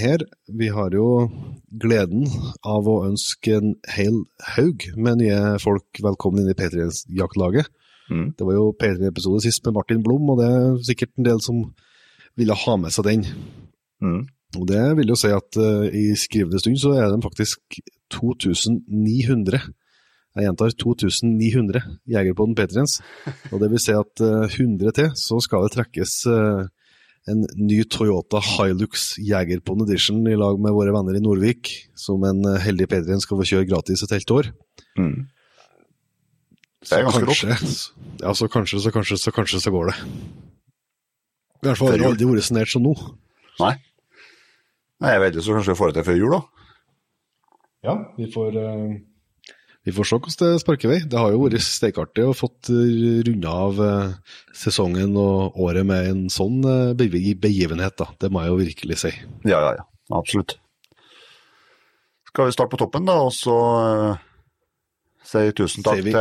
her. 0.00 0.22
Vi 0.48 0.70
har 0.72 0.94
jo 0.96 1.26
gleden 1.68 2.24
av 2.64 2.88
å 2.88 3.02
ønske 3.04 3.58
en 3.58 3.74
hel 3.92 4.22
haug 4.54 4.86
med 4.96 5.20
nye 5.20 5.58
folk 5.60 6.00
velkommen 6.00 6.46
inn 6.46 6.54
i 6.54 6.56
P3-jaktlaget. 6.56 7.68
Mm. 8.08 8.30
Det 8.32 8.46
var 8.48 8.56
jo 8.56 8.72
P3-episode 8.80 9.42
sist 9.44 9.60
med 9.66 9.76
Martin 9.76 10.00
Blom, 10.04 10.30
og 10.32 10.40
det 10.40 10.48
er 10.48 10.80
sikkert 10.88 11.12
en 11.18 11.28
del 11.28 11.44
som 11.44 11.60
ville 12.38 12.56
ha 12.56 12.76
med 12.80 12.94
seg 12.96 13.10
den. 13.10 13.26
Mm. 14.00 14.22
Og 14.56 14.64
det 14.70 14.84
vil 14.96 15.12
jo 15.12 15.18
si 15.20 15.28
at 15.34 15.60
uh, 15.60 15.84
i 15.84 16.16
skrivende 16.16 16.60
stund 16.62 16.80
så 16.80 16.94
er 16.96 17.12
de 17.12 17.20
faktisk 17.20 17.80
2900. 18.16 19.60
Jeg 20.38 20.46
gjentar 20.46 20.74
2900 20.78 21.80
jeger 22.06 22.34
på 22.38 22.44
den 22.46 22.54
P3-ens. 22.54 23.00
Og 23.50 23.58
det 23.58 23.72
vil 23.72 23.80
si 23.82 23.94
at 23.96 24.22
eh, 24.22 24.44
100 24.46 24.94
til, 24.94 25.08
så 25.18 25.40
skal 25.42 25.64
det 25.66 25.72
trekkes 25.74 26.12
eh, 26.30 26.68
en 27.32 27.42
ny 27.58 27.80
Toyota 27.90 28.38
Hilux 28.44 29.16
Jegerpon 29.18 29.82
Edition 29.82 30.20
i 30.30 30.36
lag 30.38 30.60
med 30.62 30.76
våre 30.76 30.94
venner 30.94 31.18
i 31.18 31.22
Nordvik, 31.24 31.72
som 31.98 32.22
en 32.28 32.44
eh, 32.46 32.60
heldig 32.62 32.86
P3-en 32.92 33.24
skal 33.24 33.40
få 33.40 33.48
kjøre 33.50 33.66
gratis 33.66 34.06
et 34.06 34.14
helt 34.14 34.34
år. 34.36 34.52
Mm. 35.00 35.26
Det 36.86 36.94
er 36.94 37.04
ganske 37.08 37.26
kanskje, 37.26 37.58
ja, 38.22 38.32
så 38.38 38.46
kanskje, 38.46 38.78
så 38.84 38.94
kanskje, 38.94 39.18
så 39.18 39.34
kanskje 39.34 39.60
så 39.64 39.74
går 39.74 39.90
det. 39.90 39.98
I 41.58 41.66
hvert 41.66 41.80
fall 41.80 41.90
har 41.90 41.98
det 41.98 42.10
aldri 42.12 42.30
vært 42.30 42.46
sanert 42.46 42.70
som 42.70 42.86
nå. 42.86 42.94
Nei. 43.58 43.74
Nei, 45.02 45.16
jeg 45.16 45.24
vet 45.24 45.34
ikke, 45.34 45.46
så 45.48 45.58
kanskje 45.58 45.74
vi 45.74 45.80
får 45.82 45.90
det 45.90 45.98
til 45.98 46.06
før 46.06 46.20
jul, 46.22 46.36
da. 46.36 46.40
Ja, 47.88 47.94
vi 48.14 48.30
får 48.30 48.62
eh, 48.62 48.92
Vi 49.88 49.92
får 49.96 50.04
se 50.04 50.16
hvordan 50.20 50.36
det 50.52 50.60
sparker 50.60 50.90
vei. 50.90 50.96
Det 51.08 51.16
har 51.16 51.30
jo 51.32 51.46
vært 51.46 51.64
steikartig 51.64 52.26
å 52.28 52.34
fått 52.36 52.68
runda 52.68 53.52
av 53.64 53.78
eh, 53.80 54.10
sesongen 54.52 55.14
og 55.16 55.56
året 55.64 55.86
med 55.88 56.08
en 56.10 56.24
sånn 56.32 56.58
eh, 56.68 57.06
begivenhet, 57.40 57.94
da. 57.96 58.10
Det 58.20 58.28
må 58.28 58.42
jeg 58.44 58.52
jo 58.52 58.58
virkelig 58.60 58.98
si. 59.00 59.12
Ja, 59.48 59.62
ja, 59.64 59.70
ja. 59.78 59.86
Absolutt. 60.18 60.58
Skal 62.28 62.50
vi 62.50 62.56
starte 62.58 62.74
på 62.74 62.80
toppen, 62.82 63.08
da, 63.08 63.14
og 63.24 63.32
så 63.32 63.54
uh, 64.12 64.18
si 65.24 65.46
tusen 65.56 65.86
takk 65.86 66.02
til 66.04 66.18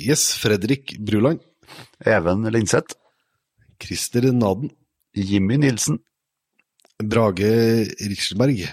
Yes, 0.00 0.24
Fredrik 0.40 0.94
Bruland. 1.04 1.44
Even 2.08 2.48
Linseth, 2.56 2.96
Christer 3.84 4.30
Naden. 4.32 4.72
Jimmy 5.12 5.58
Nilsen, 5.60 6.00
Brage 7.04 7.52
Riksberg. 8.00 8.64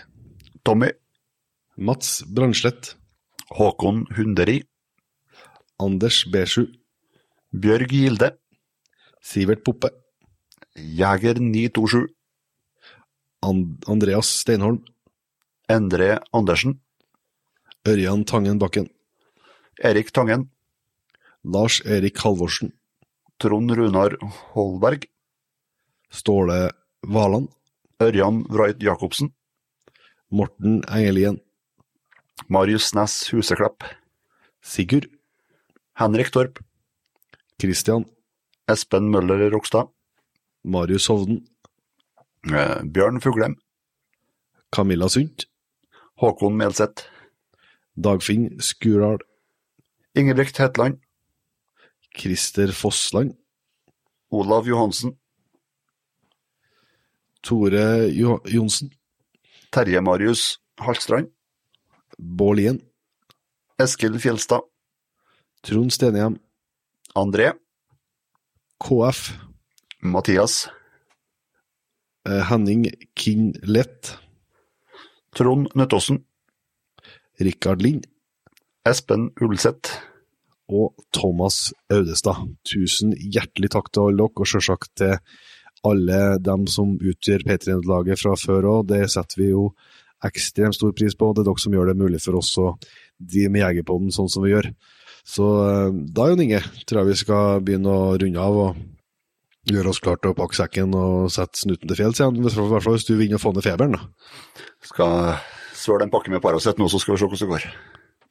Tommy, 0.63 0.93
Mats 1.75 2.21
Brandslett. 2.23 2.93
Håkon 3.49 4.05
Hunderi, 4.13 4.61
Anders 5.81 6.25
B7. 6.29 6.67
Bjørg 7.49 7.89
Gilde, 7.89 8.35
Sivert 9.21 9.63
Poppe. 9.65 9.89
Jeger 10.77 11.39
927, 11.41 12.07
And 13.41 13.83
Andreas 13.87 14.29
Steinholm. 14.41 14.83
Endre 15.69 16.19
Andersen, 16.33 16.79
Ørjan 17.87 18.23
Tangen 18.25 18.59
Bakken. 18.59 18.87
Erik 19.83 20.13
Tangen, 20.13 20.49
Lars 21.43 21.81
Erik 21.85 22.17
Halvorsen. 22.21 22.73
Trond 23.39 23.71
Runar 23.71 24.17
Holberg, 24.53 25.07
Ståle 26.11 26.69
Valand. 27.01 27.49
Ørjan 27.99 28.45
Wright 28.47 28.79
Jacobsen, 28.83 29.33
Morten 30.31 30.83
Engelien. 30.87 31.41
Marius 32.49 32.93
Næss 32.95 33.29
Huseklepp, 33.31 33.83
Sigurd. 34.63 35.05
Henrik 35.99 36.31
Torp, 36.31 36.59
Christian. 37.61 38.05
Espen 38.69 39.09
Møller 39.11 39.49
Rokstad, 39.53 39.89
Marius 40.63 41.07
Hovden. 41.07 41.47
eh, 42.45 42.83
Bjørn 42.93 43.21
Fuglem, 43.21 43.55
Camilla 44.71 45.07
Sundt. 45.09 45.45
Håkon 46.19 46.57
Melseth, 46.57 47.03
Dagfinn 47.95 48.59
Skurdal. 48.61 49.19
Ingebrigt 50.15 50.57
Hetland, 50.59 50.99
Christer 52.17 52.71
Fossland. 52.71 53.35
Olav 54.31 54.67
Johansen, 54.67 55.17
Tore 57.43 58.09
jo 58.13 58.39
Johnsen. 58.45 58.91
Terje 59.71 60.01
Marius 60.01 60.59
Halstrand, 60.79 61.31
Bård 62.19 62.59
Lien. 62.59 62.81
Eskil 63.79 64.19
Fjelstad, 64.19 64.61
Trond 65.63 65.93
Stenhjem. 65.93 66.37
André, 67.15 67.53
KF. 68.79 69.31
Mathias, 70.01 70.69
eh, 72.27 72.43
Henning 72.51 72.85
King 73.15 73.55
Lett. 73.63 74.17
Trond 75.35 75.67
Nøttåsen, 75.75 76.23
Rikard 77.39 77.81
Lind. 77.81 78.05
Espen 78.87 79.29
Ulseth, 79.41 79.99
og 80.69 80.93
Thomas 81.13 81.73
Audestad. 81.91 82.47
Tusen 82.67 83.13
hjertelig 83.17 83.71
takk 83.73 83.91
til 83.91 84.09
alle 84.09 84.27
dere, 84.27 84.43
og 84.43 84.49
selvsagt 84.49 84.91
til 85.01 85.17
alle 85.87 86.19
dem 86.43 86.67
som 86.67 86.95
utgjør 86.97 87.45
P3-laget 87.47 88.21
fra 88.21 88.35
før 88.39 88.69
òg. 88.73 88.87
Det 88.91 89.03
setter 89.11 89.41
vi 89.41 89.49
jo 89.51 89.69
ekstremt 90.27 90.77
stor 90.77 90.93
pris 90.95 91.15
på. 91.15 91.29
og 91.29 91.35
Det 91.37 91.43
er 91.43 91.49
dere 91.49 91.63
som 91.63 91.75
gjør 91.75 91.91
det 91.91 91.99
mulig 91.99 92.21
for 92.23 92.39
oss 92.39 92.51
å 92.59 92.73
drive 93.19 93.51
med 93.53 93.63
Jegerpodden 93.63 94.13
sånn 94.15 94.31
som 94.31 94.45
vi 94.45 94.53
gjør. 94.53 94.71
Så 95.27 95.49
eh, 95.65 95.99
da, 96.15 96.29
Jon 96.31 96.43
Inge, 96.45 96.63
tror 96.87 97.01
jeg 97.01 97.11
vi 97.11 97.19
skal 97.21 97.61
begynne 97.65 97.93
å 97.93 98.15
runde 98.19 98.47
av 98.47 98.63
og 98.63 98.81
gjøre 99.69 99.91
oss 99.91 100.01
klart 100.01 100.23
til 100.23 100.33
å 100.33 100.37
pakke 100.37 100.57
sekken 100.57 100.95
og 100.97 101.29
sette 101.33 101.59
snuten 101.59 101.89
til 101.89 101.99
fjells 101.99 102.21
igjen. 102.21 102.39
I 102.39 102.47
hvert 102.47 102.85
fall 102.85 102.97
hvis 102.97 103.07
du 103.07 103.15
vinner 103.19 103.37
å 103.37 103.43
få 103.43 103.53
ned 103.53 103.65
feberen, 103.65 103.97
da. 103.97 104.67
skal 104.87 105.39
søle 105.77 106.07
en 106.07 106.13
pakke 106.13 106.33
med 106.33 106.43
Paracet 106.43 106.79
nå, 106.79 106.89
så 106.89 107.01
skal 107.01 107.15
vi 107.15 107.21
se 107.21 107.29
hvordan 107.29 107.45
det 107.45 107.53
går. 107.53 107.69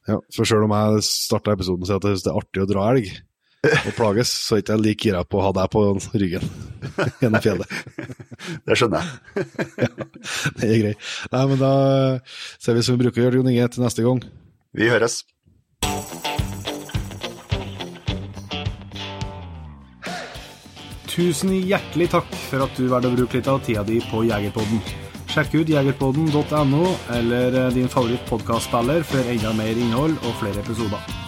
Ja, 0.09 0.16
for 0.32 0.48
selv 0.48 0.65
om 0.65 0.73
jeg 0.73 1.05
starta 1.05 1.52
episoden 1.52 1.85
og 1.85 1.90
sier 1.90 2.01
at 2.01 2.09
jeg 2.09 2.16
synes 2.16 2.27
det 2.27 2.32
er 2.32 2.40
artig 2.40 2.65
å 2.65 2.69
dra 2.70 2.86
elg 2.94 3.10
og 3.77 3.95
plages, 3.97 4.32
så 4.32 4.57
er 4.57 4.62
ikke 4.62 4.77
jeg 4.77 4.85
like 4.85 5.09
gira 5.09 5.23
på 5.24 5.40
å 5.40 5.47
ha 5.49 5.53
deg 5.57 5.70
på 5.73 5.85
ryggen 6.20 6.45
gjennom 7.23 7.45
fjellet. 7.45 7.78
Det 8.66 8.78
skjønner 8.78 9.03
jeg. 9.03 9.47
ja, 9.85 9.90
Det 10.59 10.69
er 10.69 10.82
greit. 10.85 11.09
Nei, 11.35 11.45
men 11.53 11.61
da 11.62 11.73
ser 12.59 12.78
vi 12.78 12.85
som 12.86 12.97
vi 12.99 13.05
bruker 13.07 13.23
å 13.23 13.28
gjøre, 13.28 13.40
Jon 13.40 13.51
Inge, 13.53 13.69
til 13.74 13.85
neste 13.86 14.07
gang. 14.07 14.23
Vi 14.77 14.90
høres. 14.93 15.23
Tusen 21.19 21.51
hjertelig 21.51 22.12
takk 22.12 22.28
for 22.47 22.62
at 22.62 22.78
du 22.78 22.86
valgte 22.86 23.11
å 23.11 23.16
bruke 23.16 23.40
litt 23.40 23.51
av 23.51 23.59
tida 23.66 23.82
di 23.86 23.99
på 24.07 24.23
Jegerpodden. 24.28 24.82
Sjekk 25.28 25.59
ut 25.59 25.70
jegerpodden.no 25.73 26.85
eller 27.19 27.51
din 27.74 27.90
favoritt 27.90 28.23
favorittpodkastspiller 28.24 29.03
for 29.07 29.32
enda 29.35 29.53
mer 29.59 29.77
innhold 29.77 30.16
og 30.23 30.39
flere 30.40 30.62
episoder. 30.62 31.27